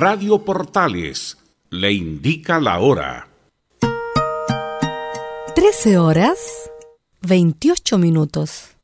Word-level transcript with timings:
Radio 0.00 0.44
Portales 0.44 1.36
le 1.70 1.92
indica 1.92 2.60
la 2.60 2.78
hora. 2.78 3.26
13 5.56 5.98
horas 5.98 6.70
28 7.22 7.98
minutos. 7.98 8.76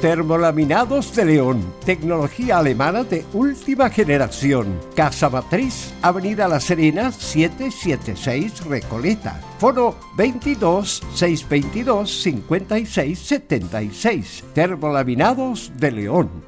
Termolaminados 0.00 1.14
de 1.14 1.26
León, 1.26 1.74
tecnología 1.84 2.56
alemana 2.56 3.04
de 3.04 3.22
última 3.34 3.90
generación. 3.90 4.80
Casa 4.96 5.28
Matriz, 5.28 5.92
Avenida 6.00 6.48
La 6.48 6.58
Serena, 6.58 7.12
776 7.12 8.64
Recoleta. 8.64 9.42
Foro 9.58 9.94
22 10.16 11.02
622 11.12 12.22
56 12.22 13.18
76. 13.18 14.44
Termolaminados 14.54 15.70
de 15.76 15.90
León. 15.90 16.47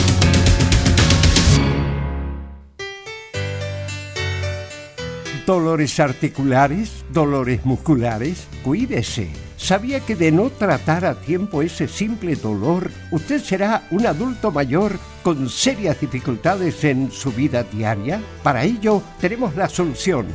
Dolores 5.51 5.99
articulares, 5.99 7.03
dolores 7.11 7.65
musculares, 7.65 8.47
cuídese. 8.63 9.27
¿Sabía 9.57 9.99
que 9.99 10.15
de 10.15 10.31
no 10.31 10.49
tratar 10.49 11.03
a 11.03 11.19
tiempo 11.19 11.61
ese 11.61 11.89
simple 11.89 12.37
dolor, 12.37 12.89
usted 13.11 13.41
será 13.43 13.85
un 13.91 14.05
adulto 14.05 14.49
mayor 14.51 14.97
con 15.21 15.49
serias 15.49 15.99
dificultades 15.99 16.85
en 16.85 17.11
su 17.11 17.33
vida 17.33 17.63
diaria? 17.63 18.21
Para 18.43 18.63
ello, 18.63 19.03
tenemos 19.19 19.53
la 19.57 19.67
solución 19.67 20.25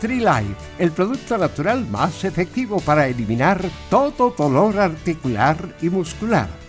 Life, 0.00 0.54
el 0.78 0.92
producto 0.92 1.36
natural 1.36 1.84
más 1.90 2.22
efectivo 2.22 2.78
para 2.78 3.08
eliminar 3.08 3.60
todo 3.90 4.30
dolor 4.30 4.78
articular 4.78 5.74
y 5.82 5.90
muscular. 5.90 6.65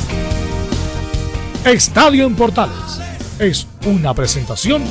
Estadio 1.65 2.25
en 2.25 2.35
Portales 2.35 2.99
es 3.37 3.67
una 3.85 4.15
presentación 4.15 4.81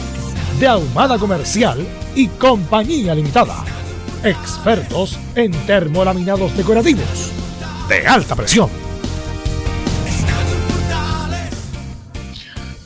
de 0.60 0.68
Ahumada 0.68 1.18
Comercial 1.18 1.84
y 2.14 2.28
Compañía 2.28 3.12
Limitada. 3.12 3.64
Expertos 4.22 5.18
en 5.34 5.50
termolaminados 5.66 6.56
decorativos 6.56 7.32
de 7.88 8.06
alta 8.06 8.36
presión. 8.36 8.70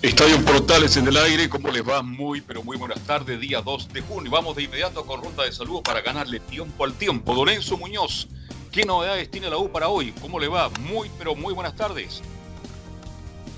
Estadio 0.00 0.42
Portales 0.46 0.96
en 0.96 1.08
el 1.08 1.19
aire, 1.19 1.50
¿cómo 1.50 1.69
les 1.70 1.86
va? 1.86 2.02
Muy, 2.02 2.40
pero 2.40 2.62
muy 2.62 2.78
buenas 2.78 3.00
tardes, 3.00 3.38
día 3.38 3.60
2 3.60 3.92
de 3.92 4.00
junio. 4.00 4.31
Vamos 4.31 4.56
de 4.56 4.62
inmediato 4.62 5.04
con 5.04 5.22
ronda 5.22 5.44
de 5.44 5.52
saludos 5.52 5.82
para 5.84 6.00
ganarle 6.00 6.40
tiempo 6.40 6.86
al 6.86 6.94
tiempo. 6.94 7.34
Don 7.34 7.50
Enzo 7.50 7.76
Muñoz, 7.76 8.28
¿qué 8.72 8.86
novedades 8.86 9.31
tiene 9.31 9.50
la 9.50 9.58
U 9.58 9.70
para 9.70 9.88
hoy? 9.88 10.14
¿Cómo 10.22 10.40
le 10.40 10.48
va? 10.48 10.70
Muy, 10.90 11.10
pero 11.19 11.34
muy 11.34 11.52
buenas 11.52 11.76
tardes. 11.76 12.22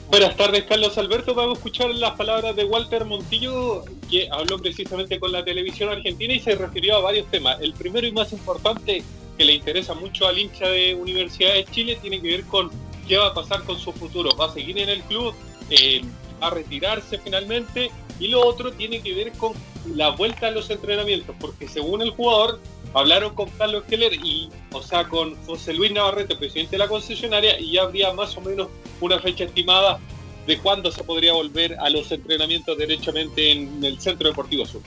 Buenas 0.08 0.36
tardes, 0.36 0.64
Carlos 0.64 0.96
Alberto. 0.98 1.34
Vamos 1.34 1.54
a 1.54 1.58
escuchar 1.58 1.90
las 1.90 2.12
palabras 2.12 2.54
de 2.54 2.64
Walter 2.64 3.04
Montillo, 3.04 3.84
que 4.08 4.28
habló 4.30 4.56
precisamente 4.58 5.18
con 5.18 5.32
la 5.32 5.44
televisión 5.44 5.88
argentina 5.88 6.32
y 6.32 6.38
se 6.38 6.54
refirió 6.54 6.96
a 6.96 7.00
varios 7.00 7.28
temas. 7.28 7.60
El 7.60 7.72
primero 7.72 8.06
y 8.06 8.12
más 8.12 8.32
importante, 8.32 9.02
que 9.36 9.44
le 9.44 9.54
interesa 9.54 9.94
mucho 9.94 10.28
al 10.28 10.38
hincha 10.38 10.68
de 10.68 10.94
Universidad 10.94 11.54
de 11.54 11.64
Chile, 11.64 11.98
tiene 12.00 12.22
que 12.22 12.28
ver 12.28 12.44
con 12.44 12.70
qué 13.08 13.16
va 13.16 13.26
a 13.26 13.34
pasar 13.34 13.64
con 13.64 13.80
su 13.80 13.92
futuro. 13.92 14.30
¿Va 14.36 14.46
a 14.46 14.52
seguir 14.52 14.78
en 14.78 14.88
el 14.88 15.02
club? 15.02 15.34
Eh, 15.70 16.02
a 16.40 16.50
retirarse 16.50 17.18
finalmente. 17.18 17.90
Y 18.20 18.28
lo 18.28 18.46
otro 18.46 18.72
tiene 18.72 19.00
que 19.00 19.12
ver 19.12 19.32
con 19.32 19.54
la 19.92 20.10
vuelta 20.10 20.46
a 20.46 20.50
los 20.52 20.70
entrenamientos, 20.70 21.34
porque 21.40 21.68
según 21.68 22.00
el 22.00 22.10
jugador, 22.10 22.60
hablaron 22.94 23.34
con 23.34 23.48
Carlos 23.50 23.84
Keller 23.88 24.14
y, 24.14 24.50
o 24.72 24.82
sea, 24.82 25.04
con 25.04 25.34
José 25.46 25.74
Luis 25.74 25.92
Navarrete, 25.92 26.36
presidente 26.36 26.72
de 26.72 26.78
la 26.78 26.88
concesionaria, 26.88 27.58
y 27.58 27.72
ya 27.72 27.82
habría 27.82 28.12
más 28.12 28.36
o 28.36 28.40
menos 28.40 28.68
una 29.00 29.18
fecha 29.20 29.44
estimada 29.44 29.98
de 30.46 30.58
cuándo 30.58 30.92
se 30.92 31.02
podría 31.02 31.32
volver 31.32 31.76
a 31.80 31.90
los 31.90 32.10
entrenamientos 32.12 32.78
derechamente 32.78 33.50
en 33.50 33.84
el 33.84 34.00
Centro 34.00 34.28
Deportivo 34.28 34.64
Sur. 34.64 34.80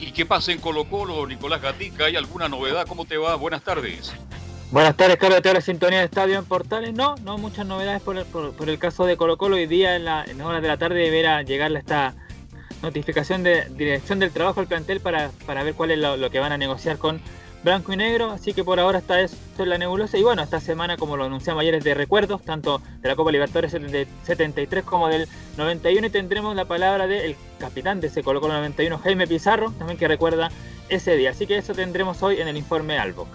¿Y 0.00 0.10
qué 0.10 0.26
pasa 0.26 0.52
en 0.52 0.60
Colo 0.60 0.84
Colo, 0.84 1.26
Nicolás 1.26 1.62
Gatica? 1.62 2.06
¿Hay 2.06 2.16
alguna 2.16 2.48
novedad? 2.48 2.86
¿Cómo 2.86 3.04
te 3.04 3.16
va? 3.16 3.36
Buenas 3.36 3.62
tardes. 3.62 4.12
Buenas 4.72 4.96
tardes, 4.96 5.16
Carlos, 5.18 5.40
de 5.40 5.54
la 5.54 5.60
sintonía 5.60 6.00
de 6.00 6.06
Estadio 6.06 6.36
en 6.36 6.44
Portales. 6.44 6.92
No, 6.92 7.14
no 7.22 7.38
muchas 7.38 7.64
novedades 7.64 8.02
por 8.02 8.18
el, 8.18 8.24
por, 8.24 8.52
por 8.54 8.68
el 8.68 8.78
caso 8.78 9.06
de 9.06 9.16
Colo 9.16 9.36
Colo. 9.38 9.54
Hoy 9.54 9.68
día 9.68 9.94
en, 9.94 10.04
la, 10.04 10.24
en 10.24 10.40
horas 10.40 10.60
de 10.62 10.68
la 10.68 10.76
tarde 10.76 10.96
deberá 10.96 11.42
llegarle 11.42 11.78
esta 11.78 12.14
notificación 12.84 13.42
de 13.42 13.68
dirección 13.70 14.18
del 14.18 14.30
trabajo 14.30 14.60
al 14.60 14.66
plantel 14.66 15.00
para, 15.00 15.30
para 15.46 15.62
ver 15.62 15.74
cuál 15.74 15.90
es 15.90 15.98
lo, 15.98 16.30
que 16.30 16.38
van 16.38 16.52
a 16.52 16.58
negociar 16.58 16.98
con 16.98 17.20
Blanco 17.62 17.92
y 17.92 17.96
Negro. 17.96 18.30
Así 18.30 18.52
que 18.52 18.62
por 18.62 18.78
ahora 18.78 18.98
está 18.98 19.20
eso 19.20 19.36
en 19.58 19.68
la 19.68 19.78
nebulosa. 19.78 20.16
Y 20.18 20.22
bueno, 20.22 20.42
esta 20.42 20.60
semana, 20.60 20.96
como 20.96 21.16
lo 21.16 21.24
anunciamos 21.24 21.62
ayer, 21.62 21.74
es 21.74 21.84
de 21.84 21.94
recuerdos, 21.94 22.42
tanto 22.42 22.80
de 23.00 23.08
la 23.08 23.16
Copa 23.16 23.32
Libertadores 23.32 23.72
73 23.72 24.84
como 24.84 25.08
del 25.08 25.28
91. 25.56 26.06
Y 26.06 26.10
tendremos 26.10 26.54
la 26.54 26.66
palabra 26.66 27.06
del 27.06 27.36
capitán 27.58 28.00
de 28.00 28.08
ese 28.08 28.22
Colo 28.22 28.40
Colo 28.40 28.54
91, 28.54 28.98
Jaime 28.98 29.26
Pizarro, 29.26 29.72
también 29.72 29.98
que 29.98 30.08
recuerda 30.08 30.50
ese 30.88 31.16
día. 31.16 31.30
Así 31.30 31.46
que 31.46 31.58
eso 31.58 31.74
tendremos 31.74 32.22
hoy 32.22 32.40
en 32.40 32.48
el 32.48 32.56
informe 32.56 32.98
Alboc. 32.98 33.28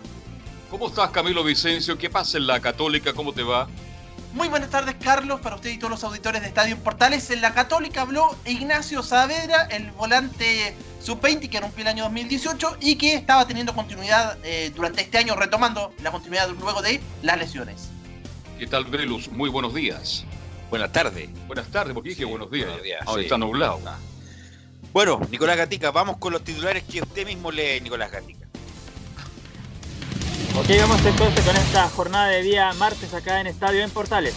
¿Cómo 0.70 0.88
estás, 0.88 1.10
Camilo 1.10 1.44
Vicencio? 1.44 1.98
¿Qué 1.98 2.10
pasa 2.10 2.38
en 2.38 2.46
la 2.46 2.60
Católica? 2.60 3.14
¿Cómo 3.14 3.34
te 3.34 3.42
va? 3.42 3.68
Muy 4.34 4.48
buenas 4.48 4.70
tardes, 4.70 4.96
Carlos, 5.04 5.42
para 5.42 5.56
usted 5.56 5.72
y 5.72 5.78
todos 5.78 5.90
los 5.90 6.04
auditores 6.04 6.42
de 6.42 6.50
Estadio 6.50 6.78
Portales. 6.78 7.32
En 7.32 7.42
la 7.42 7.54
Católica 7.54 8.02
habló 8.02 8.36
Ignacio 8.46 9.02
Saavedra, 9.02 9.64
el 9.72 9.90
volante 9.92 10.76
sub-20 11.02 11.50
que 11.50 11.60
rompió 11.60 11.82
el 11.82 11.88
año 11.88 12.04
2018 12.04 12.78
y 12.80 12.96
que 12.96 13.16
estaba 13.16 13.48
teniendo 13.48 13.74
continuidad 13.74 14.38
eh, 14.44 14.72
durante 14.76 15.02
este 15.02 15.18
año, 15.18 15.36
retomando 15.36 15.94
la 16.04 16.12
continuidad 16.12 16.48
luego 16.60 16.84
de 16.84 17.02
las 17.24 17.40
lesiones. 17.40 17.90
¿Qué 18.60 18.68
tal, 18.68 18.86
Velus? 18.86 19.30
Muy 19.32 19.50
buenos 19.50 19.74
días. 19.74 20.26
Buenas 20.70 20.92
tardes. 20.92 21.28
Buenas 21.48 21.68
tardes, 21.70 21.96
porque 21.96 22.10
dije 22.10 22.26
buenos 22.26 22.52
días. 22.52 22.68
Buenos 22.68 22.84
días 22.84 23.02
Ahora 23.08 23.22
sí. 23.22 23.26
está 23.26 23.38
nublado. 23.40 23.80
Bueno, 24.94 25.20
Nicolás 25.32 25.58
Gatica, 25.58 25.90
vamos 25.90 26.18
con 26.18 26.34
los 26.34 26.44
titulares 26.44 26.84
que 26.84 27.02
usted 27.02 27.26
mismo 27.26 27.52
lee, 27.52 27.82
Nicolás 27.82 28.12
Gatica. 28.12 28.39
Ok, 30.60 30.68
vamos 30.78 31.06
entonces 31.06 31.46
con 31.46 31.56
esta 31.56 31.88
jornada 31.88 32.28
de 32.28 32.42
día 32.42 32.74
martes 32.74 33.14
acá 33.14 33.40
en 33.40 33.48
Estadio 33.48 33.82
en 33.82 33.90
Portales. 33.92 34.36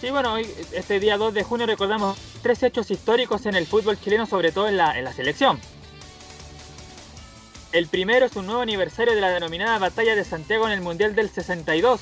Sí, 0.00 0.10
bueno, 0.10 0.32
hoy, 0.32 0.48
este 0.72 0.98
día 0.98 1.16
2 1.16 1.32
de 1.32 1.44
junio 1.44 1.66
recordamos 1.66 2.18
tres 2.42 2.64
hechos 2.64 2.90
históricos 2.90 3.46
en 3.46 3.54
el 3.54 3.68
fútbol 3.68 3.96
chileno, 4.00 4.26
sobre 4.26 4.50
todo 4.50 4.66
en 4.66 4.76
la, 4.76 4.98
en 4.98 5.04
la 5.04 5.12
selección. 5.12 5.60
El 7.70 7.86
primero 7.86 8.26
es 8.26 8.34
un 8.34 8.46
nuevo 8.46 8.60
aniversario 8.60 9.14
de 9.14 9.20
la 9.20 9.30
denominada 9.30 9.78
Batalla 9.78 10.16
de 10.16 10.24
Santiago 10.24 10.66
en 10.66 10.72
el 10.72 10.80
Mundial 10.80 11.14
del 11.14 11.30
62. 11.30 12.00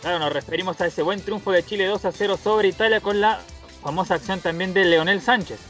Claro, 0.00 0.18
nos 0.18 0.32
referimos 0.32 0.80
a 0.80 0.86
ese 0.86 1.02
buen 1.02 1.20
triunfo 1.20 1.52
de 1.52 1.64
Chile 1.64 1.86
2 1.86 2.06
a 2.06 2.10
0 2.10 2.38
sobre 2.42 2.66
Italia 2.66 3.00
con 3.00 3.20
la 3.20 3.40
famosa 3.84 4.14
acción 4.14 4.40
también 4.40 4.74
de 4.74 4.84
Leonel 4.84 5.22
Sánchez. 5.22 5.60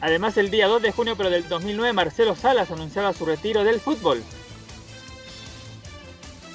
Además, 0.00 0.36
el 0.36 0.50
día 0.50 0.68
2 0.68 0.82
de 0.82 0.92
junio 0.92 1.16
pero 1.16 1.30
del 1.30 1.48
2009, 1.48 1.92
Marcelo 1.92 2.36
Salas 2.36 2.70
anunciaba 2.70 3.12
su 3.12 3.24
retiro 3.24 3.64
del 3.64 3.80
fútbol. 3.80 4.22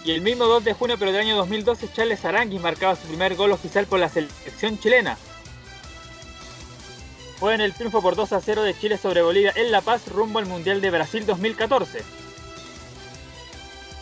Y 0.06 0.12
el 0.12 0.22
mismo 0.22 0.46
2 0.46 0.64
de 0.64 0.74
junio 0.74 0.98
pero 0.98 1.12
del 1.12 1.22
año 1.22 1.36
2012, 1.38 1.90
Charles 1.94 2.26
Aranguis 2.26 2.62
marcaba 2.62 2.96
su 2.96 3.08
primer 3.08 3.36
gol 3.36 3.52
oficial 3.52 3.86
por 3.86 4.00
la 4.00 4.10
selección 4.10 4.80
chilena. 4.80 5.18
Fue 7.40 7.54
en 7.56 7.62
el 7.62 7.74
triunfo 7.74 8.02
por 8.02 8.16
2 8.16 8.32
a 8.34 8.42
0 8.42 8.64
de 8.64 8.78
Chile 8.78 8.98
sobre 8.98 9.22
Bolivia 9.22 9.54
en 9.56 9.72
La 9.72 9.82
Paz 9.82 10.08
rumbo 10.08 10.40
al 10.40 10.46
Mundial 10.46 10.80
de 10.82 10.92
Brasil 10.92 11.26
2014. 11.26 12.02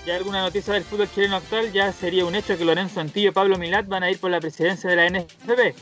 Y 0.06 0.10
alguna 0.10 0.42
noticia 0.42 0.74
del 0.74 0.84
fútbol 0.84 1.10
chileno 1.12 1.36
actual 1.36 1.72
ya 1.72 1.92
sería 1.94 2.26
un 2.26 2.34
hecho 2.34 2.58
que 2.58 2.66
Lorenzo 2.66 3.00
Antillo 3.00 3.30
y 3.30 3.34
Pablo 3.34 3.58
Milat 3.58 3.88
van 3.88 4.04
a 4.04 4.10
ir 4.10 4.20
por 4.20 4.32
la 4.32 4.40
presidencia 4.40 4.90
de 4.90 4.96
la 4.96 5.08
NFP. 5.08 5.76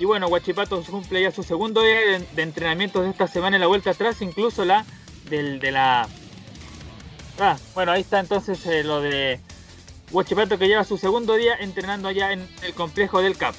Y 0.00 0.06
bueno, 0.06 0.28
Guachipato 0.28 0.82
cumple 0.82 1.20
ya 1.20 1.30
su 1.30 1.42
segundo 1.42 1.82
día 1.82 2.00
de, 2.00 2.18
de 2.20 2.42
entrenamientos 2.42 3.04
de 3.04 3.10
esta 3.10 3.28
semana 3.28 3.56
en 3.56 3.60
la 3.60 3.66
vuelta 3.66 3.90
atrás, 3.90 4.22
incluso 4.22 4.64
la 4.64 4.86
del, 5.28 5.60
de 5.60 5.72
la... 5.72 6.08
Ah, 7.38 7.58
bueno, 7.74 7.92
ahí 7.92 8.00
está 8.00 8.18
entonces 8.18 8.64
eh, 8.64 8.82
lo 8.82 9.02
de 9.02 9.38
Guachipato 10.10 10.58
que 10.58 10.68
lleva 10.68 10.84
su 10.84 10.96
segundo 10.96 11.34
día 11.34 11.54
entrenando 11.60 12.08
allá 12.08 12.32
en 12.32 12.48
el 12.62 12.72
complejo 12.72 13.20
del 13.20 13.36
CAP. 13.36 13.54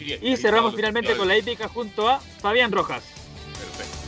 Bien, 0.00 0.18
Y 0.20 0.36
cerramos 0.36 0.74
finalmente 0.74 1.16
con 1.16 1.28
la 1.28 1.38
hípica 1.38 1.68
junto 1.68 2.08
a 2.08 2.18
Fabián 2.18 2.72
Rojas. 2.72 3.04
Perfecto. 3.56 3.98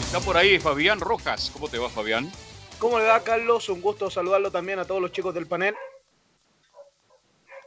Está 0.00 0.20
por 0.20 0.36
ahí 0.36 0.60
Fabián 0.60 1.00
Rojas. 1.00 1.50
¿Cómo 1.52 1.66
te 1.66 1.78
va, 1.78 1.90
Fabián? 1.90 2.30
¿Cómo 2.78 3.00
le 3.00 3.06
va, 3.06 3.24
Carlos? 3.24 3.68
Un 3.68 3.80
gusto 3.80 4.10
saludarlo 4.10 4.52
también 4.52 4.78
a 4.78 4.84
todos 4.84 5.02
los 5.02 5.10
chicos 5.10 5.34
del 5.34 5.48
panel. 5.48 5.74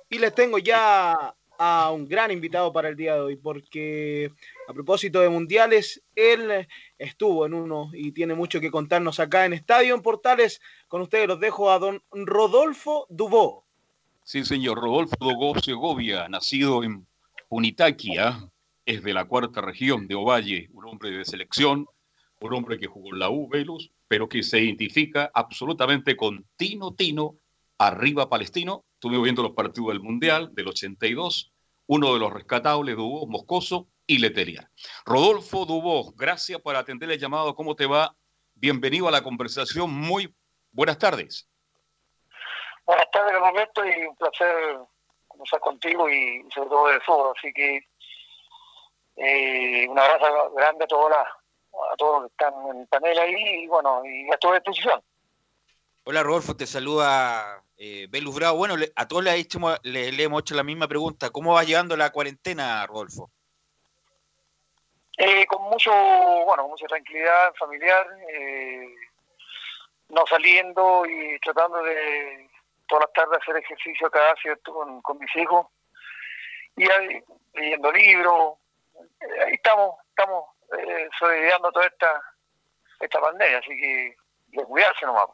Y 0.09 0.17
les 0.17 0.33
tengo 0.33 0.57
ya 0.57 1.35
a 1.59 1.91
un 1.91 2.07
gran 2.07 2.31
invitado 2.31 2.71
para 2.71 2.89
el 2.89 2.95
día 2.95 3.15
de 3.15 3.19
hoy, 3.19 3.35
porque 3.35 4.31
a 4.67 4.73
propósito 4.73 5.19
de 5.19 5.29
mundiales, 5.29 6.01
él 6.15 6.67
estuvo 6.97 7.45
en 7.45 7.53
uno 7.53 7.91
y 7.93 8.13
tiene 8.13 8.33
mucho 8.33 8.61
que 8.61 8.71
contarnos 8.71 9.19
acá 9.19 9.45
en 9.45 9.53
Estadio 9.53 9.93
en 9.93 10.01
Portales. 10.01 10.61
Con 10.87 11.01
ustedes 11.01 11.27
los 11.27 11.39
dejo 11.39 11.69
a 11.69 11.77
don 11.77 12.01
Rodolfo 12.11 13.05
Dubó. 13.09 13.65
Sí, 14.23 14.45
señor. 14.45 14.79
Rodolfo 14.79 15.15
Dogó 15.19 15.59
Segovia, 15.59 16.29
nacido 16.29 16.83
en 16.83 17.05
Punitaquia, 17.49 18.49
es 18.85 19.03
de 19.03 19.13
la 19.13 19.25
cuarta 19.25 19.59
región 19.59 20.07
de 20.07 20.15
Ovalle, 20.15 20.69
un 20.73 20.85
hombre 20.85 21.11
de 21.11 21.25
selección, 21.25 21.87
un 22.39 22.53
hombre 22.53 22.79
que 22.79 22.87
jugó 22.87 23.13
en 23.13 23.19
la 23.19 23.29
U, 23.29 23.49
Velus, 23.49 23.91
pero 24.07 24.29
que 24.29 24.43
se 24.43 24.61
identifica 24.61 25.29
absolutamente 25.33 26.15
con 26.15 26.45
Tino 26.55 26.93
Tino, 26.93 27.35
arriba 27.79 28.29
Palestino. 28.29 28.85
Estuve 28.93 29.19
viendo 29.21 29.41
los 29.41 29.53
partidos 29.53 29.89
del 29.89 30.01
Mundial 30.01 30.53
del 30.53 30.67
82, 30.67 31.51
uno 31.87 32.13
de 32.13 32.19
los 32.19 32.31
rescatables, 32.31 32.95
Dubó, 32.95 33.25
Moscoso 33.25 33.87
y 34.05 34.19
Letelier. 34.19 34.67
Rodolfo 35.05 35.65
Dubó, 35.65 36.11
gracias 36.11 36.61
por 36.61 36.75
atender 36.75 37.09
el 37.09 37.17
llamado. 37.17 37.55
¿Cómo 37.55 37.75
te 37.75 37.87
va? 37.87 38.15
Bienvenido 38.53 39.07
a 39.07 39.11
la 39.11 39.23
conversación. 39.23 39.91
Muy 39.91 40.35
buenas 40.71 40.99
tardes. 40.99 41.49
Buenas 42.85 43.09
tardes, 43.11 43.39
Roberto, 43.39 43.85
y 43.85 44.05
un 44.05 44.15
placer 44.17 44.79
conversar 45.27 45.59
contigo 45.61 46.09
y 46.09 46.45
sobre 46.53 46.69
todo 46.69 46.87
de 46.89 46.99
fútbol. 47.01 47.33
Así 47.37 47.53
que 47.53 47.87
eh, 49.15 49.87
un 49.87 49.97
abrazo 49.97 50.51
grande 50.51 50.83
a 50.83 50.87
todos, 50.87 51.09
las, 51.09 51.27
a 51.27 51.95
todos 51.97 52.23
los 52.23 52.31
que 52.31 52.45
están 52.45 52.53
en 52.69 52.81
el 52.81 52.87
panel 52.87 53.19
ahí 53.19 53.63
y 53.63 53.67
bueno, 53.67 54.03
y 54.05 54.29
a 54.33 54.37
tu 54.37 54.51
disposición. 54.51 55.01
Hola 56.03 56.23
Rodolfo, 56.23 56.55
te 56.55 56.65
saluda 56.65 57.63
eh, 57.77 58.07
Belus 58.09 58.35
Bravo. 58.35 58.57
Bueno, 58.57 58.77
le- 58.77 58.91
a 58.95 59.07
todos 59.07 59.23
le, 59.23 59.33
hecho- 59.35 59.59
le- 59.83 60.23
hemos 60.23 60.41
hecho 60.41 60.55
la 60.55 60.63
misma 60.63 60.87
pregunta. 60.87 61.29
¿Cómo 61.29 61.53
vas 61.53 61.67
llevando 61.67 61.95
la 61.95 62.11
cuarentena, 62.11 62.85
Rodolfo? 62.87 63.29
Eh, 65.17 65.45
con 65.47 65.61
mucho, 65.63 65.91
bueno, 65.91 66.63
con 66.63 66.71
mucha 66.71 66.87
tranquilidad 66.87 67.53
familiar, 67.55 68.07
eh, 68.31 68.95
no 70.09 70.25
saliendo 70.25 71.05
y 71.05 71.37
tratando 71.41 71.83
de 71.83 72.49
todas 72.87 73.05
las 73.05 73.13
tardes 73.13 73.39
hacer 73.41 73.57
ejercicio 73.57 74.07
acá, 74.07 74.33
¿cierto? 74.41 74.73
Con, 74.73 75.01
con 75.01 75.19
mis 75.19 75.35
hijos. 75.35 75.67
Y 76.77 76.89
ahí, 76.89 77.21
leyendo 77.53 77.91
libros. 77.91 78.57
Eh, 79.21 79.43
ahí 79.45 79.53
estamos, 79.53 79.95
estamos 80.09 80.45
eh, 80.77 81.09
sobreviviendo 81.19 81.71
toda 81.71 81.85
esta, 81.85 82.21
esta 83.01 83.19
pandemia, 83.21 83.59
así 83.59 83.69
que 83.77 84.15
de 84.47 84.63
cuidarse 84.63 85.05
nomás, 85.05 85.27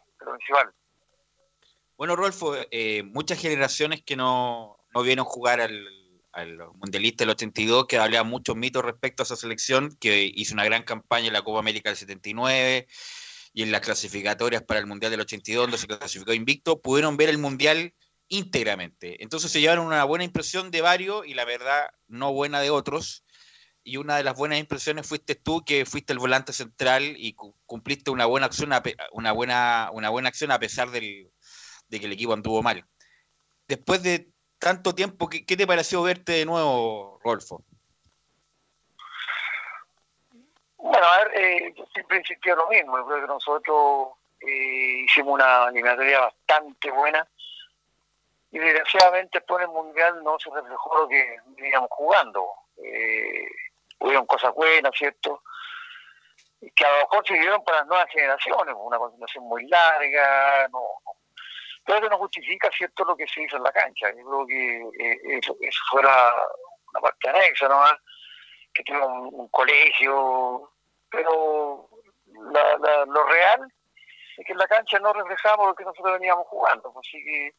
Bueno, 1.97 2.15
Rodolfo, 2.15 2.55
eh, 2.71 3.03
muchas 3.03 3.39
generaciones 3.39 4.03
que 4.03 4.15
no, 4.15 4.77
no 4.93 5.01
vieron 5.03 5.25
jugar 5.25 5.61
al, 5.61 5.87
al 6.33 6.57
Mundialista 6.75 7.23
del 7.23 7.31
82, 7.31 7.87
que 7.87 7.97
hablaban 7.97 8.27
muchos 8.27 8.55
mitos 8.55 8.83
respecto 8.83 9.23
a 9.23 9.25
esa 9.25 9.37
selección, 9.37 9.95
que 9.99 10.29
hizo 10.35 10.53
una 10.53 10.65
gran 10.65 10.83
campaña 10.83 11.27
en 11.27 11.33
la 11.33 11.43
Copa 11.43 11.59
América 11.59 11.89
del 11.89 11.97
79 11.97 12.87
y 13.53 13.63
en 13.63 13.71
las 13.71 13.81
clasificatorias 13.81 14.61
para 14.63 14.81
el 14.81 14.85
Mundial 14.85 15.11
del 15.11 15.21
82, 15.21 15.63
donde 15.63 15.77
se 15.77 15.87
clasificó 15.87 16.33
invicto, 16.33 16.81
pudieron 16.81 17.15
ver 17.15 17.29
el 17.29 17.37
Mundial 17.37 17.93
íntegramente. 18.27 19.23
Entonces 19.23 19.51
se 19.51 19.61
llevaron 19.61 19.85
una 19.87 20.03
buena 20.03 20.25
impresión 20.25 20.71
de 20.71 20.81
varios 20.81 21.25
y 21.25 21.33
la 21.35 21.45
verdad 21.45 21.89
no 22.07 22.33
buena 22.33 22.59
de 22.59 22.69
otros. 22.69 23.23
Y 23.87 23.97
una 23.97 24.17
de 24.17 24.23
las 24.23 24.35
buenas 24.35 24.57
impresiones 24.57 25.07
fuiste 25.07 25.35
tú, 25.35 25.63
que 25.63 25.85
fuiste 25.85 26.11
el 26.11 26.17
volante 26.17 26.53
central 26.53 27.03
y 27.03 27.33
cu- 27.33 27.55
cumpliste 27.67 28.09
una 28.09 28.25
buena 28.25 28.47
acción, 28.47 28.73
a 28.73 28.81
una 29.11 29.31
buena, 29.31 29.91
una 29.93 30.09
buena 30.09 30.29
acción 30.29 30.51
a 30.51 30.57
pesar 30.57 30.89
del, 30.89 31.31
de 31.87 31.99
que 31.99 32.07
el 32.07 32.13
equipo 32.13 32.33
anduvo 32.33 32.63
mal. 32.63 32.83
Después 33.67 34.01
de 34.01 34.27
tanto 34.57 34.95
tiempo, 34.95 35.29
¿qué, 35.29 35.45
qué 35.45 35.55
te 35.55 35.67
pareció 35.67 36.01
verte 36.01 36.31
de 36.31 36.45
nuevo, 36.47 37.19
Rolfo? 37.23 37.63
Bueno, 40.77 41.05
a 41.05 41.17
ver, 41.19 41.31
eh, 41.35 41.73
yo 41.77 41.85
siempre 41.93 42.17
insistí 42.17 42.49
lo 42.49 42.67
mismo. 42.67 42.97
Yo 42.97 43.05
creo 43.05 43.21
que 43.21 43.27
nosotros 43.27 44.07
eh, 44.39 45.03
hicimos 45.05 45.35
una 45.35 45.65
eliminatoria 45.65 46.21
bastante 46.21 46.89
buena 46.89 47.27
y 48.51 48.57
desgraciadamente 48.57 49.37
después 49.37 49.63
en 49.63 49.69
el 49.69 49.75
Mundial 49.75 50.23
no 50.23 50.39
se 50.39 50.49
reflejó 50.49 51.01
lo 51.01 51.07
que 51.07 51.37
veníamos 51.57 51.89
jugando. 51.91 52.47
Eh, 52.77 53.45
hubieron 53.99 54.25
cosas 54.25 54.53
buenas, 54.53 54.91
¿cierto? 54.95 55.41
Que 56.75 56.85
a 56.85 56.91
lo 56.91 56.97
mejor 56.99 57.27
se 57.27 57.33
dieron 57.35 57.63
para 57.63 57.79
las 57.79 57.87
nuevas 57.87 58.07
generaciones, 58.09 58.75
una 58.77 58.97
continuación 58.97 59.43
muy 59.45 59.67
larga, 59.67 60.67
no, 60.69 60.81
pero 61.85 61.99
eso 61.99 62.09
no 62.09 62.17
justifica, 62.17 62.69
¿cierto?, 62.75 63.03
lo 63.05 63.15
que 63.15 63.27
se 63.27 63.43
hizo 63.43 63.57
en 63.57 63.63
la 63.63 63.71
cancha. 63.71 64.09
Yo 64.11 64.25
creo 64.25 64.47
que 64.47 64.81
eh, 64.99 65.19
eso, 65.37 65.55
eso 65.61 65.79
fue 65.91 66.01
la, 66.03 66.33
una 66.91 67.01
parte 67.01 67.29
anexa 67.29 67.67
nomás 67.67 67.95
que 68.73 68.83
tuvo 68.83 69.05
un, 69.05 69.29
un 69.41 69.47
colegio, 69.49 70.71
pero 71.09 71.89
la, 72.51 72.77
la- 72.77 73.05
lo 73.05 73.23
real 73.25 73.71
es 74.37 74.45
que 74.45 74.51
en 74.51 74.57
la 74.57 74.67
cancha 74.67 74.99
no 74.99 75.13
reflejamos 75.13 75.67
lo 75.67 75.75
que 75.75 75.85
nosotros 75.85 76.13
veníamos 76.13 76.45
jugando, 76.47 76.91
así 76.99 77.23
que 77.23 77.53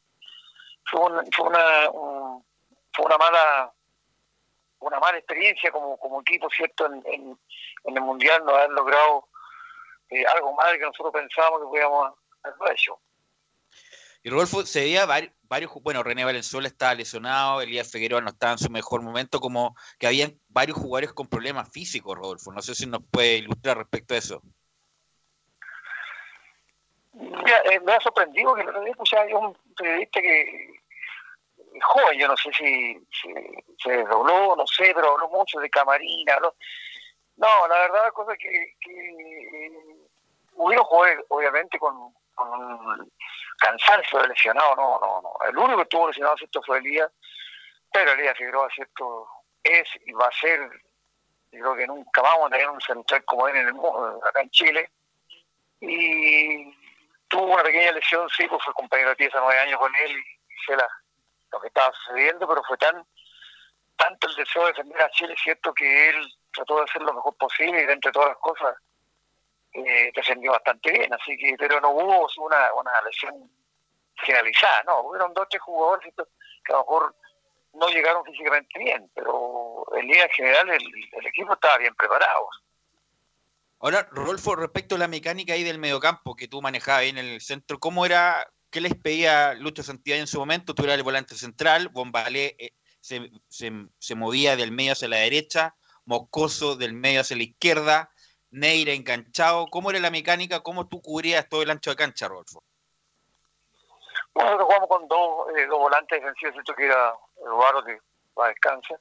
fue 0.87 1.01
una, 1.01 1.23
fue 1.35 1.47
una, 1.47 1.91
un- 1.91 2.45
fue 2.93 3.07
una 3.07 3.17
mala 3.19 3.73
una 4.81 5.01
mala 5.01 5.19
experiencia 5.19 5.71
como, 5.71 5.99
como 5.99 6.21
equipo, 6.21 6.49
¿cierto?, 6.51 6.87
en, 6.87 7.03
en, 7.07 7.39
en 7.85 7.97
el 7.97 8.03
Mundial 8.03 8.45
no 8.45 8.55
haber 8.55 8.71
logrado 8.71 9.29
eh, 10.11 10.25
algo 10.35 10.53
más 10.55 10.73
de 10.73 10.79
que 10.79 10.85
nosotros 10.85 11.13
pensábamos 11.13 11.61
que 11.61 11.67
podíamos 11.67 12.15
haberlo 12.43 12.71
hecho. 12.71 12.99
Y 14.23 14.31
Rodolfo, 14.31 14.67
se 14.67 14.81
veía 14.81 15.07
vari- 15.07 15.33
varios, 15.43 15.73
bueno, 15.83 16.03
René 16.03 16.25
Valenzuela 16.25 16.67
estaba 16.67 16.95
lesionado, 16.95 17.61
Elías 17.61 17.91
Figueroa 17.93 18.21
no 18.21 18.31
estaba 18.31 18.53
en 18.53 18.59
su 18.59 18.71
mejor 18.71 19.03
momento, 19.03 19.39
como 19.39 19.77
que 19.99 20.09
habían 20.09 20.41
varios 20.49 20.77
jugadores 20.77 21.13
con 21.13 21.29
problemas 21.29 21.71
físicos, 21.71 22.17
Rodolfo. 22.17 22.53
No 22.53 22.61
sé 22.61 22.75
si 22.75 22.87
nos 22.87 23.03
puede 23.09 23.37
ilustrar 23.37 23.79
respecto 23.79 24.15
a 24.15 24.19
eso. 24.19 24.43
Mira, 27.13 27.63
eh, 27.71 27.81
me 27.81 27.93
ha 27.93 28.01
sorprendido 28.01 28.55
que 28.55 28.63
el 28.63 28.69
otro 28.69 28.81
día 28.83 28.91
escuchaba 28.91 29.29
yo 29.29 29.39
un 29.39 29.57
periodista 29.77 30.21
que 30.21 30.71
joven, 31.81 32.19
yo 32.19 32.29
no 32.29 32.37
sé 32.37 32.53
si, 32.53 32.99
se 33.83 34.05
dobló, 34.05 34.57
no 34.57 34.67
sé, 34.67 34.93
pero 34.95 35.13
habló 35.13 35.29
mucho 35.29 35.59
de 35.61 35.71
Camarina. 35.71 36.35
habló- 36.35 36.55
No, 37.37 37.69
la 37.69 37.79
verdad, 37.81 38.13
cosa 38.13 38.37
que, 38.37 38.75
que 38.81 38.93
eh, 38.93 39.73
hubieron 40.55 40.85
jugadores, 40.87 41.25
obviamente, 41.29 41.79
con, 41.79 42.13
con 42.35 42.49
un 42.49 43.13
cansancio 43.59 44.21
de 44.21 44.29
lesionado, 44.29 44.75
no, 44.77 44.99
no, 45.01 45.21
no. 45.23 45.47
El 45.49 45.57
único 45.57 45.77
que 45.77 45.83
estuvo 45.83 46.09
lesionado, 46.09 46.37
¿cierto? 46.37 46.63
Fue 46.63 46.79
Elías, 46.79 47.11
pero 47.93 48.13
Elías 48.13 48.37
Figueroa, 48.37 48.69
¿cierto? 48.75 49.29
Es 49.63 49.89
y 50.07 50.13
va 50.13 50.27
a 50.27 50.33
ser, 50.33 50.61
yo 51.53 51.61
creo 51.61 51.77
que 51.77 51.87
nunca 51.87 52.23
vamos 52.23 52.47
a 52.47 52.51
tener 52.51 52.69
un 52.71 52.81
central 52.81 53.25
como 53.25 53.49
él 53.49 53.57
en 53.57 53.67
el 53.69 53.75
mundo, 53.75 54.21
acá 54.29 54.41
en 54.43 54.51
Chile. 54.51 54.91
Y 55.81 56.75
tuvo 57.29 57.53
una 57.55 57.63
pequeña 57.63 57.93
lesión, 57.93 58.29
sí, 58.31 58.47
pues 58.49 58.63
fue 58.65 58.73
compañero 58.75 59.11
de 59.11 59.17
pieza 59.17 59.39
nueve 59.41 59.59
años 59.61 59.79
con 59.79 59.95
él 59.97 60.13
y 60.19 60.65
sé 60.67 60.77
la, 60.77 60.89
que 61.61 61.69
estaba 61.69 61.93
sucediendo, 61.93 62.47
pero 62.47 62.63
fue 62.65 62.77
tan 62.79 63.07
tanto 63.97 64.29
el 64.29 64.37
deseo 64.37 64.63
de 64.63 64.73
defender 64.73 65.01
a 65.01 65.11
Chile, 65.11 65.35
cierto, 65.43 65.73
que 65.73 66.11
él 66.11 66.35
trató 66.53 66.77
de 66.77 66.85
hacer 66.85 67.03
lo 67.03 67.15
mejor 67.15 67.35
posible 67.37 67.83
y 67.83 67.91
entre 67.91 68.13
todas 68.13 68.29
las 68.29 68.39
cosas 68.39 68.77
eh, 69.73 70.13
defendió 70.15 70.53
bastante 70.53 70.91
bien, 70.91 71.13
así 71.15 71.37
que, 71.37 71.55
pero 71.59 71.81
no 71.81 71.91
hubo 71.91 72.29
una, 72.45 72.73
una 72.75 73.03
lesión 73.03 73.51
generalizada, 74.17 74.83
no, 74.85 75.01
hubieron 75.03 75.35
dos 75.35 75.47
tres 75.51 75.63
jugadores 75.63 76.15
que 76.15 76.73
a 76.73 76.77
lo 76.77 76.79
mejor 76.81 77.15
no 77.75 77.89
llegaron 77.89 78.25
físicamente 78.25 78.79
bien, 78.79 79.11
pero 79.15 79.85
en 79.95 80.07
línea 80.07 80.29
general 80.35 80.71
el, 80.71 81.27
equipo 81.27 81.53
estaba 81.53 81.79
bien 81.79 81.95
preparado. 81.95 82.49
Ahora, 83.81 84.09
Rodolfo, 84.11 84.57
respecto 84.57 84.95
a 84.95 84.99
la 84.99 85.09
mecánica 85.09 85.53
ahí 85.53 85.63
del 85.63 85.79
mediocampo 85.79 86.35
que 86.35 86.49
tú 86.49 86.63
manejabas 86.63 87.03
ahí 87.03 87.11
en 87.11 87.19
el 87.19 87.41
centro, 87.43 87.79
¿cómo 87.79 88.07
era, 88.07 88.51
qué 88.77 88.83
les 88.83 88.95
pedía 88.95 89.55
Lucho 89.55 89.83
Santillán 89.83 90.21
en 90.21 90.27
su 90.27 90.39
momento? 90.39 90.75
Tú 90.75 90.83
eras 90.85 90.97
el 90.97 91.03
volante 91.03 91.35
central, 91.35 91.89
Bombalé 91.89 92.57
eh, 92.59 92.73
se, 93.01 93.31
se, 93.49 93.73
se 93.99 94.15
movía 94.15 94.55
del 94.55 94.71
medio 94.71 94.93
hacia 94.93 95.09
la 95.09 95.17
derecha, 95.17 95.75
Moscoso 96.05 96.77
del 96.77 96.93
medio 96.93 97.23
hacia 97.23 97.39
la 97.39 97.45
izquierda, 97.45 98.11
Neira 98.51 98.93
enganchado. 98.93 99.69
¿Cómo 99.69 99.89
era 99.89 99.99
la 99.99 100.11
mecánica? 100.11 100.61
¿Cómo 100.61 100.89
tú 100.89 101.01
cubrías 101.01 101.49
todo 101.49 101.63
el 101.63 101.71
ancho 101.71 101.89
de 101.89 101.97
cancha, 101.97 102.29
Rodolfo? 102.29 102.63
Bueno, 104.35 104.51
nosotros 104.51 104.67
jugamos 104.67 104.89
con 104.91 105.09
dos, 105.09 105.57
eh, 105.57 105.67
dos 105.69 105.79
volantes 105.79 106.21
defensivos, 106.21 106.53
¿cierto? 106.53 106.75
que 106.75 106.85
era 106.85 107.15
Eduardo, 107.47 107.83
que 107.83 107.99
va 108.39 108.45
a 108.45 108.49
descansa. 108.49 109.01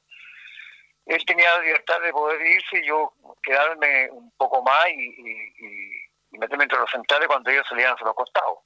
Él 1.04 1.22
tenía 1.26 1.52
la 1.52 1.60
libertad 1.60 2.00
de 2.00 2.12
poder 2.12 2.40
irse 2.46 2.78
y 2.78 2.88
yo 2.88 3.12
quedarme 3.42 4.10
un 4.10 4.30
poco 4.38 4.62
más 4.62 4.88
y, 4.88 5.02
y- 5.02 6.02
y 6.32 6.38
meterme 6.38 6.64
entre 6.64 6.78
los 6.78 6.90
centrales 6.90 7.28
cuando 7.28 7.50
ellos 7.50 7.66
salían 7.68 7.92
hacia 7.92 8.06
los 8.06 8.14
costados. 8.16 8.60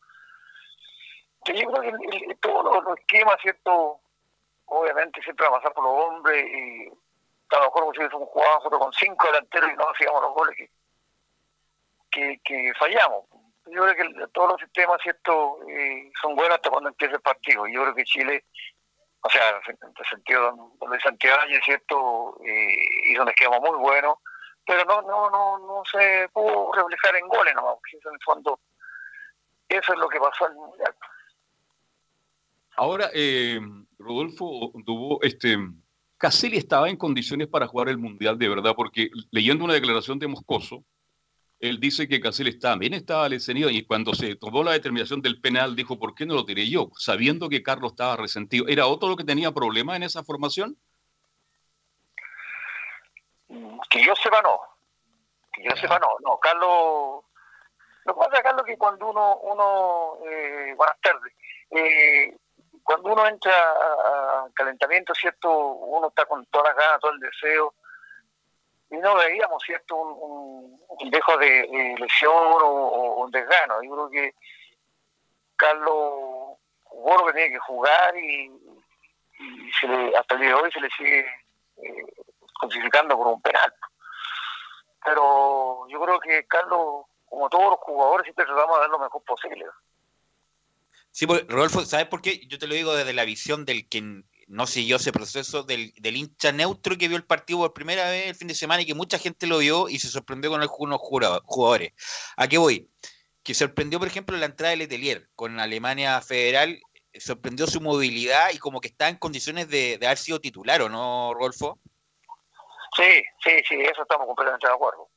Yo 1.47 1.71
creo 1.71 1.83
que 1.83 1.89
el- 1.89 2.39
todos 2.39 2.85
los, 2.85 2.99
esquemas, 2.99 3.37
¿cierto? 3.41 4.01
Obviamente 4.67 5.23
siempre 5.23 5.49
va 5.49 5.57
a 5.57 5.61
pasar 5.61 5.73
por 5.75 5.85
los 5.85 6.05
hombres 6.05 6.45
y 6.47 6.89
a 7.51 7.59
lo 7.59 7.65
mejor 7.65 7.97
si 7.97 8.17
un 8.17 8.27
jugador 8.27 8.79
con 8.79 8.93
cinco 8.93 9.27
delanteros 9.27 9.71
y 9.73 9.77
no 9.77 9.91
hacíamos 9.91 10.23
los 10.23 10.35
goles 10.35 10.71
que, 12.11 12.41
que, 12.45 12.73
fallamos. 12.79 13.25
Yo 13.67 13.83
creo 13.83 13.95
que 13.95 14.27
todos 14.33 14.51
los 14.53 14.61
sistemas, 14.61 15.01
¿cierto? 15.03 15.59
Eh, 15.69 16.11
son 16.21 16.35
buenos 16.35 16.57
hasta 16.57 16.71
cuando 16.71 16.89
empieza 16.89 17.15
el 17.15 17.21
partido. 17.21 17.67
Yo 17.67 17.83
creo 17.83 17.95
que 17.95 18.05
Chile, 18.05 18.45
o 19.21 19.31
sea, 19.31 19.61
en 19.67 19.79
el 19.97 20.07
sentido 20.09 20.73
de 20.91 21.01
Santiago, 21.01 21.43
¿cierto? 21.65 22.37
Eh, 22.45 22.77
hizo 23.11 23.23
un 23.23 23.29
esquema 23.29 23.61
muy 23.61 23.79
bueno, 23.79 24.21
pero 24.67 24.85
no, 24.85 25.03
no, 25.03 25.31
no, 25.31 25.59
no 25.59 25.83
se 25.85 26.29
pudo 26.33 26.73
reflejar 26.73 27.17
en 27.17 27.29
goles 27.29 27.55
nomás, 27.55 27.75
porque 27.75 27.99
en 28.05 28.15
el 28.15 28.23
fondo, 28.25 28.61
eso 29.69 29.93
es 29.93 29.99
lo 29.99 30.09
que 30.09 30.21
pasó 30.21 30.51
Mundial. 30.53 30.90
Ahora, 32.81 33.11
eh, 33.13 33.61
Rodolfo 33.99 34.73
Dubó, 34.87 35.19
este, 35.21 35.59
Caselli 36.17 36.57
estaba 36.57 36.89
en 36.89 36.97
condiciones 36.97 37.47
para 37.47 37.67
jugar 37.67 37.91
el 37.91 37.99
Mundial 37.99 38.39
de 38.39 38.49
verdad, 38.49 38.73
porque 38.75 39.11
leyendo 39.31 39.67
una 39.67 39.75
declaración 39.75 40.19
de 40.19 40.29
Moscoso, 40.29 40.83
él 41.59 41.79
dice 41.79 42.09
que 42.09 42.23
Caselli 42.23 42.49
estaba 42.49 42.77
bien, 42.77 42.95
estaba 42.95 43.29
lesionado, 43.29 43.69
y 43.69 43.85
cuando 43.85 44.15
se 44.15 44.35
tomó 44.35 44.65
la 44.65 44.73
determinación 44.73 45.21
del 45.21 45.43
penal, 45.43 45.77
dijo, 45.77 45.99
¿por 45.99 46.15
qué 46.15 46.25
no 46.25 46.33
lo 46.33 46.47
tiré 46.47 46.71
yo? 46.71 46.89
Sabiendo 46.97 47.51
que 47.51 47.63
Carlos 47.63 47.93
estaba 47.93 48.17
resentido. 48.17 48.65
¿Era 48.67 48.87
otro 48.87 49.11
lo 49.11 49.17
que 49.17 49.25
tenía 49.25 49.53
problemas 49.53 49.97
en 49.97 50.05
esa 50.05 50.25
formación? 50.25 50.75
Que 53.91 54.03
yo 54.07 54.17
sepa, 54.17 54.41
no. 54.41 54.59
Que 55.53 55.65
yo 55.65 55.77
sepa, 55.77 55.99
no. 55.99 56.09
No, 56.25 56.39
Carlos. 56.39 57.25
Lo 58.07 58.15
que 58.15 58.21
pasa, 58.21 58.43
Carlos, 58.43 58.65
que 58.65 58.79
cuando 58.79 59.11
uno. 59.11 59.37
uno 59.41 60.19
eh, 60.27 60.73
buenas 60.75 60.99
tardes. 61.03 61.35
Eh, 61.73 62.39
cuando 62.91 63.13
uno 63.13 63.27
entra 63.29 63.53
a, 63.53 64.49
calentamiento, 64.53 65.15
¿cierto? 65.15 65.49
Uno 65.49 66.09
está 66.09 66.27
con 66.27 66.45
todas 66.47 66.75
las 66.75 66.77
ganas, 66.77 67.01
todo 67.01 67.13
el 67.13 67.21
deseo, 67.21 67.75
y 68.91 68.97
no 68.97 69.15
veíamos, 69.15 69.63
¿cierto? 69.63 69.95
Un, 69.95 70.81
un, 70.89 71.11
dejo 71.11 71.37
de, 71.37 71.47
de 71.47 71.95
lesión 72.01 72.33
o, 72.35 73.25
un 73.25 73.31
desgano. 73.31 73.81
Yo 73.85 73.93
creo 73.93 74.11
que 74.11 74.35
Carlos 75.55 76.59
jugó 76.83 77.19
lo 77.19 77.27
que 77.27 77.33
tenía 77.35 77.51
que 77.51 77.59
jugar 77.59 78.17
y, 78.17 78.51
se 79.81 79.87
le, 79.87 80.17
hasta 80.17 80.35
el 80.35 80.41
día 80.41 80.49
de 80.49 80.55
hoy 80.55 80.73
se 80.73 80.81
le 80.81 80.91
sigue 80.91 81.21
eh, 81.77 82.07
por 82.61 83.27
un 83.29 83.41
penal. 83.41 83.73
Pero 85.05 85.87
yo 85.87 86.01
creo 86.01 86.19
que 86.19 86.45
Carlos, 86.49 87.05
como 87.29 87.49
todos 87.49 87.71
los 87.71 87.79
jugadores, 87.79 88.25
siempre 88.25 88.47
tratamos 88.47 88.77
de 88.77 88.81
dar 88.81 88.91
lo 88.91 88.99
mejor 88.99 89.23
posible. 89.23 89.67
Sí, 91.11 91.27
porque, 91.27 91.45
Rodolfo, 91.49 91.85
¿sabes 91.85 92.07
por 92.07 92.23
qué? 92.23 92.41
Yo 92.47 92.59
te 92.59 92.67
lo 92.67 92.75
digo 92.75 92.95
desde 92.95 93.13
la 93.13 93.25
visión 93.25 93.65
del 93.65 93.89
que 93.89 94.23
no 94.47 94.67
siguió 94.67 94.97
ese 94.97 95.13
proceso, 95.13 95.63
del, 95.63 95.93
del 95.99 96.17
hincha 96.17 96.53
neutro 96.53 96.97
que 96.99 97.09
vio 97.09 97.17
el 97.17 97.25
partido 97.25 97.61
por 97.61 97.73
primera 97.73 98.11
vez 98.11 98.29
el 98.29 98.35
fin 98.35 98.49
de 98.49 98.55
semana 98.55 98.83
y 98.83 98.87
que 98.87 98.95
mucha 98.95 99.19
gente 99.19 99.47
lo 99.47 99.59
vio 99.59 99.89
y 99.89 99.99
se 99.99 100.09
sorprendió 100.09 100.51
con 100.51 100.61
algunos 100.61 100.99
jugadores. 100.99 101.93
¿A 102.37 102.49
qué 102.49 102.59
voy? 102.59 102.91
Que 103.43 103.55
sorprendió, 103.55 103.99
por 103.99 104.09
ejemplo, 104.09 104.37
la 104.37 104.47
entrada 104.47 104.71
de 104.71 104.79
Letelier 104.79 105.29
con 105.35 105.61
Alemania 105.61 106.21
Federal, 106.21 106.81
sorprendió 107.19 107.67
su 107.67 107.81
movilidad 107.81 108.51
y 108.53 108.59
como 108.59 108.81
que 108.81 108.89
está 108.89 109.09
en 109.09 109.17
condiciones 109.17 109.69
de, 109.69 109.99
de 109.99 110.07
haber 110.07 110.19
sido 110.19 110.41
titular, 110.41 110.83
¿o 110.83 110.89
no, 110.89 111.33
Rodolfo? 111.35 111.79
Sí, 112.97 113.23
sí, 113.45 113.51
sí, 113.69 113.77
eso 113.81 114.03
estamos 114.03 114.27
completamente 114.27 114.67
de 114.67 114.73
acuerdo. 114.73 115.10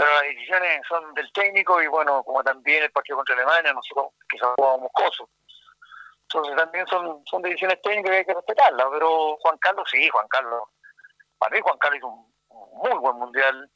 Pero 0.00 0.14
las 0.14 0.22
decisiones 0.22 0.80
son 0.88 1.14
del 1.14 1.32
técnico 1.32 1.82
y 1.82 1.86
bueno, 1.86 2.22
como 2.22 2.42
también 2.42 2.82
el 2.84 2.90
partido 2.92 3.16
contra 3.16 3.34
Alemania, 3.34 3.72
nosotros 3.72 4.12
quizás 4.30 4.48
jugamos 4.56 4.80
moscoso. 4.82 5.28
Entonces 6.22 6.56
también 6.56 6.86
son, 6.86 7.22
son 7.26 7.42
decisiones 7.42 7.82
técnicas 7.82 8.12
y 8.12 8.16
hay 8.16 8.24
que 8.24 8.34
respetarlas. 8.34 8.86
Pero 8.92 9.36
Juan 9.38 9.58
Carlos, 9.58 9.88
sí, 9.90 10.08
Juan 10.08 10.28
Carlos. 10.28 10.62
Para 11.38 11.54
mí 11.54 11.60
Juan 11.62 11.78
Carlos 11.78 11.98
hizo 11.98 12.06
un, 12.08 12.32
muy 12.82 12.98
buen 12.98 13.16
mundial. 13.16 13.70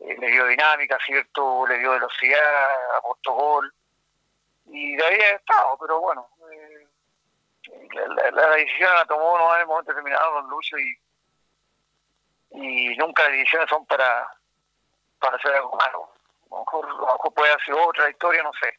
Eh, 0.00 0.16
le 0.18 0.26
dio 0.28 0.46
dinámica, 0.46 0.98
¿cierto? 1.04 1.66
Le 1.66 1.78
dio 1.78 1.90
velocidad, 1.92 2.96
aportó 2.96 3.32
gol. 3.32 3.72
Y 4.66 4.96
de 4.96 5.04
ha 5.04 5.36
estado, 5.36 5.76
pero 5.78 6.00
bueno. 6.00 6.26
eh, 6.50 6.86
la, 7.92 8.06
la- 8.06 8.30
la 8.30 8.50
decisión 8.56 8.92
la 8.94 9.04
tomó 9.04 9.36
no 9.38 9.54
en 9.54 9.60
el 9.60 9.66
momento 9.66 9.92
determinado 9.92 10.32
don 10.34 10.48
Lucio 10.48 10.78
y, 10.78 10.98
y 12.52 12.96
nunca 12.96 13.22
las 13.24 13.32
decisiones 13.32 13.68
son 13.68 13.84
para, 13.86 14.26
para 15.20 15.36
hacer 15.36 15.52
algo 15.52 15.76
malo. 15.76 16.10
A 16.50 16.54
lo 16.54 16.60
mejor, 16.60 16.86
a 16.86 16.92
lo 16.92 17.12
mejor 17.12 17.34
puede 17.34 17.50
haber 17.52 17.64
sido 17.64 17.86
otra 17.86 18.10
historia, 18.10 18.42
no 18.42 18.50
sé. 18.60 18.78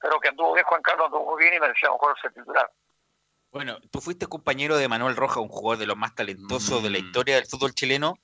Pero 0.00 0.20
que 0.20 0.28
anduvo 0.28 0.52
bien 0.52 0.66
Juan 0.66 0.82
Carlos, 0.82 1.06
anduvo 1.06 1.36
bien 1.36 1.54
y 1.54 1.60
merecía 1.60 1.88
a 1.88 1.92
lo 1.92 1.98
mejor 1.98 2.20
ser 2.20 2.32
titular. 2.32 2.70
Bueno, 3.50 3.78
tú 3.90 4.00
fuiste 4.00 4.26
compañero 4.26 4.76
de 4.76 4.88
Manuel 4.88 5.16
Roja, 5.16 5.40
un 5.40 5.48
jugador 5.48 5.78
de 5.78 5.86
los 5.86 5.96
más 5.96 6.14
talentosos 6.14 6.82
de 6.82 6.90
la 6.90 6.98
historia 6.98 7.36
del 7.36 7.46
fútbol 7.46 7.72
chileno. 7.72 8.18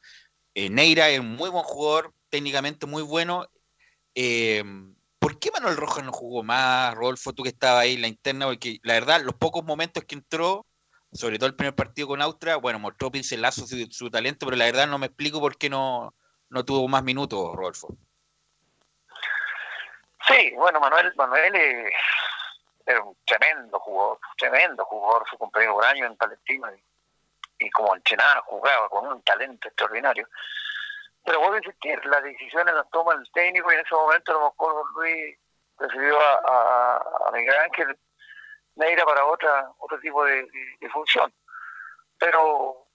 Eh, 0.54 0.68
Neira 0.68 1.08
es 1.08 1.20
un 1.20 1.36
muy 1.36 1.50
buen 1.50 1.62
jugador, 1.62 2.12
técnicamente 2.28 2.86
muy 2.86 3.02
bueno. 3.02 3.46
Eh, 4.14 4.64
¿Por 5.20 5.38
qué 5.38 5.50
Manuel 5.52 5.76
Rojas 5.76 6.04
no 6.04 6.12
jugó 6.12 6.42
más, 6.42 6.94
Rodolfo, 6.94 7.32
tú 7.32 7.44
que 7.44 7.50
estabas 7.50 7.82
ahí 7.82 7.94
en 7.94 8.00
la 8.02 8.08
interna? 8.08 8.46
Porque 8.46 8.80
la 8.82 8.94
verdad, 8.94 9.22
los 9.22 9.34
pocos 9.34 9.64
momentos 9.64 10.04
que 10.04 10.16
entró, 10.16 10.66
sobre 11.12 11.38
todo 11.38 11.46
el 11.46 11.54
primer 11.54 11.76
partido 11.76 12.08
con 12.08 12.22
Austria, 12.22 12.56
bueno, 12.56 12.80
mostró 12.80 13.10
pincelazo 13.10 13.66
su, 13.66 13.86
su 13.90 14.10
talento, 14.10 14.46
pero 14.46 14.56
la 14.56 14.64
verdad 14.64 14.88
no 14.88 14.98
me 14.98 15.06
explico 15.06 15.38
por 15.38 15.56
qué 15.56 15.70
no, 15.70 16.12
no 16.50 16.64
tuvo 16.64 16.86
más 16.88 17.02
minutos, 17.02 17.54
Rodolfo. 17.54 17.88
Sí, 20.26 20.52
bueno, 20.56 20.80
Manuel, 20.80 21.12
Manuel 21.16 21.54
eh, 21.56 21.90
era 22.86 23.02
un 23.02 23.16
tremendo 23.24 23.78
jugador, 23.80 24.18
tremendo 24.36 24.84
jugador, 24.84 25.24
su 25.28 25.38
compañero 25.38 25.74
por 25.74 25.86
año 25.86 26.06
en 26.06 26.16
Palestina 26.16 26.70
y, 27.58 27.70
como 27.70 27.96
entrenaba, 27.96 28.42
jugaba 28.42 28.88
con 28.88 29.06
un 29.06 29.22
talento 29.22 29.68
extraordinario. 29.68 30.28
Pero 31.24 31.40
vuelvo 31.40 31.54
a 31.54 31.58
insistir, 31.58 32.04
las 32.06 32.22
decisiones 32.22 32.74
las 32.74 32.88
toma 32.90 33.14
el 33.14 33.30
técnico 33.32 33.70
y 33.70 33.74
en 33.74 33.80
ese 33.80 33.94
momento 33.94 34.32
lo 34.32 34.50
mejor 34.50 34.92
Luis 34.94 35.38
prefirió 35.76 36.20
a, 36.20 36.34
a, 36.46 37.28
a 37.28 37.32
Miguel 37.32 37.56
Ángel 37.56 37.98
Neira 38.76 39.04
para 39.04 39.26
otra 39.26 39.70
otro 39.78 39.98
tipo 40.00 40.24
de, 40.24 40.48
función. 40.92 41.32
Pero 42.18 42.86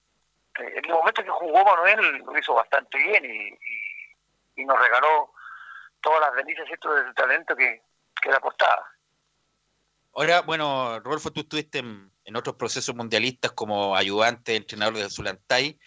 en 0.58 0.84
el 0.84 0.92
momento 0.92 1.22
que 1.22 1.30
jugó 1.30 1.64
Manuel 1.64 2.18
lo 2.18 2.38
hizo 2.38 2.54
bastante 2.54 2.98
bien 2.98 3.24
y, 3.24 3.58
nos 4.64 4.80
regaló 4.80 5.32
todas 6.00 6.20
las 6.20 6.34
delicias 6.34 6.66
¿cierto? 6.66 6.92
del 6.94 7.14
talento 7.14 7.54
que, 7.54 7.82
que 8.22 8.30
le 8.30 8.36
aportaba. 8.36 8.90
Ahora, 10.16 10.40
bueno, 10.40 10.98
Rodolfo, 11.00 11.30
tú 11.30 11.40
estuviste 11.40 11.80
en, 11.80 12.10
otros 12.34 12.56
procesos 12.56 12.94
mundialistas 12.94 13.52
como 13.52 13.94
ayudante, 13.94 14.56
entrenador 14.56 14.94
de 14.94 15.10
Zulantay. 15.10 15.78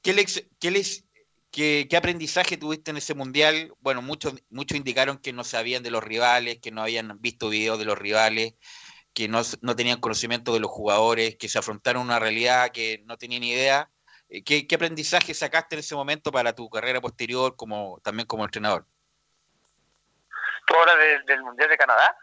¿Qué, 0.00 0.14
lex- 0.14 1.04
qué, 1.50 1.96
aprendizaje 1.96 2.56
tuviste 2.56 2.92
en 2.92 2.96
ese 2.96 3.14
mundial? 3.14 3.74
Bueno, 3.80 4.00
muchos, 4.00 4.34
muchos 4.48 4.78
indicaron 4.78 5.18
que 5.18 5.34
no 5.34 5.44
sabían 5.44 5.82
de 5.82 5.90
los 5.90 6.02
rivales, 6.02 6.60
que 6.60 6.70
no 6.70 6.80
habían 6.80 7.20
visto 7.20 7.50
videos 7.50 7.78
de 7.78 7.84
los 7.84 7.98
rivales, 7.98 8.54
que 9.12 9.28
no, 9.28 9.42
no 9.60 9.76
tenían 9.76 10.00
conocimiento 10.00 10.54
de 10.54 10.60
los 10.60 10.70
jugadores, 10.70 11.36
que 11.36 11.50
se 11.50 11.58
afrontaron 11.58 12.02
una 12.02 12.18
realidad 12.18 12.72
que 12.72 13.02
no 13.04 13.18
tenían 13.18 13.44
idea. 13.44 13.90
Eh, 14.28 14.42
¿Qué, 14.42 14.66
qué 14.66 14.74
aprendizaje 14.74 15.34
sacaste 15.34 15.76
en 15.76 15.80
ese 15.80 15.94
momento 15.94 16.32
para 16.32 16.54
tu 16.54 16.68
carrera 16.70 17.00
posterior 17.00 17.56
como 17.56 18.00
también 18.02 18.26
como 18.26 18.44
entrenador? 18.44 18.86
¿Tú 20.66 20.74
hablas 20.76 20.96
de- 20.98 21.22
del 21.32 21.42
Mundial 21.42 21.68
de 21.68 21.76
Canadá? 21.76 22.16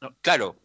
No, 0.00 0.14
claro. 0.20 0.56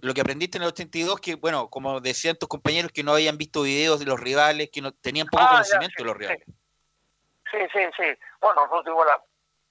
Lo 0.00 0.14
que 0.14 0.20
aprendiste 0.20 0.58
en 0.58 0.62
el 0.62 0.68
82, 0.68 1.20
que, 1.20 1.34
bueno, 1.34 1.68
como 1.68 2.00
decían 2.00 2.36
tus 2.36 2.48
compañeros, 2.48 2.92
que 2.92 3.02
no 3.02 3.12
habían 3.14 3.36
visto 3.36 3.62
videos 3.62 3.98
de 3.98 4.06
los 4.06 4.18
rivales, 4.18 4.70
que 4.72 4.80
no 4.80 4.92
tenían 4.92 5.26
poco 5.26 5.42
Ah, 5.42 5.46
ya, 5.46 5.50
conocimiento 5.54 5.94
sí, 5.96 6.02
de 6.02 6.04
los 6.04 6.16
rivales. 6.16 6.44
Sí, 7.50 7.58
sí, 7.72 7.80
sí. 7.96 8.04
Bueno, 8.40 8.62
nosotros 8.62 8.84
tuvimos 8.84 9.06
la 9.06 9.22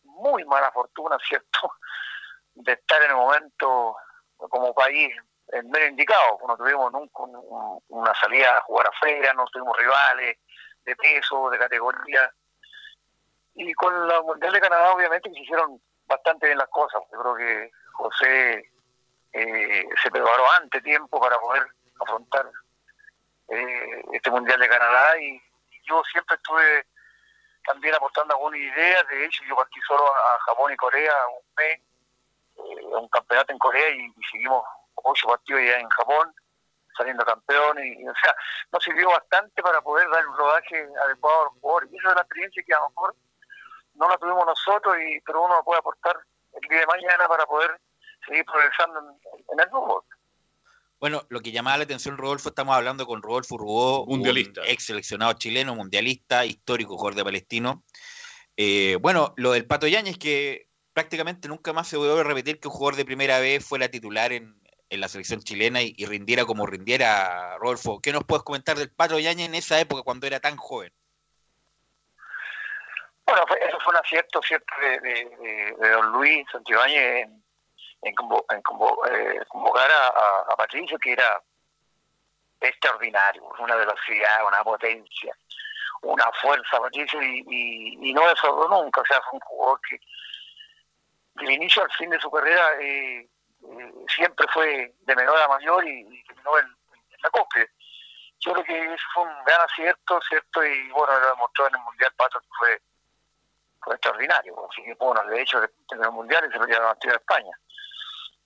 muy 0.04 0.44
mala 0.46 0.70
fortuna, 0.74 1.18
¿cierto?, 1.28 1.72
de 2.56 2.74
estar 2.74 3.02
en 3.04 3.12
el 3.12 3.16
momento 3.16 3.96
como 4.38 4.74
país 4.74 5.16
en 5.52 5.70
medio 5.70 5.88
indicado. 5.88 6.40
No 6.48 6.58
tuvimos 6.58 6.92
nunca 6.92 7.24
un- 7.24 7.36
un- 7.36 7.84
una 7.90 8.14
salida 8.16 8.58
a 8.58 8.62
jugar 8.62 8.88
afuera, 8.88 9.34
no 9.34 9.46
tuvimos 9.48 9.78
rivales 9.78 10.38
de 10.86 10.96
peso, 10.96 11.50
de 11.50 11.60
categoría. 11.60 12.32
Y 13.56 13.74
con 13.74 14.08
la 14.08 14.22
Mundial 14.22 14.54
de 14.54 14.62
Canadá, 14.62 14.94
obviamente, 14.94 15.30
se 15.30 15.40
hicieron 15.40 15.82
bastante 16.08 16.48
bien 16.48 16.58
las 16.58 16.70
cosas. 16.70 17.02
Yo 17.12 17.20
creo 17.20 17.36
que 17.36 17.72
José 17.94 18.72
eh, 19.34 19.88
se 20.02 20.12
preparó 20.12 20.50
antes 20.52 20.84
tiempo 20.84 21.20
para 21.20 21.38
poder 21.40 21.66
afrontar 22.00 22.50
eh, 23.50 24.04
este 24.14 24.30
Mundial 24.32 24.60
de 24.60 24.70
Canadá 24.70 25.18
y, 25.20 25.42
yo 25.84 26.02
siempre 26.12 26.36
estuve 26.36 26.86
también 27.66 27.96
aportando 27.96 28.36
algunas 28.36 28.60
ideas. 28.60 29.06
De 29.08 29.26
hecho, 29.26 29.44
yo 29.46 29.56
partí 29.56 29.80
solo 29.82 30.06
a 30.08 30.40
Japón 30.46 30.72
y 30.72 30.78
Corea 30.78 31.14
un 31.28 31.54
mes, 31.58 31.80
eh, 32.58 32.86
un 32.86 33.08
campeonato 33.10 33.52
en 33.52 33.58
Corea 33.58 33.90
y 33.90 34.14
seguimos 34.32 34.64
ocho 35.04 35.28
partidos 35.28 35.62
ya 35.64 35.80
en 35.80 35.90
Japón, 35.90 36.34
saliendo 36.98 37.26
campeones. 37.26 37.98
Y, 37.98 38.08
o 38.08 38.14
sea, 38.22 38.36
nos 38.72 38.84
sirvió 38.84 39.10
bastante 39.10 39.62
para 39.62 39.82
poder 39.82 40.10
dar 40.10 40.28
un 40.28 40.38
rodaje 40.38 40.88
adecuado 41.06 41.42
a 41.42 41.46
los 41.46 41.54
jugadores. 41.62 41.90
Y 41.92 41.98
esa 41.98 42.10
es 42.10 42.16
la 42.16 42.22
experiencia 42.22 42.64
que 42.66 42.74
a 42.74 42.80
lo 42.80 42.90
mejor 42.90 43.16
no 43.96 44.10
la 44.10 44.18
tuvimos 44.18 44.46
nosotros, 44.46 44.98
y 45.00 45.20
pero 45.22 45.44
uno 45.44 45.62
puede 45.64 45.80
aportar 45.80 46.18
el 46.54 46.70
día 46.70 46.80
de 46.80 46.88
mañana 46.88 47.28
para 47.28 47.46
poder 47.46 47.80
seguir 48.26 48.46
progresando 48.46 49.00
en, 49.00 49.06
en 49.52 49.60
el 49.60 49.70
fútbol. 49.70 50.04
Bueno, 51.02 51.26
lo 51.30 51.42
que 51.42 51.52
llamaba 51.52 51.78
la 51.78 51.86
atención, 51.86 52.16
Rodolfo, 52.16 52.50
estamos 52.50 52.76
hablando 52.76 53.08
con 53.08 53.24
Rodolfo 53.24 53.58
Rubó, 53.58 54.06
Mundialista. 54.06 54.62
un 54.62 54.68
ex 54.68 54.86
seleccionado 54.86 55.34
chileno, 55.34 55.74
mundialista, 55.74 56.46
histórico 56.46 56.96
jugador 56.96 57.16
de 57.16 57.24
Palestino. 57.24 57.84
Eh, 58.56 59.00
bueno, 59.02 59.34
lo 59.38 59.54
del 59.54 59.66
Pato 59.66 59.88
Yáñez, 59.88 60.20
que 60.20 60.68
prácticamente 60.94 61.48
nunca 61.48 61.74
más 61.74 61.88
se 61.88 61.98
volvió 61.98 62.20
a 62.20 62.24
repetir 62.24 62.60
que 62.60 62.68
un 62.68 62.76
jugador 62.76 62.98
de 62.98 63.06
primera 63.06 63.40
vez 63.40 63.66
fuera 63.66 63.90
titular 63.90 64.32
en, 64.32 64.61
en 64.92 65.00
la 65.00 65.08
selección 65.08 65.40
chilena 65.40 65.82
y, 65.82 66.06
rindiera 66.06 66.46
como 66.46 66.68
rindiera, 66.68 67.58
Rodolfo. 67.58 68.02
¿Qué 68.02 68.12
nos 68.12 68.26
puedes 68.26 68.44
comentar 68.44 68.78
del 68.78 68.92
Pato 68.92 69.18
Yáñez 69.18 69.48
en 69.48 69.56
esa 69.56 69.80
época 69.80 70.04
cuando 70.04 70.28
era 70.28 70.42
tan 70.42 70.58
joven? 70.58 70.94
Bueno, 73.26 73.46
eso 73.66 73.80
fue 73.80 73.94
un 73.94 73.98
acierto, 73.98 74.42
¿cierto?, 74.42 74.74
de, 74.82 75.76
don 75.80 76.12
Luis 76.12 76.46
Santibáñez 76.52 77.24
en, 77.24 77.44
en, 78.02 78.16
en 78.50 78.64
convo- 78.64 79.10
eh, 79.10 79.40
convocar 79.48 79.90
a, 79.90 80.56
Patricio, 80.58 81.00
que 81.00 81.14
era 81.14 81.42
extraordinario, 82.60 83.44
una 83.60 83.76
velocidad, 83.78 84.46
una 84.46 84.62
potencia, 84.62 85.34
una 86.02 86.30
fuerza, 86.42 86.82
Patricio, 86.82 87.22
y, 87.24 87.46
y, 87.48 88.10
y 88.10 88.14
no 88.14 88.28
defraudó 88.28 88.68
nunca, 88.68 89.00
o 89.00 89.06
sea, 89.06 89.22
fue 89.22 89.40
un 89.40 89.40
jugador 89.40 89.80
que 89.90 90.00
del 91.36 91.52
inicio 91.52 91.82
al 91.82 91.92
fin 91.94 92.10
de 92.10 92.20
su 92.20 92.30
carrera 92.30 92.74
eh, 92.82 93.30
siempre 94.08 94.46
fue 94.54 94.94
de 95.00 95.16
menor 95.16 95.38
a 95.38 95.48
mayor 95.48 95.88
y, 95.88 96.24
terminó 96.26 96.58
en, 96.60 96.66
en 96.66 97.22
la 97.22 97.30
copia. 97.30 97.68
Yo 98.40 98.54
creo 98.54 98.66
que 98.66 98.94
eso 98.94 99.06
fue 99.14 99.24
un 99.24 99.44
gran 99.46 99.62
acierto, 99.62 100.20
¿cierto? 100.28 100.64
Y 100.66 100.90
bueno, 100.92 101.20
lo 101.20 101.28
demostró 101.28 101.68
en 101.68 101.76
el 101.76 101.82
Mundial 101.82 102.12
Pato 102.18 102.40
que 102.40 102.48
fue 102.58 102.82
fue 103.82 103.96
extraordinario. 103.96 104.56
Así 104.70 104.84
que, 104.84 104.94
bueno, 104.96 105.24
de 105.26 105.42
hecho, 105.42 105.60
tener 105.88 106.06
el 106.06 106.12
mundial 106.12 106.46
y 106.48 106.52
se 106.52 106.60
lo 106.60 106.66
llevaron 106.66 106.92
a 106.92 107.08
de 107.08 107.16
España. 107.16 107.52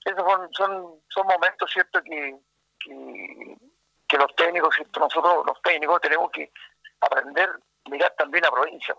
esos 0.04 0.24
son, 0.52 1.00
son, 1.08 1.26
momentos, 1.26 1.70
¿cierto?, 1.70 2.02
que, 2.02 2.36
que, 4.08 4.18
los 4.18 4.34
técnicos, 4.36 4.74
¿cierto? 4.74 5.00
nosotros 5.00 5.44
los 5.46 5.60
técnicos 5.62 6.00
tenemos 6.00 6.30
que 6.30 6.50
aprender 7.00 7.50
a 7.50 7.90
mirar 7.90 8.14
también 8.16 8.46
a 8.46 8.50
provincia. 8.50 8.94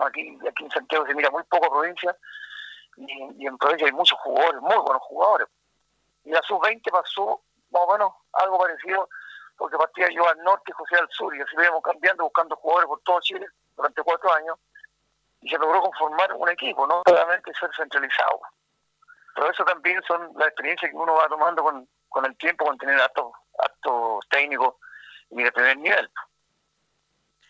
Aquí, 0.00 0.38
aquí 0.48 0.64
en 0.64 0.70
Santiago 0.70 1.06
se 1.06 1.14
mira 1.14 1.30
muy 1.30 1.42
poco 1.44 1.70
provincia 1.70 2.16
y, 2.96 3.42
y 3.42 3.46
en 3.46 3.58
provincia 3.58 3.86
hay 3.86 3.92
muchos 3.92 4.18
jugadores, 4.20 4.60
muy 4.60 4.76
buenos 4.76 5.02
jugadores. 5.02 5.48
Y 6.24 6.30
la 6.30 6.42
sub-20 6.42 6.90
pasó 6.90 7.42
más 7.70 7.82
o 7.86 7.92
menos 7.92 8.12
algo 8.32 8.58
parecido 8.58 9.08
porque 9.56 9.76
partía 9.76 10.08
yo 10.10 10.28
al 10.28 10.38
norte 10.42 10.64
y 10.70 10.72
José 10.72 10.96
al 10.96 11.08
sur 11.10 11.34
y 11.34 11.40
así 11.40 11.52
íbamos 11.54 11.82
cambiando, 11.82 12.24
buscando 12.24 12.56
jugadores 12.56 12.88
por 12.88 13.00
todo 13.00 13.20
Chile 13.20 13.46
durante 13.76 14.02
cuatro 14.02 14.32
años 14.32 14.58
y 15.40 15.48
se 15.48 15.58
logró 15.58 15.80
conformar 15.82 16.32
un 16.34 16.48
equipo, 16.48 16.86
no 16.86 17.02
solamente 17.06 17.52
ser 17.54 17.70
centralizado. 17.76 18.40
Pero 19.34 19.50
eso 19.50 19.64
también 19.64 20.02
son 20.02 20.32
las 20.36 20.48
experiencias 20.48 20.90
que 20.90 20.96
uno 20.96 21.14
va 21.14 21.28
tomando 21.28 21.62
con, 21.62 21.88
con 22.08 22.24
el 22.24 22.36
tiempo, 22.36 22.64
con 22.64 22.78
tener 22.78 23.00
actos 23.00 24.26
técnicos 24.30 24.74
y 25.30 25.42
de 25.42 25.52
primer 25.52 25.76
nivel. 25.78 26.10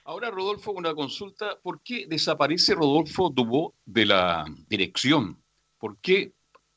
Ahora, 0.08 0.30
Rodolfo, 0.30 0.70
una 0.70 0.94
consulta. 0.94 1.58
¿Por 1.60 1.82
qué 1.82 2.06
desaparece 2.06 2.76
Rodolfo 2.76 3.28
Dubó 3.28 3.74
de 3.84 4.06
la 4.06 4.44
dirección? 4.68 5.42
¿Por 5.78 5.98
qué, 5.98 6.32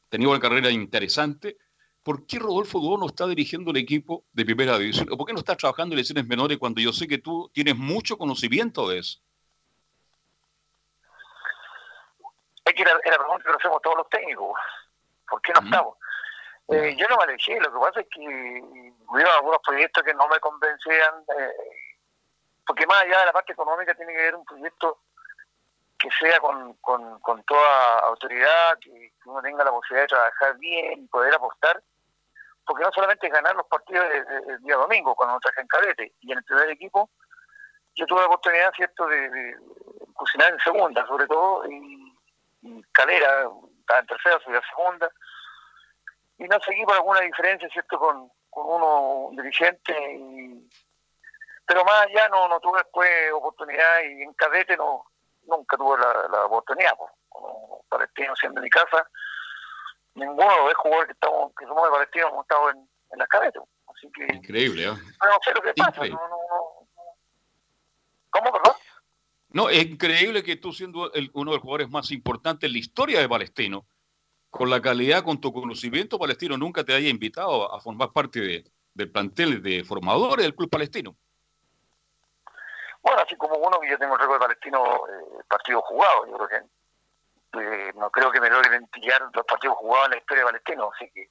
tenía 0.10 0.30
una 0.30 0.40
carrera 0.40 0.72
interesante, 0.72 1.56
por 2.02 2.26
qué 2.26 2.40
Rodolfo 2.40 2.80
Dubó 2.80 2.98
no 2.98 3.06
está 3.06 3.28
dirigiendo 3.28 3.70
el 3.70 3.78
equipo 3.78 4.26
de 4.34 4.46
primera 4.46 4.80
división? 4.80 5.10
¿O 5.12 5.18
por 5.18 5.28
qué 5.28 5.34
no 5.34 5.40
está 5.40 5.56
trabajando 5.56 5.94
en 5.94 6.00
lesiones 6.00 6.26
menores 6.26 6.58
cuando 6.58 6.82
yo 6.82 6.92
sé 6.92 7.08
que 7.08 7.20
tú 7.20 7.52
tienes 7.54 7.76
mucho 7.76 8.18
conocimiento 8.18 8.90
de 8.90 8.98
eso? 8.98 9.20
Es 12.66 12.74
que 12.74 12.82
era, 12.82 12.94
era 13.06 13.12
la 13.12 13.18
pregunta 13.20 13.44
que 13.44 13.52
nos 13.52 13.60
hacemos 13.60 13.82
todos 13.84 13.98
los 13.98 14.10
técnicos. 14.10 14.60
¿Por 15.30 15.40
qué 15.44 15.54
no 15.54 15.66
estamos? 15.66 15.98
Eh, 16.70 16.96
yo 16.98 17.06
no 17.08 17.18
me 17.18 17.24
alejé, 17.26 17.60
lo 17.60 17.72
que 17.72 17.80
pasa 17.80 18.00
es 18.02 18.08
que 18.10 18.22
hubo 18.22 19.32
algunos 19.38 19.60
proyectos 19.64 20.04
que 20.04 20.16
no 20.16 20.28
me 20.28 20.40
convencían, 20.40 21.14
eh, 21.38 21.89
porque 22.70 22.86
más 22.86 23.02
allá 23.02 23.22
de 23.22 23.26
la 23.26 23.34
parte 23.34 23.54
económica 23.54 23.96
tiene 23.96 24.14
que 24.14 24.20
haber 24.20 24.36
un 24.36 24.46
proyecto 24.46 25.00
que 25.98 26.08
sea 26.20 26.40
con, 26.40 26.76
con, 26.76 27.20
con 27.20 27.44
toda 27.46 28.00
autoridad, 28.02 28.78
que, 28.78 29.12
uno 29.26 29.42
tenga 29.42 29.64
la 29.64 29.72
posibilidad 29.72 30.04
de 30.04 30.10
trabajar 30.10 30.58
bien 30.60 31.04
y 31.04 31.08
poder 31.08 31.34
apostar, 31.34 31.82
porque 32.68 32.84
no 32.84 32.92
solamente 32.92 33.26
es 33.26 33.34
ganar 33.34 33.56
los 33.56 33.66
partidos 33.66 34.06
el 34.50 34.60
día 34.62 34.76
domingo, 34.76 35.16
cuando 35.16 35.34
uno 35.34 35.40
trabaja 35.40 35.62
en 35.62 35.68
cadete, 35.68 36.14
y 36.20 36.32
en 36.32 36.38
el 36.38 36.44
primer 36.44 36.70
equipo, 36.70 37.10
yo 37.96 38.06
tuve 38.06 38.20
la 38.20 38.28
oportunidad, 38.28 38.72
¿cierto?, 38.76 39.08
de, 39.08 39.58
cocinar 40.14 40.54
en 40.54 40.60
segunda, 40.60 41.08
sobre 41.08 41.26
todo, 41.26 41.68
y, 41.68 42.14
Calera, 42.92 43.50
estaba 43.80 44.02
en 44.02 44.06
tercera, 44.06 44.40
subí 44.44 44.56
a 44.56 44.62
segunda, 44.76 45.10
y 46.38 46.44
no 46.44 46.60
seguí 46.60 46.84
por 46.84 46.94
alguna 46.94 47.22
diferencia, 47.22 47.68
¿cierto?, 47.70 47.98
con, 47.98 48.32
con 48.52 48.64
uno 48.68 49.12
un 49.30 49.36
dirigente, 49.38 50.14
y- 50.14 50.70
pero 51.70 51.86
más 51.86 52.02
allá 52.08 52.28
no, 52.30 52.48
no 52.48 52.60
tuve 52.60 52.80
después 52.80 53.08
oportunidad, 53.32 54.02
y 54.02 54.24
en 54.24 54.34
cadete 54.34 54.76
no 54.76 55.06
nunca 55.48 55.78
tuve 55.78 55.98
la, 56.00 56.28
la 56.32 56.46
oportunidad, 56.46 56.92
pues, 56.98 57.12
como 57.30 57.86
palestino 57.90 58.36
siendo 58.36 58.60
mi 58.60 58.70
casa, 58.72 59.08
ninguno 60.16 60.50
de 60.50 60.64
los 60.66 60.74
jugadores 60.76 61.08
que, 61.08 61.14
estamos, 61.14 61.52
que 61.58 61.66
somos 61.66 61.84
de 61.86 61.92
palestino 61.92 62.28
hemos 62.30 62.42
estado 62.44 62.70
en, 62.72 62.78
en 63.12 63.20
las 63.20 63.28
cadetes, 63.28 63.62
así 63.88 64.10
que 64.12 64.36
Increíble, 64.36 64.84
¿eh? 64.86 64.88
no 64.92 65.38
sé 65.44 65.54
lo 65.54 65.62
que 65.62 65.74
pasa, 65.76 66.02
no, 66.08 66.08
no, 66.08 66.28
no. 66.50 66.88
¿Cómo, 68.32 68.52
perdón? 68.52 68.74
No, 69.52 69.70
es 69.70 69.84
increíble 69.86 70.44
que 70.44 70.56
tú 70.56 70.72
siendo 70.74 71.12
el- 71.14 71.32
uno 71.34 71.52
de 71.52 71.58
los 71.58 71.62
jugadores 71.64 71.90
más 71.90 72.12
importantes 72.12 72.68
en 72.68 72.74
la 72.74 72.80
historia 72.80 73.20
de 73.20 73.30
Palestino, 73.30 73.86
con 74.50 74.70
la 74.72 74.82
calidad, 74.82 75.24
con 75.24 75.40
tu 75.40 75.54
conocimiento 75.54 76.18
palestino, 76.18 76.58
nunca 76.58 76.84
te 76.84 76.94
haya 76.94 77.10
invitado 77.10 77.72
a 77.74 77.80
formar 77.80 78.12
parte 78.12 78.40
de- 78.40 78.72
del 78.94 79.12
plantel 79.12 79.62
de 79.62 79.84
formadores 79.84 80.44
del 80.44 80.56
Club 80.56 80.70
Palestino. 80.70 81.16
Bueno, 83.02 83.22
así 83.22 83.36
como 83.38 83.56
uno 83.58 83.80
que 83.80 83.90
yo 83.90 83.98
tengo 83.98 84.16
el 84.16 84.20
récord 84.20 84.40
palestino 84.40 85.08
eh, 85.08 85.44
partidos 85.48 85.84
jugados, 85.86 86.28
yo 86.30 86.38
creo 86.38 86.48
que 86.50 86.80
eh, 87.62 87.94
no 87.96 88.12
creo 88.12 88.32
que 88.32 88.42
me 88.42 88.50
logre 88.50 88.70
identificar 88.70 89.22
los 89.34 89.46
partidos 89.46 89.78
jugados 89.78 90.06
en 90.08 90.12
la 90.12 90.18
historia 90.18 90.44
de 90.44 90.52
palestino, 90.52 90.92
así 90.94 91.10
que 91.12 91.30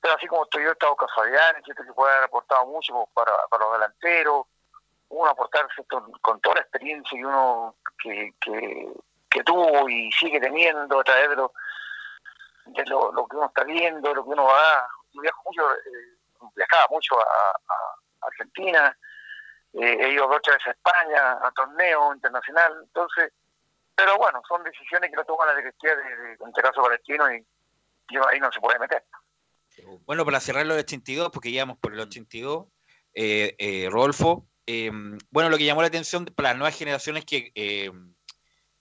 pero 0.00 0.14
así 0.14 0.26
como 0.26 0.44
estoy 0.44 0.62
yo, 0.62 0.70
he 0.70 0.72
estado 0.72 0.96
Fabián, 1.14 1.62
¿cierto? 1.64 1.82
que 1.82 1.92
puede 1.92 2.12
haber 2.12 2.26
aportado 2.26 2.66
mucho 2.66 3.08
para, 3.14 3.32
para 3.50 3.64
los 3.64 3.72
delanteros, 3.74 4.46
uno 5.08 5.30
aportar 5.30 5.66
¿cierto? 5.74 6.06
con 6.20 6.40
toda 6.40 6.56
la 6.56 6.60
experiencia 6.62 7.18
que 7.18 7.26
uno 7.26 7.74
que, 8.00 8.32
que, 8.40 9.42
tuvo 9.44 9.88
y 9.88 10.10
sigue 10.12 10.40
teniendo 10.40 11.00
a 11.00 11.04
través 11.04 11.30
de 11.30 11.36
lo, 11.36 11.52
de 12.66 12.84
lo, 12.86 13.26
que 13.26 13.36
uno 13.36 13.46
está 13.46 13.64
viendo, 13.64 14.14
lo 14.14 14.24
que 14.24 14.30
uno 14.30 14.44
va, 14.44 14.88
yo 15.12 15.20
viajo 15.20 15.42
mucho, 15.44 15.72
eh, 15.74 16.48
viajaba 16.54 16.86
mucho 16.90 17.20
a 17.20 17.52
Argentina, 18.22 18.96
eh, 19.74 19.98
he 20.00 20.12
ido 20.12 20.26
dos 20.28 20.40
veces 20.44 20.66
a 20.66 20.70
España, 20.70 21.32
a 21.42 21.50
torneo 21.52 22.14
internacional, 22.14 22.72
entonces, 22.82 23.32
pero 23.94 24.16
bueno, 24.16 24.42
son 24.48 24.62
decisiones 24.64 25.10
que 25.10 25.16
lo 25.16 25.24
toman 25.24 25.48
la 25.48 25.56
directiva 25.56 25.94
de, 25.94 26.16
de, 26.16 26.32
en 26.34 26.48
este 26.48 26.62
caso 26.62 26.82
palestino 26.82 27.32
y 27.32 27.44
yo 28.10 28.26
ahí 28.28 28.40
no 28.40 28.50
se 28.52 28.60
puede 28.60 28.78
meter. 28.78 29.04
Bueno, 30.06 30.24
para 30.24 30.40
cerrar 30.40 30.66
lo 30.66 30.74
del 30.74 30.84
82, 30.84 31.30
porque 31.30 31.52
ya 31.52 31.62
vamos 31.62 31.78
por 31.78 31.92
el 31.92 32.00
82, 32.00 32.66
eh, 33.14 33.54
eh, 33.58 33.88
Rodolfo, 33.90 34.46
eh, 34.70 34.90
bueno, 35.30 35.48
lo 35.48 35.56
que 35.56 35.64
llamó 35.64 35.80
la 35.80 35.88
atención 35.88 36.26
para 36.26 36.50
las 36.50 36.58
nuevas 36.58 36.76
generaciones 36.76 37.24
que 37.24 37.52
eh, 37.54 37.90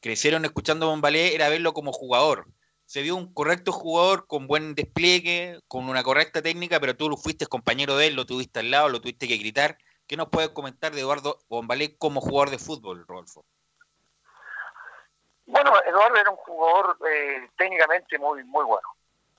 crecieron 0.02 0.44
escuchando 0.44 0.88
Bombalé 0.88 1.34
era 1.34 1.48
verlo 1.48 1.74
como 1.74 1.94
jugador. 1.94 2.46
Se 2.86 3.02
vio 3.02 3.16
un 3.16 3.34
correcto 3.34 3.72
jugador 3.72 4.28
con 4.28 4.48
buen 4.48 4.76
despliegue, 4.76 5.62
con 5.70 5.88
una 5.88 6.04
correcta 6.04 6.42
técnica, 6.42 6.82
pero 6.82 6.98
tú 6.98 7.16
fuiste 7.16 7.46
compañero 7.48 7.96
de 7.96 8.08
él, 8.08 8.16
lo 8.16 8.26
tuviste 8.26 8.60
al 8.60 8.70
lado, 8.70 8.90
lo 8.90 9.00
tuviste 9.00 9.30
que 9.30 9.38
gritar. 9.38 9.78
¿Qué 10.08 10.16
nos 10.16 10.30
puedes 10.30 10.50
comentar 10.50 10.94
de 10.94 11.02
Eduardo 11.02 11.38
Bombalé 11.50 11.98
como 11.98 12.22
jugador 12.22 12.50
de 12.50 12.60
fútbol, 12.60 13.06
Rodolfo? 13.08 13.46
Bueno, 15.46 15.74
Eduardo 15.86 16.16
era 16.16 16.30
un 16.30 16.38
jugador 16.38 16.98
eh, 17.10 17.50
técnicamente 17.58 18.18
muy 18.18 18.44
muy 18.44 18.66
bueno, 18.66 18.88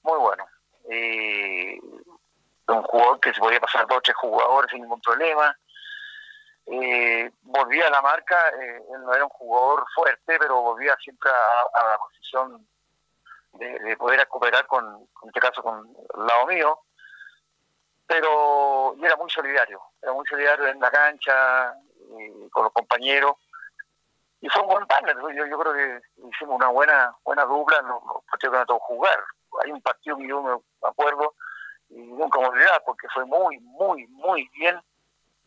muy 0.03 0.19
bueno. 0.19 0.47
Eh, 0.91 1.79
un 2.67 2.83
jugador 2.83 3.21
que 3.21 3.33
se 3.33 3.41
podía 3.41 3.61
pasar 3.61 3.87
dos 3.87 3.99
o 3.99 4.01
tres 4.03 4.17
jugadores 4.17 4.71
sin 4.71 4.83
ningún 4.83 5.01
problema. 5.01 5.57
Eh, 6.67 7.31
volvía 7.41 7.87
a 7.87 7.91
la 7.91 8.03
marca, 8.03 8.51
eh, 8.51 8.83
él 8.93 9.03
no 9.03 9.15
era 9.15 9.25
un 9.25 9.31
jugador 9.31 9.87
fuerte, 9.95 10.39
pero 10.39 10.61
volvía 10.61 10.95
siempre 11.03 11.31
a, 11.31 11.81
a 11.81 11.91
la 11.93 11.99
posición 11.99 12.69
de, 13.53 13.79
de 13.79 13.97
poder 13.97 14.29
cooperar 14.29 14.67
con, 14.67 14.85
en 14.85 15.29
este 15.29 15.41
caso, 15.41 15.63
con 15.63 15.79
el 15.89 16.27
lado 16.27 16.47
mío. 16.47 16.79
Pero 18.09 18.95
y 18.97 19.05
era 19.05 19.17
muy 19.17 19.31
solidario, 19.31 19.81
era 20.03 20.13
muy 20.13 20.27
solidario 20.27 20.67
en 20.67 20.81
la 20.81 20.91
cancha, 20.91 21.77
con 22.51 22.65
los 22.65 22.73
compañeros 22.73 23.37
y 24.41 24.49
fue 24.49 24.63
un 24.63 24.69
buen 24.69 24.87
partner. 24.87 25.17
Yo, 25.17 25.47
yo 25.47 25.59
creo 25.59 25.73
que 25.75 26.01
hicimos 26.33 26.57
una 26.57 26.69
buena 26.69 27.15
buena 27.25 27.45
dupla 27.45 27.79
en 27.79 27.89
los, 27.89 28.01
partidos 28.31 28.53
que 28.53 28.59
nos 28.59 28.67
tocó 28.67 28.85
jugar. 28.87 29.25
Hay 29.65 29.73
un 29.73 29.83
partido 29.83 30.17
que 30.17 30.29
yo 30.29 30.43
me 30.43 30.89
acuerdo 30.89 31.35
y 31.91 31.97
nunca 31.97 32.39
me 32.39 32.47
olvidar 32.47 32.83
porque 32.85 33.09
fue 33.09 33.25
muy, 33.25 33.59
muy, 33.59 34.07
muy 34.09 34.49
bien 34.55 34.81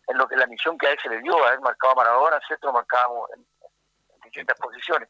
en 0.08 0.18
lo 0.18 0.28
que 0.28 0.36
la 0.36 0.48
misión 0.48 0.78
que 0.78 0.88
a 0.88 0.92
él 0.92 1.00
se 1.02 1.10
le 1.10 1.22
dio, 1.22 1.38
haber 1.46 1.62
marcado 1.62 1.94
a 1.94 1.96
Maradona, 1.96 2.40
¿cierto? 2.46 2.68
Lo 2.68 2.74
marcábamos 2.74 3.30
en, 3.36 3.40
en 3.40 4.22
distintas 4.24 4.58
posiciones. 4.60 5.08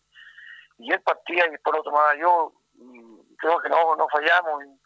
Y 0.77 0.91
él 0.91 1.01
partía 1.01 1.47
y 1.47 1.51
después 1.51 1.75
lo 1.75 1.83
tomaba 1.83 2.15
yo 2.15 2.53
y 2.75 3.35
creo 3.37 3.59
que 3.59 3.69
no, 3.69 3.95
no 3.95 4.07
fallamos. 4.09 4.63
Y 4.65 4.80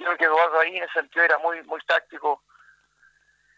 creo 0.00 0.16
que 0.16 0.24
Eduardo 0.24 0.60
ahí 0.60 0.76
en 0.76 0.84
ese 0.84 0.94
sentido 0.94 1.24
era 1.24 1.38
muy, 1.38 1.62
muy 1.64 1.80
táctico 1.82 2.42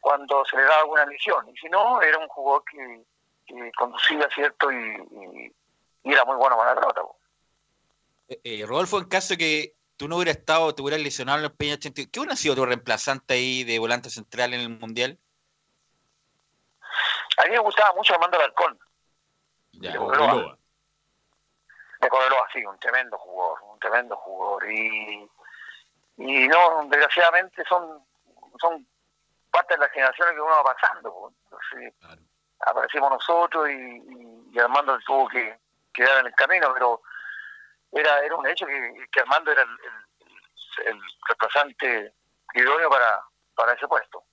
cuando 0.01 0.45
se 0.45 0.57
le 0.57 0.63
daba 0.65 0.81
alguna 0.81 1.07
misión. 1.07 1.49
Y 1.49 1.57
si 1.57 1.69
no, 1.69 2.03
era 2.03 2.19
un 2.19 2.29
jugador 2.29 2.65
que, 2.65 3.05
que 3.47 3.73
conducía, 3.79 4.29
¿cierto? 4.35 4.71
Y, 4.71 4.77
y, 4.77 5.55
y 6.05 6.13
era 6.13 6.25
muy 6.25 6.37
bueno 6.37 6.57
con 6.57 6.67
la 6.67 6.75
pelota. 6.75 7.03
Eh, 8.29 8.41
eh, 8.45 8.67
Rodolfo, 8.67 8.99
en 8.99 9.09
caso 9.09 9.37
que 9.37 9.77
tú 9.97 10.09
no 10.09 10.17
hubieras 10.17 10.37
estado, 10.37 10.75
te 10.75 10.83
hubieras 10.83 11.01
lesionado 11.01 11.39
en 11.39 11.45
el 11.45 11.53
Peña 11.53 11.75
82, 11.75 12.11
¿qué 12.13 12.21
hubiera 12.21 12.37
sido 12.37 12.55
tu 12.57 12.67
reemplazante 12.67 13.35
ahí 13.35 13.65
de 13.65 13.79
volante 13.79 14.11
central 14.11 14.55
en 14.55 14.61
el 14.61 14.69
Mundial? 14.71 15.19
A 17.39 17.45
mí 17.45 17.51
me 17.51 17.59
gustaba 17.61 17.95
mucho 17.95 18.15
Armando 18.15 18.37
Alarcón. 18.37 18.79
Ya, 19.73 19.93
de. 19.93 19.99
Cobreloa. 19.99 20.59
De 22.01 22.09
sí, 22.53 22.65
un 22.67 22.79
tremendo 22.81 23.17
jugador, 23.17 23.63
un 23.63 23.79
tremendo 23.79 24.17
jugador. 24.17 24.71
Y, 24.71 25.29
y 26.29 26.49
no, 26.49 26.85
desgraciadamente 26.89 27.65
son, 27.69 28.05
son 28.61 28.87
parte 29.51 29.75
de 29.75 29.81
las 29.81 29.91
generaciones 29.93 30.35
que 30.35 30.41
uno 30.41 30.51
va 30.53 30.75
pasando. 30.75 31.33
Entonces, 31.45 31.95
aparecimos 32.61 33.11
nosotros 33.11 33.69
y, 33.69 33.73
y- 33.73 34.43
y 34.53 34.59
Armando 34.59 34.99
tuvo 35.07 35.29
que 35.29 35.59
quedar 35.93 36.21
en 36.21 36.27
el 36.27 36.35
camino, 36.35 36.71
pero 36.75 37.01
era 37.93 38.25
era 38.25 38.37
un 38.37 38.47
hecho 38.47 38.67
que, 38.67 39.07
que 39.11 39.21
Armando 39.21 39.51
era 39.53 39.63
el, 39.63 39.69
el, 39.69 40.87
el 40.95 41.01
reemplazante 41.29 42.15
idóneo 42.55 42.91
para, 42.91 43.23
para 43.55 43.73
ese 43.75 43.87
puesto. 43.89 44.25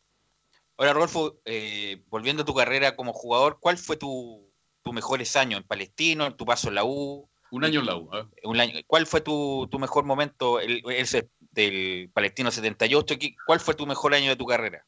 Ahora, 0.77 0.93
Rodolfo, 0.93 1.35
eh, 1.45 2.01
volviendo 2.07 2.43
a 2.43 2.45
tu 2.45 2.55
carrera 2.55 2.95
como 2.95 3.11
jugador, 3.13 3.59
¿cuál 3.59 3.77
fue 3.77 3.97
tu, 3.97 4.49
tu 4.81 4.93
mejores 4.93 5.35
años 5.35 5.59
en 5.61 5.67
Palestino, 5.67 6.25
en 6.25 6.37
tu 6.37 6.45
paso 6.45 6.69
en 6.69 6.75
la 6.75 6.83
U? 6.85 7.29
Un 7.51 7.65
año 7.65 7.79
en 7.81 7.85
la 7.87 7.95
U. 7.95 8.09
¿eh? 8.15 8.25
Un 8.43 8.59
año- 8.61 8.79
¿Cuál 8.87 9.05
fue 9.07 9.21
tu, 9.21 9.67
tu 9.71 9.79
mejor 9.79 10.05
momento? 10.05 10.59
El, 10.59 10.81
ese 10.91 11.29
del 11.51 12.09
Palestino 12.13 12.51
78. 12.51 13.15
¿Qué- 13.19 13.35
¿Cuál 13.45 13.59
fue 13.59 13.75
tu 13.75 13.85
mejor 13.85 14.13
año 14.13 14.29
de 14.29 14.35
tu 14.35 14.45
carrera? 14.45 14.83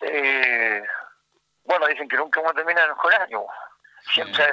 Eh, 0.00 0.82
bueno, 1.64 1.86
dicen 1.86 2.08
que 2.08 2.16
nunca 2.16 2.40
uno 2.40 2.52
termina 2.54 2.82
el 2.82 2.88
mejor 2.90 3.14
año. 3.14 3.44
Siempre 4.12 4.44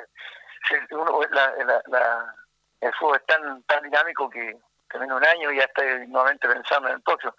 uno- 0.92 1.22
la- 1.32 1.56
la- 1.66 1.82
la- 1.88 2.36
el 2.82 2.94
fútbol 2.94 3.18
es 3.18 3.26
tan, 3.26 3.64
tan 3.64 3.84
dinámico 3.84 4.30
que 4.30 4.58
termina 4.90 5.16
un 5.16 5.26
año 5.26 5.52
y 5.52 5.58
ya 5.58 5.64
está 5.64 5.84
nuevamente 6.08 6.48
pensando 6.48 6.88
en 6.90 6.96
el 6.96 7.02
próximo. 7.02 7.34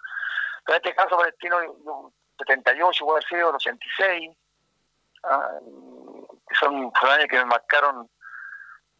Pero 0.65 0.77
en 0.77 0.83
este 0.85 0.95
caso, 0.95 1.17
Palestino, 1.17 1.63
yo, 1.63 2.11
78, 2.37 3.05
puede 3.05 3.23
el 3.31 3.43
86, 3.45 4.31
ah, 5.23 5.49
son, 6.59 6.91
fueron 6.93 7.17
años 7.17 7.27
que 7.29 7.37
me 7.37 7.45
marcaron 7.45 8.09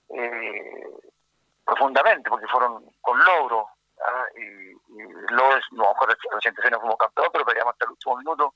eh, 0.10 0.84
profundamente, 1.66 2.30
porque 2.30 2.48
fueron 2.48 2.86
con 3.02 3.18
logro. 3.24 3.68
ah, 4.06 4.26
y, 4.36 4.42
y 4.72 5.08
no, 5.32 5.46
a 5.52 5.60
lo 5.72 5.88
mejor 5.90 6.18
86 6.36 6.72
no 6.72 6.80
fuimos 6.80 6.98
campeón, 6.98 7.30
pero 7.32 7.46
peleamos 7.46 7.74
hasta 7.74 7.86
el 7.86 7.92
último 7.92 8.18
minuto 8.18 8.56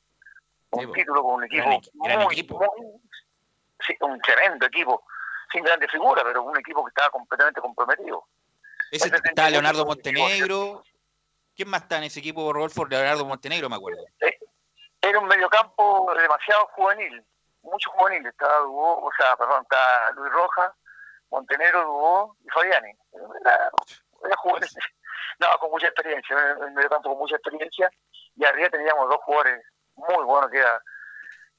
un 0.71 0.91
título 0.91 1.23
con 1.23 1.35
un 1.35 1.43
equipo, 1.45 1.63
Gran 1.63 1.79
equi- 1.81 1.91
gran 1.93 2.19
muy, 2.23 2.33
equipo. 2.33 2.57
muy- 2.57 3.01
sí, 3.85 3.95
un 4.01 4.19
tremendo 4.21 4.65
equipo, 4.65 5.03
sin 5.51 5.63
grandes 5.63 5.89
figuras, 5.91 6.23
pero 6.25 6.43
un 6.43 6.57
equipo 6.57 6.83
que 6.83 6.89
estaba 6.89 7.09
completamente 7.11 7.61
comprometido. 7.61 8.25
Ese 8.91 9.07
está 9.07 9.49
Leonardo 9.49 9.85
Montenegro. 9.85 10.83
¿Quién 11.55 11.69
más 11.69 11.83
está 11.83 11.97
en 11.99 12.03
ese 12.05 12.19
equipo, 12.19 12.51
Rodolfo? 12.51 12.85
Leonardo 12.85 13.23
Montenegro, 13.25 13.69
me 13.69 13.77
acuerdo. 13.77 14.03
Era 15.01 15.19
un 15.19 15.27
mediocampo 15.27 16.11
demasiado 16.13 16.67
juvenil, 16.73 17.23
mucho 17.61 17.89
juvenil. 17.91 18.25
Estaba 18.25 18.63
o 18.67 19.09
sea, 19.17 19.37
perdón, 19.37 19.61
está 19.61 20.11
Luis 20.11 20.31
Rojas, 20.33 20.71
Montenegro, 21.31 21.83
Dubó 21.83 22.37
y 22.43 22.49
Fabiani. 22.49 22.91
Era, 23.41 23.71
era 24.23 24.37
juvenil. 24.37 24.69
No, 25.37 25.47
con 25.59 25.69
mucha 25.69 25.87
experiencia, 25.87 26.37
un 26.59 26.73
mediocampo 26.73 27.09
con 27.09 27.17
mucha 27.17 27.35
experiencia. 27.35 27.89
Y 28.37 28.45
arriba 28.45 28.69
teníamos 28.69 29.09
dos 29.09 29.19
jugadores 29.23 29.61
muy 29.95 30.23
buenos, 30.23 30.49
que 30.49 30.59
era 30.59 30.81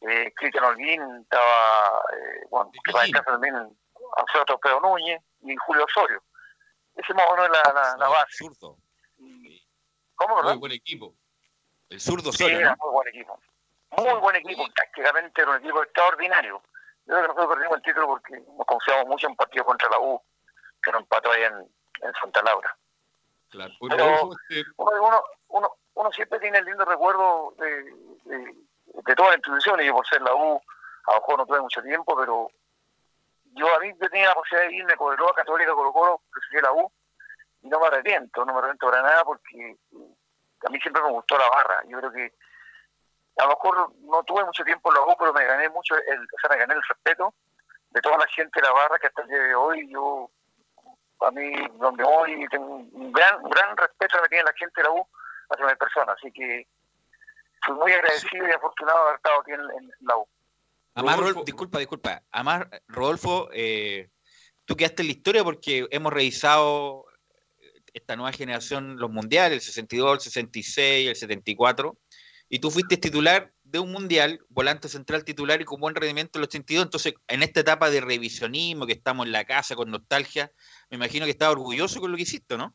eh, 0.01 0.33
Cristian 0.35 0.65
Holguín, 0.65 1.03
estaba, 1.23 2.01
eh, 2.15 2.47
bueno, 2.49 2.71
que 2.73 2.93
para 2.93 3.05
el 3.05 3.13
caso 3.13 3.33
también 3.33 3.55
Alfredo 4.17 4.45
Torpedo 4.47 4.81
Núñez 4.81 5.21
y 5.43 5.55
Julio 5.57 5.85
Osorio. 5.85 6.23
Ese 6.95 7.13
más 7.13 7.27
o 7.29 7.37
menos 7.37 7.47
es 7.47 7.53
la, 7.65 7.73
la, 7.73 7.97
la 7.99 8.09
base. 8.09 8.37
Zurdo. 8.37 8.79
¿Cómo, 10.15 10.37
verdad? 10.37 10.51
Muy 10.53 10.61
buen 10.61 10.73
equipo. 10.73 11.15
El 11.91 12.01
zurdo 12.01 12.33
Sí, 12.33 12.45
era 12.45 12.71
¿no? 12.71 12.77
muy 12.85 12.93
buen 12.93 13.09
equipo. 13.09 13.39
Muy 13.91 14.21
buen 14.21 14.37
equipo, 14.37 14.67
tácticamente 14.75 15.43
era 15.43 15.51
un 15.53 15.57
equipo 15.59 15.83
extraordinario. 15.83 16.63
Yo 17.07 17.15
creo 17.15 17.23
que 17.23 17.29
nosotros 17.29 17.55
perdimos 17.57 17.77
el 17.77 17.83
título 17.83 18.07
porque 18.09 18.41
nos 18.41 18.67
confiamos 18.67 19.07
mucho 19.07 19.27
en 19.27 19.31
un 19.33 19.37
partido 19.37 19.65
contra 19.65 19.89
la 19.91 20.01
U, 20.01 20.21
que 20.83 20.93
nos 20.93 21.03
empató 21.03 21.31
ahí 21.31 21.43
en, 21.43 21.55
en 21.55 22.13
Santa 22.21 22.43
Laura. 22.43 22.77
Claro. 23.51 23.73
Pero 23.89 24.23
uno, 24.25 24.37
uno, 24.77 25.25
uno, 25.49 25.77
uno 25.95 26.13
siempre 26.13 26.41
tiene 26.41 26.59
el 26.59 26.65
lindo 26.65 26.85
recuerdo 26.85 27.55
de, 27.59 27.85
de, 28.25 28.55
de 28.85 29.15
todas 29.15 29.31
las 29.31 29.39
instituciones. 29.39 29.87
Yo 29.87 29.95
por 29.95 30.07
ser 30.07 30.21
la 30.23 30.35
U, 30.35 30.61
a 31.07 31.15
lo 31.15 31.21
mejor 31.21 31.39
no 31.39 31.47
tuve 31.47 31.61
mucho 31.61 31.81
tiempo, 31.83 32.17
pero 32.17 32.51
yo 33.55 33.75
a 33.75 33.79
mí 33.79 33.93
yo 34.01 34.11
tenía 34.11 34.29
la 34.29 34.35
posibilidad 34.35 34.69
de 34.69 34.77
irme 34.77 34.97
con 34.97 35.13
el 35.13 35.35
Católica 35.35 35.73
Colo 35.75 35.93
Colo, 35.93 36.21
preferí 36.31 36.61
la 36.61 36.73
U, 36.73 36.93
y 37.63 37.69
no 37.69 37.81
me 37.81 37.87
arrepiento, 37.87 38.45
no 38.45 38.53
me 38.53 38.59
arrepiento 38.59 38.91
para 38.91 39.03
nada 39.03 39.25
porque 39.25 39.77
a 40.67 40.71
mí 40.71 40.81
siempre 40.81 41.03
me 41.03 41.11
gustó 41.13 41.39
la 41.39 41.49
barra. 41.49 41.83
Yo 41.87 41.99
creo 41.99 42.11
que 42.13 42.35
a 43.37 43.45
lo 43.45 43.51
mejor 43.51 43.93
no 44.01 44.23
tuve 44.25 44.45
mucho 44.45 44.65
tiempo 44.65 44.91
en 44.91 44.95
la 44.95 45.03
U, 45.03 45.17
pero 45.19 45.33
me 45.33 45.45
gané 45.45 45.69
mucho, 45.69 45.95
el, 45.95 46.21
o 46.21 46.39
sea, 46.41 46.51
me 46.51 46.59
gané 46.59 46.75
el 46.75 46.83
respeto 46.83 47.35
de 47.91 48.01
toda 48.01 48.19
la 48.19 48.27
gente 48.29 48.61
de 48.61 48.67
la 48.67 48.73
barra 48.73 48.99
que 48.99 49.07
hasta 49.07 49.23
el 49.23 49.29
día 49.29 49.39
de 49.39 49.55
hoy 49.55 49.89
yo, 49.91 50.31
a 51.21 51.31
mí, 51.31 51.53
donde 51.79 52.05
voy, 52.05 52.47
tengo 52.51 52.67
un 52.77 53.13
gran, 53.13 53.43
gran 53.45 53.77
respeto 53.77 54.17
que 54.17 54.23
me 54.23 54.29
tiene 54.29 54.45
la 54.45 54.53
gente 54.53 54.81
de 54.81 54.83
la 54.85 54.91
U 54.91 55.07
hacia 55.51 55.67
mi 55.67 55.75
persona. 55.77 56.13
Así 56.13 56.33
que 56.33 56.67
fui 57.65 57.75
muy 57.75 57.93
agradecido 57.93 58.49
y 58.49 58.53
afortunado 58.53 58.99
de 58.99 59.05
haber 59.05 59.17
estado 59.17 59.41
aquí 59.41 59.53
en, 59.53 59.61
en 59.61 59.93
la 60.01 60.17
U. 60.17 60.29
Además, 60.95 61.19
Rodolfo, 61.19 61.45
disculpa, 61.45 61.79
disculpa. 61.79 62.23
Además, 62.33 62.67
Rodolfo, 62.89 63.51
eh, 63.53 64.09
tú 64.65 64.77
quedaste 64.77 65.03
en 65.03 65.09
la 65.09 65.13
historia 65.13 65.45
porque 65.45 65.87
hemos 65.91 66.13
revisado 66.13 67.05
esta 67.93 68.17
nueva 68.17 68.33
generación, 68.33 68.97
los 68.99 69.11
mundiales, 69.11 69.59
el 69.59 69.61
62, 69.63 70.15
el 70.15 70.21
66, 70.21 71.09
el 71.09 71.17
74, 71.17 71.97
y 72.49 72.59
tú 72.61 72.71
fuiste 72.71 72.97
titular 72.97 73.53
de 73.65 73.81
un 73.81 73.91
mundial, 73.91 74.41
volante 74.49 74.89
central 74.89 75.25
titular 75.25 75.61
y 75.61 75.65
con 75.65 75.81
buen 75.81 75.95
rendimiento 75.95 76.39
en 76.39 76.43
el 76.43 76.49
82. 76.49 76.85
Entonces, 76.85 77.15
en 77.27 77.43
esta 77.43 77.61
etapa 77.61 77.91
de 77.91 78.01
revisionismo, 78.01 78.87
que 78.87 78.93
estamos 78.93 79.27
en 79.27 79.33
la 79.33 79.45
casa 79.45 79.75
con 79.75 79.91
nostalgia, 79.91 80.53
me 80.89 80.97
imagino 80.97 81.25
que 81.25 81.33
estás 81.33 81.49
orgulloso 81.49 82.01
con 82.01 82.11
lo 82.13 82.17
que 82.17 82.23
hiciste, 82.23 82.57
¿no? 82.57 82.75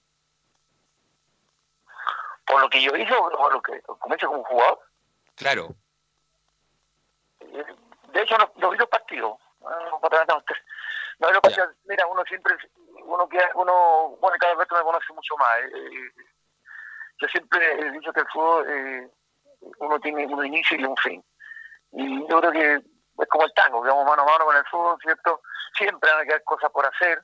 Por 2.45 2.59
lo 2.61 2.69
que 2.69 2.81
yo 2.81 2.95
hice, 2.97 3.13
por 3.13 3.53
lo 3.53 3.61
que 3.61 3.81
comencé 3.99 4.25
como 4.25 4.43
jugador, 4.43 4.79
Claro. 5.35 5.75
de 8.13 8.21
hecho 8.21 8.37
no, 8.37 8.51
no 8.57 8.69
vi 8.71 8.77
los 8.77 8.89
partidos. 8.89 9.37
No, 9.61 9.99
para 10.01 10.25
no, 10.25 10.43
vi 11.27 11.33
los 11.33 11.41
partidos. 11.41 11.69
Mira, 11.85 12.05
uno 12.07 12.23
siempre, 12.25 12.55
uno 13.05 13.29
que 13.29 13.39
uno, 13.55 14.17
bueno, 14.19 14.37
cada 14.39 14.55
vez 14.55 14.67
me 14.69 14.81
conoce 14.81 15.13
mucho 15.13 15.37
más. 15.37 15.59
eh, 15.59 15.71
eh, 15.73 16.11
yo 17.19 17.27
siempre 17.27 17.79
he 17.79 17.91
dicho 17.91 18.11
que 18.11 18.19
el 18.19 18.27
fútbol, 18.27 18.65
eh, 18.69 19.09
uno 19.79 19.99
tiene 19.99 20.25
un 20.27 20.45
inicio 20.45 20.77
y 20.77 20.83
un 20.85 20.97
fin. 20.97 21.23
Y 21.93 22.27
yo 22.27 22.39
creo 22.39 22.51
que 22.51 22.73
es 22.75 23.27
como 23.29 23.45
el 23.45 23.53
tango, 23.53 23.81
que 23.83 23.89
vamos 23.89 24.05
mano 24.05 24.23
a 24.23 24.25
mano 24.25 24.45
con 24.45 24.55
el 24.55 24.65
fútbol, 24.65 24.97
¿cierto? 25.01 25.41
Siempre 25.77 26.11
van 26.11 26.21
a 26.21 26.25
quedar 26.25 26.43
cosas 26.43 26.71
por 26.71 26.85
hacer, 26.85 27.23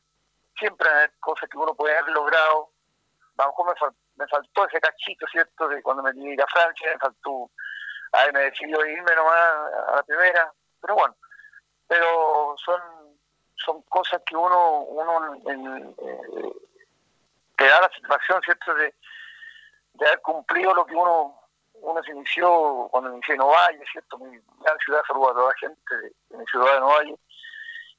siempre 0.58 0.88
van 0.88 0.96
a 0.98 1.00
haber 1.02 1.14
cosas 1.20 1.50
que 1.50 1.58
uno 1.58 1.74
puede 1.76 1.98
haber 1.98 2.12
logrado. 2.14 2.72
A 3.38 3.44
lo 3.44 3.50
mejor 3.50 3.68
me, 3.68 3.74
fal- 3.76 3.96
me 4.16 4.28
faltó 4.28 4.68
ese 4.68 4.80
cachito, 4.80 5.26
¿cierto? 5.28 5.68
De 5.68 5.82
cuando 5.82 6.04
me 6.04 6.12
ir 6.16 6.42
a 6.42 6.48
Francia, 6.48 6.92
me 6.92 7.00
faltó, 7.00 7.50
a 8.14 8.24
ver, 8.26 8.34
me 8.34 8.40
decidió 8.42 8.86
irme 8.86 9.16
nomás 9.16 9.40
a 9.90 9.96
la 9.98 10.04
primera, 10.04 10.52
pero 10.82 10.96
bueno, 10.96 11.16
pero 11.88 12.56
son 12.58 12.82
son 13.60 13.82
cosas 13.84 14.22
que 14.26 14.36
uno, 14.36 14.82
uno 14.82 15.34
en- 15.48 15.96
eh, 15.98 16.54
te 17.58 17.66
da 17.68 17.82
la 17.82 17.88
satisfacción, 17.90 18.40
¿cierto? 18.44 18.74
De, 18.76 18.94
de 19.94 20.06
haber 20.06 20.22
cumplido 20.22 20.76
lo 20.76 20.86
que 20.86 20.94
uno 20.94 21.47
uno 21.82 22.04
se 22.04 22.12
inició 22.12 22.88
cuando 22.92 23.12
inicié 23.12 23.36
en 23.36 23.42
Ovalle, 23.42 23.84
¿cierto? 23.92 24.18
Mi 24.20 24.38
gran 24.62 24.78
ciudad, 24.80 25.02
saludo 25.08 25.32
a 25.32 25.34
toda 25.34 25.50
la 25.50 25.58
gente 25.60 25.96
de, 25.98 26.38
mi 26.38 26.46
ciudad 26.46 26.74
de 26.74 26.82
Ovalle. 26.82 27.16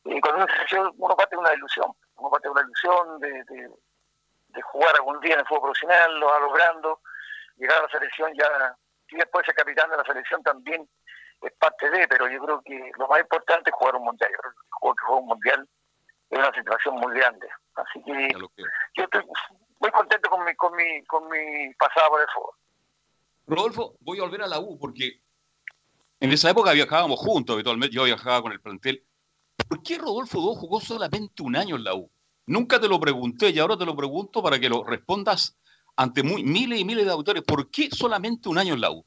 Y 0.05 0.21
cuando 0.21 0.43
uno 0.43 0.47
se 0.53 0.59
inició, 0.61 0.93
uno 0.97 1.17
parte 1.17 1.37
de 1.37 1.41
una 1.41 1.55
ilusión, 1.55 1.93
uno 2.17 2.31
parte 2.31 2.49
de 2.49 2.53
una 2.53 2.63
ilusión 2.63 3.21
de, 3.21 3.45
de, 3.45 3.71
de 4.49 4.63
jugar 4.63 4.95
algún 4.97 5.21
día 5.21 5.35
en 5.35 5.41
el 5.41 5.47
fútbol 5.47 5.71
profesional, 5.71 6.21
lo 6.21 6.27
va 6.27 6.39
logrando, 6.41 7.01
llegar 7.57 7.79
a 7.79 7.83
la 7.83 7.89
selección 7.89 8.33
ya, 8.35 8.77
y 9.11 9.17
después 9.17 9.47
ser 9.47 9.55
capitán 9.55 9.91
de 9.91 9.97
la 9.97 10.05
selección 10.05 10.43
también 10.43 10.89
es 11.43 11.53
parte 11.53 11.89
de, 11.91 12.09
pero 12.09 12.29
yo 12.29 12.43
creo 12.45 12.63
que 12.63 12.91
lo 12.97 13.09
más 13.09 13.21
importante 13.21 13.71
es 13.71 13.77
jugar 13.77 13.97
un 13.97 14.05
mundial. 14.05 14.31
Yo 14.31 14.39
creo 14.39 14.53
que 14.53 14.59
jugar 14.71 14.97
jugar 15.01 15.23
un 15.23 15.29
mundial 15.29 15.69
es 16.31 16.39
una 16.39 16.53
situación 16.53 16.95
muy 16.97 17.15
grande. 17.15 17.49
Así 17.75 18.03
que 18.03 18.29
yo 18.95 19.05
estoy 19.05 19.25
muy 19.79 19.91
contento 19.91 20.31
con 20.31 20.45
mi, 20.45 20.55
con 20.57 20.75
mi, 20.75 21.05
con 21.05 21.29
mi 21.29 21.73
pasada 21.75 22.09
por 22.09 22.21
el 22.21 22.29
fútbol. 22.29 22.55
Rodolfo, 23.49 23.97
voy 24.01 24.19
a 24.19 24.23
volver 24.23 24.43
a 24.43 24.47
la 24.47 24.61
U 24.61 24.79
porque 24.79 25.21
en 26.21 26.33
esa 26.33 26.51
época 26.51 26.73
viajábamos 26.73 27.19
juntos 27.19 27.55
habitualmente. 27.55 27.97
Yo 27.97 28.05
viajaba 28.05 28.43
con 28.43 28.53
el 28.53 28.61
plantel. 28.61 29.05
¿Por 29.69 29.83
qué 29.83 29.99
Rodolfo 29.99 30.39
II 30.39 30.61
jugó 30.61 30.81
solamente 30.81 31.43
un 31.43 31.57
año 31.57 31.77
en 31.77 31.85
la 31.85 31.95
U? 31.95 32.11
Nunca 32.47 32.81
te 32.81 32.89
lo 32.89 33.01
pregunté 33.01 33.51
y 33.51 33.59
ahora 33.59 33.77
te 33.77 33.85
lo 33.85 33.97
pregunto 33.97 34.43
para 34.43 34.59
que 34.59 34.69
lo 34.69 34.85
respondas 34.85 35.57
ante 35.97 36.23
muy- 36.23 36.43
miles 36.45 36.79
y 36.81 36.85
miles 36.85 37.05
de 37.05 37.13
autores. 37.13 37.43
¿Por 37.43 37.71
qué 37.71 37.91
solamente 37.91 38.49
un 38.49 38.59
año 38.59 38.75
en 38.75 38.81
la 38.81 38.91
U? 38.91 39.05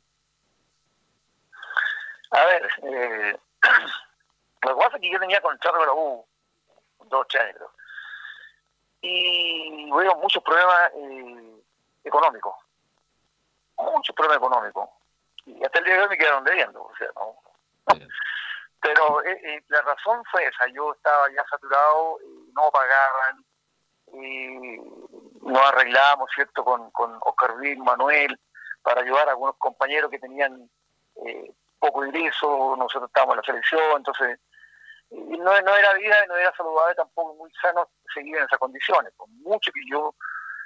A 2.31 2.45
ver, 2.45 2.69
eh, 2.83 3.37
lo 4.63 4.69
que 4.69 4.81
pasa 4.83 4.95
es 4.97 5.01
que 5.01 5.11
yo 5.11 5.19
tenía 5.19 5.41
contrato 5.41 5.77
con 5.77 5.87
la 5.87 5.93
U 5.93 6.25
dos, 7.09 7.27
tres 7.29 7.43
años. 7.43 7.69
Y 9.01 9.89
veo 9.91 10.15
muchos 10.17 10.43
problemas 10.43 10.91
eh, 10.95 11.61
económicos. 12.03 12.53
Muchos 13.81 14.15
problemas 14.15 14.37
económicos. 14.37 14.89
Y 15.45 15.63
hasta 15.63 15.79
el 15.79 15.85
día 15.85 15.95
de 15.95 16.01
hoy 16.03 16.09
me 16.09 16.17
quedaron 16.17 16.43
debiendo. 16.43 16.83
O 16.83 16.95
sea, 16.97 17.07
no. 17.15 17.35
Pero 18.81 19.23
eh, 19.23 19.39
eh, 19.43 19.63
la 19.67 19.81
razón 19.81 20.23
fue 20.31 20.45
esa. 20.45 20.67
Yo 20.67 20.93
estaba 20.93 21.29
ya 21.31 21.43
saturado, 21.49 22.17
y 22.23 22.51
no 22.53 22.71
pagaban, 22.71 23.45
y 24.13 24.77
nos 25.41 25.61
arreglamos, 25.61 26.29
¿cierto?, 26.33 26.63
con, 26.63 26.89
con 26.91 27.17
Oscar 27.21 27.55
Manuel, 27.77 28.39
para 28.81 29.01
ayudar 29.01 29.27
a 29.27 29.31
algunos 29.31 29.55
compañeros 29.57 30.09
que 30.09 30.19
tenían 30.19 30.69
eh, 31.25 31.51
poco 31.79 32.05
ingreso, 32.05 32.75
nosotros 32.77 33.09
estábamos 33.09 33.33
en 33.33 33.37
la 33.37 33.43
selección, 33.43 33.97
entonces 33.97 34.39
y 35.11 35.37
no, 35.37 35.61
no 35.61 35.75
era 35.75 35.93
vida, 35.95 36.15
no 36.27 36.37
era 36.37 36.53
saludable 36.55 36.95
tampoco 36.95 37.35
muy 37.35 37.51
sano 37.61 37.89
seguir 38.13 38.37
en 38.37 38.45
esas 38.45 38.59
condiciones. 38.59 39.11
Por 39.17 39.27
mucho 39.29 39.71
que 39.71 39.81
yo 39.89 40.15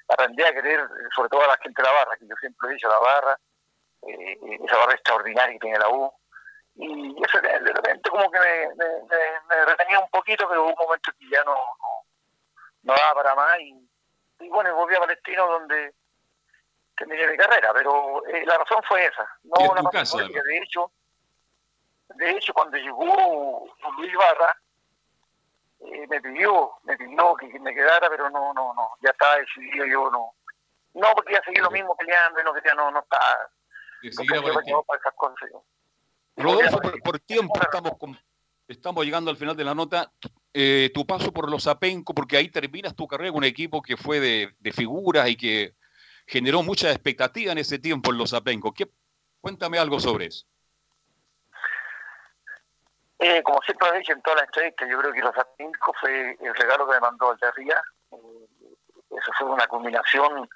aprendí 0.07 0.43
a 0.43 0.53
querer, 0.53 0.79
eh, 0.79 1.07
sobre 1.15 1.29
todo 1.29 1.43
a 1.43 1.47
la 1.47 1.57
gente 1.57 1.81
de 1.81 1.87
la 1.87 1.93
barra, 1.93 2.17
que 2.17 2.27
yo 2.27 2.35
siempre 2.39 2.69
he 2.69 2.73
dicho 2.73 2.87
la 2.87 2.99
barra, 2.99 3.39
eh, 4.07 4.37
esa 4.63 4.77
barra 4.77 4.93
extraordinaria 4.93 5.53
que 5.53 5.59
tiene 5.59 5.79
la 5.79 5.89
U, 5.89 6.11
y 6.77 7.15
eso 7.23 7.39
de 7.41 7.57
repente 7.59 8.09
como 8.09 8.29
que 8.29 8.39
me, 8.39 8.67
me- 8.75 9.03
me- 9.09 9.41
me 9.47 9.65
retenía 9.65 9.99
un 9.99 10.09
poquito, 10.09 10.47
pero 10.47 10.63
hubo 10.63 10.69
un 10.71 10.75
momento 10.87 11.11
que 11.17 11.29
ya 11.29 11.43
no, 11.43 11.53
no, 11.55 12.03
no 12.83 12.93
daba 12.93 13.13
para 13.15 13.35
más 13.35 13.59
y, 13.61 13.89
y 14.41 14.49
bueno, 14.49 14.75
volví 14.75 14.93
a 14.95 14.99
Palestino 14.99 15.47
donde 15.47 15.93
terminé 16.97 17.27
mi 17.27 17.37
carrera, 17.37 17.73
pero 17.73 18.25
eh, 18.27 18.45
la 18.45 18.57
razón 18.57 18.81
fue 18.87 19.05
esa, 19.05 19.27
no 19.43 19.73
la 19.75 19.89
casa, 19.89 20.17
política. 20.17 20.41
de 20.43 20.57
hecho, 20.57 20.91
de 22.09 22.29
hecho 22.31 22.53
cuando 22.53 22.77
llegó 22.77 23.65
Luis 23.97 24.13
Barra, 24.15 24.57
eh, 25.93 26.08
me 26.08 26.21
pidió, 26.21 26.71
me 26.84 26.98
pidió 26.98 27.36
que, 27.36 27.60
me 27.60 27.74
quedara, 27.74 28.10
pero 28.10 28.30
no, 28.30 28.54
no, 28.54 28.74
no, 28.74 28.89
ya 29.02 29.12
estaba 29.12 29.38
decidido, 29.38 29.86
yo 29.86 30.10
no, 30.12 30.34
no 30.93 31.13
porque 31.15 31.34
ya 31.34 31.41
seguí 31.43 31.60
lo 31.62 31.71
mismo 31.71 31.95
peleando 31.95 32.39
y 32.39 32.43
no 32.43 32.54
quería, 32.54 32.74
no, 32.74 32.91
no 32.91 33.00
estaba, 33.00 33.50
no 34.67 34.84
para 34.84 35.00
esas 35.00 35.13
cosas. 35.15 35.50
yo. 35.52 35.63
Rodolfo, 36.38 36.80
por, 36.80 37.02
por 37.02 37.19
tiempo 37.19 37.60
estamos 37.62 37.98
con- 37.98 38.19
estamos 38.67 39.06
llegando 39.06 39.32
al 39.32 39.38
final 39.38 39.56
de 39.56 39.63
la 39.63 39.76
nota. 39.76 40.12
Eh, 40.54 40.91
tu 40.93 41.06
paso 41.06 41.32
por 41.32 41.50
los 41.50 41.67
Apenco, 41.67 42.13
porque 42.13 42.38
ahí 42.38 42.50
terminas 42.50 42.95
tu 42.95 43.08
carrera 43.08 43.32
con 43.32 43.39
un 43.39 43.43
equipo 43.43 43.82
que 43.82 43.98
fue 43.98 44.19
de, 44.19 44.56
de 44.60 44.71
figuras 44.71 45.28
y 45.30 45.36
que 45.36 45.76
generó 46.28 46.63
mucha 46.63 46.89
expectativa 46.91 47.52
en 47.52 47.58
ese 47.58 47.78
tiempo 47.80 48.12
en 48.12 48.17
los 48.17 48.34
Apenco. 48.34 48.74
¿Qué, 48.74 48.89
cuéntame 49.41 49.78
algo 49.80 50.00
sobre 50.00 50.28
eso. 50.28 50.45
Eh, 53.19 53.41
como 53.43 53.62
siempre 53.62 53.97
dicho 53.97 54.12
en 54.13 54.21
todas 54.21 54.39
las 54.41 54.47
entrevistas, 54.47 54.89
yo 54.89 54.99
creo 54.99 55.13
que 55.13 55.21
los 55.21 55.38
Atinco 55.38 55.93
fue 55.99 56.38
el 56.39 56.56
regalo 56.56 56.86
que 56.86 56.93
me 56.95 56.99
mandó 56.99 57.32
Alderría. 57.32 57.82
Eh, 58.12 58.47
eso 59.10 59.32
fue 59.38 59.47
una 59.49 59.67
combinación 59.67 60.49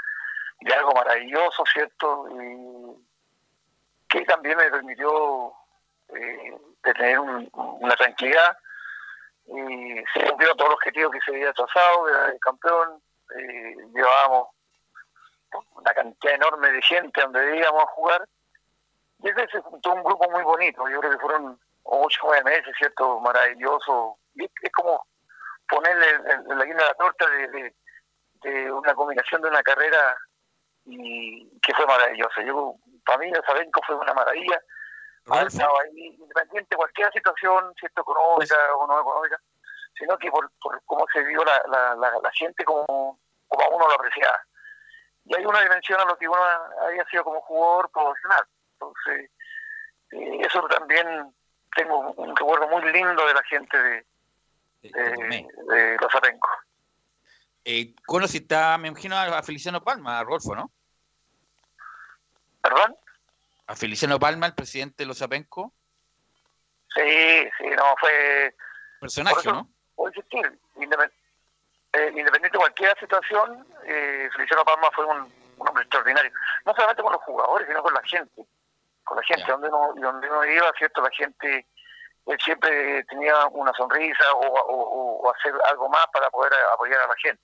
de 0.61 0.73
algo 0.73 0.91
maravilloso, 0.91 1.63
¿cierto? 1.65 2.27
Y 2.31 3.07
que 4.09 4.25
también 4.25 4.57
me 4.57 4.69
permitió 4.69 5.53
eh, 6.09 6.57
tener 6.81 7.19
un- 7.19 7.49
una 7.53 7.95
tranquilidad. 7.95 8.57
Y 9.45 9.95
se 10.13 10.27
cumplieron 10.27 10.57
todos 10.57 10.71
los 10.71 10.77
objetivos 10.77 11.11
que 11.13 11.19
se 11.21 11.31
había 11.31 11.53
trazado, 11.53 12.09
era 12.09 12.25
el 12.27 12.39
campeón. 12.39 13.01
Eh, 13.37 13.75
llevábamos 13.93 14.49
una 15.75 15.93
cantidad 15.93 16.33
enorme 16.35 16.71
de 16.71 16.81
gente 16.81 17.21
donde 17.21 17.57
íbamos 17.57 17.83
a 17.83 17.87
jugar. 17.87 18.27
Y 19.21 19.29
ese 19.29 19.47
se 19.47 19.61
juntó 19.61 19.93
un 19.93 20.03
grupo 20.03 20.29
muy 20.29 20.43
bonito. 20.43 20.87
Yo 20.89 20.99
creo 20.99 21.11
que 21.11 21.19
fueron 21.19 21.59
ocho, 21.91 22.19
nueve 22.23 22.43
meses, 22.43 22.73
¿cierto? 22.77 23.19
Maravilloso. 23.19 24.17
Y 24.35 24.45
es, 24.45 24.51
como 24.73 25.05
ponerle 25.67 26.19
la 26.47 26.65
guinda 26.65 26.83
a 26.83 26.87
la 26.87 26.93
torta 26.95 27.27
de, 27.29 27.47
de- 27.49 27.75
de 28.41 28.71
una 28.71 28.93
combinación 28.95 29.41
de 29.41 29.49
una 29.49 29.61
carrera 29.61 30.17
y 30.85 31.59
que 31.59 31.73
fue 31.73 31.85
maravillosa. 31.85 32.41
Yo, 32.41 32.75
para 33.05 33.17
mí, 33.17 33.31
Sabenco 33.45 33.81
fue 33.85 33.95
una 33.95 34.13
maravilla. 34.13 34.61
Haber 35.29 35.47
estado 35.47 35.73
ahí, 35.81 36.15
independiente 36.17 36.69
de 36.71 36.77
cualquier 36.77 37.11
situación, 37.11 37.73
¿cierto? 37.77 38.01
Económica 38.01 38.55
o 38.75 38.87
no 38.87 38.99
económica, 39.01 39.37
sino 39.95 40.17
que 40.17 40.31
por, 40.31 40.49
por 40.61 40.81
cómo 40.85 41.05
se 41.13 41.21
vio 41.23 41.43
la, 41.43 41.61
la, 41.67 41.95
la, 41.95 42.11
la 42.23 42.31
gente 42.31 42.63
como, 42.63 43.19
como 43.47 43.63
a 43.63 43.69
uno 43.75 43.87
lo 43.89 43.93
apreciaba. 43.93 44.41
Y 45.25 45.35
hay 45.35 45.45
una 45.45 45.61
dimensión 45.61 45.99
a 45.99 46.05
lo 46.05 46.17
que 46.17 46.27
uno 46.27 46.41
había 46.81 47.05
sido 47.05 47.25
como 47.25 47.41
jugador 47.41 47.91
profesional. 47.91 48.43
Entonces, 48.73 49.29
eh, 50.11 50.39
eso 50.47 50.61
también 50.69 51.35
tengo 51.75 52.11
un 52.11 52.35
recuerdo 52.35 52.67
muy 52.67 52.81
lindo 52.91 53.25
de 53.27 53.33
la 53.33 53.43
gente 53.43 53.77
de, 53.77 54.05
de, 54.81 55.47
de 55.67 55.97
los 55.99 56.15
Atencos. 56.15 56.51
Eh, 57.65 57.93
conociste, 58.05 58.55
me 58.79 58.87
imagino, 58.87 59.17
a 59.17 59.43
Feliciano 59.43 59.83
Palma, 59.83 60.19
a 60.19 60.23
Rodolfo, 60.23 60.55
¿no? 60.55 60.71
¿Perdón? 62.61 62.95
A 63.67 63.75
Feliciano 63.75 64.19
Palma, 64.19 64.47
el 64.47 64.55
presidente 64.55 65.03
de 65.03 65.07
los 65.07 65.21
Apenco. 65.21 65.73
Sí, 66.95 67.49
sí, 67.57 67.65
no, 67.77 67.95
fue... 67.99 68.55
Personaje, 68.99 69.35
por 69.35 69.41
eso 69.41 69.53
¿no? 69.53 69.69
Puedo 69.95 70.13
insistir, 70.13 70.59
independ- 70.75 71.11
eh, 71.93 72.11
independiente 72.15 72.57
de 72.57 72.57
cualquier 72.57 72.97
situación, 72.99 73.67
eh, 73.85 74.29
Feliciano 74.33 74.65
Palma 74.65 74.89
fue 74.93 75.05
un, 75.05 75.31
un 75.57 75.67
hombre 75.67 75.83
extraordinario. 75.83 76.31
No 76.65 76.73
solamente 76.73 77.03
con 77.03 77.13
los 77.13 77.21
jugadores, 77.21 77.67
sino 77.67 77.83
con 77.83 77.93
la 77.93 78.01
gente. 78.03 78.45
Con 79.09 79.17
la 79.17 79.23
gente, 79.23 79.51
donde 79.51 79.67
uno, 79.69 79.91
donde 79.95 80.29
uno 80.29 80.45
iba, 80.45 80.71
¿cierto? 80.77 81.01
La 81.01 81.09
gente 81.09 81.65
él 82.27 82.37
siempre 82.45 83.03
tenía 83.05 83.33
una 83.47 83.73
sonrisa 83.73 84.33
o, 84.33 84.45
o- 84.45 85.21
o 85.23 85.33
hacer 85.33 85.51
algo 85.65 85.89
más 85.89 86.05
para 86.13 86.29
poder 86.29 86.53
apoyar 86.73 87.01
a 87.01 87.07
la 87.07 87.15
gente. 87.15 87.41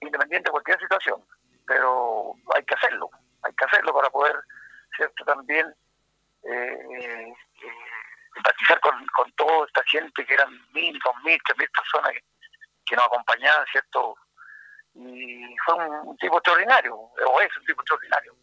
Independiente 0.00 0.48
de 0.48 0.52
cualquier 0.52 0.78
situación, 0.78 1.24
pero 1.66 2.34
hay 2.54 2.62
que 2.64 2.74
hacerlo, 2.74 3.08
hay 3.42 3.54
que 3.54 3.64
hacerlo 3.64 3.94
para 3.94 4.10
poder, 4.10 4.36
¿cierto? 4.96 5.24
También 5.24 5.74
eh, 6.42 6.78
eh, 6.92 7.34
empatizar 8.36 8.78
con, 8.80 9.06
con 9.16 9.32
toda 9.32 9.66
esta 9.66 9.82
gente 9.84 10.26
que 10.26 10.34
eran 10.34 10.50
mil, 10.72 10.98
dos 11.02 11.14
mil, 11.24 11.40
tres 11.46 11.56
mil 11.56 11.70
personas 11.70 12.12
que, 12.12 12.22
que 12.84 12.96
nos 12.96 13.06
acompañaban, 13.06 13.64
¿cierto? 13.72 14.14
Y 14.94 15.56
fue 15.64 15.74
un, 15.76 16.08
un 16.08 16.16
tipo 16.18 16.36
extraordinario, 16.36 16.94
o 16.96 17.40
es 17.40 17.56
un 17.56 17.64
tipo 17.64 17.80
extraordinario. 17.80 18.34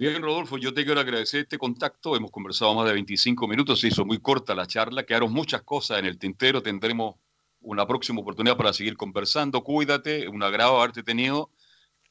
Bien, 0.00 0.22
Rodolfo, 0.22 0.56
yo 0.56 0.72
te 0.72 0.82
quiero 0.82 0.98
agradecer 0.98 1.42
este 1.42 1.58
contacto. 1.58 2.16
Hemos 2.16 2.30
conversado 2.30 2.74
más 2.74 2.86
de 2.86 2.94
25 2.94 3.46
minutos, 3.46 3.80
se 3.80 3.88
hizo 3.88 4.06
muy 4.06 4.18
corta 4.18 4.54
la 4.54 4.66
charla, 4.66 5.04
quedaron 5.04 5.30
muchas 5.30 5.60
cosas 5.60 5.98
en 5.98 6.06
el 6.06 6.18
tintero, 6.18 6.62
tendremos 6.62 7.16
una 7.60 7.86
próxima 7.86 8.22
oportunidad 8.22 8.56
para 8.56 8.72
seguir 8.72 8.96
conversando. 8.96 9.62
Cuídate, 9.62 10.26
un 10.26 10.42
agrado 10.42 10.78
haberte 10.78 11.02
tenido. 11.02 11.50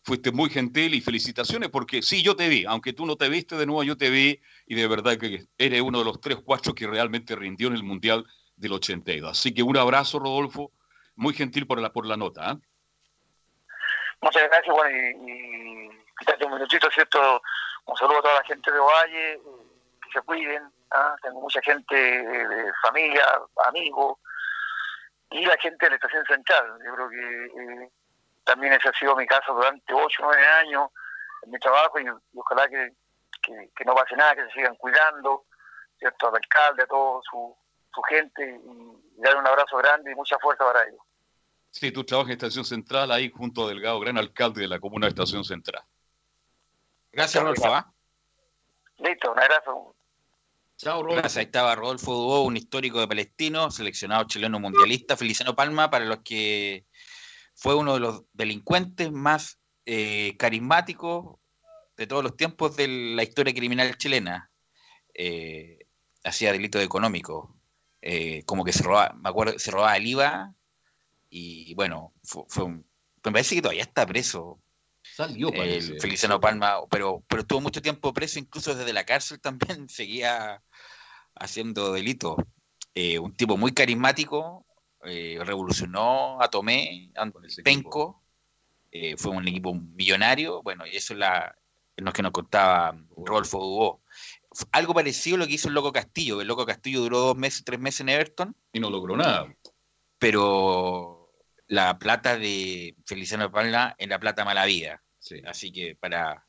Fuiste 0.04 0.32
muy 0.32 0.52
gentil 0.52 0.94
y 0.94 1.02
felicitaciones 1.02 1.70
porque 1.70 2.04
sí, 2.04 2.22
yo 2.22 2.36
te 2.36 2.48
vi, 2.48 2.64
aunque 2.66 2.94
tú 2.94 3.08
no 3.08 3.16
te 3.16 3.28
viste 3.28 3.56
de 3.58 3.66
nuevo, 3.66 3.82
yo 3.82 3.98
te 3.98 4.12
vi 4.12 4.40
y 4.68 4.76
de 4.76 4.88
verdad 4.88 5.18
que 5.18 5.48
eres 5.58 5.82
uno 5.82 5.98
de 5.98 6.06
los 6.06 6.22
tres 6.22 6.38
cuatro 6.46 6.76
que 6.76 6.86
realmente 6.86 7.36
rindió 7.36 7.70
en 7.70 7.74
el 7.74 7.82
Mundial 7.82 8.24
del 8.56 8.74
82. 8.74 9.32
Así 9.32 9.52
que 9.52 9.64
un 9.64 9.78
abrazo, 9.78 10.20
Rodolfo, 10.20 10.72
muy 11.16 11.34
gentil 11.34 11.66
por 11.66 11.82
la, 11.82 11.92
por 11.92 12.06
la 12.06 12.18
nota. 12.18 12.52
¿ah? 12.52 12.60
Muchas 14.22 14.44
gracias, 14.44 14.76
bueno, 14.76 14.96
y, 14.96 15.90
y 16.40 16.46
un 16.46 16.54
minutito, 16.54 16.88
¿cierto? 16.94 17.42
Un 17.86 17.98
saludo 17.98 18.20
a 18.20 18.22
toda 18.22 18.36
la 18.36 18.44
gente 18.44 18.72
de 18.72 18.80
Ovalle, 18.80 19.34
eh, 19.34 19.42
que 20.04 20.12
se 20.12 20.22
cuiden, 20.22 20.72
¿ah? 20.92 21.16
tengo 21.22 21.42
mucha 21.42 21.62
gente 21.62 21.96
de, 21.96 22.72
familia, 22.84 23.24
amigos, 23.66 24.18
y 25.32 25.46
la 25.46 25.58
gente 25.58 25.86
de 25.86 25.90
la 25.92 25.96
estación 25.96 26.26
central. 26.26 26.80
Yo 26.86 26.96
creo 26.96 27.10
que 27.10 27.46
eh, 27.46 27.92
también 28.44 28.74
ese 28.74 28.90
ha 28.90 28.94
sido 28.94 29.16
mi 29.16 29.26
caso 29.26 29.54
durante 29.54 29.94
ocho, 29.94 30.24
nueve 30.24 30.46
años 30.46 30.90
en 31.44 31.52
mi 31.52 31.60
trabajo, 31.60 32.00
y, 32.00 32.06
ojalá 32.36 32.68
que, 32.68 32.94
que, 33.42 33.70
que 33.76 33.86
no 33.86 33.96
pase 33.96 34.16
nada, 34.16 34.36
que 34.36 34.46
se 34.46 34.52
sigan 34.52 34.76
cuidando, 34.76 35.46
¿cierto? 35.98 36.30
Al 36.30 36.36
alcalde, 36.36 36.84
a 36.84 36.88
toda 36.88 37.22
su, 37.30 37.56
su 37.94 38.02
gente, 38.04 38.60
y, 38.64 39.18
y 39.18 39.22
dar 39.22 39.38
un 39.38 39.48
abrazo 39.48 39.78
grande 39.78 40.12
y 40.12 40.16
mucha 40.16 40.38
fuerza 40.40 40.66
para 40.66 40.88
ellos. 40.88 41.02
Sí, 41.72 41.92
tú 41.92 42.04
trabajas 42.04 42.30
en 42.30 42.38
Estación 42.38 42.66
Central, 42.66 43.12
ahí 43.12 43.30
junto 43.30 43.66
a 43.66 43.70
Delgado, 43.70 44.00
gran 44.00 44.18
alcalde 44.18 44.62
de 44.62 44.68
la 44.68 44.80
comuna 44.80 45.06
de 45.06 45.10
Estación 45.10 45.44
Central. 45.44 45.84
Gracias, 47.12 47.44
Rodolfo. 47.44 47.74
¿ah? 47.74 47.94
Listo, 48.98 49.32
un 49.32 49.40
abrazo. 49.40 49.96
Chao, 50.78 51.04
Gracias. 51.04 51.38
Ahí 51.38 51.46
estaba 51.46 51.76
Rodolfo 51.76 52.14
Dubó, 52.14 52.44
un 52.44 52.56
histórico 52.56 53.00
de 53.00 53.08
Palestino, 53.08 53.70
seleccionado 53.70 54.26
chileno 54.26 54.60
mundialista. 54.60 55.18
Feliciano 55.18 55.56
Palma, 55.56 55.90
para 55.90 56.06
los 56.06 56.20
que 56.24 56.86
fue 57.54 57.76
uno 57.76 57.96
de 57.96 58.00
los 58.00 58.24
delincuentes 58.32 59.12
más 59.12 59.60
eh, 59.86 60.38
carismáticos 60.38 61.38
de 61.98 62.08
todos 62.08 62.24
los 62.24 62.38
tiempos 62.38 62.78
de 62.78 62.88
la 62.88 63.24
historia 63.24 63.54
criminal 63.54 63.98
chilena. 63.98 64.50
Eh, 65.14 65.80
hacía 66.24 66.54
delito 66.54 66.80
económico, 66.80 67.58
eh, 68.02 68.44
como 68.46 68.64
que 68.64 68.72
se 68.72 68.84
robaba, 68.84 69.14
me 69.14 69.30
acuerdo, 69.30 69.60
se 69.60 69.72
robaba 69.72 69.98
el 69.98 70.08
IVA 70.08 70.54
y 71.30 71.74
bueno, 71.76 72.14
fue, 72.24 72.44
fue 72.48 72.64
un, 72.64 72.90
me 73.26 73.32
parece 73.32 73.56
que 73.56 73.62
todavía 73.62 73.84
está 73.84 74.06
preso. 74.06 74.62
Salió, 75.20 75.52
parece. 75.52 75.96
El 75.96 76.00
Feliciano 76.00 76.40
Palma, 76.40 76.78
pero, 76.90 77.22
pero 77.28 77.42
estuvo 77.42 77.60
mucho 77.60 77.82
tiempo 77.82 78.14
preso, 78.14 78.40
incluso 78.40 78.74
desde 78.74 78.94
la 78.94 79.04
cárcel 79.04 79.42
también 79.42 79.90
seguía 79.90 80.64
haciendo 81.36 81.92
delito. 81.92 82.38
Eh, 82.96 83.20
un 83.20 83.36
tipo 83.36 83.58
muy 83.58 83.74
carismático, 83.74 84.66
eh, 85.04 85.38
revolucionó 85.44 86.42
a 86.42 86.50
Tomé, 86.50 87.12
a 87.18 87.30
Penco, 87.66 88.24
eh, 88.92 89.18
fue 89.18 89.34
un 89.34 89.46
equipo 89.46 89.74
millonario, 89.74 90.64
bueno, 90.64 90.88
y 90.88 90.96
eso 90.96 91.12
es, 91.12 91.20
la, 91.20 91.54
es 91.98 92.06
lo 92.06 92.14
que 92.14 92.22
nos 92.22 92.32
contaba 92.32 92.98
Rodolfo 93.18 93.60
Dubó. 93.60 94.02
Algo 94.72 94.94
parecido 94.94 95.36
a 95.36 95.40
lo 95.40 95.48
que 95.48 95.56
hizo 95.56 95.68
el 95.68 95.74
Loco 95.74 95.92
Castillo, 95.92 96.40
el 96.40 96.48
Loco 96.48 96.66
Castillo 96.66 97.02
duró 97.02 97.20
dos 97.20 97.36
meses, 97.36 97.66
tres 97.66 97.82
meses 97.82 98.00
en 98.00 98.08
Everton. 98.08 98.56
Y 98.72 98.80
no 98.80 98.90
logró 98.90 99.18
nada. 99.18 99.54
Pero 100.18 101.34
la 101.68 102.00
plata 102.00 102.38
de 102.38 102.96
Feliciano 103.06 103.52
Palma 103.52 103.96
es 103.98 104.08
la 104.08 104.18
plata 104.18 104.46
mala 104.46 104.64
vida. 104.64 105.04
Así 105.46 105.72
que 105.72 105.96
para 106.00 106.46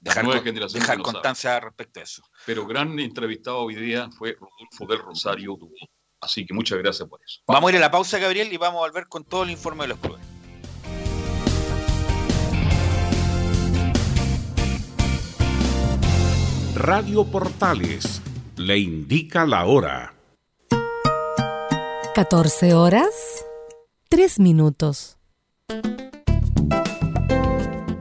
dejar, 0.00 0.24
con- 0.24 0.44
dejar 0.44 0.70
sabe. 0.70 1.02
constancia 1.02 1.60
respecto 1.60 2.00
a 2.00 2.02
eso. 2.04 2.22
Pero 2.46 2.66
gran 2.66 2.98
entrevistado 2.98 3.58
hoy 3.58 3.74
día 3.74 4.08
fue 4.16 4.32
Rodolfo 4.32 4.86
del 4.88 4.98
Rosario 5.04 5.56
Dubó. 5.58 5.74
Así 6.20 6.46
que 6.46 6.54
muchas 6.54 6.78
gracias 6.78 7.08
por 7.08 7.20
eso. 7.24 7.40
Vamos 7.46 7.68
a 7.68 7.70
ir 7.72 7.76
a 7.76 7.80
la 7.80 7.90
pausa, 7.90 8.18
Gabriel, 8.18 8.52
y 8.52 8.56
vamos 8.56 8.78
a 8.78 8.88
volver 8.88 9.06
con 9.06 9.24
todo 9.24 9.42
el 9.42 9.50
informe 9.50 9.82
de 9.84 9.88
los 9.88 9.98
clubes. 9.98 10.20
Radio 16.74 17.24
Portales 17.24 18.20
le 18.56 18.78
indica 18.78 19.46
la 19.46 19.64
hora. 19.66 20.14
14 22.14 22.74
horas, 22.74 23.44
3 24.08 24.38
minutos. 24.40 25.16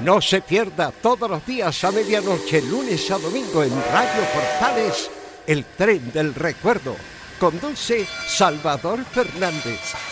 No 0.00 0.20
se 0.20 0.40
pierda 0.40 0.90
todos 0.90 1.30
los 1.30 1.46
días 1.46 1.84
a 1.84 1.92
medianoche, 1.92 2.60
lunes 2.62 3.10
a 3.10 3.18
domingo 3.18 3.62
en 3.62 3.70
Radio 3.70 4.22
Portales, 4.34 5.10
el 5.46 5.64
tren 5.64 6.10
del 6.12 6.34
recuerdo. 6.34 6.96
Conduce 7.38 8.06
Salvador 8.26 9.04
Fernández. 9.04 10.11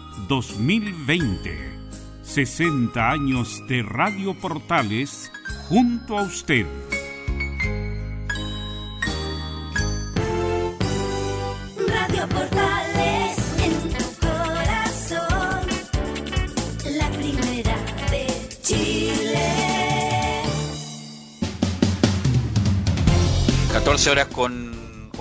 1960-2020. 0.31 1.71
60 2.23 3.11
años 3.11 3.61
de 3.67 3.83
Radio 3.83 4.33
Portales 4.33 5.29
junto 5.67 6.17
a 6.17 6.23
usted. 6.23 6.65
Radio 11.87 12.29
Portales 12.29 13.37
en 13.59 13.89
tu 13.89 14.05
corazón, 14.21 15.67
la 16.97 17.09
primera 17.09 17.75
de 18.09 18.27
Chile. 18.61 20.43
14 23.73 24.09
horas 24.11 24.27
con 24.27 24.70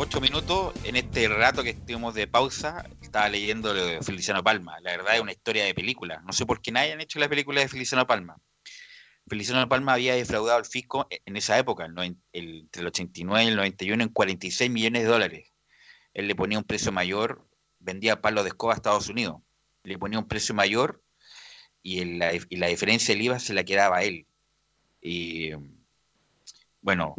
8 0.03 0.19
minutos. 0.23 0.73
En 0.85 0.97
este 0.97 1.29
rato 1.29 1.63
que 1.63 1.71
estuvimos 1.71 2.15
de 2.15 2.27
pausa, 2.27 2.89
estaba 3.03 3.29
leyendo 3.29 3.75
lo 3.75 3.85
de 3.85 4.01
Feliciano 4.01 4.43
Palma. 4.43 4.81
La 4.81 4.93
verdad 4.93 5.17
es 5.17 5.21
una 5.21 5.33
historia 5.33 5.63
de 5.63 5.75
película. 5.75 6.23
No 6.25 6.33
sé 6.33 6.47
por 6.47 6.63
qué 6.63 6.73
nadie 6.73 6.95
han 6.95 7.03
hecho 7.03 7.19
la 7.19 7.29
película 7.29 7.61
de 7.61 7.69
Feliciano 7.69 8.07
Palma. 8.07 8.39
Feliciano 9.29 9.69
Palma 9.69 9.93
había 9.93 10.15
defraudado 10.15 10.57
al 10.57 10.65
fisco 10.65 11.07
en 11.11 11.37
esa 11.37 11.59
época, 11.59 11.85
entre 11.85 12.81
el 12.81 12.87
89 12.87 13.45
y 13.45 13.49
el 13.49 13.57
91, 13.57 14.05
en 14.05 14.09
46 14.09 14.71
millones 14.71 15.03
de 15.03 15.09
dólares. 15.09 15.53
Él 16.15 16.29
le 16.29 16.35
ponía 16.35 16.57
un 16.57 16.65
precio 16.65 16.93
mayor, 16.93 17.47
vendía 17.79 18.23
palos 18.23 18.45
de 18.45 18.49
escoba 18.49 18.73
a 18.73 18.77
Estados 18.77 19.11
Unidos. 19.11 19.43
Le 19.83 19.99
ponía 19.99 20.19
un 20.19 20.29
precio 20.29 20.55
mayor 20.55 21.03
y, 21.83 22.03
la, 22.17 22.33
y 22.33 22.57
la 22.57 22.69
diferencia 22.69 23.15
del 23.15 23.23
IVA 23.23 23.39
se 23.39 23.53
la 23.53 23.65
quedaba 23.65 23.99
a 23.99 24.03
él. 24.05 24.27
Y 25.03 25.51
bueno, 26.81 27.15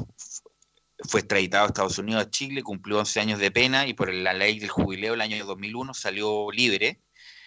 fue 1.08 1.22
extraditado 1.22 1.66
a 1.66 1.68
Estados 1.68 1.98
Unidos, 1.98 2.24
a 2.24 2.30
Chile, 2.30 2.64
cumplió 2.64 3.00
11 3.00 3.20
años 3.20 3.40
de 3.40 3.52
pena 3.52 3.88
y 3.88 3.94
por 3.94 4.14
la 4.14 4.34
ley 4.34 4.60
del 4.60 4.70
jubileo 4.70 5.14
el 5.14 5.22
año 5.22 5.44
2001 5.46 5.94
salió 5.94 6.52
libre 6.52 7.02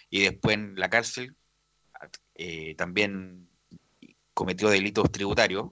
y 0.09 0.21
después 0.21 0.55
en 0.55 0.75
la 0.75 0.89
cárcel 0.89 1.35
eh, 2.35 2.75
también 2.75 3.49
cometió 4.33 4.69
delitos 4.69 5.11
tributarios, 5.11 5.69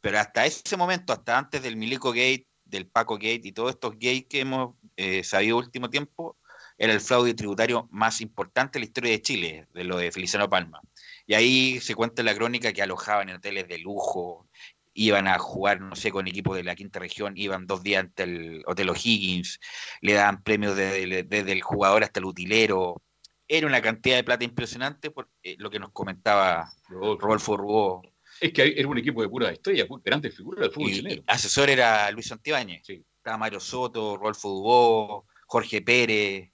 pero 0.00 0.18
hasta 0.18 0.46
ese 0.46 0.76
momento, 0.76 1.12
hasta 1.12 1.38
antes 1.38 1.62
del 1.62 1.76
Milico 1.76 2.10
Gate, 2.10 2.46
del 2.64 2.86
Paco 2.86 3.14
Gate 3.14 3.42
y 3.44 3.52
todos 3.52 3.70
estos 3.70 3.98
gays 3.98 4.26
que 4.26 4.40
hemos 4.40 4.74
eh, 4.96 5.22
sabido 5.22 5.58
último 5.58 5.90
tiempo, 5.90 6.36
era 6.78 6.92
el 6.92 7.00
fraude 7.00 7.34
tributario 7.34 7.88
más 7.90 8.20
importante 8.20 8.78
en 8.78 8.82
la 8.82 8.86
historia 8.86 9.12
de 9.12 9.22
Chile, 9.22 9.66
de 9.72 9.84
lo 9.84 9.96
de 9.96 10.12
Feliciano 10.12 10.48
Palma. 10.48 10.80
Y 11.26 11.34
ahí 11.34 11.80
se 11.80 11.94
cuenta 11.94 12.22
la 12.22 12.34
crónica 12.34 12.72
que 12.72 12.82
alojaban 12.82 13.28
en 13.28 13.36
hoteles 13.36 13.66
de 13.68 13.78
lujo, 13.78 14.48
iban 14.96 15.28
a 15.28 15.38
jugar, 15.38 15.80
no 15.80 15.94
sé, 15.94 16.10
con 16.10 16.26
equipos 16.26 16.56
de 16.56 16.64
la 16.64 16.74
quinta 16.74 16.98
región, 16.98 17.34
iban 17.36 17.66
dos 17.66 17.82
días 17.82 18.00
ante 18.00 18.22
el 18.22 18.62
Hotel 18.66 18.88
O'Higgins, 18.88 19.60
le 20.00 20.14
daban 20.14 20.42
premios 20.42 20.74
desde, 20.74 21.22
desde 21.22 21.52
el 21.52 21.60
jugador 21.60 22.02
hasta 22.02 22.18
el 22.18 22.24
utilero. 22.24 23.02
Era 23.46 23.66
una 23.66 23.82
cantidad 23.82 24.16
de 24.16 24.24
plata 24.24 24.44
impresionante, 24.44 25.10
por 25.10 25.28
eh, 25.42 25.56
lo 25.58 25.70
que 25.70 25.78
nos 25.78 25.92
comentaba 25.92 26.72
Rodolfo 26.88 27.58
Rubó. 27.58 28.02
Es 28.40 28.52
que 28.52 28.74
era 28.76 28.88
un 28.88 28.96
equipo 28.96 29.20
de 29.20 29.28
pura 29.28 29.50
estrella, 29.50 29.86
grandes 30.02 30.34
figuras 30.34 30.62
del 30.62 30.70
fútbol 30.72 30.90
chileno. 30.90 31.22
asesor 31.26 31.68
era 31.68 32.10
Luis 32.10 32.26
Santibáñez. 32.28 32.82
Estaba 32.88 33.36
Mario 33.36 33.60
Soto, 33.60 34.16
Rodolfo 34.16 34.48
Dubó, 34.48 35.26
Jorge 35.46 35.82
Pérez. 35.82 36.50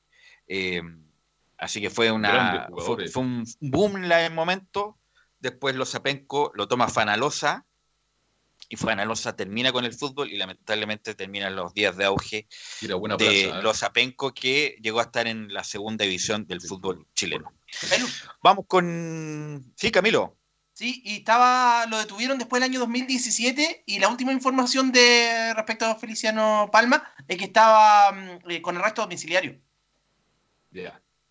eh, 0.49 0.83
así 1.59 1.81
que 1.81 1.91
fue 1.91 2.11
una 2.11 2.69
fue, 2.77 3.09
fue 3.09 3.23
un 3.23 3.45
boom 3.61 3.99
en 3.99 4.11
el 4.11 4.35
momento. 4.35 4.99
Después 5.39 5.77
los 5.77 5.91
Zapenco 5.91 6.51
lo 6.55 6.67
toma 6.67 6.89
Fanalosa 6.89 7.67
y 8.73 8.77
Fanalosa 8.77 9.37
termina 9.37 9.71
con 9.71 9.85
el 9.85 9.93
fútbol 9.93 10.33
y 10.33 10.39
lamentablemente 10.39 11.15
terminan 11.15 11.55
los 11.55 11.75
días 11.75 11.95
de 11.95 12.07
auge 12.07 12.47
buena 12.99 13.19
de 13.19 13.27
plaza, 13.27 13.59
¿eh? 13.59 13.63
los 13.63 13.79
Zapenco 13.79 14.33
que 14.33 14.79
llegó 14.81 15.01
a 15.01 15.03
estar 15.03 15.27
en 15.27 15.53
la 15.53 15.63
segunda 15.63 16.07
división 16.07 16.47
del 16.47 16.63
fútbol 16.63 17.07
chileno. 17.13 17.53
Vamos 18.43 18.65
con... 18.67 19.75
Sí, 19.77 19.91
Camilo. 19.91 20.39
Sí, 20.73 21.03
y 21.05 21.17
estaba, 21.17 21.85
lo 21.85 21.99
detuvieron 21.99 22.39
después 22.39 22.63
del 22.63 22.71
año 22.71 22.81
2017 22.81 23.83
y 23.85 23.99
la 23.99 24.09
última 24.09 24.33
información 24.33 24.91
de 24.91 25.53
respecto 25.53 25.85
a 25.85 25.97
Feliciano 25.97 26.71
Palma 26.73 27.05
es 27.29 27.37
que 27.37 27.45
estaba 27.45 28.11
mm, 28.11 28.51
eh, 28.51 28.63
con 28.63 28.79
arresto 28.79 29.03
domiciliario. 29.03 29.61
Sí, 30.73 30.81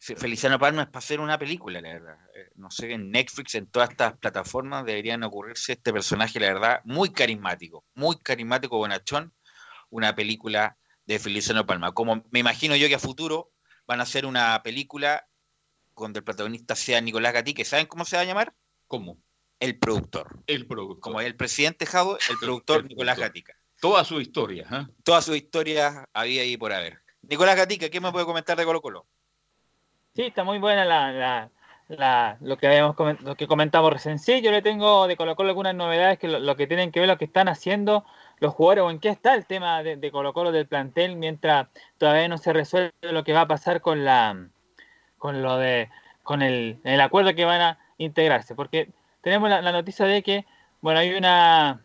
Feliciano 0.02 0.58
Palma 0.58 0.82
es 0.82 0.88
para 0.88 0.98
hacer 0.98 1.20
una 1.20 1.38
película, 1.38 1.80
la 1.80 1.90
verdad. 1.94 2.18
Eh, 2.36 2.50
No 2.56 2.72
sé, 2.72 2.92
en 2.92 3.12
Netflix, 3.12 3.54
en 3.54 3.68
todas 3.68 3.92
estas 3.92 4.18
plataformas 4.18 4.84
deberían 4.84 5.22
ocurrirse 5.22 5.74
este 5.74 5.94
personaje, 5.94 6.40
la 6.40 6.48
verdad, 6.48 6.82
muy 6.86 7.12
carismático, 7.12 7.86
muy 7.94 8.18
carismático, 8.18 8.78
bonachón, 8.78 9.32
una 9.92 10.16
película 10.16 10.76
de 11.06 11.20
Feliciano 11.20 11.68
Palma. 11.68 11.92
Como 11.92 12.24
me 12.32 12.40
imagino 12.40 12.76
yo 12.76 12.88
que 12.88 12.96
a 12.96 13.00
futuro 13.00 13.52
van 13.86 14.00
a 14.00 14.04
hacer 14.04 14.26
una 14.26 14.64
película 14.64 15.28
donde 15.96 16.20
el 16.20 16.24
protagonista 16.24 16.76
sea 16.76 17.00
Nicolás 17.00 17.34
Gatique, 17.34 17.64
¿saben 17.64 17.86
cómo 17.86 18.04
se 18.04 18.16
va 18.16 18.24
a 18.24 18.26
llamar? 18.26 18.56
¿Cómo? 18.88 19.20
El 19.60 19.78
productor. 19.78 20.42
El 20.48 20.66
productor. 20.66 21.00
Como 21.00 21.22
el 21.22 21.36
presidente 21.36 21.86
Jado, 21.86 22.18
el 22.28 22.38
productor 22.40 22.80
el 22.80 22.88
Nicolás. 22.88 23.20
Gatica. 23.20 23.54
Toda 23.80 24.04
su 24.04 24.20
historia. 24.20 24.68
¿eh? 24.72 24.88
Toda 25.04 25.22
su 25.22 25.36
historia 25.36 26.10
había 26.12 26.42
ahí 26.42 26.58
por 26.58 26.74
haber. 26.74 27.04
Nicolás 27.22 27.56
Gatica, 27.56 27.90
¿qué 27.90 28.02
me 28.02 28.12
puede 28.12 28.26
comentar 28.26 28.58
de 28.58 28.66
Colo 28.66 28.82
Colo? 28.82 29.08
Sí, 30.14 30.24
está 30.24 30.44
muy 30.44 30.60
buena 30.60 30.84
la, 30.86 31.12
la- 31.12 31.50
la- 31.88 32.38
lo 32.42 32.58
que 32.58 32.68
habíamos 32.68 32.96
lo 33.22 33.36
que 33.36 33.48
comentamos 33.48 33.92
recién. 33.94 34.20
Sí, 34.20 34.42
yo 34.42 34.52
le 34.52 34.62
tengo 34.62 35.08
de 35.08 35.16
Colo 35.18 35.36
Colo 35.36 35.50
algunas 35.50 35.76
novedades 35.76 36.20
que 36.20 36.28
lo, 36.28 36.56
que 36.56 36.68
tienen 36.68 36.92
que 36.92 37.00
ver 37.00 37.10
lo 37.10 37.18
que 37.18 37.26
están 37.26 37.48
haciendo 37.48 38.06
los 38.40 38.54
jugadores 38.54 38.84
o 38.84 38.92
en 38.92 39.00
qué 39.00 39.10
está 39.10 39.36
el 39.36 39.46
tema 39.46 39.84
de, 39.84 39.96
de 39.98 40.12
Colo 40.12 40.34
Colo 40.34 40.52
del 40.52 40.68
plantel 40.68 41.16
mientras 41.16 41.68
todavía 41.98 42.28
no 42.28 42.38
se 42.38 42.54
resuelve 42.54 42.92
lo 43.02 43.24
que 43.24 43.34
va 43.34 43.42
a 43.42 43.48
pasar 43.48 43.82
con 43.82 44.04
la 44.06 44.48
con 45.18 45.42
lo 45.42 45.58
de 45.58 45.90
con 46.24 46.42
el, 46.42 46.80
el 46.84 47.02
acuerdo 47.02 47.36
que 47.36 47.46
van 47.46 47.62
a 47.62 47.80
integrarse, 47.98 48.56
porque 48.56 48.90
tenemos 49.22 49.50
la, 49.50 49.62
noticia 49.72 50.06
de 50.06 50.24
que 50.24 50.46
bueno 50.82 51.00
hay 51.00 51.14
una 51.14 51.82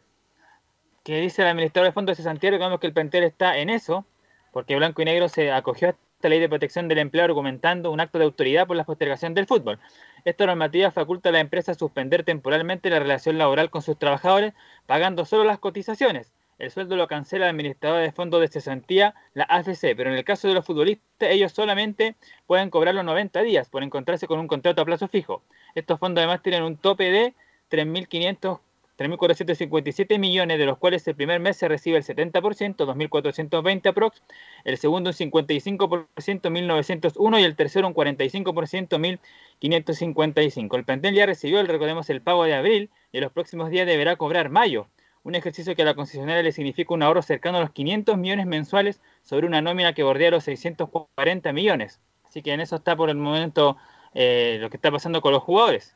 que 1.04 1.20
dice 1.20 1.42
el 1.42 1.48
administrador 1.48 1.88
de 1.88 1.92
fondos 1.92 2.16
de 2.16 2.24
Santiago 2.24 2.58
que 2.58 2.64
vemos 2.64 2.80
que 2.80 2.86
el 2.88 2.92
plantel 2.92 3.24
está 3.24 3.56
en 3.58 3.70
eso, 3.70 4.04
porque 4.52 4.76
Blanco 4.76 5.02
y 5.02 5.04
Negro 5.04 5.28
se 5.28 5.52
acogió 5.52 5.96
esta 6.26 6.30
ley 6.30 6.40
de 6.40 6.48
protección 6.48 6.88
del 6.88 6.98
empleo 6.98 7.24
argumentando 7.24 7.92
un 7.92 8.00
acto 8.00 8.18
de 8.18 8.24
autoridad 8.24 8.66
por 8.66 8.76
la 8.76 8.82
postergación 8.82 9.32
del 9.32 9.46
fútbol. 9.46 9.78
Esta 10.24 10.44
normativa 10.44 10.90
faculta 10.90 11.28
a 11.28 11.32
la 11.32 11.38
empresa 11.38 11.72
suspender 11.74 12.24
temporalmente 12.24 12.90
la 12.90 12.98
relación 12.98 13.38
laboral 13.38 13.70
con 13.70 13.80
sus 13.80 13.96
trabajadores, 13.96 14.52
pagando 14.86 15.24
solo 15.24 15.44
las 15.44 15.60
cotizaciones. 15.60 16.32
El 16.58 16.72
sueldo 16.72 16.96
lo 16.96 17.06
cancela 17.06 17.44
el 17.44 17.50
administrador 17.50 18.02
de 18.02 18.10
fondos 18.10 18.40
de 18.40 18.48
cesantía, 18.48 19.14
la 19.34 19.44
AFC, 19.44 19.94
pero 19.96 20.10
en 20.10 20.16
el 20.16 20.24
caso 20.24 20.48
de 20.48 20.54
los 20.54 20.64
futbolistas, 20.64 21.30
ellos 21.30 21.52
solamente 21.52 22.16
pueden 22.48 22.70
cobrar 22.70 22.96
los 22.96 23.04
90 23.04 23.42
días 23.42 23.68
por 23.68 23.84
encontrarse 23.84 24.26
con 24.26 24.40
un 24.40 24.48
contrato 24.48 24.82
a 24.82 24.84
plazo 24.84 25.06
fijo. 25.06 25.44
Estos 25.76 26.00
fondos 26.00 26.22
además 26.22 26.42
tienen 26.42 26.64
un 26.64 26.76
tope 26.76 27.04
de 27.12 27.34
3.500 27.70 28.58
3.457 28.98 30.18
millones, 30.18 30.58
de 30.58 30.64
los 30.64 30.78
cuales 30.78 31.06
el 31.06 31.14
primer 31.14 31.40
mes 31.40 31.56
se 31.56 31.68
recibe 31.68 31.98
el 31.98 32.04
70%, 32.04 32.76
2.420 32.76 33.88
aprox, 33.88 34.22
el 34.64 34.78
segundo 34.78 35.10
un 35.10 35.14
55%, 35.14 36.08
1.901 36.16 37.40
y 37.40 37.44
el 37.44 37.56
tercero 37.56 37.88
un 37.88 37.94
45%, 37.94 39.18
1.555. 39.60 40.76
El 40.76 40.84
plantel 40.84 41.14
ya 41.14 41.26
recibió, 41.26 41.60
el, 41.60 41.68
recordemos, 41.68 42.08
el 42.10 42.22
pago 42.22 42.44
de 42.44 42.54
abril 42.54 42.90
y 43.12 43.18
en 43.18 43.24
los 43.24 43.32
próximos 43.32 43.70
días 43.70 43.86
deberá 43.86 44.16
cobrar 44.16 44.48
mayo, 44.50 44.88
un 45.22 45.34
ejercicio 45.34 45.74
que 45.74 45.82
a 45.82 45.84
la 45.84 45.94
concesionaria 45.94 46.42
le 46.42 46.52
significa 46.52 46.94
un 46.94 47.02
ahorro 47.02 47.20
cercano 47.20 47.58
a 47.58 47.60
los 47.60 47.72
500 47.72 48.16
millones 48.16 48.46
mensuales 48.46 49.00
sobre 49.22 49.46
una 49.46 49.60
nómina 49.60 49.92
que 49.92 50.04
bordea 50.04 50.30
los 50.30 50.44
640 50.44 51.52
millones. 51.52 52.00
Así 52.24 52.42
que 52.42 52.52
en 52.52 52.60
eso 52.60 52.76
está 52.76 52.94
por 52.96 53.10
el 53.10 53.16
momento 53.16 53.76
eh, 54.14 54.58
lo 54.60 54.70
que 54.70 54.76
está 54.76 54.90
pasando 54.90 55.20
con 55.20 55.32
los 55.32 55.42
jugadores. 55.42 55.95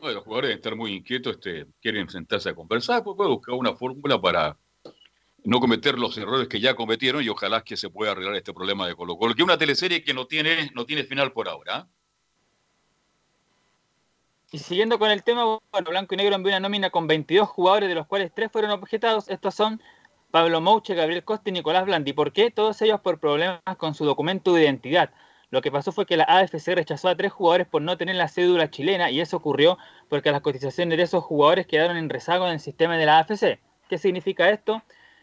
Uno 0.00 0.08
de 0.08 0.14
los 0.14 0.24
jugadores 0.24 0.48
debe 0.48 0.58
estar 0.58 0.76
muy 0.76 0.94
inquietos, 0.94 1.34
este, 1.34 1.66
quieren 1.82 2.08
sentarse 2.08 2.48
a 2.48 2.54
conversar, 2.54 3.04
pues 3.04 3.18
puede 3.18 3.28
buscar 3.28 3.54
una 3.54 3.74
fórmula 3.74 4.18
para 4.18 4.56
no 5.44 5.60
cometer 5.60 5.98
los 5.98 6.16
errores 6.16 6.48
que 6.48 6.58
ya 6.58 6.74
cometieron 6.74 7.22
y 7.22 7.28
ojalá 7.28 7.62
que 7.62 7.76
se 7.76 7.90
pueda 7.90 8.12
arreglar 8.12 8.34
este 8.36 8.54
problema 8.54 8.86
de 8.86 8.94
Colo 8.94 9.18
Colo, 9.18 9.34
que 9.34 9.42
una 9.42 9.58
teleserie 9.58 10.02
que 10.02 10.14
no 10.14 10.26
tiene, 10.26 10.70
no 10.74 10.86
tiene 10.86 11.04
final 11.04 11.32
por 11.32 11.50
ahora. 11.50 11.76
¿ah? 11.76 11.88
Y 14.50 14.58
siguiendo 14.58 14.98
con 14.98 15.10
el 15.10 15.22
tema, 15.22 15.44
bueno, 15.44 15.90
Blanco 15.90 16.14
y 16.14 16.16
Negro 16.16 16.34
envió 16.34 16.50
una 16.50 16.60
nómina 16.60 16.88
con 16.88 17.06
22 17.06 17.46
jugadores, 17.50 17.90
de 17.90 17.94
los 17.94 18.06
cuales 18.06 18.32
3 18.34 18.50
fueron 18.50 18.70
objetados. 18.70 19.28
Estos 19.28 19.54
son 19.54 19.82
Pablo 20.30 20.62
Mouche, 20.62 20.94
Gabriel 20.94 21.24
Costa 21.24 21.50
y 21.50 21.52
Nicolás 21.52 21.84
Blandi. 21.84 22.14
¿Por 22.14 22.32
qué? 22.32 22.50
Todos 22.50 22.80
ellos 22.80 23.02
por 23.02 23.20
problemas 23.20 23.60
con 23.76 23.94
su 23.94 24.06
documento 24.06 24.54
de 24.54 24.62
identidad. 24.62 25.12
Lo 25.50 25.62
que 25.62 25.72
pasó 25.72 25.90
fue 25.90 26.06
que 26.06 26.16
la 26.16 26.24
AFC 26.24 26.74
rechazó 26.74 27.08
a 27.08 27.16
tres 27.16 27.32
jugadores 27.32 27.66
por 27.66 27.82
no 27.82 27.96
tener 27.96 28.14
la 28.14 28.28
cédula 28.28 28.70
chilena 28.70 29.10
y 29.10 29.20
eso 29.20 29.36
ocurrió 29.36 29.78
porque 30.08 30.30
las 30.30 30.42
cotizaciones 30.42 30.96
de 30.96 31.04
esos 31.04 31.24
jugadores 31.24 31.66
quedaron 31.66 31.96
en 31.96 32.08
rezago 32.08 32.46
en 32.46 32.52
el 32.52 32.60
sistema 32.60 32.96
de 32.96 33.06
la 33.06 33.18
AFC. 33.18 33.58
¿Qué 33.88 33.98
significa 33.98 34.48
esto? 34.50 34.82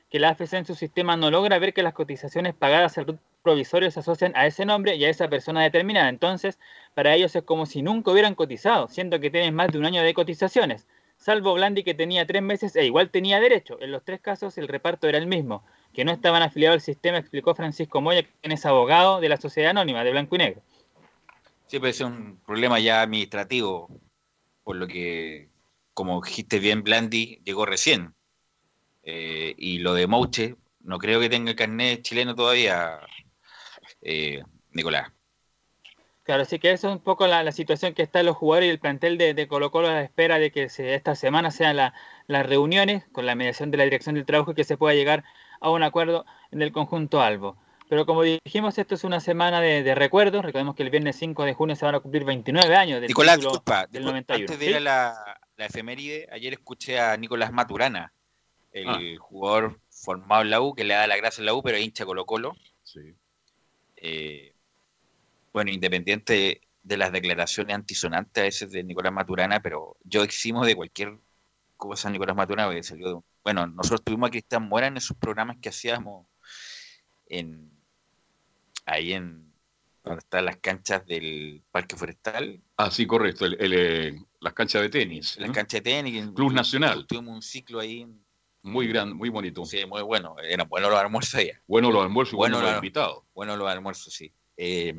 Que 0.10 0.20
la 0.20 0.30
AFC 0.30 0.54
en 0.54 0.66
su 0.66 0.76
sistema 0.76 1.16
no 1.16 1.32
logra 1.32 1.60
ver 1.60 1.74
que 1.74 1.82
las 1.82 1.94
cotizaciones 1.94 2.54
pagadas 2.54 2.98
al 2.98 3.06
RUT 3.06 3.20
provisorio 3.42 3.90
se 3.90 4.02
asocian 4.02 4.34
a 4.36 4.46
ese 4.46 4.66
nombre 4.66 4.96
y 4.96 5.06
a 5.06 5.10
esa 5.10 5.30
persona 5.30 5.64
determinada. 5.64 6.10
Entonces, 6.10 6.60
para 6.94 7.16
ellos 7.16 7.34
es 7.34 7.44
como 7.44 7.66
si 7.66 7.82
nunca 7.82 8.12
hubieran 8.12 8.36
cotizado, 8.36 8.90
siendo 8.90 9.22
que 9.22 9.30
tienen 9.30 9.56
más 9.56 9.72
de 9.72 9.78
un 9.78 9.86
año 9.86 10.04
de 10.04 10.14
cotizaciones. 10.14 10.86
Salvo 11.16 11.54
Blandi 11.54 11.84
que 11.84 11.94
tenía 11.94 12.28
tres 12.28 12.42
meses 12.42 12.76
e 12.76 12.86
igual 12.86 13.10
tenía 13.10 13.40
derecho. 13.40 13.78
En 13.80 13.94
los 13.94 14.04
tres 14.04 14.20
casos 14.20 14.58
el 14.58 14.68
reparto 14.68 15.08
era 15.08 15.18
el 15.18 15.28
mismo, 15.28 15.64
que 15.98 16.06
no 16.06 16.12
estaban 16.12 16.44
afiliados 16.44 16.76
al 16.76 16.82
sistema, 16.82 17.18
explicó 17.18 17.56
Francisco 17.56 18.02
Moya, 18.02 18.22
quien 18.22 18.52
es 18.52 18.64
abogado 18.68 19.20
de 19.20 19.30
la 19.30 19.38
Sociedad 19.38 19.72
Anónima 19.72 20.04
de 20.04 20.12
Blanco 20.12 20.36
y 20.36 20.38
Negro. 20.38 20.62
Sí, 21.66 21.80
pero 21.80 21.88
es 21.88 22.00
un 22.02 22.40
problema 22.46 22.80
ya 22.80 23.02
administrativo, 23.02 23.90
por 24.64 24.76
lo 24.76 24.86
que, 24.86 25.50
como 25.96 26.22
dijiste 26.22 26.60
bien, 26.60 26.84
Blandi 26.84 27.42
llegó 27.44 27.66
recién. 27.66 28.14
Eh, 29.02 29.56
y 29.58 29.80
lo 29.80 29.96
de 29.96 30.06
Mouche, 30.06 30.56
no 30.82 31.00
creo 31.00 31.20
que 31.20 31.30
tenga 31.30 31.56
carnet 31.56 32.04
chileno 32.04 32.36
todavía, 32.36 33.00
eh, 34.04 34.44
Nicolás. 34.74 35.12
Claro, 36.22 36.44
así 36.44 36.60
que 36.60 36.74
eso 36.74 36.90
es 36.90 36.94
un 36.94 37.02
poco 37.02 37.26
la, 37.26 37.42
la 37.44 37.52
situación 37.52 37.96
que 37.96 38.04
está 38.04 38.22
los 38.22 38.38
jugadores 38.38 38.68
y 38.68 38.70
el 38.72 38.80
plantel 38.80 39.18
de, 39.18 39.34
de 39.34 39.48
Colo 39.48 39.72
Colo 39.72 39.88
a 39.88 39.94
la 39.94 40.04
espera 40.04 40.38
de 40.38 40.52
que 40.52 40.70
se, 40.70 40.94
esta 40.94 41.16
semana 41.16 41.50
sean 41.50 41.76
la- 41.76 41.96
las 42.28 42.46
reuniones 42.46 43.04
con 43.14 43.26
la 43.26 43.34
mediación 43.34 43.72
de 43.72 43.78
la 43.78 43.86
dirección 43.86 44.14
del 44.14 44.26
trabajo 44.28 44.52
y 44.52 44.54
que 44.54 44.64
se 44.64 44.78
pueda 44.78 44.94
llegar 44.94 45.24
a 45.60 45.70
un 45.70 45.84
acuerdo 45.84 46.26
en 46.52 46.62
el 46.62 46.72
conjunto 46.72 47.22
Albo. 47.22 47.58
Pero 47.90 48.06
como 48.06 48.22
dijimos, 48.24 48.78
esto 48.78 48.96
es 48.96 49.04
una 49.06 49.20
semana 49.22 49.62
de, 49.62 49.82
de 49.82 49.96
recuerdos. 49.96 50.44
Recordemos 50.44 50.76
que 50.76 50.84
el 50.84 50.90
viernes 50.90 51.16
5 51.16 51.46
de 51.46 51.54
junio 51.54 51.76
se 51.76 51.86
van 51.86 51.96
a 51.96 52.00
cumplir 52.02 52.26
29 52.26 52.76
años 52.76 53.00
del 53.00 53.08
Nicolás, 53.08 53.36
título 53.38 53.52
disculpa, 53.52 53.88
del 53.88 54.04
disculpa, 54.04 54.12
91. 54.34 54.44
antes 54.44 54.60
de 54.60 54.66
¿sí? 54.66 54.72
ir 54.72 54.78
a 54.78 54.80
la, 54.82 55.40
la 55.56 55.66
efeméride, 55.66 56.28
ayer 56.32 56.54
escuché 56.54 57.00
a 57.00 57.16
Nicolás 57.16 57.52
Maturana, 57.54 58.12
el 58.74 58.88
Ah. 58.90 59.00
jugador 59.20 59.80
formado 59.90 60.42
en 60.42 60.50
la 60.50 60.60
U, 60.62 60.76
que 60.76 60.84
le 60.84 60.94
da 60.96 61.08
la 61.08 61.16
gracia 61.16 61.42
en 61.42 61.46
la 61.46 61.54
U, 61.54 61.64
pero 61.64 61.78
hincha 61.78 62.06
Colo 62.06 62.26
Colo. 62.26 62.56
Sí. 62.84 63.00
Eh, 63.96 64.54
bueno, 65.54 65.72
independiente 65.72 66.62
de 66.84 66.98
las 66.98 67.12
declaraciones 67.12 67.74
antisonantes 67.76 68.42
a 68.42 68.46
veces 68.46 68.72
de 68.72 68.84
Nicolás 68.84 69.12
Maturana, 69.14 69.62
pero 69.62 69.98
yo 70.04 70.24
eximo 70.24 70.66
de 70.66 70.76
cualquier 70.76 71.18
cosa 71.78 72.08
a 72.10 72.12
Nicolás 72.12 72.36
Maturana, 72.36 72.68
porque 72.68 72.84
salió 72.84 73.08
de 73.08 73.14
un- 73.16 73.24
Bueno, 73.44 73.66
nosotros 73.68 74.04
tuvimos 74.04 74.28
a 74.28 74.32
Cristian 74.32 74.68
Mora 74.68 74.88
en 74.88 74.98
esos 74.98 75.16
programas 75.18 75.58
que 75.62 75.70
hacíamos 75.70 76.28
en 77.28 77.72
ahí 78.86 79.14
en 79.14 79.52
donde 80.04 80.20
están 80.20 80.46
las 80.46 80.58
canchas 80.58 81.06
del 81.06 81.62
Parque 81.72 81.96
Forestal, 81.98 82.62
Ah, 82.78 82.90
sí, 82.92 83.06
correcto, 83.06 83.46
el- 83.46 83.58
el, 83.60 83.74
eh, 83.74 84.22
las 84.40 84.54
canchas 84.54 84.82
de 84.82 84.90
tenis. 84.90 85.38
las 85.38 85.52
canchas 85.52 85.84
de 85.84 85.92
tenis. 85.92 86.26
Club 86.36 86.54
Nacional. 86.54 87.06
Tuvimos 87.08 87.36
un 87.36 87.42
ciclo 87.42 87.80
ahí 87.80 88.02
en, 88.02 88.26
Muy 88.64 88.88
grande, 88.88 89.14
muy 89.16 89.30
bonito. 89.30 89.64
Sí, 89.66 89.86
muy 89.86 90.02
bueno. 90.02 90.36
Eran 90.44 90.68
buenos 90.68 90.90
los 90.92 91.00
almuerzos 91.00 91.36
allá. 91.36 91.62
Bueno 91.68 91.90
los 91.92 92.04
almuerzos 92.04 92.34
y 92.34 92.38
buenos 92.38 92.60
los 92.62 92.70
los- 92.70 92.78
invitados. 92.78 93.24
Bueno 93.34 93.56
los 93.56 93.70
almuerzos, 93.70 94.14
sí. 94.14 94.32
Eh, 94.58 94.94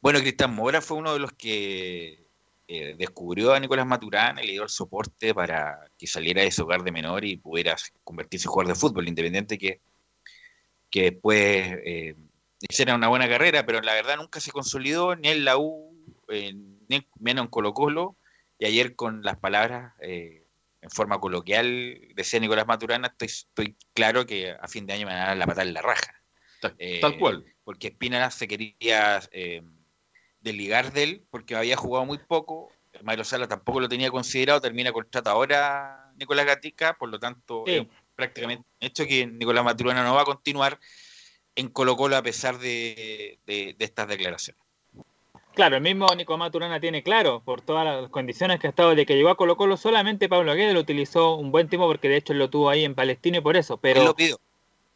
bueno, 0.00 0.20
Cristian 0.20 0.54
Mora 0.54 0.80
fue 0.80 0.96
uno 0.96 1.12
de 1.12 1.18
los 1.20 1.32
que 1.32 2.21
eh, 2.68 2.94
descubrió 2.96 3.52
a 3.52 3.60
Nicolás 3.60 3.86
Maturana 3.86 4.42
y 4.42 4.46
le 4.46 4.52
dio 4.52 4.62
el 4.62 4.68
soporte 4.68 5.34
para 5.34 5.78
que 5.98 6.06
saliera 6.06 6.42
de 6.42 6.48
ese 6.48 6.62
hogar 6.62 6.82
de 6.82 6.92
menor 6.92 7.24
y 7.24 7.36
pudiera 7.36 7.76
convertirse 8.04 8.46
en 8.46 8.52
jugador 8.52 8.74
de 8.74 8.80
fútbol, 8.80 9.08
independiente 9.08 9.58
que, 9.58 9.80
que 10.90 11.10
después 11.10 11.78
eh, 11.84 12.14
hiciera 12.60 12.94
una 12.94 13.08
buena 13.08 13.28
carrera, 13.28 13.64
pero 13.66 13.80
la 13.80 13.94
verdad 13.94 14.16
nunca 14.16 14.40
se 14.40 14.52
consolidó 14.52 15.16
ni 15.16 15.28
en 15.28 15.44
la 15.44 15.56
U, 15.58 15.96
eh, 16.28 16.52
ni 16.54 16.96
en- 16.96 17.06
menos 17.18 17.44
en 17.44 17.50
Colo 17.50 17.74
Colo, 17.74 18.16
y 18.58 18.66
ayer 18.66 18.94
con 18.94 19.22
las 19.22 19.38
palabras 19.38 19.92
eh, 20.00 20.44
en 20.80 20.90
forma 20.90 21.18
coloquial 21.20 22.00
decía 22.14 22.40
Nicolás 22.40 22.66
Maturana, 22.66 23.08
estoy, 23.08 23.28
estoy 23.28 23.76
claro 23.94 24.26
que 24.26 24.50
a 24.50 24.68
fin 24.68 24.86
de 24.86 24.92
año 24.94 25.06
me 25.06 25.12
van 25.12 25.22
a 25.22 25.26
dar 25.28 25.36
la 25.36 25.46
patada 25.46 25.66
en 25.68 25.74
la 25.74 25.82
raja. 25.82 26.14
Eh, 26.78 27.00
tal 27.00 27.18
cual. 27.18 27.44
Porque 27.64 27.88
Espina 27.88 28.30
se 28.30 28.46
quería 28.48 29.20
eh, 29.32 29.62
desligar 30.42 30.92
de 30.92 31.02
él 31.04 31.22
porque 31.30 31.54
había 31.56 31.76
jugado 31.76 32.04
muy 32.04 32.18
poco. 32.18 32.70
Mario 33.02 33.24
Sala 33.24 33.48
tampoco 33.48 33.80
lo 33.80 33.88
tenía 33.88 34.10
considerado. 34.10 34.60
Termina 34.60 34.92
contrato 34.92 35.30
ahora 35.30 36.10
Nicolás 36.18 36.46
Gatica, 36.46 36.94
por 36.98 37.08
lo 37.08 37.18
tanto, 37.18 37.64
Sí. 37.66 37.76
es 37.76 37.86
prácticamente 38.14 38.64
hecho 38.80 39.06
que 39.06 39.26
Nicolás 39.26 39.64
Maturana 39.64 40.04
no 40.04 40.14
va 40.14 40.22
a 40.22 40.26
continuar 40.26 40.78
en 41.56 41.68
Colo 41.68 41.96
Colo 41.96 42.16
a 42.16 42.22
pesar 42.22 42.58
de, 42.58 43.38
de- 43.46 43.74
de 43.78 43.84
estas 43.84 44.08
declaraciones. 44.08 44.60
Claro, 45.54 45.76
el 45.76 45.82
mismo 45.82 46.06
Nico 46.16 46.38
Maturana 46.38 46.80
tiene 46.80 47.02
claro, 47.02 47.42
por 47.44 47.60
todas 47.60 47.84
las 47.84 48.10
condiciones 48.10 48.58
que 48.58 48.66
ha 48.68 48.70
estado 48.70 48.94
de 48.94 49.04
que 49.04 49.14
llegó 49.16 49.28
a 49.28 49.36
Colo 49.36 49.56
Colo, 49.56 49.76
solamente 49.76 50.28
Pablo 50.28 50.54
Guedes 50.54 50.72
lo 50.72 50.80
utilizó 50.80 51.34
un 51.36 51.52
buen 51.52 51.68
tiempo 51.68 51.86
porque 51.86 52.08
de 52.08 52.16
hecho 52.16 52.32
él 52.32 52.38
lo 52.38 52.48
tuvo 52.48 52.70
ahí 52.70 52.84
en 52.84 52.94
Palestino 52.94 53.36
y 53.36 53.40
por 53.42 53.56
eso. 53.58 53.76
Pero, 53.76 54.00
Él 54.00 54.06
lo 54.06 54.16
pidió. 54.16 54.38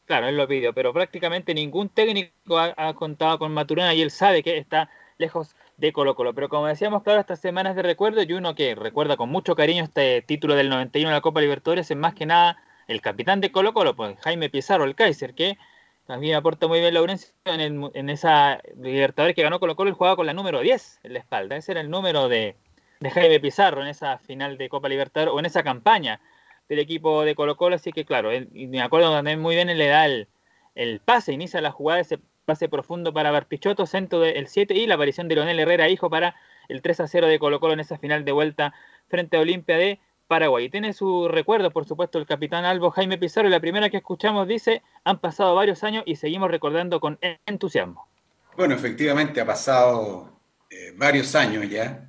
Claro, 0.07 0.29
él 0.29 0.37
lo 0.37 0.47
pidió, 0.49 0.73
pero 0.73 0.93
prácticamente 0.95 1.53
ningún 1.53 1.89
técnico 1.91 2.59
ha, 2.59 2.73
ha 2.77 2.95
contado 2.95 3.39
con 3.39 3.53
Maturana 3.53 3.93
y 3.93 4.01
él 4.03 4.11
sabe 4.11 4.43
que 4.43 4.57
está 4.57 4.89
lejos 5.19 5.55
de 5.77 5.93
Colo 5.93 6.15
Colo. 6.15 6.35
Pero 6.35 6.49
como 6.49 6.67
decíamos, 6.67 7.03
claro, 7.03 7.21
estas 7.21 7.41
semanas 7.41 7.77
de 7.77 7.83
recuerdo 7.83 8.23
y 8.23 8.33
uno 8.33 8.55
que 8.55 8.75
recuerda 8.75 9.17
con 9.17 9.29
mucho 9.29 9.55
cariño 9.55 9.85
este 9.85 10.23
título 10.23 10.55
del 10.55 10.69
91 10.69 11.11
de 11.11 11.15
la 11.17 11.21
Copa 11.21 11.41
Libertadores 11.41 11.91
es 11.91 11.97
más 11.97 12.15
que 12.15 12.27
nada 12.27 12.57
el 12.89 13.01
capitán 13.01 13.41
de 13.41 13.51
Colo 13.51 13.73
Colo, 13.75 13.97
pues 13.97 14.19
Jaime 14.21 14.49
Pizarro, 14.51 14.85
el 14.85 14.95
Kaiser, 14.95 15.35
que 15.35 15.59
también 16.07 16.37
aporta 16.37 16.69
muy 16.69 16.81
bien 16.81 16.95
Laurencio 16.95 17.35
en, 17.45 18.11
esa 18.11 18.61
Libertadores 18.81 19.35
que 19.35 19.43
ganó 19.43 19.59
Colo 19.59 19.75
Colo, 19.75 19.91
él 19.91 19.97
jugaba 19.97 20.17
con 20.17 20.27
la 20.27 20.33
número 20.33 20.61
10 20.61 21.01
en 21.03 21.15
la 21.15 21.19
espalda. 21.19 21.57
Ese 21.57 21.73
era 21.73 21.81
el 21.81 21.91
número 21.91 22.29
de, 22.29 22.57
de 23.01 23.11
Jaime 23.11 23.41
Pizarro 23.41 23.83
en 23.83 23.89
esa 23.89 24.19
final 24.19 24.57
de 24.57 24.69
Copa 24.69 24.89
Libertadores 24.89 25.35
o 25.35 25.39
en 25.41 25.47
esa 25.47 25.63
campaña 25.65 26.21
del 26.69 26.79
equipo 26.79 27.23
de 27.25 27.35
Colo 27.35 27.57
Colo, 27.57 27.77
así 27.77 27.93
que 27.93 28.05
claro, 28.05 28.31
él- 28.31 28.49
me 28.53 28.81
acuerdo 28.83 29.11
también 29.13 29.41
muy 29.41 29.55
bien, 29.57 29.69
él 29.69 29.79
le 29.79 29.89
da 29.89 30.07
el, 30.07 30.29
el 30.75 31.01
pase, 31.01 31.33
inicia 31.33 31.61
la 31.61 31.71
jugada, 31.73 32.01
ese 32.01 32.19
pase 32.47 32.69
profundo 32.71 33.13
para 33.13 33.31
Barpichotto, 33.31 33.85
centro 33.85 34.21
del 34.21 34.47
7 34.47 34.73
y 34.75 34.87
la 34.87 34.95
aparición 34.95 35.29
de 35.29 35.35
Leonel 35.35 35.61
Herrera, 35.61 35.91
hijo, 35.91 36.09
para 36.09 36.37
el 36.69 36.81
3 36.81 37.01
a 37.01 37.09
0 37.09 37.27
de 37.27 37.39
Colo 37.39 37.61
Colo 37.61 37.75
en 37.75 37.81
esa 37.81 37.99
final 37.99 38.25
de 38.25 38.33
vuelta 38.33 38.73
frente 39.09 39.37
a 39.37 39.41
Olimpia 39.41 39.77
de 39.77 40.01
Paraguay. 40.27 40.69
Tiene 40.71 40.93
su 40.93 41.29
recuerdo, 41.29 41.71
por 41.71 41.85
supuesto, 41.85 42.19
el 42.19 42.27
capitán 42.27 42.65
Albo 42.65 42.91
Jaime 42.91 43.19
Pizarro, 43.19 43.49
la 43.49 43.61
primera 43.61 43.91
que 43.91 43.99
escuchamos 43.99 44.49
dice, 44.49 44.83
han 45.05 45.19
pasado 45.19 45.55
varios 45.55 45.85
años 45.85 46.05
y 46.07 46.17
seguimos 46.17 46.51
recordando 46.51 47.01
con 47.01 47.19
entusiasmo. 47.45 48.09
Bueno, 48.57 48.75
efectivamente 48.75 49.41
ha 49.41 49.47
pasado 49.47 50.41
eh, 50.71 50.95
varios 50.97 51.35
años 51.35 51.69
ya, 51.69 52.09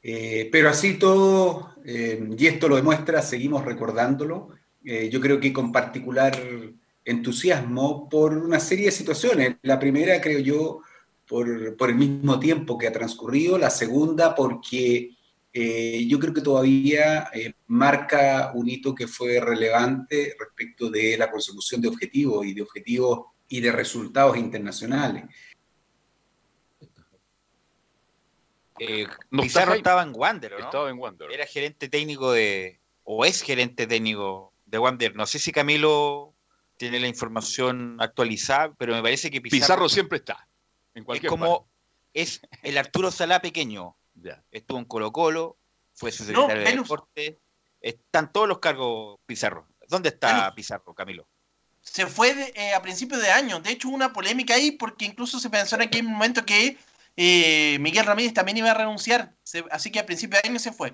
Eh, 0.00 0.48
pero 0.52 0.68
así 0.70 0.96
todo, 0.96 1.74
eh, 1.84 2.30
y 2.38 2.46
esto 2.46 2.68
lo 2.68 2.76
demuestra, 2.76 3.20
seguimos 3.20 3.64
recordándolo, 3.64 4.50
yo 4.84 5.20
creo 5.20 5.38
que 5.38 5.52
con 5.52 5.70
particular 5.70 6.32
entusiasmo 7.08 8.08
por 8.08 8.36
una 8.36 8.60
serie 8.60 8.86
de 8.86 8.92
situaciones. 8.92 9.56
La 9.62 9.78
primera, 9.78 10.20
creo 10.20 10.40
yo, 10.40 10.82
por, 11.26 11.76
por 11.76 11.88
el 11.90 11.96
mismo 11.96 12.38
tiempo 12.38 12.76
que 12.76 12.86
ha 12.86 12.92
transcurrido, 12.92 13.56
la 13.56 13.70
segunda 13.70 14.34
porque 14.34 15.16
eh, 15.52 16.06
yo 16.06 16.18
creo 16.18 16.34
que 16.34 16.42
todavía 16.42 17.30
eh, 17.32 17.54
marca 17.68 18.52
un 18.54 18.68
hito 18.68 18.94
que 18.94 19.06
fue 19.06 19.40
relevante 19.40 20.36
respecto 20.38 20.90
de 20.90 21.16
la 21.16 21.30
consecución 21.30 21.80
de 21.80 21.88
objetivos 21.88 22.46
y 22.46 22.52
de 22.52 22.62
objetivos 22.62 23.26
y 23.48 23.60
de 23.60 23.72
resultados 23.72 24.36
internacionales. 24.36 25.24
Eh, 28.78 29.06
No 29.30 29.42
Pizarro 29.42 29.74
estaba 29.74 30.02
en 30.02 30.12
Wander, 30.14 30.54
¿o 30.54 30.58
¿no? 30.58 30.64
Estaba 30.66 30.90
en 30.90 30.98
Wander. 30.98 31.32
Era 31.32 31.46
gerente 31.46 31.88
técnico 31.88 32.32
de, 32.32 32.78
o 33.02 33.24
es 33.24 33.42
gerente 33.42 33.86
técnico 33.86 34.52
de 34.66 34.78
Wander. 34.78 35.16
No 35.16 35.26
sé 35.26 35.38
si 35.38 35.50
Camilo 35.50 36.27
tiene 36.78 37.00
la 37.00 37.08
información 37.08 37.96
actualizada, 38.00 38.72
pero 38.78 38.94
me 38.94 39.02
parece 39.02 39.30
que 39.30 39.40
Pizarro, 39.42 39.60
Pizarro 39.60 39.88
siempre 39.88 40.18
está. 40.18 40.48
En 40.94 41.02
es 41.02 41.04
cualquier 41.06 41.28
como 41.28 41.68
es 42.14 42.40
el 42.62 42.78
Arturo 42.78 43.10
Salá 43.10 43.42
pequeño. 43.42 43.96
Ya. 44.14 44.42
Estuvo 44.50 44.78
en 44.78 44.84
Colo 44.86 45.12
Colo, 45.12 45.58
fue 45.94 46.10
su 46.12 46.24
No, 46.32 46.42
secretario 46.46 46.64
de 46.64 46.82
deporte. 46.82 47.38
Están 47.80 48.32
todos 48.32 48.48
los 48.48 48.58
cargos 48.60 49.18
Pizarro. 49.26 49.66
¿Dónde 49.88 50.08
está 50.10 50.54
Pizarro, 50.54 50.94
Camilo? 50.94 51.26
se 51.80 52.06
fue 52.06 52.34
de- 52.34 52.52
eh, 52.54 52.74
a 52.74 52.82
principios 52.82 53.22
de 53.22 53.30
año. 53.30 53.60
De 53.60 53.70
hecho, 53.70 53.88
hubo 53.88 53.94
una 53.96 54.12
polémica 54.12 54.54
ahí 54.54 54.72
porque 54.72 55.06
incluso 55.06 55.40
se 55.40 55.48
pensó 55.48 55.74
en 55.76 55.82
aquel 55.82 56.02
momento 56.04 56.44
que 56.44 56.76
eh, 57.16 57.78
Miguel 57.80 58.04
Ramírez 58.04 58.34
también 58.34 58.58
iba 58.58 58.70
a 58.70 58.74
renunciar. 58.74 59.32
Se- 59.42 59.64
así 59.70 59.90
que 59.90 59.98
a 59.98 60.04
principios 60.04 60.42
de 60.42 60.50
año 60.50 60.58
se 60.58 60.70
fue. 60.70 60.92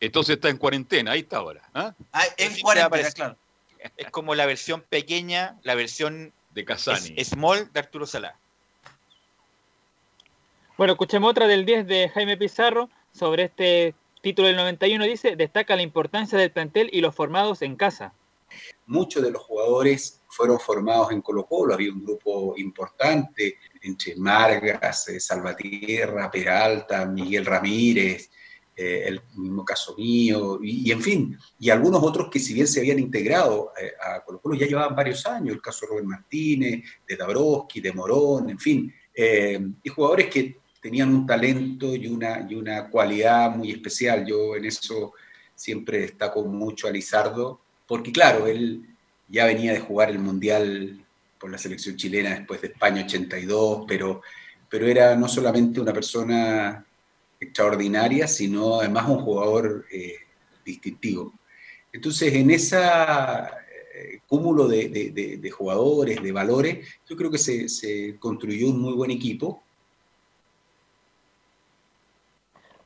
Entonces 0.00 0.36
está 0.36 0.48
en 0.48 0.56
cuarentena, 0.56 1.12
ahí 1.12 1.20
está 1.20 1.36
ahora. 1.36 1.68
¿ah? 1.74 1.94
Ah, 2.12 2.24
en 2.38 2.58
cuarentena, 2.60 3.10
claro. 3.12 3.38
Es 3.96 4.10
como 4.10 4.34
la 4.34 4.46
versión 4.46 4.82
pequeña, 4.82 5.58
la 5.62 5.74
versión 5.74 6.32
De 6.50 6.64
Casani. 6.64 7.14
es- 7.16 7.28
small 7.28 7.72
de 7.72 7.80
Arturo 7.80 8.06
Salá. 8.06 8.36
Bueno, 10.76 10.92
escuchemos 10.94 11.30
otra 11.30 11.46
del 11.46 11.64
10 11.64 11.86
de 11.86 12.08
Jaime 12.10 12.36
Pizarro 12.36 12.90
sobre 13.12 13.44
este 13.44 13.94
título 14.22 14.48
del 14.48 14.56
91. 14.56 15.04
Dice, 15.04 15.36
destaca 15.36 15.74
la 15.76 15.82
importancia 15.82 16.38
del 16.38 16.50
plantel 16.50 16.90
y 16.92 17.00
los 17.00 17.14
formados 17.14 17.62
en 17.62 17.76
casa. 17.76 18.12
muchos 18.86 19.22
de 19.22 19.30
los 19.32 19.42
jugadores 19.42 20.22
fueron 20.28 20.60
formados 20.60 21.10
en 21.10 21.20
Colo 21.20 21.44
Colo, 21.46 21.74
había 21.74 21.92
un 21.92 22.04
grupo 22.04 22.54
importante 22.56 23.58
entre 23.82 24.14
Margas, 24.16 25.08
eh, 25.08 25.18
Salvatierra, 25.18 26.30
Peralta, 26.30 27.04
Miguel 27.06 27.44
Ramírez, 27.44 28.30
eh, 28.78 29.04
el 29.06 29.22
mismo 29.36 29.64
caso 29.64 29.94
mío, 29.96 30.58
y, 30.62 30.90
en 30.92 31.00
fin, 31.00 31.38
y 31.58 31.70
algunos 31.70 32.02
otros 32.02 32.28
que 32.30 32.38
si 32.38 32.52
bien 32.52 32.68
se 32.68 32.80
habían 32.80 32.98
integrado 32.98 33.72
eh, 33.80 33.92
a 33.98 34.22
Colo 34.22 34.38
Colo 34.38 34.54
ya 34.54 34.66
llevaban 34.66 34.94
varios 34.94 35.24
años, 35.24 35.54
el 35.54 35.62
caso 35.62 35.86
de 35.86 35.92
Rubén 35.92 36.08
Martínez, 36.08 36.84
de 37.08 37.16
Dabrowski, 37.16 37.80
de 37.80 37.92
Morón, 37.94 38.50
en 38.50 38.58
fin, 38.58 38.92
eh, 39.14 39.58
y 39.82 39.88
jugadores 39.88 40.26
que 40.28 40.58
tenían 40.78 41.08
un 41.14 41.26
talento 41.26 41.94
y 41.94 42.06
una, 42.06 42.46
y 42.46 42.54
una 42.54 42.90
cualidad 42.90 43.56
muy 43.56 43.70
especial. 43.70 44.26
Yo 44.26 44.54
en 44.54 44.66
eso 44.66 45.14
siempre 45.54 46.00
destaco 46.00 46.44
mucho 46.44 46.86
a 46.86 46.90
Lizardo, 46.90 47.60
porque 47.86 48.12
claro, 48.12 48.46
él 48.46 48.86
ya 49.26 49.46
venía 49.46 49.72
de 49.72 49.80
jugar 49.80 50.10
el 50.10 50.18
Mundial 50.18 51.02
por 51.40 51.50
la 51.50 51.56
selección 51.56 51.96
chilena 51.96 52.34
después 52.34 52.60
de 52.60 52.68
España 52.68 53.04
82, 53.04 53.84
pero, 53.88 54.20
pero 54.68 54.86
era 54.86 55.16
no 55.16 55.28
solamente 55.28 55.80
una 55.80 55.94
persona 55.94 56.84
extraordinaria, 57.40 58.26
sino 58.28 58.80
además 58.80 59.08
un 59.08 59.18
jugador 59.20 59.86
eh, 59.92 60.14
distintivo. 60.64 61.32
Entonces, 61.92 62.32
en 62.34 62.50
ese 62.50 62.78
cúmulo 64.26 64.66
de, 64.68 64.88
de- 64.88 65.10
de- 65.10 65.36
de 65.38 65.50
jugadores, 65.50 66.22
de 66.22 66.32
valores, 66.32 66.86
yo 67.08 67.16
creo 67.16 67.30
que 67.30 67.38
se, 67.38 67.68
se 67.68 68.18
construyó 68.18 68.68
un 68.68 68.80
muy 68.80 68.92
buen 68.94 69.10
equipo. 69.10 69.62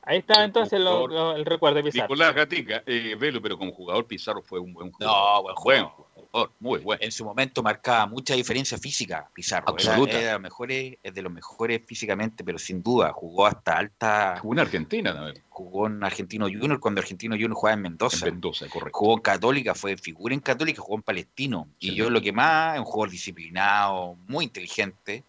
Ahí 0.03 0.19
está 0.19 0.43
entonces 0.43 0.79
lo- 0.79 1.07
lo- 1.07 1.35
el 1.35 1.45
recuerdo 1.45 1.77
de 1.77 1.83
Pizarro. 1.83 2.05
Nicolás 2.13 2.35
Gatica, 2.35 2.83
eh, 2.85 3.15
Velo, 3.19 3.41
pero 3.41 3.57
como 3.57 3.71
jugador 3.71 4.05
Pizarro 4.07 4.41
fue 4.41 4.59
un 4.59 4.73
buen 4.73 4.91
jugador. 4.91 5.15
No, 5.37 5.41
buen 5.43 5.55
jugador. 5.55 5.91
Jugador, 6.31 6.51
muy 6.59 6.79
bueno. 6.79 7.01
En 7.03 7.11
su 7.11 7.25
momento 7.25 7.61
marcaba 7.61 8.05
mucha 8.05 8.33
diferencia 8.35 8.77
física, 8.77 9.29
Pizarro. 9.33 9.65
Era- 9.77 9.89
Absoluta. 9.91 10.11
Era, 10.17 10.27
de 10.27 10.31
los 10.33 10.41
mejores, 10.41 10.97
es 11.03 11.13
de 11.13 11.21
los 11.21 11.31
mejores 11.31 11.81
físicamente, 11.85 12.43
pero 12.43 12.57
sin 12.57 12.81
duda 12.81 13.11
jugó 13.13 13.47
hasta 13.47 13.77
alta. 13.77 14.37
Jugó 14.41 14.53
en 14.53 14.59
Argentina 14.59 15.13
también. 15.13 15.43
Jugó 15.49 15.87
en 15.87 16.03
Argentino 16.03 16.45
Junior 16.45 16.79
cuando 16.79 17.01
Argentino 17.01 17.35
Junior 17.35 17.53
jugaba 17.53 17.73
en 17.75 17.81
Mendoza. 17.81 18.27
En 18.27 18.33
Mendoza, 18.35 18.67
correcto. 18.69 18.97
Jugó 18.97 19.13
en 19.15 19.21
Católica, 19.21 19.75
fue 19.75 19.97
figura 19.97 20.33
en 20.33 20.39
Católica, 20.39 20.81
jugó 20.81 20.95
en 20.95 21.03
Palestino. 21.03 21.67
Y 21.79 21.93
yo 21.95 22.09
lo 22.09 22.21
que 22.21 22.31
más, 22.31 22.75
es 22.75 22.79
un 22.79 22.85
jugador 22.85 23.09
disciplinado, 23.11 24.15
muy 24.27 24.45
inteligente 24.45 25.23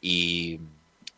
y 0.00 0.58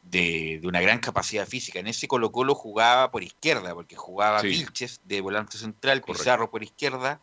de, 0.03 0.59
de 0.61 0.69
una 0.69 0.81
gran 0.81 0.99
capacidad 1.01 1.47
física. 1.47 1.81
En 1.81 1.87
ese 1.89 2.07
Colo 2.07 2.31
Colo 2.31 2.55
jugaba 2.55 3.11
por 3.11 3.25
izquierda, 3.25 3.75
porque 3.75 3.97
jugaba 3.97 4.41
Sí. 4.41 4.49
Vilches 4.49 5.01
de 5.05 5.21
volante 5.21 5.59
central, 5.59 6.01
Correcto. 6.03 6.23
Pizarro 6.23 6.51
por 6.51 6.63
izquierda, 6.63 7.21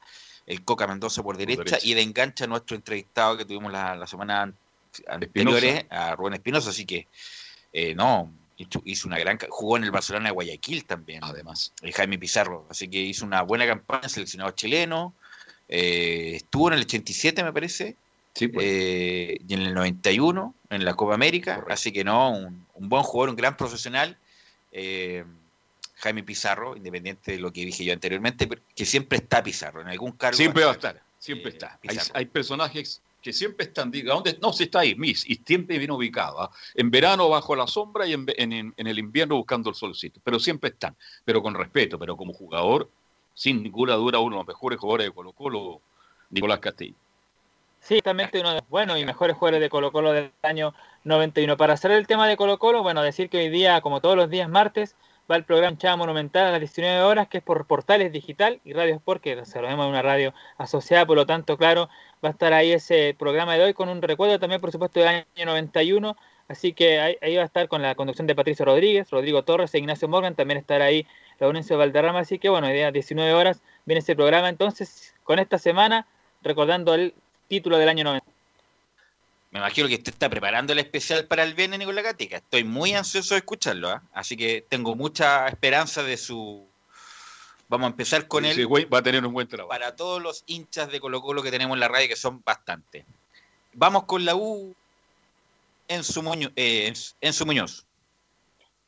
el 0.48 0.64
Coca 0.64 0.88
Mendoza 0.88 1.24
por 1.24 1.38
derecha, 1.38 1.64
derecha. 1.64 1.80
y 1.88 1.94
de 1.94 2.02
engancha 2.02 2.48
nuestro 2.48 2.76
entrevistado 2.76 3.38
que 3.38 3.46
tuvimos 3.46 3.72
la, 3.72 3.96
la 3.96 4.08
semana 4.08 4.42
an- 4.44 4.56
anteriores, 5.08 5.86
a 5.90 6.16
Rubén 6.16 6.34
Espinosa. 6.34 6.70
Así 6.72 6.86
que, 6.86 7.08
eh, 7.74 7.96
no, 7.96 8.32
hizo, 8.58 9.08
una 9.08 9.18
gran. 9.20 9.38
Jugó 9.50 9.78
en 9.78 9.84
el 9.84 9.92
Barcelona 9.92 10.26
de 10.30 10.34
Guayaquil 10.34 10.86
también. 10.86 11.24
Además. 11.24 11.74
el 11.82 11.94
Jaime 11.94 12.18
Pizarro. 12.20 12.66
Así 12.70 12.88
que 12.88 12.98
hizo 13.00 13.26
una 13.26 13.42
buena 13.44 13.66
campaña, 13.66 14.10
seleccionado 14.10 14.52
chileno. 14.52 15.14
Eh, 15.70 16.34
estuvo 16.36 16.68
en 16.68 16.74
el 16.74 16.82
87, 16.82 17.44
me 17.44 17.54
parece. 17.54 17.96
Sí, 18.34 18.48
pues. 18.48 18.66
eh, 18.70 19.38
y 19.48 19.54
en 19.54 19.62
el 19.62 19.74
91 19.74 20.54
en 20.70 20.86
la 20.86 20.94
Copa 20.96 21.14
América. 21.16 21.64
Así 21.70 21.92
que 21.92 22.04
no, 22.04 22.32
un, 22.32 22.66
un 22.76 22.90
buen 22.90 23.04
jugador, 23.04 23.30
un 23.30 23.36
gran 23.36 23.56
profesional. 23.56 24.18
Eh, 26.02 26.04
Jaime 26.04 26.24
Pizarro, 26.24 26.76
independiente 26.76 27.34
de 27.34 27.40
lo 27.40 27.52
que 27.52 27.66
dije 27.66 27.86
yo 27.86 27.94
anteriormente, 27.94 28.48
pero 28.48 28.62
que 28.76 28.86
siempre 28.86 29.20
está 29.20 29.44
Pizarro, 29.44 29.82
en 29.82 29.88
algún 29.88 30.14
cargo. 30.14 30.38
Siempre 30.38 30.64
va 30.64 30.72
a 30.72 30.74
estar. 30.74 31.02
siempre 31.20 31.52
está. 31.52 31.80
Hay, 32.14 32.26
personajes 32.26 33.02
que 33.22 33.32
siempre 33.32 33.68
están, 33.68 33.92
diga, 33.92 34.14
¿dónde? 34.14 34.38
No, 34.42 34.52
si 34.52 34.64
está 34.64 34.80
ahí, 34.80 34.96
Miss, 34.96 35.30
y 35.30 35.36
siempre 35.36 35.78
bien 35.78 35.92
ubicado. 35.92 36.42
¿ah? 36.42 36.52
En 36.74 36.90
verano 36.90 37.30
bajo 37.30 37.56
la 37.56 37.68
sombra 37.68 38.08
y 38.08 38.14
en, 38.14 38.26
en- 38.38 38.74
el 38.76 39.00
invierno 39.00 39.36
buscando 39.36 39.70
el 39.70 39.76
solcito. 39.76 40.20
Pero 40.24 40.40
siempre 40.40 40.72
están, 40.72 40.96
pero 41.24 41.42
con 41.44 41.54
respeto, 41.54 42.00
pero 42.00 42.18
como 42.18 42.34
jugador, 42.34 42.90
sin 43.36 43.62
ninguna 43.62 43.94
duda, 43.94 44.20
uno 44.20 44.38
de 44.38 44.40
los 44.40 44.48
mejores 44.48 44.80
jugadores 44.80 45.08
de 45.08 45.12
Colo 45.12 45.32
Colo, 45.34 45.82
Nicolás 46.32 46.60
Castillo. 46.60 46.96
Sí, 47.80 47.96
exactamente 47.96 48.40
uno 48.40 48.50
de 48.50 48.56
los 48.56 48.70
buenos 48.70 49.00
y 49.00 49.06
mejores 49.06 49.36
jugadores 49.36 49.62
de 49.62 49.70
Colo 49.70 49.92
Colo 49.92 50.14
del 50.14 50.32
año 50.44 50.74
91. 51.04 51.58
Para 51.58 51.78
cerrar 51.78 51.98
el 51.98 52.08
tema 52.08 52.28
de 52.28 52.38
Colo 52.38 52.60
Colo, 52.60 52.84
bueno, 52.84 53.02
decir 53.02 53.30
que 53.30 53.38
hoy 53.38 53.50
día, 53.50 53.82
como 53.82 54.02
todos 54.02 54.16
los 54.16 54.30
días 54.30 54.50
martes, 54.50 54.96
va 55.32 55.38
el 55.38 55.46
programa 55.46 55.78
Chava 55.78 55.96
Monumental 55.96 56.48
a 56.48 56.52
las 56.52 56.60
19 56.60 57.02
horas, 57.04 57.28
que 57.30 57.38
es 57.38 57.44
por 57.44 57.66
Portales 57.66 58.12
Digital 58.12 58.60
y 58.66 58.74
Radio 58.74 58.96
Sport, 58.96 59.22
que 59.22 59.46
sabemos 59.46 59.86
es 59.86 59.90
una 59.90 60.02
radio 60.02 60.34
asociada, 60.58 61.06
por 61.06 61.16
lo 61.16 61.26
tanto, 61.26 61.58
claro, 61.58 61.90
va 62.24 62.30
a 62.30 62.32
estar 62.34 62.54
ahí 62.54 62.74
ese 62.74 63.16
programa 63.18 63.56
de 63.56 63.64
hoy 63.64 63.74
con 63.74 63.88
un 63.88 64.02
recuerdo 64.02 64.40
también, 64.40 64.60
por 64.60 64.72
supuesto, 64.72 65.00
del 65.00 65.08
año 65.08 65.46
91. 65.46 66.18
Así 66.50 66.74
que 66.74 67.00
ahí, 67.00 67.18
ahí 67.22 67.38
va 67.38 67.44
a 67.44 67.46
estar 67.46 67.70
con 67.70 67.82
la 67.82 67.96
conducción 67.96 68.28
de 68.28 68.36
Patricio 68.36 68.66
Rodríguez, 68.66 69.10
Rodrigo 69.10 69.44
Torres 69.44 69.74
e 69.74 69.80
Ignacio 69.80 70.10
Morgan, 70.10 70.36
también 70.36 70.58
estará 70.58 70.86
ahí 70.86 71.08
Laurencio 71.40 71.78
Valderrama. 71.78 72.20
Así 72.20 72.38
que 72.38 72.50
bueno, 72.50 72.68
día 72.68 72.92
19 72.92 73.34
horas 73.34 73.62
viene 73.86 74.00
ese 74.00 74.16
programa. 74.16 74.50
Entonces, 74.50 75.16
con 75.24 75.40
esta 75.40 75.58
semana, 75.58 76.08
recordando 76.42 76.94
el 76.94 77.14
título 77.48 77.78
del 77.78 77.88
año 77.88 78.04
90. 78.04 78.31
Me 79.52 79.60
imagino 79.60 79.90
que 79.90 79.96
usted 79.96 80.14
está 80.14 80.30
preparando 80.30 80.72
el 80.72 80.80
especial 80.80 81.28
para 81.28 81.44
el 81.44 81.54
viernes, 81.54 81.78
Nicolás 81.78 82.06
Gatica. 82.06 82.38
Estoy 82.38 82.64
muy 82.64 82.94
ansioso 82.94 83.34
de 83.34 83.40
escucharlo, 83.40 83.90
¿ah? 83.90 84.02
así 84.14 84.38
que 84.38 84.66
tengo 84.68 84.96
mucha 84.96 85.48
esperanza 85.48 86.04
de 86.04 86.16
su... 86.16 86.66
Vamos 87.68 87.88
a 87.88 87.92
empezar 87.92 88.28
con 88.28 88.46
él. 88.46 88.66
güey 88.66 88.86
va 88.86 89.00
a 89.00 89.04
tener 89.04 89.26
un 89.26 89.34
buen 89.34 89.48
trabajo. 89.48 89.70
Para 89.70 89.96
todos 89.96 90.22
los 90.22 90.44
hinchas 90.46 90.90
de 90.90 91.02
Colo 91.02 91.22
Colo 91.22 91.44
que 91.44 91.52
tenemos 91.52 91.76
en 91.76 91.82
la 91.82 91.90
radio, 91.90 92.08
que 92.08 92.16
son 92.16 92.42
bastantes. 92.46 93.06
Vamos 93.74 94.06
con 94.06 94.24
la 94.24 94.36
U 94.36 94.74
en 95.88 96.04
su, 96.04 96.24
Muñoz, 96.24 96.52
eh, 96.56 96.94
en, 97.20 97.34
su 97.34 97.46
Muñoz. 97.46 97.86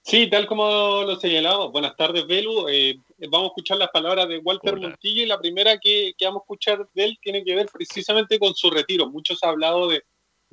Sí, 0.01 0.29
tal 0.29 0.47
como 0.47 1.03
lo 1.03 1.17
señalamos. 1.17 1.73
Buenas 1.73 1.95
tardes, 1.97 2.25
Belu. 2.25 2.67
Eh, 2.69 2.99
vamos 3.29 3.47
a 3.47 3.51
escuchar 3.51 3.77
las 3.77 3.89
palabras 3.89 4.29
de 4.29 4.37
Walter 4.39 4.77
Montillo 4.77 5.23
y 5.23 5.27
la 5.27 5.39
primera 5.39 5.77
que, 5.77 6.13
que 6.17 6.25
vamos 6.25 6.41
a 6.41 6.43
escuchar 6.43 6.87
de 6.93 7.03
él 7.03 7.19
tiene 7.21 7.43
que 7.43 7.55
ver 7.55 7.67
precisamente 7.67 8.39
con 8.39 8.53
su 8.53 8.69
retiro. 8.69 9.09
Muchos 9.09 9.41
han 9.43 9.51
hablado 9.51 9.87
de, 9.87 10.03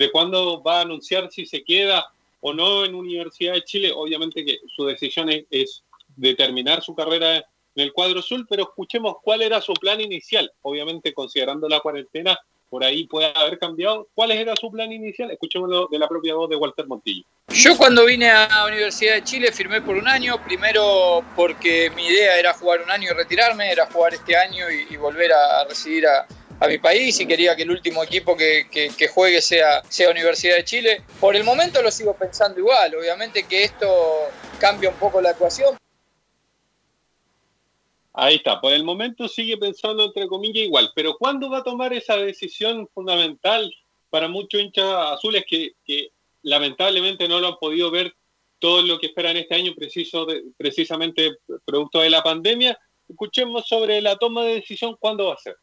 de 0.00 0.10
cuándo 0.10 0.62
va 0.62 0.78
a 0.78 0.80
anunciar 0.80 1.30
si 1.30 1.44
se 1.44 1.62
queda 1.62 2.10
o 2.40 2.54
no 2.54 2.86
en 2.86 2.94
Universidad 2.94 3.52
de 3.52 3.64
Chile. 3.64 3.92
Obviamente 3.94 4.46
que 4.46 4.56
su 4.74 4.86
decisión 4.86 5.28
es, 5.28 5.44
es 5.50 5.82
determinar 6.16 6.82
su 6.82 6.94
carrera 6.94 7.36
en 7.36 7.44
el 7.74 7.92
cuadro 7.92 8.20
azul, 8.20 8.46
pero 8.48 8.62
escuchemos 8.62 9.16
cuál 9.22 9.42
era 9.42 9.60
su 9.60 9.74
plan 9.74 10.00
inicial. 10.00 10.50
Obviamente 10.62 11.12
considerando 11.12 11.68
la 11.68 11.80
cuarentena, 11.80 12.38
por 12.70 12.82
ahí 12.82 13.06
puede 13.08 13.30
haber 13.34 13.58
cambiado. 13.58 14.08
¿Cuál 14.14 14.30
era 14.30 14.56
su 14.56 14.70
plan 14.70 14.90
inicial? 14.90 15.32
Escuchémoslo 15.32 15.88
de 15.88 15.98
la 15.98 16.08
propia 16.08 16.34
voz 16.34 16.48
de 16.48 16.56
Walter 16.56 16.86
Montillo. 16.86 17.26
Yo 17.48 17.76
cuando 17.76 18.06
vine 18.06 18.30
a 18.30 18.64
Universidad 18.68 19.16
de 19.16 19.24
Chile 19.24 19.52
firmé 19.52 19.82
por 19.82 19.98
un 19.98 20.08
año, 20.08 20.42
primero 20.42 21.22
porque 21.36 21.92
mi 21.94 22.06
idea 22.06 22.38
era 22.38 22.54
jugar 22.54 22.80
un 22.80 22.90
año 22.90 23.10
y 23.10 23.14
retirarme, 23.14 23.70
era 23.70 23.84
jugar 23.92 24.14
este 24.14 24.34
año 24.34 24.64
y, 24.70 24.96
volver 24.96 25.30
a, 25.30 25.60
a 25.60 25.64
residir 25.66 26.06
a, 26.06 26.26
a 26.60 26.68
mi 26.68 26.76
país 26.78 27.18
y 27.18 27.26
quería 27.26 27.56
que 27.56 27.62
el 27.62 27.70
último 27.70 28.04
equipo 28.04 28.36
que, 28.36 28.66
que- 28.70 29.08
juegue 29.08 29.40
sea, 29.40 29.82
sea 29.88 30.10
Universidad 30.10 30.56
de 30.56 30.64
Chile. 30.64 31.02
Por 31.18 31.34
el 31.34 31.42
momento 31.42 31.82
lo 31.82 31.90
sigo 31.90 32.14
pensando 32.14 32.60
igual, 32.60 32.94
obviamente 32.94 33.44
que 33.48 33.64
esto 33.64 33.88
cambia 34.60 34.90
un 34.90 34.96
poco 34.96 35.20
la 35.22 35.30
ecuación. 35.30 35.74
Ahí 38.12 38.36
está, 38.36 38.60
por 38.60 38.72
el 38.72 38.84
momento 38.84 39.26
sigue 39.26 39.56
pensando 39.56 40.04
entre 40.04 40.26
comillas 40.26 40.64
igual, 40.64 40.90
pero 40.94 41.16
¿cuándo 41.16 41.48
va 41.48 41.58
a 41.58 41.62
tomar 41.64 41.92
esa 41.94 42.16
decisión 42.16 42.86
fundamental 42.92 43.72
para 44.10 44.28
muchos 44.28 44.60
hinchas 44.60 44.84
azules 45.12 45.44
que, 45.48 45.72
que 45.84 46.08
lamentablemente 46.42 47.26
no 47.28 47.40
lo 47.40 47.48
han 47.48 47.56
podido 47.56 47.90
ver 47.90 48.12
todo 48.58 48.82
lo 48.82 48.98
que 48.98 49.06
esperan 49.06 49.36
este 49.38 49.54
año 49.54 49.74
preciso 49.74 50.26
de- 50.26 50.42
precisamente 50.58 51.30
producto 51.64 52.00
de 52.00 52.10
la 52.10 52.22
pandemia? 52.22 52.78
Escuchemos 53.08 53.66
sobre 53.66 54.02
la 54.02 54.16
toma 54.16 54.44
de 54.44 54.56
decisión, 54.56 54.96
¿cuándo 54.98 55.26
va 55.28 55.34
a 55.34 55.38
ser? 55.38 55.56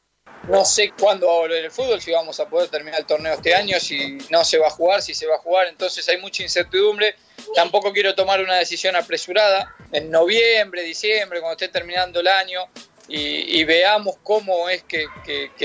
No 0.47 0.63
sé 0.63 0.93
cuándo 0.97 1.27
va 1.27 1.33
a 1.33 1.37
volver 1.39 1.65
el 1.65 1.71
fútbol, 1.71 2.01
si 2.01 2.11
vamos 2.11 2.39
a 2.39 2.47
poder 2.47 2.69
terminar 2.69 3.01
el 3.01 3.05
torneo 3.05 3.33
este 3.33 3.53
año, 3.53 3.79
si 3.79 4.17
no 4.29 4.45
se 4.45 4.57
va 4.57 4.67
a 4.67 4.69
jugar, 4.69 5.01
si 5.01 5.13
se 5.13 5.27
va 5.27 5.35
a 5.35 5.39
jugar, 5.39 5.67
entonces 5.67 6.07
hay 6.07 6.17
mucha 6.19 6.41
incertidumbre. 6.41 7.15
Tampoco 7.53 7.91
quiero 7.91 8.15
tomar 8.15 8.41
una 8.41 8.55
decisión 8.55 8.95
apresurada 8.95 9.75
en 9.91 10.09
noviembre, 10.09 10.83
diciembre, 10.83 11.41
cuando 11.41 11.53
esté 11.53 11.67
terminando 11.67 12.21
el 12.21 12.27
año 12.27 12.61
y, 13.09 13.59
y 13.59 13.63
veamos 13.65 14.15
cómo 14.23 14.69
es 14.69 14.83
que, 14.83 15.07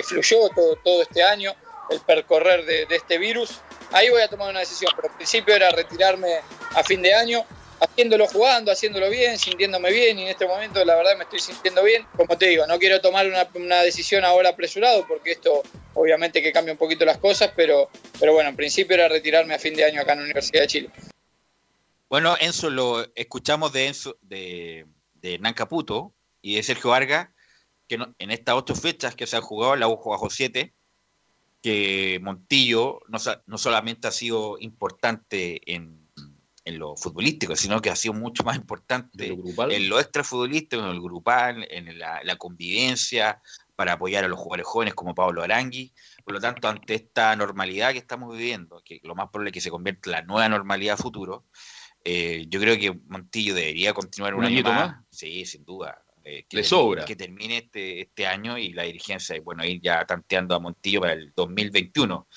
fluyó 0.03 0.49
todo, 0.49 0.77
todo 0.77 1.03
este 1.03 1.23
año, 1.23 1.55
el 1.91 2.01
percorrer 2.01 2.65
de, 2.65 2.87
de 2.87 2.97
este 2.97 3.19
virus. 3.19 3.61
Ahí 3.93 4.11
voy 4.11 4.23
a 4.23 4.29
tomar 4.29 4.51
una 4.51 4.61
decisión, 4.61 4.91
pero 4.97 5.09
al 5.11 5.17
principio 5.17 5.55
era 5.55 5.71
retirarme 5.71 6.41
a 6.75 6.83
fin 6.83 7.03
de 7.03 7.15
año, 7.15 7.45
haciéndolo 7.83 8.27
jugando, 8.29 8.71
haciéndolo 8.71 9.11
bien, 9.11 9.39
sintiéndome 9.39 9.91
bien 9.91 10.19
y 10.19 10.23
en 10.23 10.29
este 10.29 10.47
momento 10.47 10.85
la 10.85 10.95
verdad 10.95 11.17
me 11.17 11.25
estoy 11.25 11.41
sintiendo 11.41 11.83
bien. 11.83 12.07
Como 12.17 12.39
te 12.39 12.47
digo, 12.47 12.67
no 12.67 12.79
quiero 12.79 13.01
tomar 13.01 13.27
una, 13.27 13.49
una 13.55 13.83
decisión 13.83 14.25
ahora 14.25 14.51
apresurado 14.51 15.07
porque 15.07 15.33
esto 15.33 15.63
obviamente 15.95 16.43
que 16.43 16.53
cambia 16.53 16.73
un 16.73 16.79
poquito 16.79 17.05
las 17.05 17.19
cosas, 17.19 17.53
pero, 17.57 17.91
pero 18.21 18.33
bueno, 18.33 18.51
en 18.51 18.57
principio 18.57 18.95
era 18.95 19.09
retirarme 19.09 19.55
a 19.55 19.59
fin 19.59 19.75
de 19.75 19.85
año 19.85 20.01
acá 20.01 20.13
en 20.13 20.21
la 20.21 20.25
Universidad 20.25 20.63
de 20.63 20.69
Chile. 20.69 20.91
Bueno, 22.09 22.37
Enzo 22.41 22.71
lo 22.71 23.05
escuchamos 23.15 23.73
de 23.73 23.89
Enzo, 23.89 24.17
de, 24.23 24.87
de 25.15 25.35
Hernán 25.35 25.55
Caputo 25.55 26.13
y 26.41 26.57
de 26.57 26.63
Sergio 26.63 26.91
Vargas, 26.91 27.31
que 27.89 27.99
en 28.19 28.31
estas 28.31 28.55
ocho 28.55 28.75
fechas 28.75 29.17
que 29.17 29.27
se 29.27 29.37
han 29.37 29.43
jugado, 29.43 29.77
la 29.77 29.89
U 29.89 29.97
jugó 29.97 30.31
siete, 30.31 30.73
que 31.63 32.19
Montillo 32.23 33.01
no, 33.09 33.19
no 33.47 33.59
solamente 33.59 34.09
ha 34.09 34.13
sido 34.13 34.57
importante 34.61 35.61
en, 35.73 36.02
en 36.65 36.79
lo 36.79 36.97
futbolístico, 36.97 37.57
sino 37.57 37.81
que 37.81 37.91
ha 37.91 37.97
sido 37.97 38.15
mucho 38.15 38.45
más 38.45 38.57
importante 38.57 39.27
en 39.27 39.89
lo 39.89 39.99
extrafutbolístico, 39.99 40.83
en 40.83 40.91
el 40.91 41.01
grupal, 41.01 41.67
en 41.71 41.99
la, 41.99 42.21
la 42.23 42.37
convivencia, 42.37 43.41
para 43.75 43.95
apoyar 43.95 44.25
a 44.25 44.29
los 44.29 44.39
jugadores 44.39 44.67
jóvenes 44.67 44.95
como 44.95 45.15
Pablo 45.15 45.43
Arangui. 45.43 45.93
Por 46.25 46.35
lo 46.35 46.41
tanto, 46.41 46.69
ante 46.69 46.95
esta 46.95 47.35
normalidad 47.35 47.93
que 47.93 47.99
estamos 47.99 48.37
viviendo, 48.37 48.81
que 48.85 49.01
lo 49.03 49.15
más 49.15 49.29
probable 49.31 49.51
es 49.51 49.55
que 49.55 49.61
se 49.61 49.71
convierta 49.71 50.11
en 50.11 50.13
la 50.13 50.23
nueva 50.23 50.49
normalidad 50.49 50.97
futuro, 50.97 51.47
eh, 52.05 52.47
yo 52.49 52.61
creo 52.61 52.79
que 52.79 52.93
Montillo 53.09 53.55
debería 53.55 53.93
continuar 53.95 54.35
un, 54.35 54.41
¿Un 54.41 54.47
año 54.47 54.63
más. 54.63 54.91
más? 54.91 55.05
Sí, 55.11 55.45
sin 55.47 55.65
duda. 55.65 56.03
Eh, 56.25 56.45
que 56.49 56.59
Le 56.59 56.65
sobra. 56.65 57.05
Que 57.05 57.17
termine 57.17 57.59
este, 57.59 58.03
este 58.03 58.27
año 58.27 58.57
y 58.57 58.73
la 58.73 58.85
dirigencia, 58.85 59.37
y 59.37 59.41
bueno, 59.41 59.65
ir 59.65 59.81
ya 59.81 60.05
tanteando 60.05 60.55
a 60.55 60.61
Montillo 60.61 61.01
para 61.01 61.15
el 61.15 61.33
2021. 61.35 62.29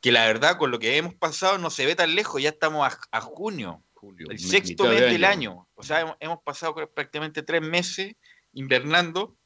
Que 0.00 0.12
la 0.12 0.24
verdad, 0.26 0.56
con 0.56 0.70
lo 0.70 0.78
que 0.78 0.96
hemos 0.96 1.14
pasado, 1.14 1.58
no 1.58 1.68
se 1.70 1.84
ve 1.86 1.94
tan 1.94 2.14
lejos, 2.14 2.40
ya 2.42 2.50
estamos 2.50 2.90
a, 2.90 2.98
a 3.10 3.20
junio, 3.20 3.82
el 4.02 4.28
mi- 4.28 4.38
sexto 4.38 4.84
mitad 4.84 4.94
de 4.96 5.00
mes 5.02 5.12
del 5.12 5.24
año. 5.24 5.68
O 5.74 5.82
sea, 5.82 6.00
hemos, 6.00 6.16
hemos 6.20 6.42
pasado 6.42 6.74
prácticamente 6.74 7.42
tres 7.42 7.60
meses 7.60 8.14
invernando. 8.54 9.36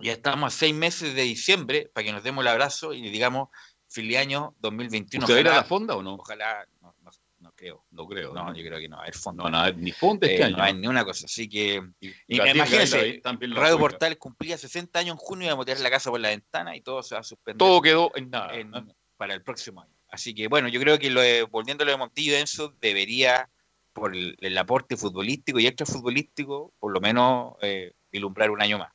Ya 0.00 0.12
estamos 0.12 0.54
a 0.54 0.56
seis 0.56 0.74
meses 0.74 1.14
de 1.14 1.22
diciembre 1.22 1.90
para 1.92 2.04
que 2.04 2.12
nos 2.12 2.22
demos 2.22 2.42
el 2.42 2.48
abrazo 2.48 2.92
y 2.94 3.02
digamos 3.10 3.48
feliz 3.88 4.16
año 4.18 4.54
2021. 4.60 5.24
¿Usted 5.24 5.34
va 5.34 5.38
a 5.38 5.40
ir 5.40 5.46
a 5.48 5.50
Ojalá- 5.50 5.60
la 5.62 5.68
fonda 5.68 5.96
o 5.96 6.02
no? 6.02 6.14
Ojalá, 6.14 6.66
no, 6.80 6.94
no, 7.02 7.10
no 7.40 7.52
creo. 7.52 7.84
No 7.90 8.06
creo. 8.06 8.32
No, 8.32 8.54
yo 8.54 8.62
creo 8.64 8.78
que 8.78 8.88
no 8.88 8.96
va 8.96 9.02
a 9.02 9.04
haber 9.06 9.16
fonda. 9.16 9.44
No, 9.44 9.50
no, 9.50 9.72
ni 9.72 9.92
fonda 9.92 10.26
este 10.26 10.40
Eh, 10.40 10.44
año. 10.44 10.56
No 10.56 10.62
hay 10.62 10.74
ni 10.74 10.86
una 10.86 11.04
cosa. 11.04 11.26
Así 11.26 11.48
que, 11.48 11.82
y, 12.00 12.12
tienda 12.26 12.50
imagínense, 12.52 12.98
ahí 12.98 13.20
también 13.20 13.50
la 13.54 13.60
Radio 13.60 13.76
juega. 13.76 13.90
Portal 13.90 14.18
cumplía 14.18 14.56
60 14.56 14.98
años 15.00 15.12
en 15.14 15.18
junio 15.18 15.48
y 15.48 15.52
iba 15.52 15.60
a 15.60 15.64
tirar 15.64 15.80
la 15.80 15.90
casa 15.90 16.10
por 16.10 16.20
la 16.20 16.28
ventana 16.30 16.74
y 16.76 16.80
todo 16.80 17.02
se 17.02 17.14
va 17.16 17.20
a 17.20 17.24
suspender. 17.24 17.58
Todo 17.58 17.82
quedó 17.82 18.12
en 18.14 18.30
nada. 18.30 18.54
en- 18.54 18.72
para 19.22 19.34
el 19.34 19.42
próximo 19.44 19.82
año. 19.82 19.94
Así 20.08 20.34
que, 20.34 20.48
bueno, 20.48 20.66
yo 20.66 20.80
creo 20.80 20.98
que 20.98 21.08
lo 21.08 21.20
de- 21.20 21.44
volviendo 21.44 21.84
a 21.84 21.86
de 21.86 21.96
Montillo, 21.96 22.36
Enzo 22.36 22.74
debería, 22.80 23.48
por 23.92 24.16
el, 24.16 24.34
el 24.40 24.58
aporte 24.58 24.96
futbolístico 24.96 25.60
y 25.60 25.68
extrafutbolístico, 25.68 26.72
por 26.80 26.92
lo 26.92 27.00
menos 27.00 27.54
eh, 27.62 27.92
ilumbrar 28.10 28.50
un 28.50 28.60
año 28.60 28.78
más. 28.78 28.90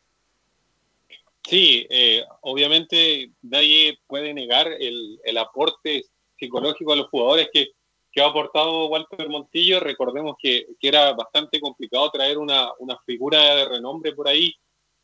Sí, 1.45 1.87
eh, 1.89 2.25
obviamente 2.41 3.31
nadie 3.41 3.99
puede 4.05 4.33
negar 4.33 4.67
el, 4.67 5.17
el 5.23 5.37
aporte 5.37 6.03
psicológico 6.37 6.91
a 6.91 6.97
los 6.97 7.07
jugadores 7.07 7.47
que, 7.53 7.67
que 8.11 8.21
ha 8.21 8.25
aportado 8.27 8.87
Walter 8.87 9.29
Montillo. 9.29 9.79
Recordemos 9.79 10.35
que, 10.37 10.67
que 10.77 10.89
era 10.89 11.13
bastante 11.13 11.61
complicado 11.61 12.11
traer 12.11 12.37
una, 12.37 12.69
una 12.79 12.99
figura 13.05 13.55
de 13.55 13.63
renombre 13.63 14.11
por 14.11 14.27
ahí. 14.27 14.53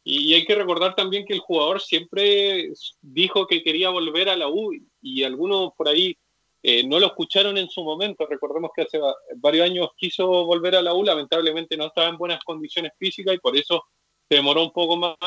Y, 0.04 0.34
hay 0.34 0.46
que 0.46 0.56
recordar 0.56 0.96
también 0.96 1.26
que 1.26 1.34
el 1.34 1.40
jugador 1.40 1.82
siempre 1.82 2.70
dijo 3.02 3.48
que 3.48 3.64
quería 3.64 3.90
volver 3.90 4.30
a 4.30 4.36
la 4.36 4.48
U 4.50 4.72
y 5.02 5.24
algunos 5.24 5.72
por 5.78 5.88
ahí 5.88 6.18
eh, 6.62 6.86
no 6.86 7.00
lo 7.00 7.08
escucharon 7.08 7.58
en 7.58 7.70
su 7.70 7.84
momento. 7.84 8.26
Recordemos 8.26 8.72
que 8.76 8.84
hace 8.84 8.98
va- 8.98 9.16
varios 9.38 9.66
años 9.70 9.90
quiso 9.98 10.28
volver 10.46 10.76
a 10.76 10.82
la 10.82 10.94
U, 10.94 11.04
lamentablemente 11.04 11.78
no 11.78 11.88
estaba 11.88 12.08
en 12.10 12.18
buenas 12.18 12.44
condiciones 12.44 12.92
físicas 12.98 13.36
y 13.36 13.40
por 13.40 13.56
eso 13.58 13.84
se 14.28 14.36
demoró 14.36 14.64
un 14.64 14.72
poco 14.72 14.98
más. 14.98 15.18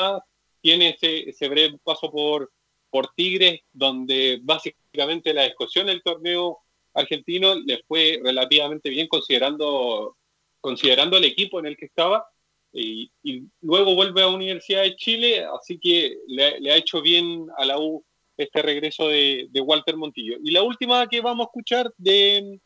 tiene 0.60 0.90
ese, 0.90 1.30
ese 1.30 1.48
breve 1.48 1.78
paso 1.84 2.10
por, 2.10 2.50
por 2.90 3.08
Tigres, 3.14 3.60
donde 3.72 4.40
básicamente 4.42 5.32
la 5.34 5.44
discusión 5.44 5.86
del 5.86 6.02
torneo 6.02 6.58
argentino 6.94 7.54
le 7.54 7.82
fue 7.86 8.18
relativamente 8.22 8.88
bien 8.90 9.06
considerando, 9.08 10.16
considerando 10.60 11.16
el 11.18 11.24
equipo 11.24 11.60
en 11.60 11.66
el 11.66 11.76
que 11.76 11.86
estaba. 11.86 12.26
Y, 12.72 13.10
y 13.22 13.44
luego 13.62 13.94
vuelve 13.94 14.22
a 14.22 14.28
Universidad 14.28 14.82
de 14.82 14.96
Chile, 14.96 15.44
así 15.58 15.78
que 15.78 16.18
le, 16.26 16.60
le 16.60 16.72
ha 16.72 16.76
hecho 16.76 17.00
bien 17.00 17.46
a 17.56 17.64
la 17.64 17.78
U 17.78 18.04
este 18.36 18.62
regreso 18.62 19.08
de, 19.08 19.46
de 19.50 19.60
Walter 19.60 19.96
Montillo. 19.96 20.36
Y 20.42 20.50
la 20.50 20.62
última 20.62 21.06
que 21.08 21.20
vamos 21.20 21.46
a 21.46 21.48
escuchar 21.48 21.92
de, 21.96 22.60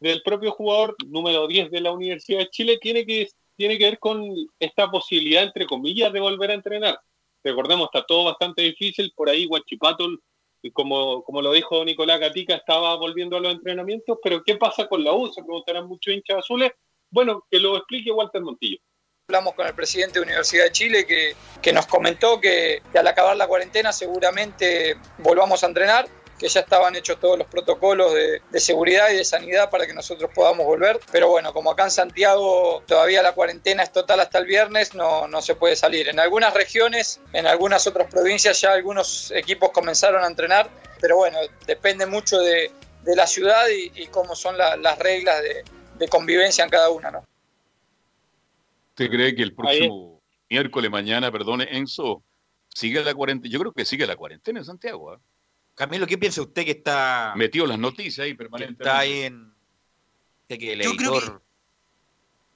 del 0.00 0.22
propio 0.22 0.52
jugador 0.52 0.96
número 1.06 1.46
10 1.46 1.70
de 1.70 1.80
la 1.80 1.92
Universidad 1.92 2.40
de 2.40 2.50
Chile 2.50 2.78
tiene 2.80 3.06
que, 3.06 3.28
tiene 3.56 3.78
que 3.78 3.84
ver 3.84 3.98
con 3.98 4.34
esta 4.58 4.90
posibilidad, 4.90 5.44
entre 5.44 5.66
comillas, 5.66 6.12
de 6.12 6.20
volver 6.20 6.50
a 6.50 6.54
entrenar. 6.54 6.98
Recordemos, 7.44 7.86
está 7.86 8.04
todo 8.04 8.24
bastante 8.24 8.62
difícil, 8.62 9.12
por 9.14 9.28
ahí 9.28 9.46
Guachipato, 9.46 10.08
como, 10.72 11.22
como 11.24 11.42
lo 11.42 11.52
dijo 11.52 11.84
Nicolás 11.84 12.20
Gatica, 12.20 12.54
estaba 12.54 12.96
volviendo 12.96 13.36
a 13.36 13.40
los 13.40 13.52
entrenamientos, 13.52 14.18
pero 14.22 14.42
¿qué 14.44 14.56
pasa 14.56 14.86
con 14.86 15.02
la 15.02 15.12
U? 15.12 15.32
Se 15.32 15.42
preguntarán 15.42 15.88
muchos 15.88 16.14
hinchas 16.14 16.38
azules. 16.38 16.72
Bueno, 17.10 17.44
que 17.50 17.58
lo 17.58 17.76
explique 17.76 18.12
Walter 18.12 18.42
Montillo. 18.42 18.78
Hablamos 19.28 19.54
con 19.54 19.66
el 19.66 19.74
presidente 19.74 20.18
de 20.18 20.24
Universidad 20.24 20.64
de 20.64 20.72
Chile 20.72 21.06
que, 21.06 21.34
que 21.62 21.72
nos 21.72 21.86
comentó 21.86 22.38
que, 22.38 22.82
que 22.92 22.98
al 22.98 23.06
acabar 23.06 23.34
la 23.36 23.46
cuarentena 23.46 23.92
seguramente 23.92 24.96
volvamos 25.18 25.62
a 25.62 25.68
entrenar 25.68 26.06
que 26.38 26.48
ya 26.48 26.60
estaban 26.60 26.96
hechos 26.96 27.20
todos 27.20 27.38
los 27.38 27.46
protocolos 27.46 28.12
de, 28.12 28.42
de, 28.50 28.60
seguridad 28.60 29.10
y 29.10 29.16
de 29.16 29.24
sanidad 29.24 29.70
para 29.70 29.86
que 29.86 29.94
nosotros 29.94 30.28
podamos 30.34 30.66
volver. 30.66 30.98
Pero 31.12 31.28
bueno, 31.28 31.54
como 31.54 31.70
acá 31.70 31.84
en 31.84 31.92
Santiago 31.92 32.82
todavía 32.86 33.22
la 33.22 33.32
cuarentena 33.32 33.84
es 33.84 33.92
total 33.92 34.18
hasta 34.20 34.38
el 34.38 34.46
viernes, 34.46 34.92
no, 34.92 35.28
no 35.28 35.40
se 35.40 35.54
puede 35.54 35.76
salir. 35.76 36.08
En 36.08 36.18
algunas 36.18 36.52
regiones, 36.52 37.20
en 37.32 37.46
algunas 37.46 37.86
otras 37.86 38.10
provincias 38.10 38.60
ya 38.60 38.72
algunos 38.72 39.30
equipos 39.30 39.70
comenzaron 39.70 40.24
a 40.24 40.26
entrenar, 40.26 40.68
pero 41.00 41.16
bueno, 41.16 41.38
depende 41.64 42.06
mucho 42.06 42.40
de, 42.40 42.72
de 43.02 43.16
la 43.16 43.28
ciudad 43.28 43.68
y, 43.68 43.92
y 43.94 44.08
cómo 44.08 44.34
son 44.34 44.58
la, 44.58 44.76
las 44.76 44.98
reglas 44.98 45.40
de, 45.42 45.64
de, 45.94 46.08
convivencia 46.08 46.64
en 46.64 46.70
cada 46.70 46.90
una, 46.90 47.12
¿no? 47.12 47.24
¿Usted 48.92 49.10
cree 49.10 49.34
que 49.34 49.42
el 49.42 49.54
próximo 49.54 50.22
miércoles, 50.50 50.90
mañana, 50.90 51.32
perdone, 51.32 51.66
Enzo, 51.70 52.22
sigue 52.68 53.02
la 53.02 53.14
cuarentena? 53.14 53.50
Yo 53.50 53.58
creo 53.58 53.72
que 53.72 53.86
sigue 53.86 54.06
la 54.06 54.16
cuarentena 54.16 54.58
en 54.58 54.64
Santiago, 54.66 55.14
¿eh? 55.14 55.18
Camilo, 55.74 56.06
¿qué 56.06 56.18
piensa 56.18 56.42
usted 56.42 56.64
que 56.66 56.72
está. 56.72 57.32
Metido 57.36 57.66
las 57.66 57.78
noticias 57.78 58.24
ahí 58.24 58.34
permanentemente? 58.34 58.84
Está 58.84 58.98
ahí 58.98 59.22
en. 59.22 59.54
Que 60.46 60.74
el 60.74 60.82
Yo 60.82 60.90
editor... 60.90 61.24
creo 61.24 61.38
que, 61.38 61.42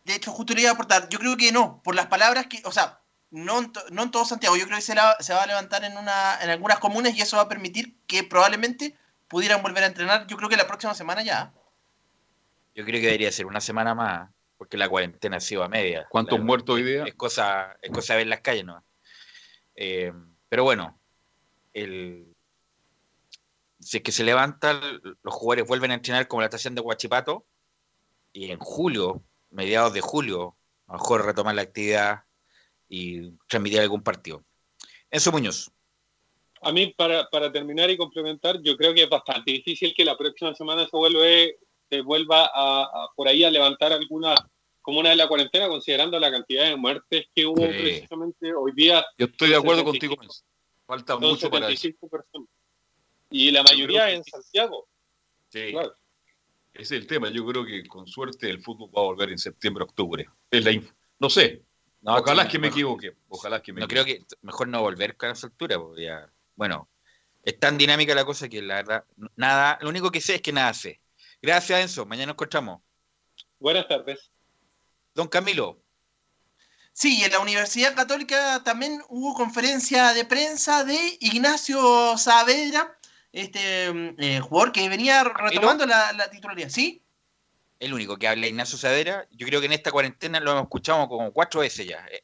de 0.04 0.14
hecho, 0.16 0.30
justo 0.30 0.52
le 0.52 0.60
iba 0.60 0.70
a 0.70 0.74
aportar. 0.74 1.08
Yo 1.08 1.18
creo 1.18 1.34
que 1.38 1.50
no, 1.50 1.80
por 1.82 1.94
las 1.94 2.08
palabras 2.08 2.46
que. 2.46 2.60
O 2.64 2.72
sea, 2.72 3.00
no 3.30 3.58
en, 3.58 3.72
to, 3.72 3.80
no 3.90 4.02
en 4.02 4.10
todo 4.10 4.26
Santiago. 4.26 4.56
Yo 4.58 4.66
creo 4.66 4.76
que 4.76 4.82
se, 4.82 4.94
la, 4.94 5.16
se 5.20 5.32
va 5.32 5.44
a 5.44 5.46
levantar 5.46 5.82
en, 5.84 5.96
una, 5.96 6.38
en 6.42 6.50
algunas 6.50 6.78
comunas 6.78 7.16
y 7.16 7.22
eso 7.22 7.38
va 7.38 7.44
a 7.44 7.48
permitir 7.48 7.96
que 8.06 8.22
probablemente 8.22 8.94
pudieran 9.28 9.62
volver 9.62 9.84
a 9.84 9.86
entrenar. 9.86 10.26
Yo 10.26 10.36
creo 10.36 10.50
que 10.50 10.58
la 10.58 10.66
próxima 10.66 10.94
semana 10.94 11.22
ya. 11.22 11.54
Yo 12.74 12.84
creo 12.84 13.00
que 13.00 13.06
debería 13.06 13.32
ser 13.32 13.46
una 13.46 13.62
semana 13.62 13.94
más, 13.94 14.28
porque 14.56 14.76
la 14.76 14.88
cuarentena 14.88 15.36
ha 15.36 15.40
sido 15.40 15.62
a 15.62 15.68
media. 15.68 16.06
¿Cuántos 16.10 16.38
la, 16.38 16.44
muertos 16.44 16.76
hoy 16.76 16.82
día? 16.82 17.04
Es 17.04 17.14
cosa, 17.14 17.76
es 17.82 17.90
cosa 17.90 18.14
de 18.14 18.18
ver 18.18 18.26
las 18.28 18.40
calles, 18.40 18.64
¿no? 18.64 18.84
Eh, 19.74 20.12
pero 20.48 20.64
bueno, 20.64 20.98
el 21.72 22.36
si 23.86 23.98
es 23.98 24.02
que 24.02 24.12
se 24.12 24.24
levanta, 24.24 24.80
los 25.22 25.34
jugadores 25.34 25.68
vuelven 25.68 25.92
a 25.92 25.94
entrenar 25.94 26.26
como 26.26 26.40
la 26.40 26.46
estación 26.46 26.74
de 26.74 26.80
Huachipato 26.80 27.46
y 28.32 28.50
en 28.50 28.58
julio, 28.58 29.22
mediados 29.50 29.92
de 29.92 30.00
julio, 30.00 30.56
a 30.88 30.94
lo 30.94 30.98
mejor 30.98 31.24
retomar 31.24 31.54
la 31.54 31.62
actividad 31.62 32.24
y 32.88 33.30
transmitir 33.48 33.80
algún 33.80 34.02
partido. 34.02 34.44
Enzo 35.10 35.30
Muñoz. 35.30 35.70
A 36.62 36.72
mí, 36.72 36.94
para, 36.96 37.28
para 37.28 37.52
terminar 37.52 37.88
y 37.90 37.96
complementar, 37.96 38.60
yo 38.60 38.76
creo 38.76 38.92
que 38.92 39.04
es 39.04 39.08
bastante 39.08 39.52
difícil 39.52 39.94
que 39.94 40.04
la 40.04 40.16
próxima 40.16 40.52
semana 40.54 40.84
se, 40.88 40.96
vuelve, 40.96 41.58
se 41.88 42.00
vuelva 42.00 42.50
a, 42.52 42.82
a 42.82 43.08
por 43.14 43.28
ahí 43.28 43.44
a 43.44 43.50
levantar 43.50 43.92
alguna 43.92 44.34
comuna 44.82 45.10
de 45.10 45.16
la 45.16 45.28
cuarentena, 45.28 45.68
considerando 45.68 46.18
la 46.18 46.30
cantidad 46.30 46.64
de 46.64 46.76
muertes 46.76 47.26
que 47.34 47.46
hubo 47.46 47.62
sí. 47.66 47.72
precisamente 47.72 48.54
hoy 48.54 48.72
día. 48.74 49.04
Yo 49.18 49.26
estoy 49.26 49.50
de 49.50 49.56
acuerdo 49.56 49.84
contigo. 49.84 50.14
Falta 50.86 51.16
mucho 51.18 51.50
para 51.50 51.68
eso. 51.70 51.88
Personas 52.08 52.48
y 53.30 53.50
la 53.50 53.62
mayoría 53.62 54.10
en 54.10 54.22
Santiago. 54.24 54.88
Sí. 55.48 55.70
Claro. 55.72 55.94
Ese 56.72 56.96
es 56.96 57.02
el 57.02 57.06
tema. 57.06 57.30
Yo 57.30 57.46
creo 57.46 57.64
que 57.64 57.86
con 57.86 58.06
suerte 58.06 58.50
el 58.50 58.60
fútbol 58.60 58.90
va 58.96 59.00
a 59.00 59.04
volver 59.04 59.30
en 59.30 59.38
septiembre, 59.38 59.84
octubre. 59.84 60.26
Es 60.50 60.64
la 60.64 60.80
no 61.18 61.30
sé. 61.30 61.62
No, 62.02 62.16
Ojalá 62.16 62.44
sí, 62.44 62.50
que 62.50 62.58
me 62.58 62.68
equivoque. 62.68 63.16
Ojalá 63.28 63.62
que 63.62 63.72
me 63.72 63.80
No 63.80 63.86
equivoque. 63.86 64.16
creo 64.16 64.26
que 64.28 64.36
mejor 64.42 64.68
no 64.68 64.82
volver 64.82 65.16
con 65.16 65.30
esa 65.30 65.46
altura. 65.46 65.78
Porque 65.78 66.04
ya, 66.04 66.30
bueno, 66.54 66.88
es 67.42 67.58
tan 67.58 67.78
dinámica 67.78 68.14
la 68.14 68.24
cosa 68.24 68.48
que 68.48 68.60
la 68.62 68.76
verdad, 68.76 69.04
nada, 69.36 69.78
lo 69.80 69.88
único 69.88 70.10
que 70.10 70.20
sé 70.20 70.36
es 70.36 70.42
que 70.42 70.52
nada 70.52 70.74
sé. 70.74 71.00
Gracias, 71.42 71.80
Enzo. 71.80 72.06
Mañana 72.06 72.26
nos 72.26 72.34
encontramos. 72.34 72.80
Buenas 73.58 73.88
tardes. 73.88 74.30
Don 75.14 75.28
Camilo. 75.28 75.80
Sí, 76.92 77.22
en 77.22 77.32
la 77.32 77.40
Universidad 77.40 77.94
Católica 77.94 78.62
también 78.64 79.02
hubo 79.08 79.34
conferencia 79.34 80.14
de 80.14 80.24
prensa 80.24 80.82
de 80.82 81.18
Ignacio 81.20 82.16
Saavedra, 82.16 82.98
este 83.32 83.88
eh, 84.18 84.40
jugador 84.40 84.72
que 84.72 84.88
venía 84.88 85.22
retomando 85.24 85.84
la, 85.84 86.14
la, 86.14 86.30
titularidad, 86.30 86.70
¿sí? 86.70 87.02
El 87.80 87.92
único 87.92 88.16
que 88.16 88.28
habla 88.28 88.46
Ignacio 88.46 88.78
Saavedra, 88.78 89.28
yo 89.30 89.46
creo 89.46 89.60
que 89.60 89.66
en 89.66 89.74
esta 89.74 89.92
cuarentena 89.92 90.40
lo 90.40 90.52
hemos 90.52 90.62
escuchado 90.62 91.06
como 91.06 91.32
cuatro 91.34 91.60
veces 91.60 91.86
ya. 91.86 92.06
Eh, 92.10 92.22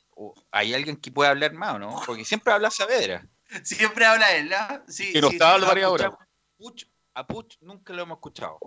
¿Hay 0.51 0.73
alguien 0.73 0.97
que 0.97 1.11
pueda 1.11 1.31
hablar 1.31 1.53
más 1.53 1.75
o 1.75 1.79
no? 1.79 2.03
Porque 2.07 2.25
siempre 2.25 2.53
habla 2.53 2.71
Saavedra. 2.71 3.27
Siempre 3.65 4.07
habla 4.07 4.35
él, 4.35 4.49
¿no? 4.49 4.83
Sí, 4.89 5.13
que 5.13 5.21
no 5.21 5.29
sí, 5.29 5.35
está. 5.35 5.59
Puch, 6.57 6.87
a 7.13 7.27
Puch 7.27 7.59
nunca 7.61 7.93
lo 7.93 8.05
hemos 8.05 8.17
escuchado. 8.17 8.59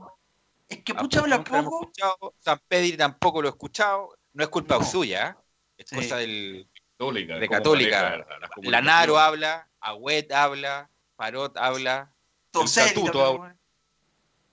Es 0.68 0.84
que 0.84 0.93
Puch 0.93 1.16
habla 1.18 1.43
poco. 1.43 1.91
San 2.39 2.59
Pedri 2.68 2.97
tampoco 2.97 3.41
lo 3.41 3.47
he 3.47 3.51
escuchado. 3.51 4.18
No 4.34 4.43
es 4.43 4.49
culpa 4.49 4.80
no. 4.80 4.86
suya, 4.86 5.30
¿eh? 5.30 5.43
es 5.78 5.89
sí. 5.89 5.95
cosa 5.95 6.18
del, 6.18 6.68
Católica, 6.97 7.38
de 7.38 7.49
Católica. 7.49 8.01
La, 8.18 8.26
la 8.26 8.72
Lanaro 8.72 9.20
habla, 9.20 9.70
Agüet 9.80 10.32
habla, 10.32 10.89
Parot 11.16 11.57
habla, 11.57 12.13
el 12.53 12.61
estatuto 12.63 13.26
habla. 13.26 13.55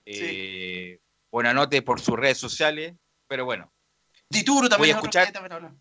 Eh, 0.05 0.97
sí. 0.97 1.03
Buenanote 1.31 1.81
por 1.81 1.99
sus 1.99 2.17
redes 2.17 2.37
sociales, 2.37 2.93
pero 3.27 3.45
bueno. 3.45 3.71
Dituro 4.29 4.69
también, 4.69 4.79
voy 4.79 4.89
a 4.91 4.95
escuchar, 4.95 5.31
también 5.31 5.53
habla. 5.53 5.75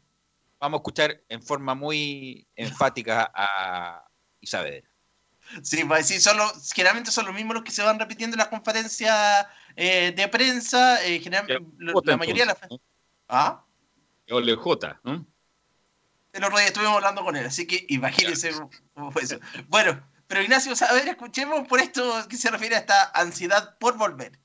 Vamos 0.58 0.78
a 0.78 0.80
escuchar 0.80 1.20
en 1.28 1.42
forma 1.42 1.74
muy 1.74 2.46
enfática 2.56 3.30
a 3.34 4.08
Isabel. 4.40 4.84
Sí, 5.62 5.82
sí 6.04 6.20
son 6.20 6.36
los, 6.38 6.72
generalmente 6.72 7.10
son 7.10 7.26
los 7.26 7.34
mismos 7.34 7.54
los 7.54 7.64
que 7.64 7.72
se 7.72 7.82
van 7.82 7.98
repitiendo 7.98 8.34
en 8.34 8.38
las 8.38 8.48
conferencias 8.48 9.46
eh, 9.76 10.12
de 10.12 10.28
prensa. 10.28 11.04
Eh, 11.04 11.20
general, 11.20 11.46
la, 11.78 11.92
la 12.04 12.16
mayoría 12.16 12.44
de 12.44 12.46
las. 12.46 12.80
¿Ah? 13.28 13.64
el 14.26 14.56
J, 14.56 15.00
¿no? 15.02 15.26
El 16.32 16.44
otro 16.44 16.56
día 16.56 16.66
estuvimos 16.68 16.96
hablando 16.96 17.22
con 17.22 17.36
él, 17.36 17.44
así 17.44 17.66
que 17.66 17.84
imagínense 17.88 18.52
cómo 18.94 19.10
fue 19.10 19.22
eso. 19.22 19.38
Bueno, 19.68 20.02
pero 20.26 20.40
Ignacio, 20.40 20.72
a 20.88 20.94
ver, 20.94 21.08
escuchemos 21.08 21.68
por 21.68 21.78
esto 21.80 22.02
que 22.28 22.36
se 22.36 22.50
refiere 22.50 22.74
a 22.74 22.78
esta 22.78 23.10
ansiedad 23.14 23.76
por 23.78 23.98
volver. 23.98 24.38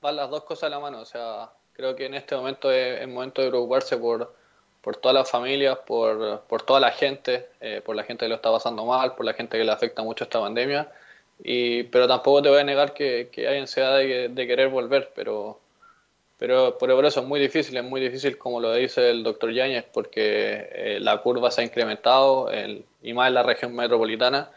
Van 0.00 0.16
las 0.16 0.30
dos 0.30 0.44
cosas 0.44 0.64
a 0.64 0.70
la 0.70 0.80
mano, 0.80 1.00
o 1.00 1.04
sea, 1.04 1.52
creo 1.74 1.94
que 1.94 2.06
en 2.06 2.14
este 2.14 2.34
momento 2.34 2.72
es 2.72 3.02
el 3.02 3.08
momento 3.08 3.42
de 3.42 3.48
preocuparse 3.48 3.98
por, 3.98 4.34
por 4.80 4.96
todas 4.96 5.14
las 5.14 5.30
familias, 5.30 5.78
por, 5.86 6.44
por 6.44 6.62
toda 6.62 6.80
la 6.80 6.92
gente, 6.92 7.50
eh, 7.60 7.82
por 7.84 7.94
la 7.94 8.04
gente 8.04 8.24
que 8.24 8.30
lo 8.30 8.36
está 8.36 8.50
pasando 8.50 8.86
mal, 8.86 9.14
por 9.16 9.26
la 9.26 9.34
gente 9.34 9.58
que 9.58 9.64
le 9.64 9.72
afecta 9.72 10.02
mucho 10.02 10.24
esta 10.24 10.40
pandemia. 10.40 10.90
Y, 11.42 11.84
pero 11.84 12.06
tampoco 12.06 12.42
te 12.42 12.48
voy 12.48 12.60
a 12.60 12.64
negar 12.64 12.94
que, 12.94 13.28
que 13.32 13.48
hay 13.48 13.58
ansiedad 13.58 13.98
de, 13.98 14.28
de 14.28 14.46
querer 14.46 14.68
volver, 14.68 15.10
pero 15.14 15.58
pero, 16.38 16.76
por 16.78 17.06
eso 17.06 17.20
es 17.20 17.26
muy 17.26 17.40
difícil, 17.40 17.76
es 17.76 17.84
muy 17.84 18.00
difícil 18.00 18.36
como 18.36 18.60
lo 18.60 18.74
dice 18.74 19.10
el 19.10 19.22
doctor 19.22 19.52
Yáñez, 19.52 19.84
porque 19.92 20.68
eh, 20.72 20.98
la 21.00 21.22
curva 21.22 21.50
se 21.50 21.60
ha 21.60 21.64
incrementado 21.64 22.50
el, 22.50 22.84
y 23.02 23.12
más 23.12 23.28
en 23.28 23.34
la 23.34 23.42
región 23.42 23.74
metropolitana. 23.74 24.50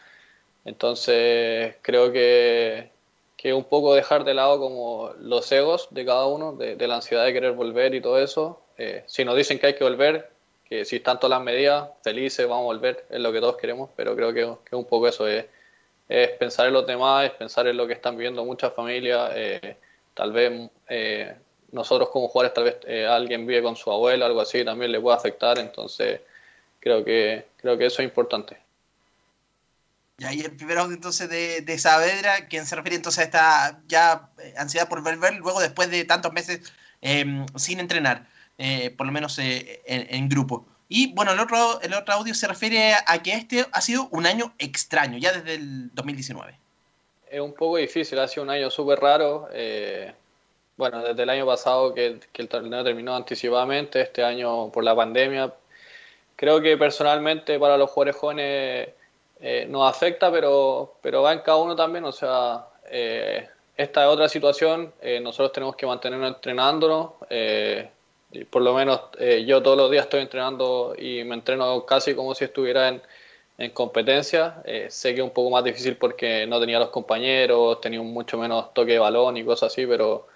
Entonces 0.66 1.76
creo 1.82 2.12
que, 2.12 2.90
que 3.38 3.54
un 3.54 3.64
poco 3.64 3.94
dejar 3.96 4.24
de 4.26 4.34
lado 4.34 4.60
como 4.60 5.14
los 5.20 5.52
egos 5.52 5.88
de 5.92 6.06
cada 6.06 6.26
uno, 6.26 6.54
de, 6.54 6.76
de 6.76 6.88
la 6.88 6.96
ansiedad 6.96 7.26
de 7.26 7.34
querer 7.34 7.54
volver 7.54 7.96
y 7.96 8.02
todo 8.02 8.20
eso. 8.20 8.60
Eh, 8.78 9.04
si 9.06 9.24
nos 9.24 9.38
dicen 9.38 9.60
que 9.60 9.68
hay 9.68 9.76
que 9.76 9.84
volver, 9.84 10.30
que 10.68 10.84
si 10.84 10.98
están 10.98 11.20
todas 11.20 11.38
las 11.38 11.46
medidas, 11.46 11.90
felices, 12.04 12.48
vamos 12.48 12.64
a 12.64 12.66
volver, 12.66 13.06
es 13.10 13.20
lo 13.20 13.32
que 13.32 13.40
todos 13.40 13.58
queremos, 13.58 13.90
pero 13.96 14.16
creo 14.16 14.34
que, 14.34 14.70
que 14.70 14.76
un 14.76 14.86
poco 14.86 15.08
eso 15.08 15.28
es, 15.28 15.46
es 16.08 16.30
pensar 16.32 16.68
en 16.68 16.74
los 16.74 16.88
demás, 16.88 17.26
es 17.26 17.32
pensar 17.32 17.68
en 17.68 17.78
lo 17.78 17.88
que 17.88 17.94
están 17.94 18.16
viviendo 18.16 18.46
muchas 18.46 18.74
familias, 18.74 19.32
eh, 19.36 19.78
tal 20.14 20.32
vez 20.32 20.70
nosotros 21.72 22.10
como 22.10 22.28
jugadores 22.28 22.54
tal 22.54 22.64
vez 22.64 22.78
eh, 22.86 23.06
alguien 23.06 23.46
vive 23.46 23.64
con 23.64 23.76
su 23.76 23.92
abuela, 23.92 24.26
algo 24.26 24.42
así, 24.42 24.64
también 24.64 24.92
le 24.92 25.00
puede 25.00 25.18
afectar, 25.18 25.60
entonces 25.60 26.22
creo 26.80 27.04
que 27.04 27.46
creo 27.58 27.78
que 27.78 27.86
eso 27.86 28.02
es 28.02 28.08
importante. 28.08 28.58
Y 30.20 30.26
ahí 30.26 30.42
el 30.42 30.56
primer 30.56 30.80
audio 30.80 30.96
entonces 30.96 31.30
de, 31.30 31.62
de 31.62 31.78
Saavedra, 31.78 32.48
quien 32.48 32.66
se 32.66 32.76
refiere 32.76 32.96
entonces 32.96 33.20
a 33.20 33.24
esta 33.24 33.82
ya 33.88 34.32
eh, 34.40 34.54
ansiedad 34.58 34.90
por 34.90 35.04
volver 35.04 35.36
luego 35.36 35.60
después 35.60 35.92
de 35.92 36.06
tantos 36.06 36.34
meses 36.34 36.74
eh, 37.02 37.46
sin 37.56 37.80
entrenar, 37.80 38.28
eh, 38.58 38.90
por 38.90 39.06
lo 39.06 39.14
menos 39.14 39.38
en, 39.38 39.68
en, 39.86 40.30
grupo. 40.30 40.66
Y 40.90 41.14
bueno, 41.14 41.34
el 41.34 41.40
otro, 41.40 41.82
el 41.82 41.94
otro 41.94 42.14
audio 42.14 42.34
se 42.34 42.48
refiere 42.48 42.94
a 43.06 43.22
que 43.22 43.34
este 43.34 43.66
ha 43.72 43.82
sido 43.82 44.08
un 44.12 44.26
año 44.26 44.54
extraño, 44.58 45.18
ya 45.18 45.34
desde 45.34 45.56
el 45.56 45.94
2019. 45.94 46.58
Es 47.30 47.42
un 47.42 47.54
poco 47.54 47.78
difícil, 47.78 48.20
ha 48.20 48.28
sido 48.28 48.44
un 48.44 48.50
año 48.50 48.70
súper 48.70 49.00
raro. 49.00 49.50
eh, 49.52 50.14
bueno, 50.78 51.04
desde 51.04 51.24
el 51.24 51.30
año 51.30 51.46
pasado 51.46 51.94
que, 51.94 52.20
el 52.34 52.48
torneo 52.48 52.84
terminó 52.84 53.16
anticipadamente, 53.16 54.02
este 54.02 54.24
año 54.24 54.72
por 54.72 54.84
la 54.84 54.96
pandemia. 54.96 55.54
Creo 56.36 56.62
que 56.62 56.78
personalmente 56.78 57.60
para 57.60 57.78
los 57.78 57.90
jugadores 57.90 58.16
jóvenes 58.16 58.90
eh, 59.42 59.66
nos 59.70 59.90
afecta, 59.90 60.32
pero, 60.32 60.96
pero 61.02 61.24
va 61.24 61.34
en 61.34 61.40
cada 61.40 61.58
uno 61.58 61.76
también. 61.76 62.06
O 62.06 62.12
sea, 62.12 62.68
eh, 62.90 63.50
esta 63.76 64.04
es 64.04 64.08
otra 64.08 64.30
situación. 64.30 64.94
nosotros 65.22 65.52
tenemos 65.52 65.76
que 65.76 65.88
mantenernos 65.88 66.36
entrenándonos. 66.36 67.14
Por 68.50 68.62
lo 68.62 68.74
menos 68.74 69.02
eh, 69.20 69.46
yo 69.46 69.62
todos 69.64 69.78
los 69.78 69.90
días 69.90 70.04
estoy 70.06 70.22
entrenando 70.22 70.96
y 70.98 71.24
me 71.24 71.36
entreno 71.36 71.86
casi 71.86 72.14
como 72.14 72.36
si 72.36 72.44
estuviera 72.46 72.90
en, 72.90 73.02
en 73.58 73.72
competencia. 73.72 74.62
Eh, 74.66 74.88
sé 74.90 75.14
que 75.14 75.22
es 75.22 75.24
un 75.24 75.32
poco 75.32 75.50
más 75.50 75.64
difícil 75.64 75.96
porque 75.96 76.46
no 76.46 76.60
tenía 76.60 76.80
los 76.80 76.90
compañeros, 76.90 77.80
tenía 77.82 78.02
mucho 78.02 78.38
menos 78.38 78.74
toque 78.74 78.94
de 78.94 79.00
balón 79.00 79.38
y 79.38 79.44
cosas 79.46 79.72
así, 79.72 79.86
pero, 79.86 80.28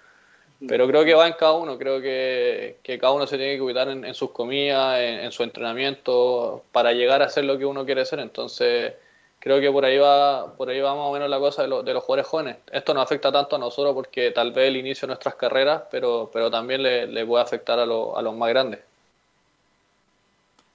pero 0.66 0.86
creo 0.86 1.04
que 1.04 1.14
va 1.14 1.26
en 1.26 1.34
cada 1.34 1.52
uno. 1.52 1.78
Creo 1.78 2.00
que, 2.00 2.78
que 2.82 2.98
cada 2.98 3.12
uno 3.12 3.26
se 3.26 3.36
tiene 3.36 3.54
que 3.54 3.60
cuidar 3.60 3.88
en, 3.88 4.04
en 4.04 4.14
sus 4.14 4.30
comidas, 4.30 4.98
en, 4.98 5.20
en 5.20 5.32
su 5.32 5.42
entrenamiento, 5.42 6.64
para 6.72 6.92
llegar 6.92 7.22
a 7.22 7.28
ser 7.28 7.44
lo 7.44 7.58
que 7.58 7.66
uno 7.66 7.84
quiere 7.84 8.04
ser. 8.06 8.20
Entonces, 8.20 8.94
creo 9.42 9.60
que 9.60 9.72
por 9.72 9.84
ahí 9.84 9.98
va, 9.98 10.54
por 10.56 10.70
ahí 10.70 10.80
va 10.80 10.94
más 10.94 11.06
o 11.06 11.12
menos 11.12 11.28
la 11.28 11.40
cosa 11.40 11.62
de, 11.62 11.68
lo- 11.68 11.82
de 11.82 11.92
los 11.92 12.04
jugadores 12.04 12.28
jóvenes. 12.30 12.56
Esto 12.70 12.94
no 12.94 13.00
afecta 13.00 13.32
tanto 13.32 13.56
a 13.56 13.58
nosotros 13.58 13.92
porque 13.92 14.30
tal 14.30 14.52
vez 14.52 14.68
el 14.68 14.76
inicio 14.76 15.06
de 15.06 15.14
nuestras 15.14 15.34
carreras, 15.34 15.82
pero, 15.90 16.30
pero 16.32 16.48
también 16.48 16.80
le, 16.82 17.08
le 17.08 17.26
puede 17.26 17.42
afectar 17.42 17.78
a, 17.80 17.84
lo- 17.84 18.16
a 18.16 18.22
los 18.22 18.36
más 18.36 18.48
grandes. 18.50 18.78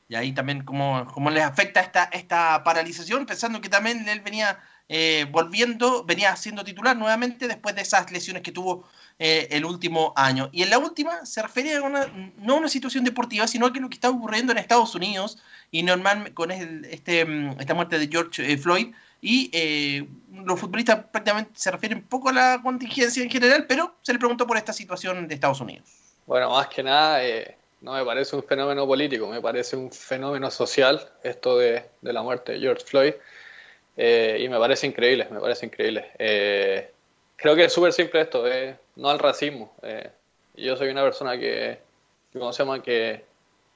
Y 0.10 0.16
ahí 0.16 0.34
también 0.34 0.64
cómo, 0.64 1.08
cómo 1.14 1.30
les 1.30 1.44
afecta 1.44 1.80
esta, 1.80 2.06
esta 2.12 2.62
paralización, 2.64 3.26
pensando 3.26 3.62
que 3.62 3.70
también 3.70 4.08
él 4.08 4.20
venía 4.22 4.60
eh, 4.90 5.26
volviendo, 5.32 6.04
venía 6.04 6.36
siendo 6.36 6.64
titular 6.64 6.96
nuevamente 6.96 7.48
después 7.48 7.74
de 7.76 7.82
esas 7.82 8.12
lesiones 8.12 8.42
que 8.44 8.52
tuvo 8.54 8.86
eh, 9.20 9.48
el 9.50 9.66
último 9.66 10.14
año. 10.16 10.50
Y 10.52 10.62
en 10.62 10.70
la 10.70 10.78
última 10.78 11.26
se 11.26 11.42
refiere 11.42 11.76
a 11.76 11.82
una, 11.82 12.06
no 12.38 12.54
a 12.54 12.58
una 12.58 12.70
situación 12.70 13.04
deportiva, 13.04 13.48
sino 13.48 13.66
a 13.66 13.70
lo 13.70 13.90
que 13.90 13.96
está 13.96 14.12
ocurriendo 14.12 14.52
en 14.52 14.60
Estados 14.60 14.94
Unidos 14.94 15.40
y 15.72 15.82
normal 15.82 16.34
con 16.36 16.52
este, 16.52 17.26
mm, 17.26 17.60
esta 17.60 17.74
muerte 17.74 17.98
de 17.98 18.08
George 18.08 18.52
eh, 18.52 18.58
Floyd. 18.58 18.94
Y 19.20 19.50
eh, 19.54 20.08
los 20.46 20.60
futbolistas 20.60 21.06
prácticamente 21.12 21.52
se 21.56 21.72
refieren 21.72 22.04
poco 22.04 22.30
a 22.30 22.34
la 22.34 22.60
contingencia 22.62 23.24
en 23.24 23.32
general, 23.32 23.66
pero 23.68 23.96
se 24.04 24.14
le 24.14 24.20
preguntó 24.20 24.46
por 24.46 24.58
esta 24.58 24.72
situación 24.72 25.28
de 25.28 25.34
Estados 25.34 25.62
Unidos. 25.62 25.90
Bueno, 26.28 26.52
más 26.52 26.68
que 26.68 26.84
nada, 26.84 27.26
eh, 27.26 27.58
no 27.82 27.94
me 27.94 28.06
parece 28.06 28.36
un 28.36 28.44
fenómeno 28.44 28.86
político, 28.86 29.28
me 29.28 29.42
parece 29.42 29.76
un 29.76 29.92
fenómeno 29.92 30.52
social 30.52 31.10
esto 31.24 31.58
de, 31.58 31.84
de 32.02 32.14
la 32.14 32.22
muerte 32.22 32.52
de 32.52 32.60
George 32.60 32.86
Floyd. 32.86 33.14
Y 33.98 34.48
me 34.48 34.60
parece 34.60 34.86
increíble, 34.86 35.28
me 35.32 35.40
parece 35.40 35.66
increíble. 35.66 36.06
Creo 37.38 37.56
que 37.56 37.66
es 37.66 37.74
súper 37.74 37.94
simple 37.94 38.22
esto, 38.22 38.46
eh, 38.48 38.76
no 38.98 39.10
al 39.10 39.20
racismo. 39.20 39.74
Eh, 39.82 40.10
yo 40.56 40.76
soy 40.76 40.90
una 40.90 41.04
persona 41.04 41.38
que, 41.38 41.80
que, 42.34 42.40
¿cómo 42.40 42.52
se 42.52 42.64
llama? 42.64 42.84
Que, 42.84 43.24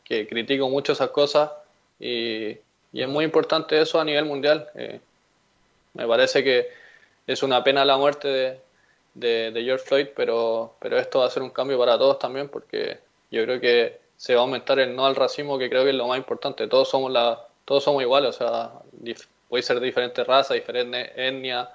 que 0.03 0.27
critico 0.27 0.69
mucho 0.69 0.93
esas 0.93 1.11
cosas 1.11 1.51
y, 1.99 2.49
y 2.91 3.01
es 3.01 3.07
muy 3.07 3.23
importante 3.23 3.79
eso 3.79 3.99
a 3.99 4.03
nivel 4.03 4.25
mundial. 4.25 4.67
Eh, 4.75 4.99
me 5.93 6.07
parece 6.07 6.43
que 6.43 6.69
es 7.27 7.43
una 7.43 7.63
pena 7.63 7.85
la 7.85 7.97
muerte 7.97 8.27
de, 8.27 8.59
de, 9.13 9.51
de 9.51 9.63
George 9.63 9.85
Floyd, 9.85 10.07
pero, 10.15 10.75
pero 10.79 10.97
esto 10.97 11.19
va 11.19 11.27
a 11.27 11.29
ser 11.29 11.43
un 11.43 11.51
cambio 11.51 11.77
para 11.77 11.97
todos 11.97 12.19
también 12.19 12.49
porque 12.49 12.99
yo 13.29 13.43
creo 13.43 13.59
que 13.61 13.99
se 14.17 14.35
va 14.35 14.41
a 14.41 14.43
aumentar 14.43 14.79
el 14.79 14.95
no 14.95 15.05
al 15.05 15.15
racismo, 15.15 15.57
que 15.57 15.69
creo 15.69 15.83
que 15.83 15.89
es 15.89 15.95
lo 15.95 16.07
más 16.07 16.17
importante. 16.17 16.67
Todos 16.67 16.89
somos 16.89 17.11
la, 17.11 17.47
todos 17.65 17.83
somos 17.83 18.01
iguales, 18.01 18.29
o 18.29 18.33
sea, 18.33 18.71
puede 19.49 19.63
ser 19.63 19.79
de 19.79 19.85
diferentes 19.85 20.25
razas, 20.25 20.55
diferente 20.55 21.11
etnia, 21.15 21.69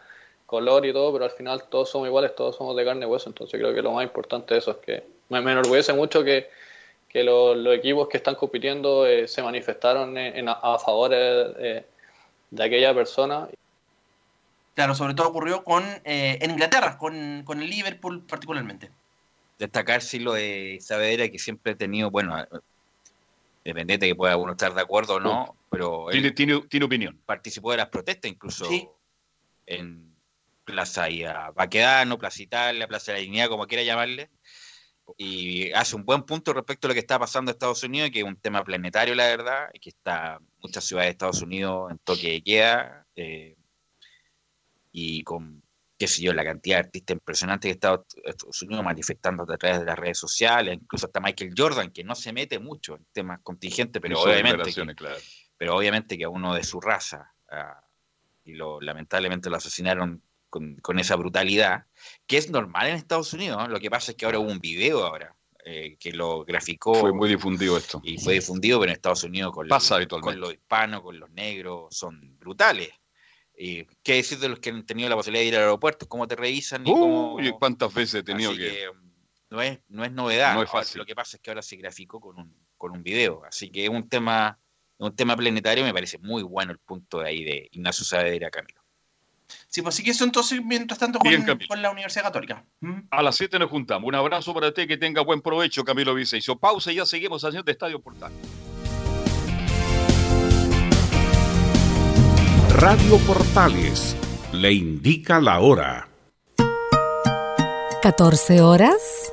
color 0.47 0.87
y 0.87 0.93
todo, 0.93 1.13
pero 1.13 1.25
al 1.25 1.31
final 1.33 1.69
todos 1.69 1.91
somos 1.91 2.07
iguales, 2.09 2.35
todos 2.35 2.57
somos 2.57 2.77
de 2.77 2.85
carne 2.85 3.05
y 3.07 3.09
hueso. 3.09 3.29
Entonces 3.29 3.61
creo 3.61 3.75
que 3.75 3.83
lo 3.83 3.93
más 3.93 4.05
importante 4.05 4.55
de 4.55 4.59
eso 4.61 4.71
es 4.71 4.77
que 4.79 5.05
me, 5.29 5.41
me 5.41 5.53
enorgullece 5.53 5.93
mucho 5.93 6.23
que, 6.25 6.49
que 7.09 7.25
lo- 7.25 7.55
los 7.55 7.77
equipos 7.77 8.09
que 8.09 8.17
están 8.17 8.37
compitiendo 8.37 9.07
eh, 9.07 9.27
se 9.29 9.43
manifestaron 9.43 10.17
en, 10.17 10.37
en 10.37 10.49
a, 10.49 10.53
a 10.53 10.79
favor 10.79 11.11
eh, 11.13 11.85
de 12.51 12.65
aquella 12.65 12.95
persona. 12.95 13.49
Claro, 14.75 14.95
sobre 14.95 15.15
todo 15.15 15.29
ocurrió 15.29 15.65
con 15.65 15.83
eh, 16.05 16.39
en 16.41 16.51
Inglaterra, 16.51 16.99
con, 16.99 17.43
con 17.45 17.63
el 17.63 17.71
Liverpool 17.71 18.23
particularmente. 18.27 18.91
destacar 19.59 20.03
sí 20.03 20.19
lo 20.19 20.35
de 20.35 20.79
Saavedra 20.81 21.29
que 21.29 21.39
siempre 21.39 21.73
ha 21.73 21.77
tenido, 21.77 22.11
bueno, 22.11 22.37
independiente 23.65 24.07
que 24.07 24.15
pueda 24.15 24.37
uno 24.37 24.53
estar 24.53 24.75
de 24.75 24.81
acuerdo 24.83 25.15
o 25.15 25.21
no, 25.21 25.57
pero 25.71 26.11
él 26.11 26.21
Tiene, 26.21 26.31
tiene, 26.33 26.61
tiene 26.69 26.87
opinión. 26.87 27.21
participó 27.27 27.71
de 27.71 27.79
las 27.79 27.89
protestas 27.89 28.31
incluso 28.31 28.99
en 29.67 30.16
Plaza 30.67 31.09
Ida 31.09 31.53
Baquedano, 31.53 32.19
Plaza 32.19 32.43
Italia, 32.43 32.89
Plaza 32.89 33.13
de 33.13 33.19
la 33.19 33.23
Dignidad, 33.23 33.49
como 33.49 33.67
quiera 33.67 33.85
llamarle, 33.85 34.31
y 35.17 35.71
hace 35.73 35.95
un 35.97 36.05
buen 36.05 36.25
punto 36.25 36.53
respecto 36.53 36.87
a 36.87 36.89
lo 36.89 36.95
que 36.95 37.01
está 37.01 37.19
pasando 37.19 37.51
en 37.51 37.55
Estados 37.55 37.83
Unidos, 37.85 38.11
que 38.11 38.19
es 38.19 38.25
un 38.25 38.37
tema 38.37 38.65
planetario, 38.65 39.15
la 39.15 39.27
verdad, 39.27 39.71
y 39.73 39.79
que 39.79 39.91
está 39.91 40.41
muchas 40.59 40.85
ciudades 40.85 41.07
de 41.07 41.13
Estados 41.13 41.41
Unidos 41.41 41.91
en 41.93 41.99
toque 41.99 42.33
de 42.33 42.43
queda, 42.43 43.07
eh, 43.15 43.57
y 44.91 45.23
con, 45.23 45.63
qué 45.97 46.09
sé 46.09 46.23
yo, 46.23 46.33
la 46.33 46.45
cantidad 46.45 46.77
de 46.77 46.87
artistas 46.87 47.15
impresionantes 47.15 47.69
que 47.69 47.75
está 47.75 48.03
Estados 48.25 48.63
Unidos 48.63 48.85
manifestando 48.85 49.45
a 49.45 49.57
través 49.57 49.79
de 49.79 49.85
las 49.87 49.99
redes 49.99 50.19
sociales, 50.19 50.75
incluso 50.75 51.07
hasta 51.07 51.21
Michael 51.21 51.55
Jordan, 51.57 51.93
que 51.93 52.03
no 52.03 52.17
se 52.17 52.33
mete 52.33 52.59
mucho 52.59 52.97
en 52.97 53.07
temas 53.13 53.39
contingentes, 53.43 54.03
pero 54.03 54.21
obviamente, 54.21 54.73
que, 54.73 54.95
claro. 54.97 55.17
pero 55.57 55.77
obviamente 55.77 56.19
que 56.19 56.25
a 56.25 56.29
uno 56.29 56.55
de 56.55 56.65
su 56.65 56.81
raza, 56.81 57.33
y 58.43 58.55
lo, 58.55 58.81
lamentablemente 58.81 59.49
lo 59.49 59.57
asesinaron 59.57 60.23
con, 60.57 60.77
con 60.77 60.99
esa 60.99 61.17
brutalidad, 61.17 61.85
que 62.27 62.37
es 62.39 62.51
normal 62.51 62.89
en 62.89 62.97
Estados 62.97 63.33
Unidos, 63.33 63.69
lo 63.69 63.79
que 63.79 63.91
pasa 63.91 64.13
es 64.13 64.17
que 64.17 64.25
ahora 64.27 64.39
hubo 64.39 64.51
un 64.51 64.59
video 64.61 65.05
ahora. 65.05 65.35
eh, 65.69 65.97
que 65.99 66.13
lo 66.13 66.45
graficó 66.45 66.95
Fue 66.95 67.13
muy 67.13 67.29
difundido 67.29 67.77
esto. 67.77 68.01
y 68.05 68.19
fue 68.19 68.35
difundido, 68.35 68.79
pero 68.79 68.91
en 68.93 68.95
Estados 68.97 69.25
Unidos 69.25 69.53
con, 69.53 69.67
Pasa 69.67 69.95
los- 69.95 69.97
habitualmente. 69.97 70.33
con 70.35 70.41
los 70.41 70.53
hispanos, 70.55 71.01
con 71.03 71.19
los 71.19 71.29
negros, 71.31 71.87
son 71.97 72.39
brutales. 72.39 72.91
Y 73.59 73.85
qué 74.05 74.15
decir 74.15 74.39
de 74.39 74.49
los 74.49 74.61
que 74.61 74.71
han 74.71 74.87
tenido 74.87 75.09
la 75.09 75.17
posibilidad 75.17 75.43
de 75.43 75.49
ir 75.49 75.57
al 75.57 75.63
aeropuerto, 75.63 76.07
cómo 76.09 76.29
te 76.29 76.37
revisan 76.37 76.83
y 76.87 76.91
cómo... 76.93 77.35
Uy, 77.35 77.53
cuántas 77.59 77.93
veces 77.93 78.21
he 78.21 78.23
tenido 78.23 78.53
que... 78.53 78.59
que, 78.59 78.91
no 79.51 79.61
es, 79.63 79.81
no 79.89 80.05
es 80.05 80.13
novedad. 80.13 80.55
No 80.55 80.63
es 80.63 80.69
Ahora, 80.69 80.83
fácil. 80.85 80.99
Lo 81.01 81.05
que 81.07 81.15
pasa 81.17 81.37
es 81.37 81.43
que 81.43 81.51
ahora 81.51 81.63
se 81.63 81.75
graficó 81.77 82.21
con 82.21 82.39
un, 82.39 82.55
con 82.77 82.93
un 82.93 83.03
video. 83.03 83.43
Así 83.45 83.69
que 83.71 83.85
es 83.85 83.91
un 83.91 84.09
tema, 84.09 84.59
un 84.99 85.17
tema 85.17 85.35
planetario. 85.37 85.83
Me 85.85 85.93
parece 85.95 86.19
muy 86.19 86.43
bueno 86.45 86.71
el 86.73 86.79
punto 86.79 87.21
de 87.21 87.29
ahí 87.29 87.43
de 87.45 87.69
Ignacio 87.73 88.05
Saavedra 88.05 88.51
Camilo. 88.51 88.76
Sí, 89.69 89.83
pues 89.83 89.95
así 89.95 90.03
que 90.05 90.13
eso 90.13 90.25
entonces, 90.25 90.61
mientras 90.65 90.99
tanto, 90.99 91.19
Bien, 91.23 91.45
con 91.69 91.83
la 91.83 91.91
Universidad 91.91 92.25
Católica. 92.25 92.65
¿Mm? 92.81 93.01
A 93.11 93.23
las 93.23 93.37
7 93.37 93.59
nos 93.59 93.71
juntamos. 93.71 94.09
Un 94.09 94.15
abrazo 94.15 94.55
para 94.55 94.73
ti, 94.73 94.87
que 94.87 94.97
tenga 94.97 95.23
buen 95.23 95.43
provecho, 95.43 95.85
Camilo 95.85 96.15
Vicencio. 96.15 96.57
Pausa 96.57 96.93
y 96.93 96.97
ya 96.97 97.07
seguimos 97.07 97.45
haciendo 97.45 97.71
Estadio 97.71 98.01
Portal. 98.01 98.33
Radio 102.79 103.19
Portales 103.27 104.17
le 104.53 104.73
indica 104.73 105.41
la 105.41 105.61
hora. 105.61 106.09
14 108.03 108.61
horas 108.61 109.33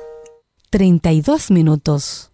32 0.70 1.52
minutos. 1.52 2.33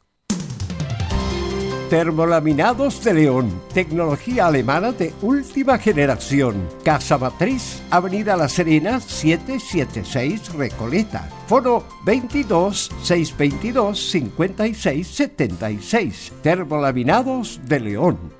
Termolaminados 1.90 3.02
de 3.02 3.14
León, 3.14 3.50
tecnología 3.74 4.46
alemana 4.46 4.92
de 4.92 5.12
última 5.22 5.76
generación. 5.76 6.68
Casa 6.84 7.18
Matriz, 7.18 7.82
Avenida 7.90 8.36
La 8.36 8.48
Serena, 8.48 9.00
776 9.00 10.54
Recoleta. 10.54 11.28
Foro 11.48 11.84
22 12.04 12.92
622 13.02 14.08
56 14.08 15.04
76. 15.04 16.32
Termolaminados 16.44 17.60
de 17.64 17.80
León. 17.80 18.39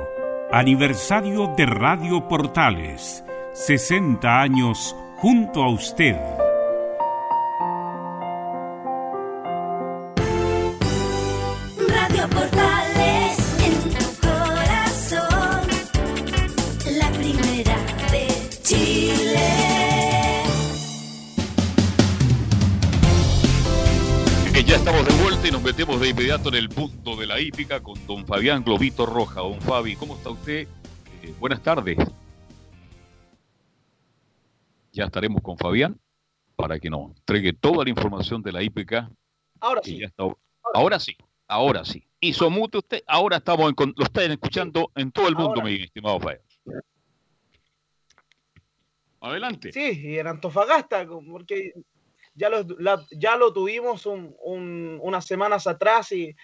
Aniversario 0.53 1.47
de 1.55 1.65
Radio 1.65 2.27
Portales. 2.27 3.23
60 3.53 4.41
años 4.41 4.93
junto 5.15 5.63
a 5.63 5.69
usted. 5.69 6.17
Radio 11.87 12.27
Portales 12.27 13.37
en 13.65 13.93
tu 13.93 14.27
corazón. 14.27 15.67
La 16.99 17.09
primera 17.11 17.77
de 18.11 18.27
Chile. 18.61 19.53
Que 24.51 24.63
ya 24.65 24.75
estamos 24.75 25.05
de 25.05 25.13
vuelta 25.41 25.47
y 25.47 25.51
nos 25.51 25.61
metemos 25.63 25.99
de 25.99 26.09
inmediato 26.09 26.49
en 26.49 26.55
el 26.55 26.69
punto 26.69 27.15
de 27.15 27.25
la 27.25 27.39
hípica 27.39 27.81
con 27.81 27.95
don 28.05 28.25
Fabián 28.25 28.63
Globito 28.63 29.05
Roja. 29.05 29.41
Don 29.41 29.59
Fabi, 29.61 29.95
¿cómo 29.95 30.15
está 30.15 30.29
usted? 30.29 30.67
Eh, 31.23 31.33
buenas 31.39 31.61
tardes. 31.63 31.97
Ya 34.91 35.05
estaremos 35.05 35.41
con 35.41 35.57
Fabián 35.57 35.99
para 36.55 36.79
que 36.79 36.89
nos 36.89 37.11
entregue 37.17 37.53
toda 37.53 37.83
la 37.83 37.89
información 37.89 38.41
de 38.41 38.51
la 38.51 38.61
hípica. 38.61 39.09
Ahora 39.59 39.81
sí. 39.83 39.99
ya 39.99 40.07
está- 40.07 40.23
ahora 40.73 40.99
sí, 40.99 41.15
ahora 41.47 41.85
sí. 41.85 42.03
Hizo 42.19 42.49
mute 42.49 42.77
usted, 42.79 43.03
ahora 43.07 43.37
estamos 43.37 43.67
en 43.69 43.75
con- 43.75 43.93
lo 43.95 44.03
están 44.05 44.31
escuchando 44.31 44.91
en 44.95 45.11
todo 45.11 45.27
el 45.27 45.35
mundo, 45.35 45.61
Ahora. 45.61 45.63
mi 45.63 45.75
estimado 45.75 46.19
Fabián. 46.19 46.41
Adelante. 49.21 49.71
Sí, 49.71 50.01
y 50.03 50.17
en 50.19 50.27
Antofagasta, 50.27 51.07
porque 51.07 51.73
ya 52.33 52.49
lo, 52.49 52.65
ya 53.11 53.35
lo 53.37 53.53
tuvimos 53.53 54.05
un- 54.05 54.35
un- 54.43 54.99
unas 55.01 55.25
semanas 55.25 55.67
atrás 55.67 56.11
y, 56.11 56.35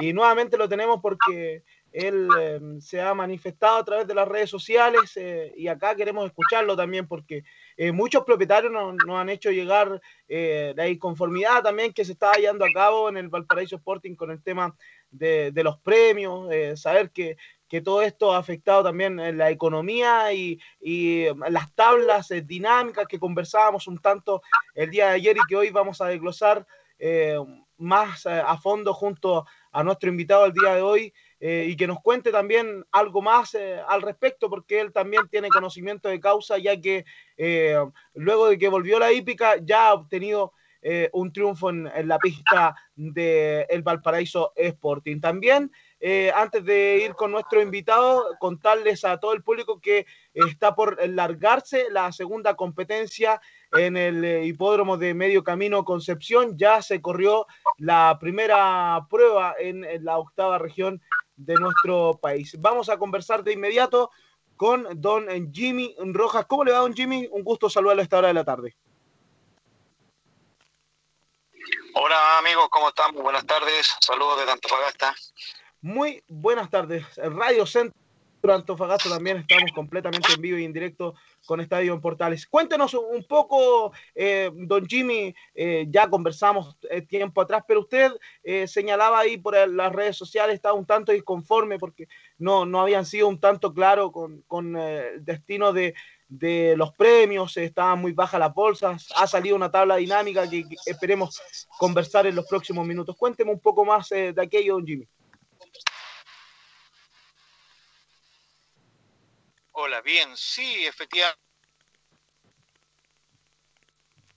y 0.00 0.12
nuevamente 0.12 0.56
lo 0.56 0.68
tenemos 0.68 1.00
porque 1.02 1.62
él 1.92 2.26
eh, 2.40 2.60
se 2.80 3.00
ha 3.00 3.14
manifestado 3.14 3.76
a 3.78 3.84
través 3.84 4.06
de 4.08 4.14
las 4.16 4.26
redes 4.26 4.50
sociales 4.50 5.12
eh, 5.16 5.52
y 5.56 5.68
acá 5.68 5.94
queremos 5.94 6.26
escucharlo 6.26 6.74
también 6.76 7.06
porque 7.06 7.44
eh, 7.76 7.92
muchos 7.92 8.24
propietarios 8.24 8.72
nos, 8.72 8.96
han 9.16 9.28
hecho 9.28 9.50
llegar 9.52 10.00
eh, 10.26 10.72
la 10.76 10.88
inconformidad 10.88 11.62
también 11.62 11.92
que 11.92 12.04
se 12.04 12.12
estaba 12.12 12.34
llevando 12.34 12.64
a 12.64 12.72
cabo 12.72 13.08
en 13.08 13.16
el 13.18 13.28
Valparaíso 13.28 13.76
Sporting 13.76 14.16
con 14.16 14.32
el 14.32 14.42
tema 14.42 14.74
de, 15.10 15.52
de 15.52 15.62
los 15.62 15.78
premios, 15.78 16.50
eh, 16.52 16.76
saber 16.76 17.10
que, 17.12 17.36
que 17.68 17.80
todo 17.80 18.02
esto 18.02 18.32
ha 18.32 18.38
afectado 18.38 18.82
también 18.84 19.18
en 19.18 19.38
la 19.38 19.50
economía 19.50 20.32
y, 20.32 20.60
y 20.80 21.26
las 21.48 21.74
tablas 21.74 22.30
eh, 22.30 22.42
dinámicas 22.42 23.06
que 23.06 23.18
conversábamos 23.18 23.86
un 23.88 23.98
tanto 23.98 24.42
el 24.74 24.90
día 24.90 25.08
de 25.08 25.14
ayer 25.14 25.36
y 25.36 25.46
que 25.48 25.56
hoy 25.56 25.70
vamos 25.70 26.00
a 26.00 26.06
desglosar 26.06 26.66
eh, 26.98 27.36
más 27.78 28.26
eh, 28.26 28.42
a 28.44 28.56
fondo 28.56 28.94
junto 28.94 29.46
a 29.72 29.82
nuestro 29.82 30.08
invitado 30.08 30.46
el 30.46 30.52
día 30.52 30.74
de 30.74 30.82
hoy 30.82 31.12
eh, 31.40 31.66
y 31.68 31.76
que 31.76 31.86
nos 31.86 32.00
cuente 32.00 32.30
también 32.30 32.84
algo 32.92 33.20
más 33.20 33.54
eh, 33.54 33.80
al 33.86 34.02
respecto 34.02 34.48
porque 34.48 34.80
él 34.80 34.92
también 34.92 35.28
tiene 35.28 35.48
conocimiento 35.48 36.08
de 36.08 36.20
causa 36.20 36.58
ya 36.58 36.80
que 36.80 37.04
eh, 37.36 37.76
luego 38.14 38.48
de 38.48 38.56
que 38.56 38.68
volvió 38.68 38.98
la 38.98 39.12
hípica 39.12 39.56
ya 39.60 39.88
ha 39.88 39.94
obtenido 39.94 40.52
eh, 40.86 41.08
un 41.14 41.32
triunfo 41.32 41.70
en, 41.70 41.90
la 42.06 42.18
pista 42.18 42.76
del 42.94 43.64
el 43.70 43.82
Valparaíso 43.82 44.52
Sporting. 44.54 45.18
También, 45.18 45.72
eh, 46.06 46.30
antes 46.34 46.62
de 46.66 46.98
ir 46.98 47.14
con 47.14 47.32
nuestro 47.32 47.62
invitado, 47.62 48.36
contarles 48.38 49.06
a 49.06 49.16
todo 49.16 49.32
el 49.32 49.42
público 49.42 49.80
que 49.80 50.04
está 50.34 50.74
por 50.74 51.02
largarse 51.08 51.86
la 51.90 52.12
segunda 52.12 52.56
competencia 52.56 53.40
en 53.72 53.96
el 53.96 54.22
eh, 54.22 54.44
hipódromo 54.44 54.98
de 54.98 55.14
Medio 55.14 55.42
Camino 55.42 55.82
Concepción. 55.82 56.58
Ya 56.58 56.82
se 56.82 57.00
corrió 57.00 57.46
la 57.78 58.18
primera 58.20 59.06
prueba 59.08 59.54
en, 59.58 59.86
la 60.04 60.18
octava 60.18 60.58
región 60.58 61.00
de 61.36 61.54
nuestro 61.54 62.18
país. 62.20 62.54
Vamos 62.58 62.90
a 62.90 62.98
conversar 62.98 63.42
de 63.42 63.54
inmediato 63.54 64.10
con 64.56 64.86
don 65.00 65.26
Jimmy 65.54 65.96
Rojas. 65.98 66.44
¿Cómo 66.44 66.64
le 66.64 66.72
va, 66.72 66.80
don 66.80 66.92
Jimmy? 66.92 67.26
Un 67.30 67.42
gusto 67.42 67.70
saludarlo 67.70 68.02
a 68.02 68.04
esta 68.04 68.18
hora 68.18 68.28
de 68.28 68.34
la 68.34 68.44
tarde. 68.44 68.76
Hola 71.94 72.38
amigos, 72.40 72.68
¿cómo 72.70 72.88
están? 72.88 73.14
Buenas 73.14 73.46
tardes. 73.46 73.96
Saludos 74.00 74.40
desde 74.40 74.52
Antofagasta. 74.52 75.14
Muy 75.84 76.24
buenas 76.28 76.70
tardes. 76.70 77.04
Radio 77.18 77.66
Centro 77.66 77.94
Antofagasta 78.54 79.10
también 79.10 79.36
estamos 79.36 79.70
completamente 79.74 80.32
en 80.34 80.40
vivo 80.40 80.56
y 80.56 80.64
en 80.64 80.72
directo 80.72 81.14
con 81.44 81.60
Estadio 81.60 81.92
en 81.92 82.00
Portales. 82.00 82.46
Cuéntenos 82.46 82.94
un 82.94 83.22
poco, 83.24 83.92
eh, 84.14 84.50
don 84.54 84.86
Jimmy, 84.86 85.34
eh, 85.54 85.84
ya 85.90 86.08
conversamos 86.08 86.78
eh, 86.88 87.02
tiempo 87.02 87.42
atrás, 87.42 87.64
pero 87.68 87.80
usted 87.80 88.12
eh, 88.42 88.66
señalaba 88.66 89.18
ahí 89.18 89.36
por 89.36 89.68
las 89.68 89.92
redes 89.92 90.16
sociales, 90.16 90.54
estaba 90.54 90.74
un 90.74 90.86
tanto 90.86 91.12
disconforme 91.12 91.78
porque 91.78 92.08
no, 92.38 92.64
no 92.64 92.80
habían 92.80 93.04
sido 93.04 93.28
un 93.28 93.38
tanto 93.38 93.74
claro 93.74 94.10
con, 94.10 94.40
con, 94.48 94.78
eh, 94.78 95.08
el 95.16 95.24
destino 95.26 95.74
de, 95.74 95.92
de 96.28 96.76
los 96.78 96.94
premios, 96.94 97.58
eh, 97.58 97.64
estaban 97.64 98.00
muy 98.00 98.12
bajas 98.12 98.40
las 98.40 98.54
bolsas, 98.54 99.08
ha 99.16 99.26
salido 99.26 99.54
una 99.54 99.70
tabla 99.70 99.96
dinámica 99.96 100.48
que, 100.48 100.66
que 100.66 100.76
esperemos 100.86 101.42
conversar 101.78 102.26
en 102.26 102.36
los 102.36 102.46
próximos 102.46 102.86
minutos. 102.86 103.14
Cuénteme 103.18 103.50
un 103.50 103.60
poco 103.60 103.84
más 103.84 104.08
de 104.08 104.34
aquello, 104.38 104.76
don 104.76 104.86
Jimmy. 104.86 105.06
Hola, 109.76 110.00
bien, 110.02 110.36
sí, 110.36 110.86
efectivamente. 110.86 111.40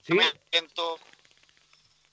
Sí. 0.02 0.14
Momento, 0.14 0.98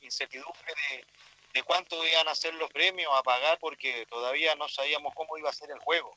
incertidumbre 0.02 0.74
de, 0.90 1.06
de 1.54 1.64
cuánto 1.64 2.06
iban 2.06 2.28
a 2.28 2.36
ser 2.36 2.54
los 2.54 2.70
premios 2.72 3.12
a 3.16 3.24
pagar 3.24 3.58
porque 3.60 4.06
todavía 4.10 4.54
no 4.56 4.68
sabíamos 4.68 5.14
cómo 5.16 5.38
iba 5.38 5.50
a 5.50 5.54
ser 5.54 5.72
el 5.72 5.80
juego. 5.80 6.16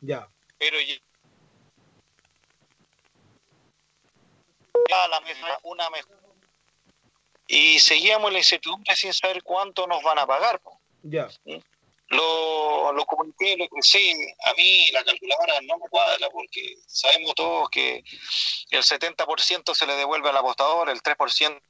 Ya. 0.00 0.28
Pero 0.58 0.80
ya 0.80 0.96
ya 4.88 5.04
a 5.04 5.08
la 5.08 5.20
mesa 5.20 5.60
una 5.62 5.88
mejor 5.90 6.22
y 7.46 7.78
seguíamos 7.78 8.32
la 8.32 8.38
incertidumbre 8.38 8.96
sin 8.96 9.12
saber 9.12 9.42
cuánto 9.42 9.86
nos 9.86 10.02
van 10.02 10.18
a 10.18 10.26
pagar. 10.26 10.58
po. 10.60 10.80
Ya. 11.02 11.28
Lo, 12.12 12.92
lo 12.92 13.04
comuniqué, 13.06 13.56
lo 13.56 13.68
crecí. 13.68 14.12
A 14.44 14.54
mí 14.54 14.90
la 14.92 15.02
calculadora 15.02 15.60
no 15.62 15.78
me 15.78 15.88
cuadra 15.88 16.28
porque 16.30 16.76
sabemos 16.86 17.34
todos 17.34 17.70
que 17.70 18.04
el 18.70 18.82
70% 18.82 19.74
se 19.74 19.86
le 19.86 19.94
devuelve 19.94 20.28
al 20.28 20.36
apostador, 20.36 20.90
el 20.90 21.02
3% 21.02 21.60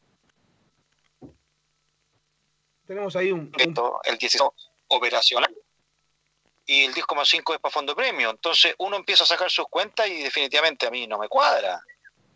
Tenemos 2.86 3.14
ahí 3.16 3.30
un, 3.32 3.52
esto, 3.56 4.00
el 4.04 4.18
16 4.18 4.50
operacional 4.88 5.56
y 6.66 6.84
el 6.84 6.94
10,5 6.94 7.54
es 7.54 7.60
para 7.60 7.72
fondo 7.72 7.94
premio. 7.94 8.30
Entonces 8.30 8.74
uno 8.78 8.96
empieza 8.96 9.24
a 9.24 9.26
sacar 9.26 9.50
sus 9.50 9.66
cuentas 9.68 10.08
y 10.08 10.22
definitivamente 10.22 10.86
a 10.86 10.90
mí 10.90 11.06
no 11.06 11.18
me 11.18 11.28
cuadra. 11.28 11.80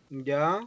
Ya. 0.08 0.60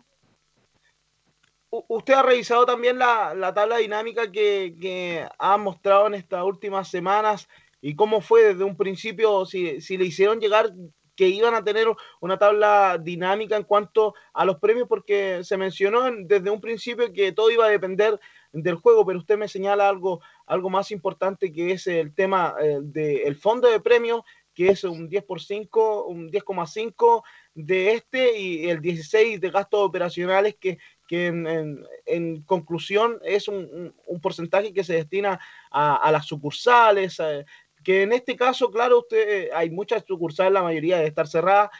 ¿Usted 1.71 2.13
ha 2.15 2.23
revisado 2.23 2.65
también 2.65 2.97
la, 2.97 3.35
la 3.35 3.53
tabla 3.53 3.77
dinámica 3.77 4.31
que, 4.31 4.75
que 4.81 5.27
ha 5.37 5.57
mostrado 5.57 6.07
en 6.07 6.15
estas 6.15 6.43
últimas 6.43 6.87
semanas 6.89 7.47
y 7.79 7.95
cómo 7.95 8.21
fue 8.21 8.43
desde 8.53 8.63
un 8.63 8.75
principio, 8.75 9.45
si, 9.45 9.79
si 9.79 9.95
le 9.97 10.05
hicieron 10.05 10.39
llegar 10.39 10.71
que 11.15 11.27
iban 11.27 11.53
a 11.53 11.63
tener 11.63 11.85
una 12.21 12.39
tabla 12.39 12.97
dinámica 12.99 13.55
en 13.55 13.63
cuanto 13.65 14.15
a 14.33 14.45
los 14.45 14.57
premios, 14.57 14.87
porque 14.87 15.43
se 15.43 15.57
mencionó 15.57 16.07
en- 16.07 16.27
desde 16.27 16.49
un 16.49 16.61
principio 16.61 17.11
que 17.13 17.33
todo 17.33 17.51
iba 17.51 17.65
a 17.65 17.69
depender 17.69 18.19
del 18.51 18.75
juego, 18.75 19.05
pero 19.05 19.19
usted 19.19 19.37
me 19.37 19.47
señala 19.49 19.87
algo, 19.89 20.21
algo 20.47 20.69
más 20.69 20.89
importante 20.91 21.51
que 21.51 21.73
es 21.73 21.85
el 21.87 22.15
tema 22.15 22.55
eh, 22.61 22.79
del 22.81 23.35
fondo 23.35 23.69
de 23.69 23.79
premios, 23.81 24.21
que 24.55 24.69
es 24.69 24.83
un 24.85 25.07
10 25.07 25.23
por 25.23 25.41
5, 25.41 26.05
un 26.05 26.29
10,5 26.31 27.23
de 27.53 27.93
este 27.93 28.39
y 28.39 28.69
el 28.69 28.81
16 28.81 29.39
de 29.39 29.49
gastos 29.51 29.81
operacionales 29.81 30.55
que, 30.59 30.79
que 31.10 31.27
en, 31.27 31.48
en- 31.48 31.86
en 32.06 32.44
conclusión 32.44 33.19
es 33.23 33.48
un, 33.48 33.94
un- 34.06 34.22
porcentaje 34.22 34.72
que 34.73 34.84
se 34.84 34.94
destina 34.94 35.40
a, 35.72 35.95
a 35.95 36.11
las 36.11 36.27
sucursales, 36.27 37.19
a- 37.19 37.44
que 37.84 38.03
en 38.03 38.11
este 38.14 38.36
caso, 38.36 38.69
claro, 38.69 38.99
usted 38.99 39.18
eh, 39.48 39.49
hay 39.53 39.69
muchas 39.72 40.03
sucursales, 40.07 40.53
la 40.53 40.61
mayoría 40.64 40.99
de 40.99 41.07
estar 41.07 41.27
cerradas, 41.27 41.72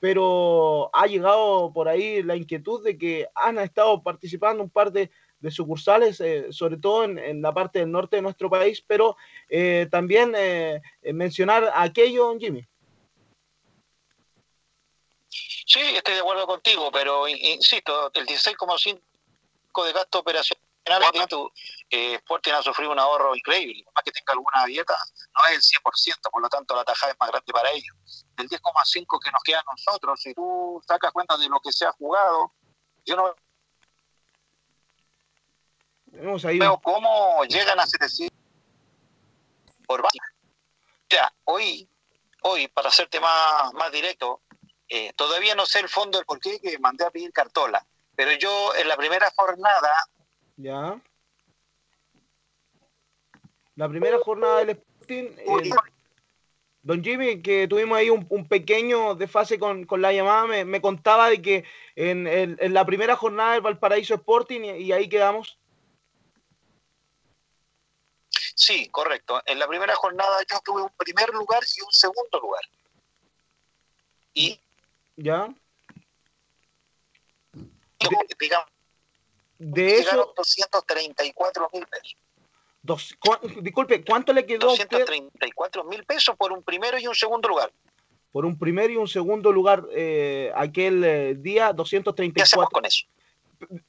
pero 0.00 0.88
ha 0.94 1.06
llegado 1.06 1.72
por 1.72 1.88
ahí 1.88 2.22
la 2.22 2.36
inquietud 2.36 2.82
de 2.84 2.96
que 2.96 3.26
han 3.34 3.58
estado 3.58 4.02
participando 4.02 4.62
un 4.62 4.70
par 4.70 4.90
de, 4.92 5.10
de 5.40 5.50
sucursales, 5.50 6.20
eh, 6.20 6.46
sobre 6.50 6.78
todo 6.78 7.04
en, 7.04 7.18
en 7.18 7.42
la 7.42 7.52
parte 7.52 7.80
del 7.80 7.90
norte 7.90 8.16
de 8.16 8.22
nuestro 8.22 8.48
país, 8.48 8.80
pero 8.86 9.16
eh, 9.50 9.86
también 9.90 10.32
eh, 10.36 10.80
eh, 11.02 11.12
mencionar 11.12 11.70
aquello, 11.74 12.34
Jimmy. 12.38 12.64
Sí, 15.68 15.80
estoy 15.80 16.14
de 16.14 16.20
acuerdo 16.20 16.46
contigo, 16.46 16.90
pero 16.90 17.28
in- 17.28 17.36
insisto, 17.44 18.10
el 18.14 18.26
16,5 18.26 19.84
de 19.84 19.92
gasto 19.92 20.20
operacional, 20.20 20.62
tu 21.28 21.52
eh, 21.90 22.14
Sporting 22.14 22.52
ha 22.52 22.62
sufrido 22.62 22.90
un 22.92 22.98
ahorro 22.98 23.36
increíble, 23.36 23.84
más 23.94 24.02
que 24.02 24.10
tenga 24.10 24.32
alguna 24.32 24.64
dieta, 24.64 24.96
no 25.34 25.46
es 25.48 25.56
el 25.56 25.60
100%, 25.82 26.30
por 26.30 26.40
lo 26.40 26.48
tanto 26.48 26.74
la 26.74 26.84
tajada 26.84 27.12
es 27.12 27.18
más 27.20 27.28
grande 27.28 27.52
para 27.52 27.70
ellos. 27.70 27.94
El 28.38 28.48
10,5 28.48 29.20
que 29.22 29.30
nos 29.30 29.42
queda 29.42 29.60
a 29.60 29.64
nosotros, 29.70 30.18
si 30.22 30.32
tú 30.32 30.82
sacas 30.88 31.12
cuenta 31.12 31.36
de 31.36 31.48
lo 31.50 31.60
que 31.60 31.70
se 31.70 31.84
ha 31.84 31.92
jugado, 31.92 32.50
yo 33.04 33.16
no 33.16 33.34
Tenemos 36.10 36.42
ahí 36.46 36.58
veo 36.58 36.80
cómo 36.82 37.44
llegan 37.44 37.78
a 37.78 37.86
700 37.86 38.34
por 39.86 40.00
base. 40.00 40.18
Ya, 41.10 41.30
hoy, 41.44 41.86
hoy, 42.42 42.68
para 42.68 42.88
hacerte 42.88 43.20
más, 43.20 43.74
más 43.74 43.92
directo, 43.92 44.40
eh, 44.88 45.12
todavía 45.14 45.54
no 45.54 45.66
sé 45.66 45.80
el 45.80 45.88
fondo 45.88 46.18
del 46.18 46.26
por 46.26 46.40
qué 46.40 46.58
que 46.60 46.78
mandé 46.78 47.04
a 47.04 47.10
pedir 47.10 47.32
cartola, 47.32 47.84
pero 48.16 48.32
yo 48.32 48.74
en 48.76 48.88
la 48.88 48.96
primera 48.96 49.30
jornada, 49.36 50.04
Ya. 50.56 51.00
La 53.76 53.88
primera 53.88 54.18
jornada 54.18 54.58
del 54.58 54.70
Sporting, 54.70 55.30
eh, 55.38 55.70
don 56.82 57.02
Jimmy, 57.04 57.40
que 57.42 57.68
tuvimos 57.68 57.96
ahí 57.96 58.10
un, 58.10 58.26
un 58.28 58.48
pequeño 58.48 59.14
desfase 59.14 59.56
con, 59.58 59.84
con 59.86 60.02
la 60.02 60.12
llamada, 60.12 60.46
me, 60.46 60.64
me 60.64 60.80
contaba 60.80 61.28
de 61.30 61.40
que 61.40 61.64
en, 61.94 62.26
el- 62.26 62.56
en 62.60 62.74
la 62.74 62.84
primera 62.84 63.14
jornada 63.14 63.52
del 63.52 63.60
Valparaíso 63.60 64.14
Sporting, 64.14 64.62
y, 64.62 64.70
y 64.84 64.92
ahí 64.92 65.08
quedamos. 65.08 65.58
sí, 68.54 68.88
correcto, 68.88 69.40
en 69.46 69.58
la 69.60 69.68
primera 69.68 69.94
jornada 69.94 70.38
yo 70.50 70.58
tuve 70.64 70.82
un 70.82 70.90
primer 70.96 71.28
lugar 71.30 71.62
y 71.76 71.80
un 71.82 71.92
segundo 71.92 72.40
lugar. 72.40 72.62
Y 74.34 74.60
¿Ya? 75.18 75.48
digamos, 78.38 78.66
De 79.58 79.84
llegaron 79.84 80.20
eso, 80.20 80.34
234 80.36 81.68
mil 81.72 81.86
pesos. 81.86 82.16
dos, 82.82 83.16
cua- 83.18 83.40
disculpe, 83.60 84.04
¿cuánto 84.04 84.32
le 84.32 84.46
quedó 84.46 84.70
a 84.70 84.72
usted 84.74 84.88
234 84.88 85.84
mil 85.84 86.04
pesos 86.04 86.36
por 86.36 86.52
un 86.52 86.62
primero 86.62 86.98
y 86.98 87.06
un 87.08 87.14
segundo 87.16 87.48
lugar. 87.48 87.72
por 88.30 88.46
un 88.46 88.56
primer 88.56 88.90
y 88.92 88.96
un 88.96 89.08
segundo 89.08 89.50
lugar 89.50 89.84
eh, 89.90 90.52
aquel 90.54 91.02
eh, 91.02 91.34
día? 91.34 91.72
234. 91.72 92.68
con 92.70 92.84
eso? 92.84 93.06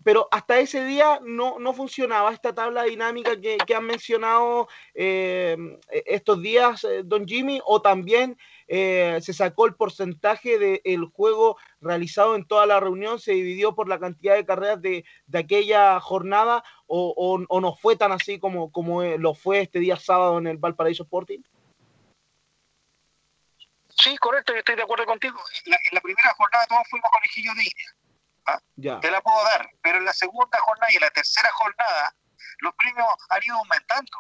pero 0.04 0.28
hasta 0.32 0.58
ese 0.60 0.84
día 0.84 1.20
no, 1.24 1.60
no 1.60 1.74
funcionaba 1.74 2.34
esta 2.34 2.56
tabla 2.56 2.86
dinámica 2.86 3.40
que, 3.40 3.56
que 3.58 3.76
han 3.76 3.86
mencionado 3.86 4.68
eh, 4.96 5.56
estos 6.08 6.42
días, 6.42 6.84
eh, 6.86 7.04
don 7.06 7.28
Jimmy, 7.28 7.62
o 7.64 7.80
también 7.80 8.36
eh, 8.72 9.18
se 9.22 9.34
sacó 9.34 9.66
el 9.66 9.74
porcentaje 9.76 10.60
del 10.60 11.06
juego 11.06 11.58
realizado 11.82 12.36
en 12.36 12.46
toda 12.48 12.66
la 12.68 12.80
reunión, 12.80 13.20
se 13.20 13.32
dividió 13.32 13.74
por 13.74 13.90
la 13.90 14.00
cantidad 14.00 14.36
de 14.36 14.46
carreras 14.46 14.80
de, 14.82 15.04
de 15.26 15.40
aquella 15.40 16.00
jornada, 16.00 16.64
o, 16.86 17.14
o- 17.18 17.46
o 17.50 17.62
no 17.62 17.76
fue 17.76 17.96
tan 17.96 18.12
así 18.12 18.40
como, 18.40 18.72
como 18.72 19.02
eh, 19.04 19.18
lo 19.18 19.34
fue 19.34 19.62
este 19.62 19.80
día 19.80 19.98
sábado 19.98 20.38
en 20.38 20.46
el 20.48 20.58
Valparaíso 20.58 21.04
Sporting. 21.04 21.42
Sí, 23.90 24.16
correcto, 24.18 24.54
yo 24.54 24.60
estoy 24.60 24.76
de 24.76 24.84
acuerdo 24.84 25.06
contigo. 25.06 25.38
En 25.66 25.72
la, 25.72 25.78
en 25.78 25.96
la 25.96 26.02
primera 26.02 26.34
jornada 26.36 26.66
todos 26.68 26.88
fuimos 26.90 27.10
conejillos 27.12 27.56
de 27.56 27.64
India. 27.64 27.96
¿ah? 28.46 28.60
Ya. 28.76 29.00
Te 29.00 29.12
la 29.12 29.20
puedo 29.22 29.44
dar, 29.44 29.68
pero 29.82 29.98
en 29.98 30.06
la 30.06 30.14
segunda 30.14 30.58
jornada 30.60 30.92
y 30.92 30.96
en 30.96 31.02
la 31.02 31.10
tercera 31.12 31.52
jornada 31.54 32.16
los 32.60 32.74
premios 32.76 33.08
han 33.30 33.44
ido 33.44 33.58
aumentando. 33.58 34.12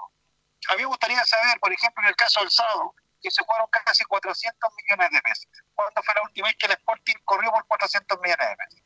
A 0.70 0.76
mí 0.76 0.82
me 0.82 0.88
gustaría 0.88 1.24
saber, 1.24 1.60
por 1.60 1.72
ejemplo, 1.72 2.04
en 2.04 2.10
el 2.10 2.16
caso 2.16 2.42
del 2.42 2.50
sábado, 2.50 2.94
que 3.22 3.32
se 3.32 3.44
fueron 3.44 3.68
casi 3.86 4.04
400 4.06 4.72
millones 4.78 5.12
de 5.12 5.22
pesos. 5.22 5.48
¿Cuándo 5.76 6.02
fue 6.04 6.14
la 6.16 6.22
última 6.24 6.48
vez 6.48 6.56
que 6.58 6.66
el 6.68 6.72
Sporting 6.74 7.16
corrió 7.26 7.52
por 7.52 7.66
400 7.68 8.20
millones 8.22 8.50
de 8.50 8.56
pesos? 8.56 8.82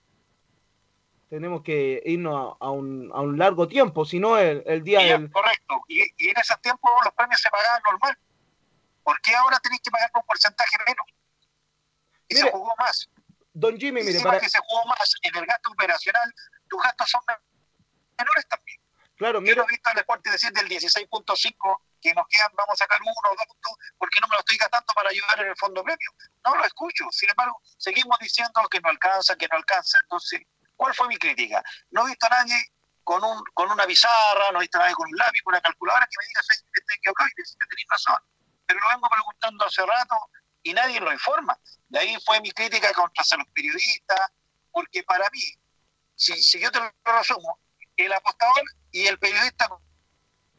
Tenemos 1.29 1.63
que 1.63 2.01
irnos 2.05 2.57
a, 2.59 2.65
a 2.65 2.69
un, 2.69 3.11
a 3.13 3.21
un 3.21 3.37
largo 3.37 3.67
tiempo, 3.67 4.05
si 4.05 4.19
no 4.19 4.37
el, 4.37 4.63
el 4.67 4.83
día 4.83 4.99
del... 4.99 5.31
Correcto. 5.31 5.81
Y, 5.87 6.03
y 6.17 6.29
en 6.29 6.37
ese 6.37 6.55
tiempo 6.57 6.89
los 7.03 7.13
premios 7.13 7.41
se 7.41 7.49
pagaban 7.49 7.81
normal. 7.89 8.17
¿Por 9.03 9.19
qué 9.21 9.35
ahora 9.35 9.59
tenéis 9.59 9.81
que 9.81 9.91
pagar 9.91 10.11
un 10.13 10.23
porcentaje 10.23 10.77
menos? 10.85 11.05
Y 12.27 12.35
se 12.35 12.51
jugó 12.51 12.73
más. 12.77 13.09
Don 13.53 13.77
Jimmy, 13.77 14.01
Y 14.01 14.05
mire, 14.05 14.19
para... 14.21 14.39
que 14.39 14.49
se 14.49 14.59
jugó 14.59 14.85
más 14.85 15.13
en 15.21 15.35
el 15.35 15.45
gasto 15.45 15.71
operacional, 15.71 16.33
tus 16.67 16.81
gastos 16.81 17.09
son 17.09 17.21
menores 18.17 18.47
también. 18.47 18.79
Claro, 19.23 19.39
Yo 19.41 19.55
no 19.55 19.63
he 19.63 19.67
visto 19.67 19.89
al 19.89 19.97
Sporting 19.99 20.31
decir 20.31 20.51
del 20.51 20.67
16.5 20.67 21.81
que 22.01 22.13
nos 22.13 22.27
quedan, 22.27 22.51
vamos 22.57 22.73
a 22.73 22.83
sacar 22.83 22.99
uno 23.01 23.13
o 23.15 23.35
dos 23.37 23.47
puntos 23.47 23.71
porque 23.97 24.19
no 24.19 24.27
me 24.27 24.35
lo 24.35 24.39
estoy 24.41 24.57
gastando 24.57 24.93
para 24.93 25.11
ayudar 25.11 25.39
en 25.39 25.47
el 25.47 25.55
fondo 25.55 25.81
premio. 25.81 26.11
No 26.43 26.55
lo 26.57 26.65
escucho. 26.65 27.05
Sin 27.09 27.29
embargo, 27.29 27.57
seguimos 27.77 28.19
diciendo 28.19 28.59
que 28.69 28.81
no 28.81 28.89
alcanza, 28.89 29.37
que 29.37 29.47
no 29.49 29.55
alcanza. 29.55 29.97
Entonces, 30.03 30.41
¿cuál 30.75 30.93
fue 30.93 31.07
mi 31.07 31.15
crítica? 31.17 31.63
No 31.91 32.05
he 32.05 32.09
visto 32.09 32.25
a 32.25 32.31
nadie 32.31 32.67
con, 33.01 33.23
un, 33.23 33.41
con 33.53 33.71
una 33.71 33.85
pizarra, 33.85 34.51
no 34.51 34.57
he 34.59 34.63
visto 34.67 34.77
a 34.77 34.81
nadie 34.81 34.93
con 34.95 35.07
un 35.07 35.15
lápiz, 35.15 35.41
con 35.41 35.53
una 35.53 35.61
calculadora 35.61 36.05
que 36.05 36.17
me 36.19 36.27
diga 36.27 36.41
"Soy- 36.43 36.57
que 36.73 36.81
estoy 36.81 36.95
equivocado 36.97 37.29
y 37.29 37.41
decir 37.41 37.57
que 37.61 37.67
tenéis 37.67 37.87
razón. 37.89 38.19
Pero 38.67 38.79
lo 38.81 38.89
vengo 38.89 39.07
preguntando 39.09 39.65
hace 39.65 39.85
rato 39.85 40.17
y 40.63 40.73
nadie 40.73 40.99
lo 40.99 41.13
informa. 41.13 41.57
De 41.87 41.99
ahí 41.99 42.17
fue 42.25 42.41
mi 42.41 42.51
crítica 42.51 42.91
contra 42.91 43.23
los 43.37 43.47
periodistas, 43.55 44.31
porque 44.69 45.01
para 45.03 45.29
mí, 45.29 45.39
si, 46.13 46.43
si 46.43 46.59
yo 46.59 46.69
te 46.73 46.81
lo 46.81 46.91
resumo, 47.05 47.62
el 47.97 48.13
apostador 48.13 48.63
y 48.91 49.07
el 49.07 49.17
periodista 49.19 49.69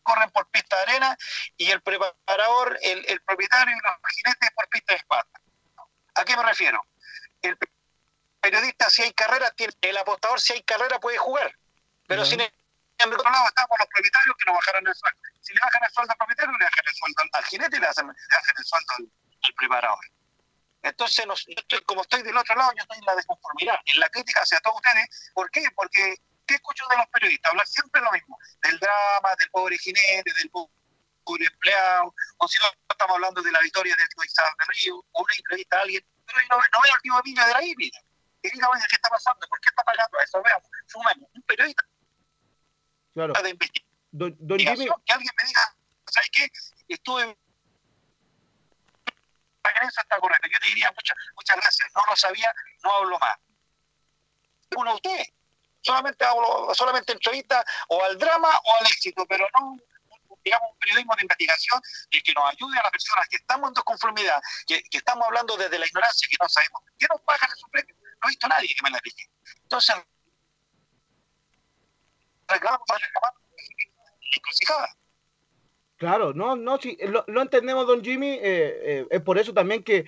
corren 0.03 0.31
por 0.31 0.47
pista 0.51 0.77
de 0.77 0.83
arena 0.83 1.17
y 1.57 1.71
el 1.71 1.81
preparador, 1.83 2.79
el, 2.83 3.05
el 3.09 3.21
propietario 3.23 3.75
y 3.75 3.81
los 3.81 3.97
jinetes 4.15 4.51
por 4.55 4.69
pista 4.69 4.93
de 4.93 4.99
espada. 4.99 5.27
¿A 6.15 6.25
qué 6.25 6.37
me 6.37 6.43
refiero? 6.43 6.85
El 7.43 7.57
pe- 7.57 7.71
periodista 8.41 8.91
si 8.91 9.03
hay 9.03 9.13
carrera, 9.13 9.51
tiene, 9.53 9.73
el 9.81 9.97
apostador 9.97 10.41
si 10.41 10.53
hay 10.53 10.63
carrera 10.63 11.01
puede 11.01 11.19
jugar, 11.19 11.53
pero 12.07 12.25
si 12.25 12.35
en 12.35 12.43
el, 12.43 12.53
en 12.99 13.09
el 13.09 13.15
otro 13.15 13.31
lado 13.31 13.47
estamos 13.49 13.77
los 13.79 13.89
propietarios 13.89 14.37
que 14.37 14.45
no 14.47 14.55
bajaron 14.55 14.87
el 14.87 14.95
sueldo. 14.95 15.19
Si 15.41 15.53
le 15.55 15.61
bajan 15.61 15.83
el 15.85 15.91
sueldo 15.91 16.13
al 16.13 16.19
propietario, 16.19 16.53
le 16.59 16.65
bajan 16.65 16.85
el 16.87 16.95
sueldo 16.95 17.23
al, 17.23 17.31
al 17.33 17.45
jinete 17.47 17.77
y 17.77 17.81
le, 17.81 17.87
hacen, 17.87 18.07
le 18.07 18.13
bajan 18.37 18.55
el 18.59 18.65
sueldo 18.65 18.93
al, 18.99 19.13
al 19.43 19.55
preparador. 19.55 20.05
Entonces, 20.83 21.27
nos- 21.27 21.47
yo 21.47 21.55
estoy, 21.57 21.81
como 21.85 22.03
estoy 22.03 22.23
del 22.23 22.37
otro 22.37 22.55
lado, 22.57 22.73
yo 22.77 22.83
estoy 22.83 22.99
en 22.99 23.05
la 23.07 23.17
desconformidad, 23.17 23.77
en 23.87 24.01
la 24.01 24.09
crítica 24.11 24.43
hacia 24.43 24.61
todos 24.61 24.77
ustedes. 24.77 25.31
¿Por 25.33 25.51
qué? 25.51 25.65
Porque, 25.75 26.17
¿qué 26.47 26.55
escucho 26.55 26.85
de 26.89 26.97
los 26.97 27.07
periodistas? 27.09 27.51
Hablar 27.51 27.67
siempre 27.67 28.01
lo 28.01 28.11
mismo, 28.13 28.39
del 28.63 28.79
drama, 28.79 29.35
del 29.39 29.51
pobre 29.51 29.79
jinete, 29.79 30.33
del 30.35 30.51
po- 30.51 30.71
pobre 31.25 31.47
empleado, 31.47 32.15
o 32.39 32.49
si 32.49 32.59
no, 32.59 32.67
estamos 32.91 33.15
hablando 33.15 33.43
de 33.43 33.51
la 33.53 33.61
victoria 33.61 33.97
del 33.97 34.09
Coixado 34.15 34.49
de 34.59 34.65
Río, 34.75 34.97
o 35.13 35.23
una 35.23 35.35
entrevista 35.37 35.79
a 35.79 35.83
alguien, 35.83 36.07
pero 36.27 36.39
no, 36.51 36.57
no 36.57 36.81
veo 36.83 36.95
al 36.95 37.01
tío 37.01 37.19
Emilio 37.21 37.47
de 37.47 37.53
la 37.53 37.63
híbrida. 37.63 37.99
Que 38.43 38.51
diga, 38.51 38.69
oye, 38.69 38.83
¿qué 38.91 38.97
está 38.97 39.09
pasando? 39.09 39.47
¿Por 39.49 39.59
qué 39.61 39.71
está 39.71 39.83
pagando 39.85 40.19
eso? 40.21 40.43
Veamos, 40.43 40.69
sumemos, 40.87 41.31
un 41.35 41.43
periodista 41.43 41.85
Claro. 43.15 43.33
de 43.33 43.57
Don, 44.11 44.37
don 44.39 44.61
investigación, 44.61 45.03
que 45.07 45.13
alguien 45.13 45.33
me 45.41 45.49
diga, 45.49 45.77
¿sabes 46.07 46.31
qué? 46.31 46.51
Estuve 46.89 47.23
en 47.23 47.37
eso 49.89 50.01
está 50.01 50.19
correcto. 50.19 50.47
Yo 50.53 50.59
te 50.61 50.67
diría 50.69 50.93
muchas, 50.93 51.17
muchas 51.35 51.57
gracias. 51.57 51.91
No 51.95 52.03
lo 52.09 52.17
sabía, 52.17 52.55
no 52.83 52.93
hablo 52.93 53.19
más. 53.19 53.37
Uno 54.77 54.91
de 54.91 54.97
usted. 54.97 55.25
Solamente 55.85 56.25
hablo, 56.25 56.75
solamente 56.75 57.13
entrevista 57.13 57.65
o 57.89 58.03
al 58.03 58.17
drama 58.19 58.49
o 58.49 58.77
al 58.81 58.87
éxito, 58.87 59.27
pero 59.29 59.47
no 59.55 59.77
digamos, 60.45 60.71
un 60.73 60.79
periodismo 60.79 61.15
de 61.17 61.23
investigación 61.23 61.81
y 62.11 62.21
que 62.21 62.33
nos 62.35 62.45
ayude 62.53 62.79
a 62.79 62.83
las 62.83 62.93
personas 62.93 63.27
que 63.29 63.37
estamos 63.37 63.69
en 63.69 63.75
desconformidad, 63.75 64.41
que, 64.67 64.83
estamos 64.93 65.27
hablando 65.27 65.57
desde 65.57 65.79
la 65.79 65.87
ignorancia, 65.87 66.29
que 66.29 66.37
no 66.41 66.49
sabemos 66.49 66.83
qué 66.99 67.07
nos 67.11 67.21
pagan 67.23 67.49
esos 67.51 67.71
premios. 67.71 67.99
No 67.99 68.29
he 68.29 68.31
visto 68.31 68.47
a 68.47 68.49
nadie 68.51 68.69
que 68.69 68.83
me 68.83 68.91
la 68.91 68.99
explique. 68.99 69.31
Entonces. 69.63 69.97
Claro, 75.97 76.35
no, 76.35 76.57
no, 76.57 76.79
sí, 76.79 76.99
lo, 77.01 77.41
entendemos, 77.41 77.87
don 77.87 78.05
Jimmy. 78.05 78.33
eh, 78.33 78.41
eh, 78.43 79.07
es 79.11 79.23
por 79.23 79.39
eso 79.39 79.55
también 79.55 79.83
que 79.83 80.05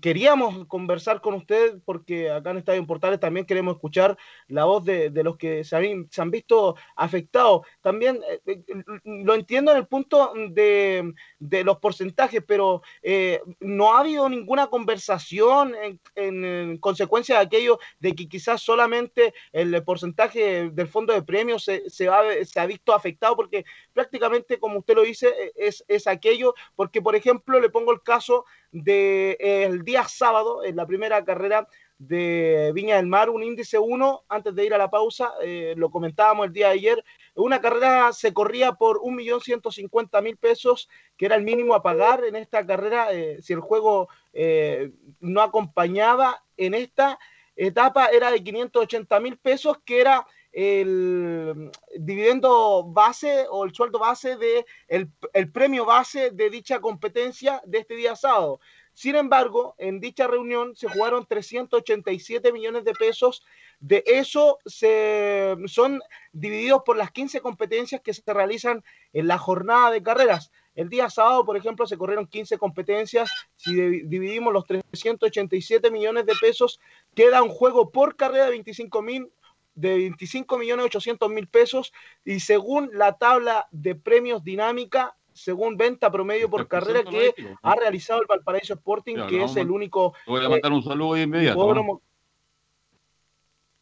queríamos 0.00 0.66
conversar 0.66 1.20
con 1.20 1.34
usted, 1.34 1.78
porque 1.84 2.30
acá 2.30 2.50
en 2.50 2.58
Estadio 2.58 2.86
Portales 2.86 3.20
también 3.20 3.46
queremos 3.46 3.74
escuchar 3.74 4.16
la 4.48 4.64
voz 4.64 4.84
de, 4.84 5.10
de 5.10 5.22
los 5.24 5.36
que 5.36 5.64
se 5.64 5.76
han, 5.76 6.08
se 6.10 6.22
han 6.22 6.30
visto 6.30 6.76
afectados. 6.96 7.66
También 7.80 8.20
eh, 8.28 8.40
eh, 8.46 8.62
lo 9.04 9.34
entiendo 9.34 9.70
en 9.70 9.78
el 9.78 9.86
punto 9.86 10.32
de, 10.50 11.14
de 11.38 11.64
los 11.64 11.78
porcentajes, 11.78 12.42
pero 12.46 12.82
eh, 13.02 13.40
no 13.60 13.94
ha 13.94 14.00
habido 14.00 14.28
ninguna 14.28 14.66
conversación 14.66 15.74
en, 15.74 16.00
en, 16.14 16.44
en 16.44 16.78
consecuencia 16.78 17.36
de 17.36 17.44
aquello 17.44 17.78
de 18.00 18.14
que 18.14 18.28
quizás 18.28 18.62
solamente 18.62 19.34
el 19.52 19.82
porcentaje 19.84 20.70
del 20.70 20.88
fondo 20.88 21.12
de 21.12 21.22
premios 21.22 21.64
se, 21.64 21.88
se, 21.88 22.08
ha, 22.08 22.22
se 22.44 22.60
ha 22.60 22.66
visto 22.66 22.92
afectado, 22.92 23.36
porque 23.36 23.64
prácticamente, 23.92 24.58
como 24.58 24.78
usted 24.78 24.94
lo 24.94 25.02
dice, 25.02 25.28
eh, 25.28 25.52
es, 25.56 25.84
es 25.88 26.06
aquello, 26.06 26.54
porque 26.74 27.00
por 27.00 27.14
ejemplo, 27.14 27.60
le 27.60 27.70
pongo 27.70 27.92
el 27.92 28.02
caso 28.02 28.44
del 28.82 29.38
de, 29.78 29.80
día 29.84 30.04
sábado, 30.04 30.62
en 30.64 30.76
la 30.76 30.86
primera 30.86 31.24
carrera 31.24 31.66
de 31.98 32.72
Viña 32.74 32.96
del 32.96 33.06
Mar, 33.06 33.30
un 33.30 33.42
índice 33.42 33.78
1, 33.78 34.24
antes 34.28 34.54
de 34.54 34.66
ir 34.66 34.74
a 34.74 34.78
la 34.78 34.90
pausa, 34.90 35.32
eh, 35.42 35.74
lo 35.76 35.90
comentábamos 35.90 36.46
el 36.46 36.52
día 36.52 36.66
de 36.68 36.74
ayer, 36.74 37.04
una 37.34 37.60
carrera 37.60 38.12
se 38.12 38.34
corría 38.34 38.72
por 38.72 39.00
1.150.000 39.00 40.36
pesos, 40.36 40.88
que 41.16 41.26
era 41.26 41.36
el 41.36 41.42
mínimo 41.42 41.74
a 41.74 41.82
pagar 41.82 42.24
en 42.24 42.36
esta 42.36 42.66
carrera, 42.66 43.12
eh, 43.12 43.38
si 43.40 43.54
el 43.54 43.60
juego 43.60 44.08
eh, 44.34 44.92
no 45.20 45.40
acompañaba 45.40 46.42
en 46.58 46.74
esta 46.74 47.18
etapa, 47.56 48.06
era 48.06 48.30
de 48.30 48.44
580.000 48.44 49.38
pesos, 49.38 49.78
que 49.84 50.00
era 50.00 50.26
el 50.56 51.70
dividendo 51.98 52.82
base 52.82 53.44
o 53.50 53.66
el 53.66 53.74
sueldo 53.74 53.98
base 53.98 54.38
de 54.38 54.64
el, 54.88 55.10
el, 55.34 55.52
premio 55.52 55.84
base 55.84 56.30
de 56.30 56.48
dicha 56.48 56.80
competencia 56.80 57.60
de 57.66 57.80
este 57.80 57.94
día 57.94 58.16
sábado. 58.16 58.58
Sin 58.94 59.16
embargo, 59.16 59.74
en 59.76 60.00
dicha 60.00 60.26
reunión 60.26 60.74
se 60.74 60.88
jugaron 60.88 61.26
387 61.26 62.50
millones 62.52 62.84
de 62.84 62.94
pesos. 62.94 63.44
De 63.80 64.02
eso 64.06 64.56
se, 64.64 65.54
son 65.66 66.00
divididos 66.32 66.80
por 66.86 66.96
las 66.96 67.10
15 67.10 67.42
competencias 67.42 68.00
que 68.00 68.14
se 68.14 68.22
realizan 68.32 68.82
en 69.12 69.28
la 69.28 69.36
jornada 69.36 69.90
de 69.90 70.02
carreras. 70.02 70.50
El 70.74 70.88
día 70.88 71.10
sábado, 71.10 71.44
por 71.44 71.58
ejemplo, 71.58 71.86
se 71.86 71.98
corrieron 71.98 72.26
15 72.26 72.56
competencias. 72.56 73.30
Si 73.56 73.74
dividimos 73.74 74.54
los 74.54 74.64
387 74.64 75.90
millones 75.90 76.24
de 76.24 76.32
pesos, 76.40 76.80
queda 77.14 77.42
un 77.42 77.50
juego 77.50 77.90
por 77.90 78.16
carrera 78.16 78.46
de 78.46 78.52
25 78.52 79.02
mil 79.02 79.30
de 79.76 79.94
25 79.94 80.58
millones 80.58 80.86
800 80.86 81.30
mil 81.30 81.46
pesos 81.46 81.92
y 82.24 82.40
según 82.40 82.90
la 82.94 83.16
tabla 83.18 83.68
de 83.70 83.94
premios 83.94 84.42
dinámica, 84.42 85.16
según 85.32 85.76
venta 85.76 86.10
promedio 86.10 86.50
por 86.50 86.66
carrera 86.66 87.04
que 87.04 87.34
ha 87.62 87.74
realizado 87.76 88.22
el 88.22 88.26
Valparaíso 88.26 88.74
Sporting, 88.74 89.26
que 89.28 89.44
es 89.44 89.54
el 89.56 89.70
único... 89.70 90.14
Voy 90.26 90.44
a 90.44 90.48
mandar 90.48 90.72
un 90.72 90.82
saludo 90.82 91.14
de 91.14 91.22
inmediato. 91.22 91.58
Hipódromo... 91.58 92.02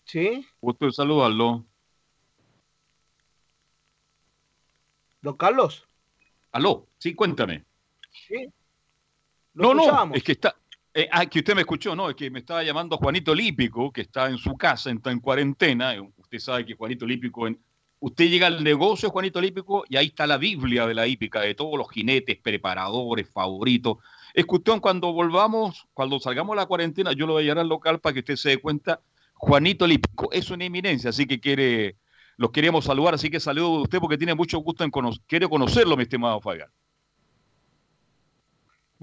¿Sí? 0.05 0.47
Gusto 0.61 0.85
de 0.85 0.93
saludarlo. 0.93 1.65
¿Don 5.23 5.37
Carlos? 5.37 5.89
Aló, 6.53 6.87
sí, 6.99 7.15
cuéntame. 7.15 7.65
Sí. 8.29 8.53
No, 9.55 9.73
no, 9.73 10.13
es 10.13 10.23
que 10.25 10.33
está, 10.33 10.57
eh, 10.97 11.09
ah, 11.11 11.27
que 11.27 11.41
usted 11.41 11.57
me 11.57 11.63
escuchó, 11.63 11.97
no, 11.97 12.09
es 12.09 12.15
que 12.15 12.31
me 12.31 12.39
estaba 12.39 12.63
llamando 12.63 12.97
Juanito 12.97 13.35
Lípico, 13.35 13.93
que 13.93 14.03
está 14.03 14.29
en 14.29 14.39
su 14.39 14.57
casa, 14.57 14.93
está 14.93 15.11
en 15.11 15.19
cuarentena. 15.19 15.93
Usted 16.17 16.39
sabe 16.39 16.65
que 16.65 16.75
Juanito 16.75 17.05
Lípico, 17.05 17.49
usted 17.99 18.29
llega 18.29 18.47
al 18.47 18.63
negocio 18.63 19.11
Juanito 19.11 19.41
Lípico 19.41 19.85
y 19.89 19.97
ahí 19.97 20.07
está 20.07 20.25
la 20.29 20.39
Biblia 20.39 20.87
de 20.87 20.95
la 20.95 21.09
hípica, 21.09 21.41
de 21.41 21.57
todos 21.57 21.77
los 21.77 21.91
jinetes, 21.91 22.39
preparadores, 22.39 23.29
favoritos. 23.29 23.97
Es 24.35 24.47
cuestión 24.47 24.79
cuando 24.79 25.13
volvamos, 25.13 25.89
cuando 25.95 26.21
salgamos 26.21 26.55
de 26.55 26.63
la 26.63 26.67
cuarentena, 26.67 27.13
yo 27.13 27.27
lo 27.27 27.33
voy 27.33 27.43
a 27.43 27.47
llevar 27.47 27.59
al 27.59 27.69
local 27.69 27.99
para 27.99 28.13
que 28.15 28.21
usted 28.21 28.37
se 28.37 28.51
dé 28.51 28.59
cuenta. 28.59 29.01
Juanito 29.35 29.89
Lípico 29.89 30.31
es 30.31 30.49
una 30.51 30.65
eminencia, 30.65 31.11
así 31.11 31.27
que 31.27 31.97
los 32.37 32.53
queremos 32.53 32.85
saludar, 32.85 33.15
así 33.15 33.31
que 33.31 33.41
saludo 33.41 33.79
a 33.79 33.83
usted 33.83 33.99
porque 33.99 34.17
tiene 34.17 34.37
mucho 34.37 34.59
gusto 34.59 34.85
en 34.85 34.93
conocer, 34.93 35.23
quiere 35.27 35.49
conocerlo, 35.49 35.97
mi 35.97 36.05
estimado 36.05 36.41
Fagan. 36.41 36.71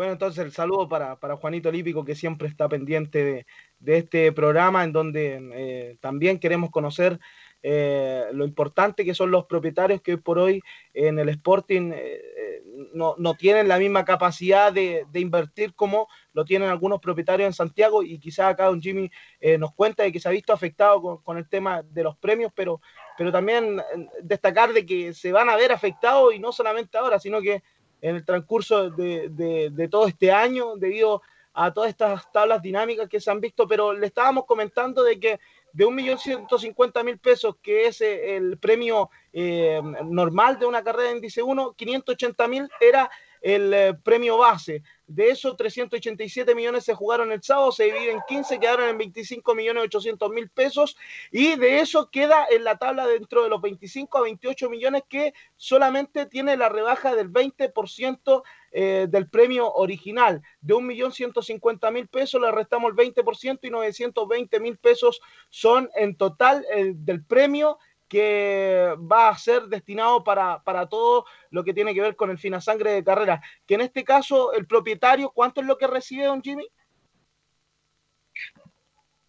Bueno, 0.01 0.13
entonces 0.13 0.43
el 0.43 0.51
saludo 0.51 0.89
para, 0.89 1.19
para 1.19 1.35
Juanito 1.35 1.71
Lípico, 1.71 2.03
que 2.03 2.15
siempre 2.15 2.47
está 2.47 2.67
pendiente 2.67 3.23
de, 3.23 3.45
de 3.77 3.97
este 3.97 4.31
programa, 4.31 4.83
en 4.83 4.91
donde 4.91 5.39
eh, 5.53 5.97
también 6.01 6.39
queremos 6.39 6.71
conocer 6.71 7.19
eh, 7.61 8.23
lo 8.33 8.43
importante 8.43 9.05
que 9.05 9.13
son 9.13 9.29
los 9.29 9.45
propietarios 9.45 10.01
que 10.01 10.13
hoy 10.13 10.17
por 10.17 10.39
hoy 10.39 10.63
en 10.95 11.19
el 11.19 11.29
Sporting 11.29 11.91
eh, 11.93 12.63
no, 12.95 13.13
no, 13.19 13.35
tienen 13.35 13.67
la 13.67 13.77
misma 13.77 14.03
capacidad 14.03 14.73
de, 14.73 15.05
de, 15.11 15.19
invertir 15.19 15.75
como 15.75 16.07
lo 16.33 16.45
tienen 16.45 16.69
algunos 16.69 16.99
propietarios 16.99 17.45
en 17.45 17.53
Santiago. 17.53 18.01
Y 18.01 18.17
quizás 18.17 18.47
acá 18.47 18.65
don 18.65 18.81
Jimmy 18.81 19.11
nos 19.59 19.71
cuenta 19.75 20.01
de 20.01 20.11
que 20.11 20.19
se 20.19 20.27
ha 20.27 20.31
visto 20.31 20.51
afectado 20.51 20.99
con, 20.99 21.17
con 21.21 21.37
el 21.37 21.47
tema 21.47 21.83
de 21.83 22.01
los 22.01 22.17
premios, 22.17 22.51
pero, 22.55 22.81
pero 23.19 23.31
también 23.31 23.79
destacar 24.23 24.73
de 24.73 24.83
que 24.83 25.13
se 25.13 25.31
van 25.31 25.47
a 25.47 25.57
ver 25.57 25.71
afectados 25.71 26.33
y 26.33 26.39
no 26.39 26.51
solamente 26.51 26.97
ahora, 26.97 27.19
sino 27.19 27.39
que 27.39 27.61
en 28.01 28.15
el 28.15 28.25
transcurso 28.25 28.89
de, 28.89 29.29
de, 29.29 29.87
todo 29.87 30.07
este 30.07 30.31
año 30.31 30.75
debido 30.75 31.21
a 31.53 31.71
todas 31.73 31.89
estas 31.89 32.31
tablas 32.31 32.61
dinámicas 32.61 33.07
que 33.09 33.19
se 33.19 33.29
han 33.29 33.41
visto, 33.41 33.67
pero 33.67 33.93
le 33.93 34.07
estábamos 34.07 34.45
comentando 34.45 35.03
de 35.03 35.19
que 35.19 35.39
de 35.73 35.85
1.150.000 35.85 37.19
pesos, 37.19 37.55
que 37.61 37.87
es 37.87 38.01
el 38.01 38.57
premio 38.57 39.09
eh, 39.31 39.81
normal 40.05 40.59
de 40.59 40.65
una 40.65 40.83
carrera 40.83 41.09
de 41.09 41.15
índice 41.17 41.41
1, 41.41 41.75
580.000 41.77 42.69
era 42.79 43.09
el 43.41 43.73
eh, 43.73 43.93
premio 43.93 44.37
base. 44.37 44.83
De 45.07 45.29
esos 45.29 45.57
387 45.57 46.55
millones 46.55 46.85
se 46.85 46.93
jugaron 46.93 47.33
el 47.33 47.43
sábado, 47.43 47.73
se 47.73 47.85
dividen 47.85 48.17
en 48.17 48.21
15, 48.29 48.59
quedaron 48.59 48.87
en 48.87 48.97
25 48.97 49.55
millones 49.55 49.83
800 49.83 50.29
mil 50.29 50.49
pesos 50.49 50.95
y 51.31 51.55
de 51.57 51.81
eso 51.81 52.09
queda 52.09 52.45
en 52.49 52.63
la 52.63 52.77
tabla 52.77 53.05
dentro 53.07 53.43
de 53.43 53.49
los 53.49 53.61
25 53.61 54.17
a 54.17 54.21
28 54.21 54.69
millones 54.69 55.03
que 55.09 55.33
solamente 55.57 56.27
tiene 56.27 56.55
la 56.55 56.69
rebaja 56.69 57.13
del 57.13 57.29
20% 57.29 58.43
eh, 58.71 59.07
del 59.09 59.27
premio 59.27 59.73
original. 59.73 60.41
De 60.61 60.73
1.150.000 60.73 62.07
pesos 62.07 62.39
le 62.39 62.51
restamos 62.51 62.91
el 62.91 62.95
20% 62.95 63.59
y 63.63 63.69
920 63.69 64.59
mil 64.61 64.77
pesos 64.77 65.19
son 65.49 65.89
en 65.93 66.15
total 66.15 66.65
eh, 66.73 66.93
del 66.95 67.21
premio 67.25 67.79
que 68.11 68.93
va 69.09 69.29
a 69.29 69.37
ser 69.37 69.67
destinado 69.67 70.21
para, 70.21 70.61
para 70.63 70.89
todo 70.89 71.25
lo 71.49 71.63
que 71.63 71.73
tiene 71.73 71.93
que 71.93 72.01
ver 72.01 72.17
con 72.17 72.29
el 72.29 72.37
finasangre 72.37 72.91
de 72.91 73.05
carrera. 73.05 73.41
Que 73.65 73.75
en 73.75 73.81
este 73.81 74.03
caso, 74.03 74.51
el 74.51 74.67
propietario, 74.67 75.29
¿cuánto 75.29 75.61
es 75.61 75.67
lo 75.67 75.77
que 75.77 75.87
recibe, 75.87 76.25
don 76.25 76.43
Jimmy? 76.43 76.67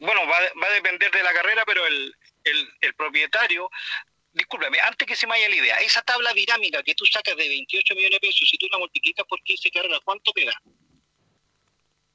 Bueno, 0.00 0.22
va, 0.22 0.36
va 0.60 0.66
a 0.66 0.74
depender 0.74 1.12
de 1.12 1.22
la 1.22 1.32
carrera, 1.32 1.62
pero 1.64 1.86
el, 1.86 2.12
el, 2.80 2.94
propietario 2.94 3.70
discúlpame, 4.32 4.80
antes 4.80 5.06
que 5.06 5.14
se 5.14 5.28
me 5.28 5.34
vaya 5.34 5.48
la 5.48 5.56
idea, 5.56 5.76
esa 5.76 6.02
tabla 6.02 6.32
dinámica 6.32 6.82
que 6.82 6.96
tú 6.96 7.04
sacas 7.06 7.36
de 7.36 7.48
28 7.48 7.94
millones 7.94 8.18
de 8.20 8.26
pesos, 8.26 8.48
si 8.50 8.58
tú 8.58 8.66
la 8.72 8.78
multiplicas 8.78 9.24
por 9.28 9.40
15 9.42 9.70
carreras, 9.70 10.00
¿cuánto 10.04 10.32
te 10.32 10.44
da? 10.44 10.60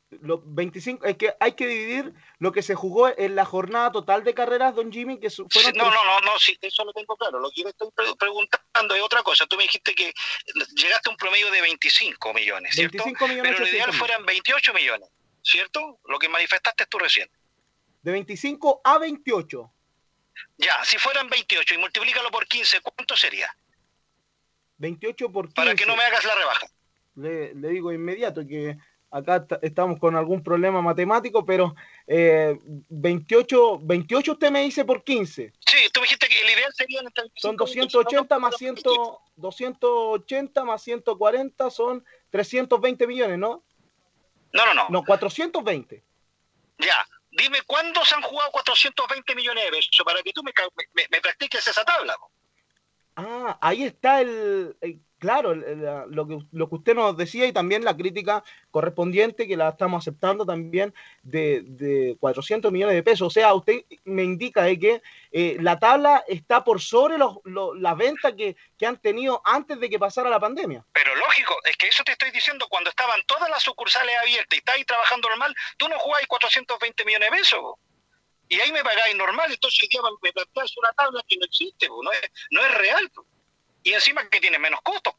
Los 0.10 0.40
25, 0.46 1.06
es 1.06 1.18
que 1.18 1.36
hay 1.38 1.52
que 1.52 1.68
dividir 1.68 2.14
lo 2.40 2.54
que 2.54 2.62
se 2.62 2.76
jugó 2.76 3.10
en 3.10 3.36
la 3.36 3.44
jornada 3.44 3.92
total 3.92 4.24
de 4.24 4.34
carreras, 4.34 4.74
don 4.74 4.90
Jimmy, 4.90 5.20
que 5.20 5.30
fueron... 5.30 5.50
Sí, 5.52 5.72
no, 5.76 5.92
no, 5.92 6.06
no, 6.06 6.22
no, 6.22 6.40
sí, 6.40 6.58
eso 6.62 6.86
lo 6.86 6.94
tengo 6.94 7.18
claro. 7.18 7.40
Lo 7.40 7.52
que 7.52 7.64
yo 7.64 7.68
estoy 7.68 7.90
preguntando 8.18 8.96
es 8.96 9.02
otra 9.02 9.22
cosa. 9.22 9.46
Tú 9.48 9.58
me 9.58 9.64
dijiste 9.64 9.94
que 9.94 10.14
llegaste 10.76 11.10
a 11.10 11.12
un 11.12 11.18
promedio 11.18 11.52
de 11.52 11.60
25 11.60 12.34
millones, 12.34 12.74
¿cierto? 12.74 13.04
25 13.04 13.28
millones 13.28 13.52
Pero 13.52 13.66
lo 13.66 13.70
ideal 13.70 13.94
fueran 13.94 14.26
28 14.26 14.74
millones, 14.74 15.10
¿cierto? 15.42 16.00
Lo 16.06 16.18
que 16.18 16.30
manifestaste 16.30 16.86
tú 16.86 17.00
recién. 17.00 17.30
De 18.02 18.12
25 18.14 18.82
a 18.86 19.00
28. 19.00 19.74
Ya, 20.58 20.86
si 20.86 20.98
fueran 20.98 21.30
28 21.30 21.74
y 21.74 21.78
multiplícalo 21.80 22.32
por 22.32 22.48
15, 22.48 22.80
¿cuánto 22.80 23.18
sería? 23.18 23.54
28 24.78 25.32
por 25.34 25.48
15. 25.48 25.56
Para 25.56 25.76
que 25.76 25.86
no 25.86 25.98
me 25.98 26.04
hagas 26.04 26.24
la 26.24 26.36
rebaja. 26.36 26.68
Le, 27.16 27.54
le 27.56 27.70
digo 27.70 27.92
inmediato 27.92 28.48
que 28.48 28.78
acá 29.12 29.46
estamos 29.62 30.00
con 30.00 30.16
algún 30.16 30.44
problema 30.44 30.82
matemático, 30.82 31.46
pero 31.46 31.76
eh, 32.08 32.58
28, 32.90 33.80
28 33.82 34.32
usted 34.32 34.52
me 34.52 34.62
dice 34.62 34.86
por 34.86 35.04
15. 35.04 35.54
Sí, 35.66 35.78
tú 35.94 36.02
me 36.02 36.06
dijiste 36.06 36.28
que 36.28 36.42
el 36.42 36.50
ideal 36.50 36.74
sería... 36.74 37.02
Son 37.36 37.56
280 37.56 38.40
más 38.40 38.58
100, 38.58 38.76
280 39.36 40.64
más 40.64 40.82
140 40.84 41.70
son 41.70 42.06
320 42.32 43.08
millones, 43.08 43.38
¿no? 43.38 43.64
No, 44.54 44.66
no, 44.66 44.74
no. 44.74 44.88
No, 44.90 45.04
420. 45.04 46.04
Ya, 46.80 47.08
dime 47.32 47.60
cuándo 47.66 48.04
se 48.06 48.16
han 48.16 48.22
jugado 48.22 48.52
420 48.52 49.36
millones 49.36 49.66
de 49.66 49.72
pesos 49.72 50.02
para 50.06 50.22
que 50.22 50.32
tú 50.32 50.44
me, 50.44 50.54
me, 51.10 51.22
practiques 51.22 51.68
esa 51.68 51.84
tabla. 51.84 52.16
Ah, 53.20 53.58
ahí 53.62 53.84
está 53.84 54.22
el, 54.22 54.76
claro, 55.18 55.56
lo, 55.56 56.28
que, 56.28 56.38
lo 56.52 56.70
que 56.70 56.76
usted 56.76 56.94
nos 56.94 57.18
decía 57.18 57.48
y 57.48 57.52
también 57.52 57.84
la 57.84 57.98
crítica 57.98 58.44
correspondiente 58.70 59.48
que 59.48 59.58
la 59.58 59.70
estamos 59.70 60.04
aceptando 60.04 60.46
también 60.46 60.94
de, 61.24 61.62
de 61.64 62.16
400 62.20 62.72
millones 62.72 62.96
de 62.96 63.02
pesos. 63.02 63.28
O 63.28 63.32
sea, 63.32 63.56
usted 63.56 63.82
me 64.04 64.24
indica 64.24 64.62
de 64.64 64.78
que 64.78 65.02
eh, 65.32 65.58
la 65.60 65.80
tabla 65.80 66.24
está 66.28 66.64
por 66.64 66.80
sobre 66.80 67.18
los, 67.18 67.38
las 67.80 67.98
ventas 67.98 68.34
que, 68.34 68.56
que, 68.78 68.86
han 68.86 68.98
tenido 68.98 69.42
antes 69.44 69.80
de 69.80 69.90
que 69.90 69.98
pasara 69.98 70.30
la 70.30 70.40
pandemia. 70.40 70.86
Pero 70.94 71.16
lógico, 71.16 71.56
es 71.66 71.76
que 71.76 71.88
eso 71.88 72.04
te 72.04 72.12
estoy 72.12 72.30
diciendo, 72.32 72.68
cuando 72.70 72.92
estaban 72.92 73.20
todas 73.26 73.50
las 73.50 73.64
sucursales 73.64 74.16
abiertas 74.22 74.56
y 74.56 74.60
estáis 74.60 74.86
trabajando 74.86 75.28
normal, 75.30 75.56
tú 75.78 75.90
no 75.90 75.98
jugáis 75.98 76.28
420 76.28 77.04
millones 77.06 77.32
de 77.32 77.38
pesos. 77.38 77.76
Y 78.50 78.60
ahí 78.60 78.72
me 78.72 78.84
pagáis 78.84 79.16
normal, 79.16 79.52
entonces 79.52 79.90
me 80.22 80.32
planteas 80.32 80.78
una 80.78 80.92
tabla 80.94 81.24
que 81.28 81.38
no 81.38 81.46
existe, 81.46 81.88
no 81.88 82.12
es, 82.12 82.32
no 82.52 82.66
es 82.66 82.74
real 82.76 83.12
y 83.84 83.94
encima 83.94 84.28
que 84.30 84.40
tiene 84.40 84.60
menos 84.60 84.82
costos. 84.82 85.14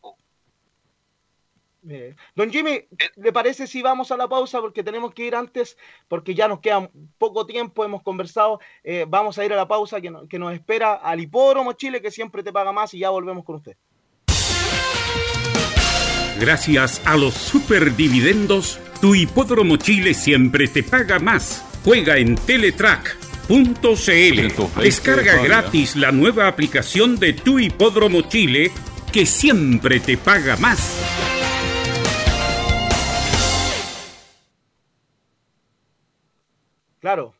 Don 2.35 2.51
Jimmy, 2.51 2.73
eh. 2.73 2.89
¿le 3.17 3.33
parece 3.33 3.67
si 3.67 3.81
vamos 3.81 4.11
a 4.13 4.17
la 4.17 4.29
pausa? 4.29 4.61
Porque 4.61 4.83
tenemos 4.83 5.15
que 5.15 5.25
ir 5.25 5.35
antes, 5.35 5.79
porque 6.09 6.35
ya 6.35 6.49
nos 6.49 6.61
queda 6.61 6.91
poco 7.17 7.47
tiempo, 7.47 7.85
hemos 7.85 8.03
conversado. 8.03 8.61
Eh, 8.85 9.07
vamos 9.09 9.39
a 9.39 9.45
ir 9.45 9.53
a 9.53 9.57
la 9.57 9.67
pausa 9.67 10.01
que, 10.01 10.13
que 10.29 10.39
nos 10.39 10.53
espera 10.53 10.95
al 10.95 11.21
Hipódromo 11.21 11.73
Chile, 11.73 12.03
que 12.03 12.11
siempre 12.11 12.43
te 12.43 12.53
paga 12.53 12.73
más, 12.73 12.93
y 12.93 12.99
ya 12.99 13.11
volvemos 13.11 13.45
con 13.45 13.57
usted. 13.57 13.77
Gracias 16.39 17.05
a 17.07 17.17
los 17.17 17.35
superdividendos, 17.35 18.79
tu 19.01 19.15
Hipódromo 19.15 19.77
Chile 19.77 20.15
siempre 20.15 20.69
te 20.69 20.83
paga 20.83 21.19
más. 21.19 21.68
Juega 21.89 22.19
en 22.19 22.35
Teletrack 22.35 23.16
CL. 23.48 24.82
Descarga 24.82 25.43
gratis 25.43 25.97
la 25.97 26.12
nueva 26.12 26.47
aplicación 26.47 27.19
de 27.19 27.32
Tu 27.32 27.60
Hipódromo 27.60 28.20
Chile 28.28 28.70
que 29.10 29.24
siempre 29.24 29.98
te 29.98 30.19
paga 30.19 30.59
más. 30.59 31.02
Claro, 36.98 37.32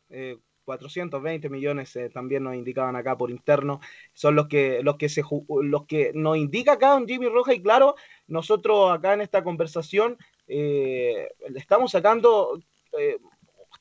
420 0.65 1.45
eh, 1.45 1.49
millones 1.51 1.95
eh, 1.95 2.09
también 2.09 2.43
nos 2.43 2.55
indicaban 2.55 2.95
acá 2.95 3.15
por 3.15 3.29
interno, 3.29 3.81
son 4.13 4.33
los 4.33 4.47
que 4.47 4.81
los 4.81 4.97
que 4.97 5.09
se 5.09 5.21
los 5.61 5.85
que 5.85 6.11
nos 6.15 6.37
indica 6.37 6.71
acá 6.71 6.93
don 6.93 7.07
Jimmy 7.07 7.27
Roja 7.27 7.53
y 7.53 7.61
claro, 7.61 7.93
nosotros 8.25 8.91
acá 8.91 9.13
en 9.13 9.21
esta 9.21 9.43
conversación 9.43 10.17
eh, 10.47 11.27
le 11.47 11.59
estamos 11.59 11.91
sacando 11.91 12.59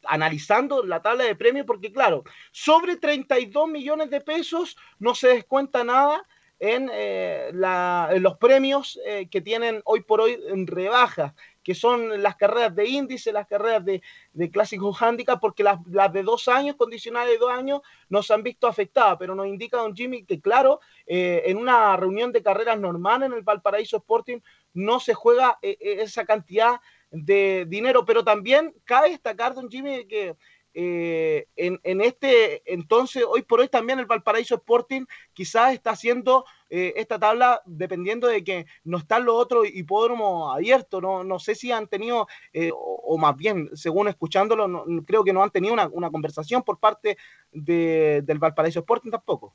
analizando 0.05 0.85
la 0.85 1.03
tabla 1.03 1.25
de 1.25 1.37
premios, 1.37 1.66
porque 1.66 1.93
claro, 1.93 2.25
sobre 2.51 2.97
32 2.97 3.69
millones 3.69 4.11
de 4.11 4.20
pesos 4.20 4.77
no 4.99 5.15
se 5.15 5.29
descuenta 5.29 5.85
nada 5.85 6.25
en, 6.61 6.91
eh, 6.93 7.51
los 7.53 8.37
premios 8.39 8.99
eh, 9.05 9.29
que 9.31 9.41
tienen 9.41 9.81
hoy 9.85 10.01
por 10.01 10.20
hoy 10.20 10.39
en 10.49 10.66
rebaja, 10.66 11.35
que 11.62 11.75
son 11.75 12.23
las 12.23 12.37
carreras 12.37 12.75
de 12.75 12.87
índice, 12.87 13.31
las 13.31 13.47
carreras 13.47 13.85
de, 13.85 14.03
de 14.33 14.51
clásico 14.51 14.97
handicap, 14.99 15.39
porque 15.39 15.62
las, 15.62 15.79
de 15.85 16.23
dos 16.23 16.49
años, 16.49 16.77
condicionales 16.77 17.33
de 17.33 17.39
dos 17.39 17.51
años, 17.51 17.83
nos 18.09 18.31
han 18.31 18.43
visto 18.43 18.66
afectadas, 18.66 19.16
pero 19.19 19.35
nos 19.35 19.47
indica 19.47 19.77
don 19.77 19.95
Jimmy 19.95 20.25
que 20.25 20.41
claro, 20.41 20.81
eh, 21.07 21.43
en 21.47 21.59
una 21.59 21.97
reunión 21.97 22.33
de 22.33 22.43
carreras 22.43 22.81
normal 22.81 23.23
en 23.23 23.35
el 23.35 23.43
Valparaíso 23.43 23.99
Sporting 23.99 24.39
no 24.75 25.01
se 25.01 25.15
juega 25.15 25.59
esa 25.62 26.25
cantidad 26.25 26.81
de 27.11 27.65
dinero, 27.69 28.05
pero 28.05 28.25
también 28.25 28.75
cabe 28.85 29.11
destacar, 29.11 29.55
don 29.55 29.71
Jimmy, 29.71 30.07
que 30.07 30.37
eh, 30.81 31.47
en, 31.57 32.01
este 32.01 32.63
entonces, 32.73 33.25
hoy 33.27 33.43
por 33.43 33.59
hoy 33.59 33.69
también 33.69 33.99
el 33.99 34.07
Valparaíso 34.07 34.55
Sporting 34.55 35.07
quizás 35.33 35.73
está 35.73 35.91
haciendo 35.91 36.45
eh, 36.71 36.93
esta 36.95 37.19
tabla 37.19 37.63
dependiendo 37.65 38.29
de 38.29 38.45
que 38.45 38.67
no 38.85 38.99
están 38.99 39.25
los 39.25 39.35
otros 39.35 39.67
hipódromos 39.67 40.55
abiertos, 40.55 41.03
no, 41.03 41.25
no 41.25 41.39
sé 41.41 41.55
si 41.55 41.73
han 41.73 41.89
tenido, 41.89 42.29
eh, 42.53 42.71
o, 42.73 43.19
más 43.19 43.37
bien, 43.37 43.71
según 43.75 44.07
escuchándolo, 44.07 44.85
creo 45.05 45.25
que 45.25 45.33
no 45.33 45.43
han 45.43 45.51
tenido 45.51 45.75
una, 45.75 45.89
una 45.89 46.11
conversación 46.11 46.63
por 46.63 46.79
parte 46.79 47.19
de, 47.51 48.21
del 48.23 48.39
Valparaíso 48.39 48.79
Sporting 48.79 49.11
tampoco. 49.11 49.55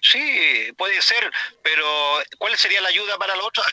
Sí, 0.00 0.72
puede 0.76 1.00
ser, 1.02 1.30
pero 1.62 1.84
¿cuál 2.38 2.56
sería 2.56 2.80
la 2.82 2.88
ayuda 2.88 3.16
para 3.18 3.34
los 3.34 3.46
otros? 3.46 3.66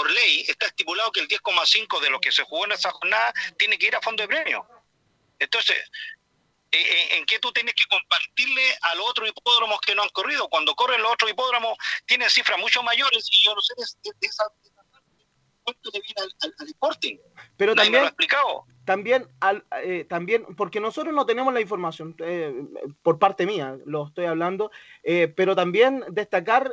Por 0.00 0.10
ley, 0.10 0.46
está 0.48 0.64
estipulado 0.64 1.12
que 1.12 1.20
el 1.20 1.28
10,5 1.28 2.00
de 2.00 2.08
lo 2.08 2.18
que 2.18 2.32
se 2.32 2.42
jugó 2.44 2.64
en 2.64 2.72
esa 2.72 2.90
jornada 2.90 3.34
tiene 3.58 3.76
que 3.76 3.88
ir 3.88 3.94
a 3.94 4.00
fondo 4.00 4.22
de 4.22 4.28
premio. 4.28 4.66
Entonces, 5.38 5.76
¿en 6.70 7.26
qué 7.26 7.38
tú 7.38 7.52
tienes 7.52 7.74
que 7.74 7.84
compartirle 7.84 8.62
a 8.80 8.94
los 8.94 9.10
otros 9.10 9.28
hipódromos 9.28 9.78
que 9.82 9.94
no 9.94 10.02
han 10.02 10.08
corrido? 10.08 10.48
Cuando 10.48 10.74
corren 10.74 11.02
los 11.02 11.12
otros 11.12 11.30
hipódromos 11.30 11.76
tienen 12.06 12.30
cifras 12.30 12.58
mucho 12.58 12.82
mayores 12.82 13.28
y 13.30 13.44
yo 13.44 13.54
no 13.54 13.60
sé 13.60 13.74
de, 13.76 14.26
esa, 14.26 14.44
le 15.92 16.00
viene 16.00 16.20
al, 16.22 16.54
al, 16.58 16.66
Sporting. 16.68 17.16
Pero 17.56 17.74
también, 17.74 17.92
me 17.92 17.98
lo 17.98 18.04
ha 18.04 18.08
explicado 18.08 18.66
también, 18.90 19.28
al, 19.38 19.64
eh, 19.84 20.04
también, 20.08 20.44
porque 20.56 20.80
nosotros 20.80 21.14
no 21.14 21.24
tenemos 21.24 21.54
la 21.54 21.60
información, 21.60 22.16
eh, 22.18 22.52
por 23.02 23.20
parte 23.20 23.46
mía 23.46 23.78
lo 23.84 24.08
estoy 24.08 24.24
hablando, 24.24 24.72
eh, 25.04 25.28
pero 25.28 25.54
también 25.54 26.04
destacar, 26.10 26.72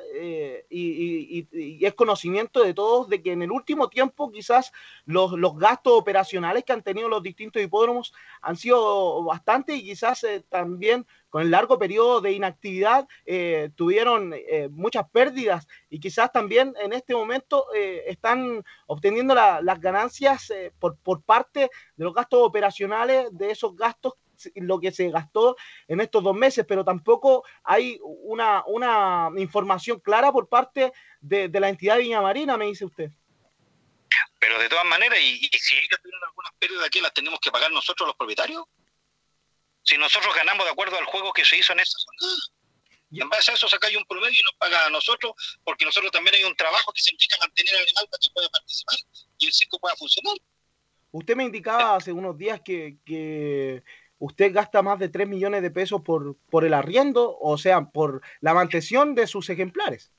y, 0.68 1.86
es 1.86 1.94
conocimiento 1.94 2.64
de 2.64 2.74
todos, 2.74 3.08
de 3.08 3.22
que 3.22 3.34
en 3.34 3.44
el 3.44 3.52
último 3.52 3.88
tiempo 3.90 4.32
quizás 4.32 4.72
los, 5.06 5.34
los 5.34 5.60
gastos 5.60 5.94
operacionales 5.94 6.64
que 6.64 6.74
han 6.74 6.82
tenido 6.82 7.08
los 7.08 7.22
distintos 7.22 7.62
hipódromos 7.62 8.14
han 8.42 8.58
sido 8.58 9.24
bastante 9.24 9.76
y 9.76 9.84
quizás 9.84 10.26
también 10.50 11.06
con 11.30 11.42
el 11.42 11.52
largo 11.52 11.78
periodo 11.78 12.22
de 12.22 12.32
inactividad 12.32 13.08
eh, 13.26 13.70
tuvieron 13.76 14.34
eh, 14.34 14.70
muchas 14.72 15.10
pérdidas 15.10 15.68
y 15.90 16.00
quizás 16.00 16.32
también 16.32 16.74
en 16.82 16.94
este 16.94 17.14
momento 17.14 17.66
eh, 17.76 18.04
están 18.08 18.64
obteniendo 18.86 19.36
las 19.36 19.80
ganancias 19.80 20.52
por, 20.80 20.98
parte 21.24 21.70
de 21.96 22.06
los 22.06 22.14
gastos 22.14 22.40
operacionales 22.42 23.28
de 23.32 23.52
esos 23.52 23.76
gastos 23.76 24.14
lo 24.54 24.80
que 24.80 24.92
se 24.92 25.10
gastó 25.10 25.58
en 25.88 26.00
estos 26.00 26.24
dos 26.24 26.36
meses, 26.36 26.64
pero 26.68 26.86
tampoco 26.86 27.44
hay 27.64 28.00
una, 28.04 28.64
una 28.68 29.32
información 29.38 30.00
clara 30.00 30.32
por 30.32 30.48
parte 30.48 30.94
de, 31.22 31.50
la 31.50 31.70
entidad 31.70 31.96
de 31.96 32.04
Viña 32.04 32.22
Marina, 32.22 32.56
me 32.56 32.66
dice 32.66 32.86
usted. 32.86 33.10
Pero 34.40 34.60
de 34.60 34.70
todas 34.70 34.86
maneras, 34.86 35.18
¿y, 35.20 35.50
y 35.52 35.58
si 35.58 35.74
ellos 35.74 36.00
tienen 36.04 36.22
algunas 36.24 36.52
pérdidas 36.60 36.90
que 36.92 37.02
las 37.02 37.14
tenemos 37.14 37.40
que 37.40 37.50
pagar 37.50 37.72
nosotros 37.72 38.06
los 38.06 38.16
propietarios? 38.16 38.64
Si 39.88 39.98
nosotros 39.98 40.36
ganamos 40.36 40.66
de 40.66 40.72
acuerdo 40.72 40.98
al 40.98 41.06
juego 41.06 41.32
que 41.32 41.46
se 41.46 41.58
hizo 41.58 41.72
en 41.72 41.80
esa. 41.80 41.98
Y 43.10 43.22
en 43.22 43.30
base 43.30 43.52
a 43.52 43.54
eso 43.54 43.70
saca 43.70 43.88
un 43.98 44.06
promedio 44.06 44.38
y 44.38 44.44
nos 44.44 44.56
paga 44.56 44.86
a 44.86 44.90
nosotros, 44.90 45.32
porque 45.64 45.86
nosotros 45.86 46.12
también 46.12 46.36
hay 46.36 46.44
un 46.44 46.56
trabajo 46.58 46.92
que 46.92 47.02
se 47.02 47.12
implica 47.12 47.38
mantener 47.40 47.74
al 47.76 47.84
animal 47.84 48.08
para 48.12 48.20
que 48.22 48.30
pueda 48.34 48.50
participar 48.50 48.98
y 49.38 49.46
el 49.46 49.54
circo 49.54 49.80
pueda 49.80 49.96
funcionar. 49.96 50.36
Usted 51.12 51.36
me 51.38 51.46
indicaba 51.46 51.96
hace 51.96 52.12
unos 52.12 52.38
días 52.38 52.60
que, 52.66 52.98
que 53.06 53.82
usted 54.20 54.54
gasta 54.54 54.82
más 54.82 55.00
de 55.00 55.08
3 55.08 55.26
millones 55.26 55.62
de 55.62 55.72
pesos 55.72 56.02
por, 56.02 56.36
por 56.50 56.66
el 56.66 56.74
arriendo, 56.74 57.38
o 57.40 57.58
sea, 57.58 57.86
por 57.86 58.22
la 58.42 58.54
mantención 58.54 59.16
de 59.16 59.26
sus 59.26 59.50
ejemplares. 59.50 60.12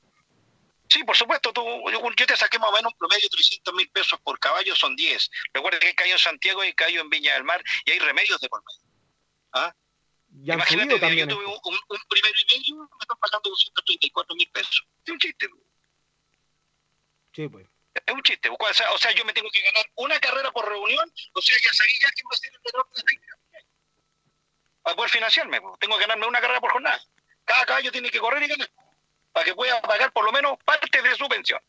Sí, 0.89 1.03
por 1.03 1.15
supuesto, 1.15 1.53
tú, 1.53 1.61
yo, 1.91 2.25
te 2.25 2.35
saqué 2.35 2.57
más 2.57 2.71
o 2.71 2.73
menos 2.73 2.91
un 2.91 2.97
promedio 2.97 3.21
de 3.21 3.29
300 3.29 3.73
mil 3.75 3.87
pesos 3.91 4.19
por 4.21 4.39
caballo, 4.39 4.75
son 4.75 4.95
10. 4.95 5.29
Recuerda 5.53 5.77
que 5.77 5.87
hay 5.89 5.93
caballo 5.93 6.15
en 6.15 6.19
Santiago 6.19 6.63
y 6.63 6.67
hay 6.67 6.73
caballo 6.73 7.01
en 7.01 7.09
Viña 7.11 7.33
del 7.35 7.43
Mar 7.43 7.63
y 7.85 7.91
hay 7.91 7.99
remedios 7.99 8.41
de 8.41 8.49
por 8.49 8.63
medio. 8.65 8.88
¿Ah? 9.53 9.73
Imagínate, 10.31 10.99
también 10.99 11.27
yo 11.27 11.35
tuve 11.35 11.45
un, 11.45 11.53
un, 11.53 11.99
primero 12.07 12.35
y 12.39 12.57
medio, 12.57 12.75
me 12.77 13.01
están 13.01 13.17
pagando 13.19 13.49
234 13.49 14.35
mil 14.35 14.49
pesos. 14.51 14.85
Es 15.05 15.11
un 15.11 15.19
chiste. 15.19 15.47
Sí, 17.33 17.47
pues. 17.47 17.67
Es 17.93 18.13
un 18.13 18.21
chiste. 18.21 18.49
O 18.49 18.73
sea, 18.73 18.91
o 18.91 18.97
sea, 18.97 19.11
yo 19.11 19.25
me 19.25 19.33
tengo 19.33 19.49
que 19.51 19.61
ganar 19.61 19.85
una 19.95 20.19
carrera 20.19 20.51
por 20.51 20.67
reunión, 20.67 21.11
o 21.33 21.41
sea, 21.41 21.57
ya 21.63 21.73
sabía 21.73 22.09
que 22.15 22.23
va 22.23 22.29
a 22.31 22.37
ser 22.37 22.53
el 22.53 22.59
menor 22.63 22.89
de 22.89 23.03
la 23.03 23.63
Para 24.83 24.95
poder 24.95 25.11
financiarme, 25.11 25.59
tengo 25.79 25.97
que 25.97 26.01
ganarme 26.01 26.27
una 26.27 26.41
carrera 26.41 26.61
por 26.61 26.71
jornada. 26.71 27.01
Cada 27.45 27.65
caballo 27.65 27.91
tiene 27.91 28.11
que 28.11 28.19
correr 28.19 28.43
y 28.43 28.47
ganar. 28.47 28.69
Para 29.31 29.45
que 29.45 29.55
pueda 29.55 29.81
pagar 29.81 30.11
por 30.11 30.25
lo 30.25 30.31
menos 30.31 30.57
parte 30.63 31.01
de 31.01 31.15
su 31.15 31.27
pensión. 31.27 31.61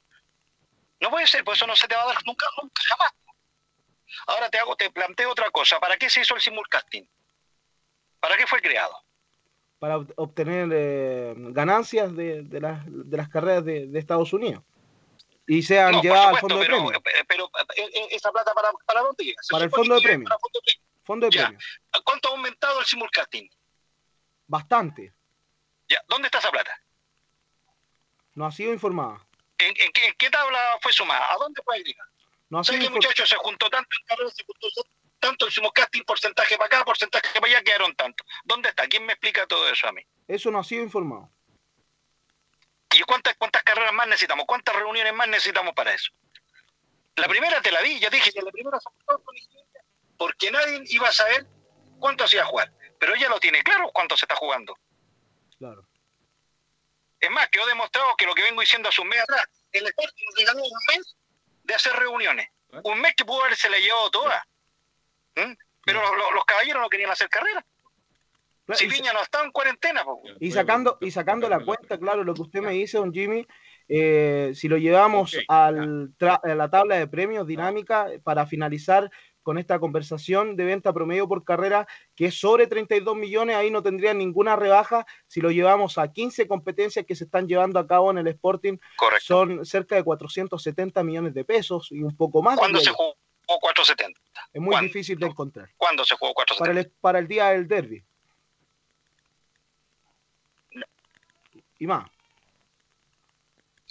No 1.01 1.11
puede 1.11 1.27
ser, 1.27 1.43
pues 1.45 1.57
eso 1.57 1.67
no 1.67 1.75
se 1.75 1.89
te 1.89 1.95
va 1.95 2.03
a 2.03 2.07
dar 2.07 2.27
nunca, 2.27 2.47
nunca, 2.61 2.83
jamás. 2.85 3.13
Ahora 4.27 4.51
te 4.51 4.59
hago, 4.59 4.77
te 4.77 4.91
planteo 4.91 5.31
otra 5.31 5.51
cosa. 5.51 5.81
¿Para 5.81 5.97
qué 5.97 6.11
se 6.11 6.21
hizo 6.21 6.35
el 6.35 6.41
simulcasting? 6.41 7.09
¿Para 8.21 8.37
qué 8.37 8.47
fue 8.47 8.61
creado? 8.61 8.95
Para 9.79 9.97
obtener 10.17 10.69
eh, 10.73 11.35
ganancias 11.37 12.15
de, 12.15 12.43
de, 12.43 12.61
las, 12.61 12.83
de, 12.87 13.17
las 13.17 13.29
carreras 13.29 13.65
de, 13.65 13.91
Estados 13.99 14.33
Unidos. 14.33 14.63
Y 15.47 15.63
sean 15.63 15.93
No, 15.93 15.97
por 15.99 16.03
llevadas 16.05 16.27
al 16.27 16.35
supuesto, 16.41 16.49
fondo 16.49 16.61
de 16.61 16.67
pero, 16.67 16.77
premio. 16.77 17.21
eh, 17.21 17.25
pero 17.27 17.45
eh, 17.77 17.91
eh, 17.95 18.09
esa 18.13 18.31
plata 18.31 18.53
para, 18.53 18.71
para 18.87 19.01
dónde 19.01 19.25
llega? 19.25 19.43
Se 19.43 19.53
Para 19.53 19.65
el 19.65 19.71
fondo 19.71 19.95
de 19.95 20.01
que 20.03 20.09
premio. 20.09 20.29
para 20.29 20.39
fondo 20.39 20.59
de 20.61 20.73
premio. 20.73 20.87
Fondo 21.03 21.27
de 21.27 21.33
Ya. 21.37 21.43
premio. 21.47 21.61
¿Cuánto 22.05 22.29
ha 22.29 22.33
aumentado 22.33 22.79
el 22.81 22.87
simulcasting? 22.87 23.51
Bastante. 24.47 25.15
Ya, 25.89 26.01
¿dónde 26.09 26.27
está 26.27 26.39
esa 26.39 26.51
plata? 26.51 26.73
No 28.35 28.47
ha 28.47 28.53
sido 28.53 28.73
informada. 28.73 29.27
¿En, 29.59 29.69
en 29.69 29.93
qué, 29.93 30.07
en 30.07 30.15
qué 30.19 30.31
tabla 30.31 30.61
fue 30.83 30.93
sumada? 30.93 31.33
¿A 31.33 31.37
dónde 31.37 31.61
fue 31.65 31.77
agregada? 31.77 32.11
No 32.49 32.59
ha 32.61 32.65
¿Sabes 32.65 32.81
sido 32.81 32.93
qué, 32.93 32.99
infor- 32.99 33.03
muchachos? 33.03 33.29
Se 33.29 33.37
juntó 33.37 33.71
tanto 33.71 33.97
en 33.99 34.07
carrera, 34.07 34.31
se 34.31 34.45
juntó 34.45 34.69
tanto 34.75 34.91
el 35.23 35.53
simulcasting, 35.53 36.05
porcentaje 36.05 36.57
para 36.57 36.67
acá, 36.67 36.85
porcentaje 36.85 37.41
para 37.41 37.47
allá, 37.47 37.63
quedaron 37.63 37.95
tanto. 37.95 38.25
¿Dónde 38.45 38.69
está? 38.71 38.87
¿Quién 38.87 39.05
me 39.05 39.13
explica 39.13 39.47
todo 39.47 39.69
eso 39.69 39.89
a 39.89 39.93
mí? 39.93 40.03
Eso 40.29 40.51
no 40.51 40.59
ha 40.59 40.65
sido 40.65 40.83
informado. 40.83 41.31
¿Y 42.93 43.01
cuántas, 43.03 43.37
cuántas 43.37 43.63
carreras 43.63 43.93
más 43.93 44.09
necesitamos? 44.09 44.47
¿Cuántas 44.47 44.75
reuniones 44.75 45.15
más 45.15 45.29
necesitamos 45.29 45.75
para 45.75 45.95
eso? 45.95 46.13
La 47.17 47.29
primera 47.29 47.61
te 47.61 47.71
la 47.71 47.83
di, 47.83 47.99
ya 47.99 48.11
dije 48.11 48.33
que 48.33 48.43
la 48.43 48.51
primera 48.51 48.79
porque 50.17 50.51
nadie 50.51 50.83
iba 50.89 51.09
a 51.09 51.13
saber 51.13 51.47
cuánto 51.99 52.27
se 52.27 52.37
iba 52.37 52.45
a 52.45 52.49
jugar. 52.49 52.71
Pero 52.99 53.15
ella 53.15 53.31
lo 53.31 53.41
tiene 53.41 53.63
claro 53.63 53.91
cuánto 53.91 54.19
se 54.19 54.27
está 54.27 54.37
jugando. 54.37 54.77
Claro. 55.59 55.87
Es 57.19 57.31
más, 57.31 57.49
quedó 57.49 57.67
demostrado 57.67 58.15
que 58.17 58.27
lo 58.27 58.35
que 58.35 58.43
vengo 58.43 58.61
diciendo 58.61 58.91
hace 58.91 59.01
un 59.01 59.09
mes 59.09 59.21
atrás, 59.23 59.47
el 59.73 59.87
Sporting 59.87 60.25
nos 60.27 60.35
regaló 60.37 60.63
un 60.63 60.79
mes 60.89 61.17
de 61.65 61.75
hacer 61.75 61.95
reuniones. 61.95 62.49
Un 62.85 63.01
mes 63.01 63.15
que 63.17 63.25
pudo 63.25 63.45
haberse 63.45 63.71
la 63.71 63.79
llevado 63.79 64.11
toda. 64.11 64.47
¿Mm? 65.37 65.53
Pero 65.85 66.01
los, 66.03 66.11
los- 66.17 66.35
los 66.35 66.45
caballeros 66.45 66.83
no 66.83 66.89
querían 66.89 67.11
hacer 67.11 67.29
carrera. 67.29 67.65
Si 68.75 68.87
Viña 68.87 69.13
no 69.13 69.21
estaba 69.21 69.45
en 69.45 69.51
cuarentena, 69.51 70.05
po. 70.05 70.23
Y 70.39 70.53
sacando, 70.53 70.97
y 71.01 71.11
sacando 71.11 71.49
la 71.49 71.59
cuenta, 71.65 71.99
claro, 71.99 72.23
lo 72.23 72.35
que 72.35 72.43
usted 72.43 72.61
me 72.61 72.71
dice, 72.71 72.99
don 72.99 73.13
Jimmy, 73.13 73.45
eh, 73.89 74.53
si 74.55 74.69
lo 74.69 74.77
llevamos 74.79 75.37
al 75.49 76.13
a 76.21 76.55
la 76.55 76.71
tabla 76.71 76.97
de 76.97 77.09
premios 77.09 77.49
dinámica 77.49 78.07
para 78.23 78.47
finalizar 78.47 79.11
con 79.43 79.59
esta 79.59 79.81
conversación 79.81 80.55
de 80.55 80.65
venta 80.67 80.93
promedio 80.93 81.27
por 81.27 81.43
carrera, 81.43 81.89
que 82.15 82.27
es 82.27 82.39
sobre 82.39 82.69
32 82.69 83.17
millones, 83.17 83.57
ahí 83.57 83.73
no 83.73 83.83
tendría 83.83 84.15
ninguna 84.15 84.55
rebaja. 84.55 85.05
Si 85.27 85.41
lo 85.41 85.51
llevamos 85.51 85.99
a 85.99 86.13
15 86.13 86.47
competencias 86.47 87.05
que 87.07 87.17
se 87.17 87.25
están 87.25 87.49
llevando 87.49 87.81
a 87.81 87.87
cabo 87.89 88.13
en 88.13 88.19
el 88.19 88.29
Sporting, 88.29 88.77
son 89.21 89.65
cerca 89.67 89.97
de 89.97 90.05
470 90.05 91.03
millones 91.03 91.35
de 91.35 91.45
pesos 91.45 91.89
y 91.91 92.03
un 92.05 92.17
poco 92.17 92.41
más. 92.43 92.57
¿Cuándo 92.57 92.79
se 92.79 92.87
yo. 92.87 93.17
Jugó 93.51 93.61
470? 93.61 94.21
Es 94.53 94.61
muy 94.61 94.77
difícil 94.81 95.19
de 95.19 95.27
encontrar. 95.27 95.69
¿Cuándo 95.77 96.05
se 96.05 96.15
jugó 96.17 96.33
Para 96.35 96.47
470? 96.47 96.81
el, 96.81 96.91
para 97.01 97.19
el 97.19 97.29
día 97.29 97.47
del 97.51 97.67
derby. 97.67 98.05
Y 101.79 101.87
más. 101.87 102.09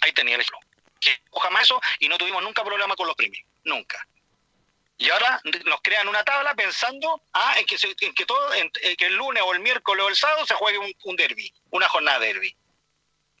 Ahí 0.00 0.12
tenía 0.12 0.36
el 0.36 0.40
ejemplo. 0.40 0.66
Que 1.00 1.10
jamás 1.40 1.62
eso 1.64 1.80
y 1.98 2.08
no 2.08 2.16
tuvimos 2.18 2.42
nunca 2.42 2.64
problema 2.64 2.94
con 2.94 3.06
los 3.06 3.16
premios. 3.16 3.42
Nunca. 3.64 4.06
Y 4.96 5.08
ahora 5.10 5.40
nos 5.64 5.80
crean 5.82 6.08
una 6.08 6.22
tabla 6.24 6.54
pensando 6.54 7.22
ah, 7.32 7.54
en, 7.58 7.64
que 7.66 7.78
se- 7.78 7.94
en 8.00 8.14
que 8.14 8.26
todo, 8.26 8.52
en, 8.54 8.70
en 8.82 8.96
que 8.96 9.06
el 9.06 9.14
lunes 9.16 9.42
o 9.46 9.54
el 9.54 9.60
miércoles 9.60 10.04
o 10.04 10.08
el 10.08 10.16
sábado 10.16 10.44
se 10.46 10.54
juegue 10.54 10.78
un, 10.78 10.92
un 11.04 11.16
derby, 11.16 11.52
una 11.70 11.88
jornada 11.88 12.18
derby. 12.18 12.54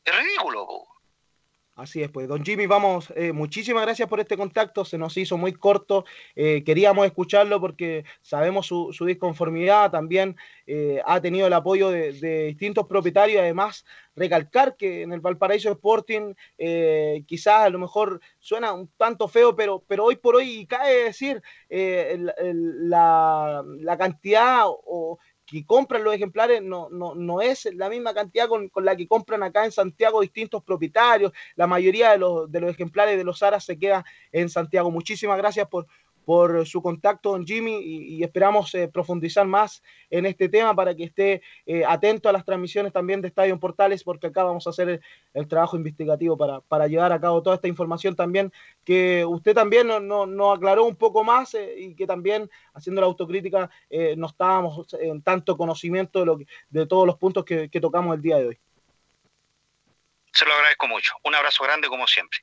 Es 0.04 0.16
ridículo. 0.16 0.66
po. 0.66 0.99
Así 1.80 2.02
es, 2.02 2.10
pues, 2.10 2.28
don 2.28 2.44
Jimmy, 2.44 2.66
vamos, 2.66 3.10
eh, 3.16 3.32
muchísimas 3.32 3.84
gracias 3.84 4.06
por 4.06 4.20
este 4.20 4.36
contacto, 4.36 4.84
se 4.84 4.98
nos 4.98 5.16
hizo 5.16 5.38
muy 5.38 5.54
corto, 5.54 6.04
eh, 6.36 6.62
queríamos 6.62 7.06
escucharlo 7.06 7.58
porque 7.58 8.04
sabemos 8.20 8.66
su, 8.66 8.92
su 8.92 9.06
disconformidad, 9.06 9.90
también 9.90 10.36
eh, 10.66 11.00
ha 11.06 11.22
tenido 11.22 11.46
el 11.46 11.54
apoyo 11.54 11.88
de, 11.88 12.12
distintos 12.48 12.86
propietarios, 12.86 13.40
además 13.40 13.86
recalcar 14.14 14.76
que 14.76 15.00
en 15.00 15.14
el 15.14 15.20
Valparaíso 15.20 15.70
Sporting 15.70 16.34
quizás 17.26 17.62
a 17.62 17.70
lo 17.70 17.78
mejor 17.78 18.20
suena 18.38 18.74
un 18.74 18.90
tanto 18.98 19.26
feo, 19.28 19.56
pero, 19.56 19.82
pero 19.88 20.04
hoy 20.04 20.16
por 20.16 20.36
hoy 20.36 20.66
cabe 20.66 21.04
decir 21.04 21.40
la, 21.70 23.64
la 23.78 23.96
cantidad 23.96 24.64
o, 24.66 25.18
que 25.50 25.64
compran 25.64 26.04
los 26.04 26.14
ejemplares 26.14 26.62
no, 26.62 26.88
no, 26.90 27.14
no 27.14 27.40
es 27.40 27.68
la 27.74 27.88
misma 27.88 28.14
cantidad 28.14 28.48
con, 28.48 28.68
con 28.68 28.84
la 28.84 28.94
que 28.94 29.08
compran 29.08 29.42
acá 29.42 29.64
en 29.64 29.72
Santiago 29.72 30.20
distintos 30.20 30.62
propietarios. 30.62 31.32
La 31.56 31.66
mayoría 31.66 32.12
de 32.12 32.18
los, 32.18 32.50
de 32.50 32.60
los 32.60 32.70
ejemplares 32.70 33.16
de 33.16 33.24
los 33.24 33.42
Aras 33.42 33.64
se 33.64 33.78
queda 33.78 34.04
en 34.30 34.48
Santiago. 34.48 34.90
Muchísimas 34.90 35.36
gracias 35.38 35.68
por, 35.68 35.86
por 36.30 36.64
su 36.64 36.80
contacto, 36.80 37.32
don 37.32 37.44
Jimmy, 37.44 37.76
y, 37.82 38.14
y 38.14 38.22
esperamos 38.22 38.72
eh, 38.76 38.86
profundizar 38.86 39.44
más 39.48 39.82
en 40.10 40.26
este 40.26 40.48
tema 40.48 40.72
para 40.76 40.94
que 40.94 41.02
esté 41.02 41.42
eh, 41.66 41.82
atento 41.84 42.28
a 42.28 42.32
las 42.32 42.44
transmisiones 42.44 42.92
también 42.92 43.20
de 43.20 43.26
Estadio 43.26 43.58
Portales, 43.58 44.04
porque 44.04 44.28
acá 44.28 44.44
vamos 44.44 44.64
a 44.64 44.70
hacer 44.70 44.88
el, 44.90 45.00
el 45.34 45.48
trabajo 45.48 45.76
investigativo 45.76 46.36
para, 46.36 46.60
para 46.60 46.86
llevar 46.86 47.10
a 47.10 47.20
cabo 47.20 47.42
toda 47.42 47.56
esta 47.56 47.66
información 47.66 48.14
también 48.14 48.52
que 48.84 49.24
usted 49.24 49.54
también 49.54 49.88
nos 49.88 50.02
no, 50.02 50.24
nos 50.24 50.56
aclaró 50.56 50.84
un 50.84 50.94
poco 50.94 51.24
más 51.24 51.52
eh, 51.54 51.74
y 51.76 51.96
que 51.96 52.06
también 52.06 52.48
haciendo 52.74 53.00
la 53.00 53.08
autocrítica 53.08 53.68
eh, 53.88 54.14
no 54.16 54.28
estábamos 54.28 54.86
en 55.00 55.22
tanto 55.22 55.56
conocimiento 55.56 56.20
de, 56.20 56.26
lo 56.26 56.38
que- 56.38 56.46
de 56.68 56.86
todos 56.86 57.08
los 57.08 57.16
puntos 57.16 57.44
que, 57.44 57.68
que 57.68 57.80
tocamos 57.80 58.14
el 58.14 58.22
día 58.22 58.36
de 58.36 58.46
hoy. 58.46 58.58
Se 60.32 60.46
lo 60.46 60.52
agradezco 60.52 60.86
mucho. 60.86 61.12
Un 61.24 61.34
abrazo 61.34 61.64
grande 61.64 61.88
como 61.88 62.06
siempre. 62.06 62.38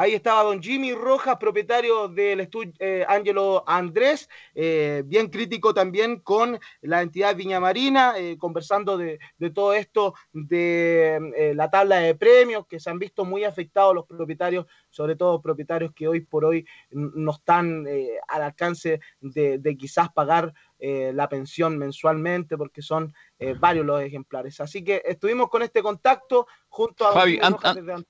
Ahí 0.00 0.14
estaba 0.14 0.44
don 0.44 0.62
Jimmy 0.62 0.94
Rojas, 0.94 1.38
propietario 1.38 2.06
del 2.06 2.38
estudio 2.38 2.72
eh, 2.78 3.04
Ángelo 3.08 3.64
Andrés, 3.66 4.28
eh, 4.54 5.02
bien 5.04 5.26
crítico 5.26 5.74
también 5.74 6.20
con 6.20 6.56
la 6.82 7.02
entidad 7.02 7.34
Viña 7.34 7.58
Marina, 7.58 8.14
eh, 8.16 8.38
conversando 8.38 8.96
de, 8.96 9.18
de 9.38 9.50
todo 9.50 9.72
esto, 9.72 10.14
de 10.32 11.16
eh, 11.36 11.52
la 11.52 11.68
tabla 11.68 11.96
de 11.96 12.14
premios, 12.14 12.64
que 12.68 12.78
se 12.78 12.90
han 12.90 13.00
visto 13.00 13.24
muy 13.24 13.42
afectados 13.42 13.92
los 13.92 14.06
propietarios, 14.06 14.66
sobre 14.88 15.16
todo 15.16 15.42
propietarios 15.42 15.92
que 15.92 16.06
hoy 16.06 16.20
por 16.20 16.44
hoy 16.44 16.64
no 16.90 17.32
están 17.32 17.84
al 18.28 18.42
alcance 18.42 19.00
de, 19.20 19.58
de 19.58 19.76
quizás 19.76 20.12
pagar 20.12 20.54
eh, 20.78 21.10
la 21.12 21.28
pensión 21.28 21.76
mensualmente, 21.76 22.56
porque 22.56 22.82
son 22.82 23.12
eh, 23.40 23.56
varios 23.58 23.84
los 23.84 24.00
ejemplares. 24.00 24.60
Así 24.60 24.84
que 24.84 25.02
estuvimos 25.04 25.48
con 25.48 25.62
este 25.62 25.82
contacto 25.82 26.46
junto 26.68 27.04
a 27.04 27.12
Fabi, 27.12 27.40
Jimmy 27.40 27.90
an-. 27.90 28.06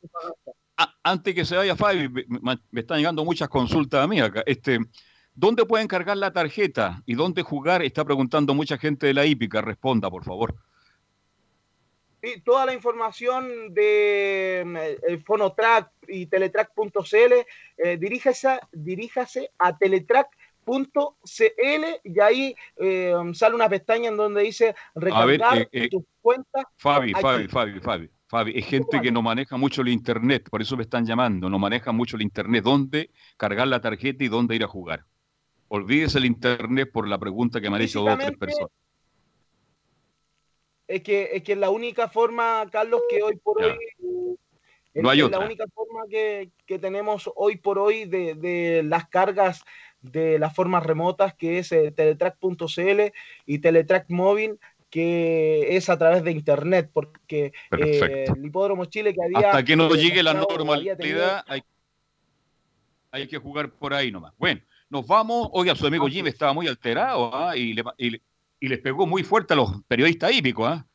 A- 0.78 0.94
antes 1.02 1.34
que 1.34 1.44
se 1.44 1.56
vaya 1.56 1.76
Fabi, 1.76 2.09
me, 2.09 2.59
están 2.80 2.98
llegando 2.98 3.24
muchas 3.24 3.48
consultas 3.48 4.02
a 4.02 4.06
mí 4.06 4.20
acá. 4.20 4.42
Este, 4.46 4.78
¿Dónde 5.34 5.66
pueden 5.66 5.86
cargar 5.86 6.16
la 6.16 6.32
tarjeta 6.32 7.02
y 7.06 7.14
dónde 7.14 7.42
jugar? 7.42 7.82
Está 7.82 8.05
preguntando 8.05 8.55
mucha 8.55 8.78
gente 8.78 9.06
de 9.06 9.14
la 9.14 9.26
hípica. 9.26 9.60
Responda, 9.60 10.10
por 10.10 10.24
favor. 10.24 10.55
Sí, 12.20 12.40
toda 12.44 12.66
la 12.66 12.74
información 12.74 13.72
de 13.72 14.64
mm, 14.66 14.76
el 15.09 15.22
Fonotrack 15.22 15.92
y 16.09 16.26
Teletrack.cl, 16.26 17.32
eh, 17.76 17.96
diríjase, 17.96 18.59
diríjase 18.72 19.52
a 19.59 19.78
Teletrack.cl 19.78 21.84
y 22.02 22.20
ahí 22.20 22.56
eh, 22.76 23.14
sale 23.34 23.55
una 23.55 23.68
pestaña 23.68 24.09
en 24.09 24.16
donde 24.16 24.42
dice 24.42 24.74
recargar 24.96 25.59
eh, 25.59 25.68
eh, 25.70 25.88
tus 25.88 26.02
cuentas. 26.20 26.64
Fabi, 26.76 27.12
aquí. 27.12 27.22
Fabi, 27.22 27.48
Fabi, 27.48 27.80
Fabi, 27.80 28.10
Fabi, 28.28 28.52
es 28.59 28.66
gente 28.66 29.00
que 29.00 29.10
no 29.10 29.22
maneja 29.22 29.56
mucho 29.56 29.80
el 29.80 29.88
internet, 29.88 30.48
por 30.50 30.60
eso 30.60 30.76
me 30.76 30.82
están 30.82 31.06
llamando, 31.06 31.48
no 31.48 31.59
maneja 31.59 31.92
mucho 31.92 32.16
el 32.16 32.22
internet. 32.22 32.62
¿Dónde 32.62 33.10
cargar 33.38 33.66
la 33.68 33.80
tarjeta 33.80 34.22
y 34.22 34.28
dónde 34.28 34.55
ir 34.55 34.64
a 34.64 34.68
jugar? 34.68 35.05
Olvídese 35.68 36.18
el 36.18 36.26
internet 36.26 36.90
por 36.92 37.09
la 37.09 37.18
pregunta 37.18 37.59
que 37.60 37.70
me 37.70 37.76
han 37.76 37.82
hecho 37.82 38.02
dos 38.02 38.14
o 38.14 38.18
tres 38.18 38.36
personas. 38.36 38.70
Es 40.86 41.02
que, 41.02 41.30
es 41.32 41.42
que 41.42 41.56
la 41.56 41.70
única 41.70 42.09
forma, 42.09 42.66
Carlos, 42.70 43.00
que 43.09 43.22
hoy 43.22 43.36
por 43.36 43.60
Ya. 43.60 43.68
hoy 43.68 43.78
es, 44.94 45.02
No 45.02 45.09
hay 45.09 45.22
otra. 45.22 45.38
la 45.38 45.46
única 45.46 45.64
forma 45.74 46.00
que, 46.10 46.50
que 46.66 46.78
tenemos 46.78 47.30
hoy 47.34 47.56
por 47.56 47.78
hoy 47.78 48.05
de, 48.05 48.34
de 48.34 48.82
las 48.82 49.09
cargas 49.09 49.64
de 50.00 50.38
las 50.38 50.55
formas 50.55 50.84
remotas, 50.84 51.34
que 51.34 51.59
es 51.59 51.72
eh, 51.72 51.92
teletrack.cl 51.92 53.12
y 53.46 53.59
teletrack 53.59 54.09
móvil, 54.10 54.59
que 54.90 55.77
es 55.77 55.89
a 55.90 55.98
través 55.98 56.24
de 56.24 56.31
internet, 56.32 56.90
porque 56.93 57.52
eh, 57.78 58.24
el 58.35 58.44
hipódromo 58.47 58.86
Chile 58.86 59.12
que 59.15 59.23
había 59.23 59.51
Hasta 59.51 59.65
que 59.65 59.77
no 59.77 59.89
llegue 59.94 60.23
la 60.23 60.32
tenido- 60.32 60.56
normalidad, 60.56 61.44
hay, 61.47 61.62
hay 63.10 63.27
que 63.28 63.39
jugar 63.39 63.70
por 63.70 63.93
ahí 63.94 64.10
nomás. 64.10 64.32
Bueno, 64.39 64.60
nos 64.89 65.06
vamos. 65.06 65.48
Oiga, 65.52 65.74
su 65.74 65.86
amigo 65.86 66.09
Jimmy 66.09 66.31
estaba 66.31 66.52
muy 66.55 66.66
alterado 66.69 67.35
¿ah? 67.35 67.56
y, 67.56 67.74
le, 67.74 67.85
y, 67.98 68.10
le- 68.10 68.23
y 68.60 68.69
les 68.69 68.78
pegó 68.81 69.06
muy 69.06 69.23
fuerte 69.23 69.52
a 69.52 69.56
los 69.56 69.70
periodistas 69.86 70.32
hípicos. 70.32 70.66
¿ah? 70.69 70.86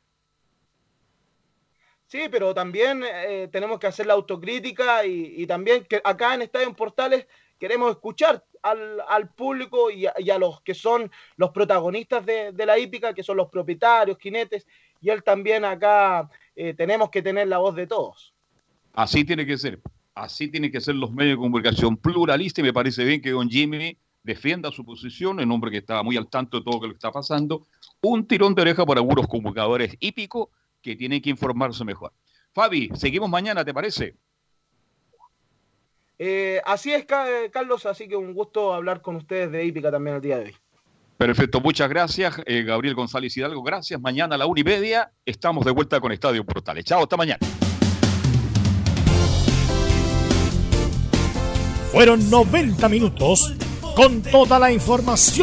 Sí, 2.08 2.24
pero 2.30 2.54
también 2.54 3.04
eh, 3.06 3.48
tenemos 3.52 3.80
que 3.80 3.88
hacer 3.88 4.06
la 4.06 4.14
autocrítica 4.14 5.06
y, 5.06 5.34
y 5.38 5.48
también 5.48 5.84
que 5.86 6.02
acá 6.04 6.36
en 6.36 6.44
Estadio 6.44 6.68
en 6.68 6.76
Portales 6.76 7.26
queremos 7.60 7.92
escuchar 7.92 8.44
al, 8.64 9.02
al 9.08 9.30
público 9.30 9.92
y 9.92 10.06
a, 10.08 10.38
los 10.40 10.62
que 10.62 10.74
son 10.74 11.12
los 11.36 11.52
protagonistas 11.52 12.26
de, 12.26 12.52
de 12.52 12.66
la 12.66 12.80
hípica, 12.80 13.14
que 13.14 13.24
son 13.24 13.38
los 13.38 13.50
propietarios, 13.50 14.18
jinetes, 14.18 14.66
y 15.02 15.10
él 15.10 15.22
también 15.22 15.66
acá 15.66 16.30
eh, 16.56 16.74
tenemos 16.74 17.10
que 17.10 17.22
tener 17.22 17.48
la 17.48 17.58
voz 17.58 17.76
de 17.76 17.88
todos. 17.88 18.34
Así 18.94 19.26
tiene 19.26 19.46
que 19.46 19.58
ser. 19.58 19.80
Así 20.16 20.48
tienen 20.48 20.72
que 20.72 20.80
ser 20.80 20.96
los 20.96 21.12
medios 21.12 21.38
de 21.38 21.42
comunicación 21.42 21.98
pluralistas 21.98 22.64
y 22.64 22.66
me 22.66 22.74
parece 22.74 23.04
bien 23.04 23.22
que 23.22 23.32
don 23.32 23.50
Jimmy 23.50 23.98
defienda 24.24 24.72
su 24.72 24.86
posición, 24.86 25.40
en 25.40 25.52
hombre 25.52 25.72
que 25.72 25.78
estaba 25.78 26.04
muy 26.04 26.16
al 26.16 26.30
tanto 26.30 26.58
de 26.58 26.64
todo 26.64 26.80
lo 26.82 26.90
que 26.90 26.96
está 26.96 27.12
pasando. 27.12 27.68
Un 28.02 28.26
tirón 28.28 28.56
de 28.56 28.62
oreja 28.62 28.86
por 28.86 28.98
algunos 28.98 29.28
comunicadores 29.28 29.98
hípicos 30.00 30.50
que 30.82 30.96
tienen 30.96 31.22
que 31.22 31.30
informarse 31.30 31.84
mejor. 31.84 32.14
Fabi, 32.54 32.90
seguimos 32.94 33.30
mañana, 33.30 33.66
¿te 33.66 33.74
parece? 33.74 34.16
Eh, 36.26 36.62
así 36.64 36.94
es, 36.94 37.06
Carlos, 37.06 37.86
así 37.86 38.08
que 38.08 38.16
un 38.16 38.34
gusto 38.34 38.74
hablar 38.74 39.02
con 39.02 39.18
ustedes 39.18 39.52
de 39.52 39.66
hípica 39.66 39.92
también 39.92 40.16
el 40.16 40.22
día 40.22 40.38
de 40.38 40.46
hoy. 40.46 40.56
Perfecto, 41.18 41.60
muchas 41.60 41.90
gracias, 41.90 42.42
eh, 42.46 42.64
Gabriel 42.64 42.96
González 42.96 43.36
Hidalgo. 43.36 43.62
Gracias. 43.62 44.00
Mañana 44.00 44.36
a 44.36 44.38
la 44.38 44.46
una 44.46 44.62
y 44.62 44.64
media 44.64 45.12
estamos 45.26 45.66
de 45.66 45.72
vuelta 45.72 46.00
con 46.00 46.14
Estadio 46.14 46.46
Portales. 46.46 46.86
Chao, 46.86 47.04
hasta 47.04 47.18
mañana. 47.18 47.40
Fueron 51.92 52.30
90 52.30 52.88
minutos 52.88 53.54
con 53.94 54.22
toda 54.22 54.60
la 54.60 54.72
información 54.72 55.34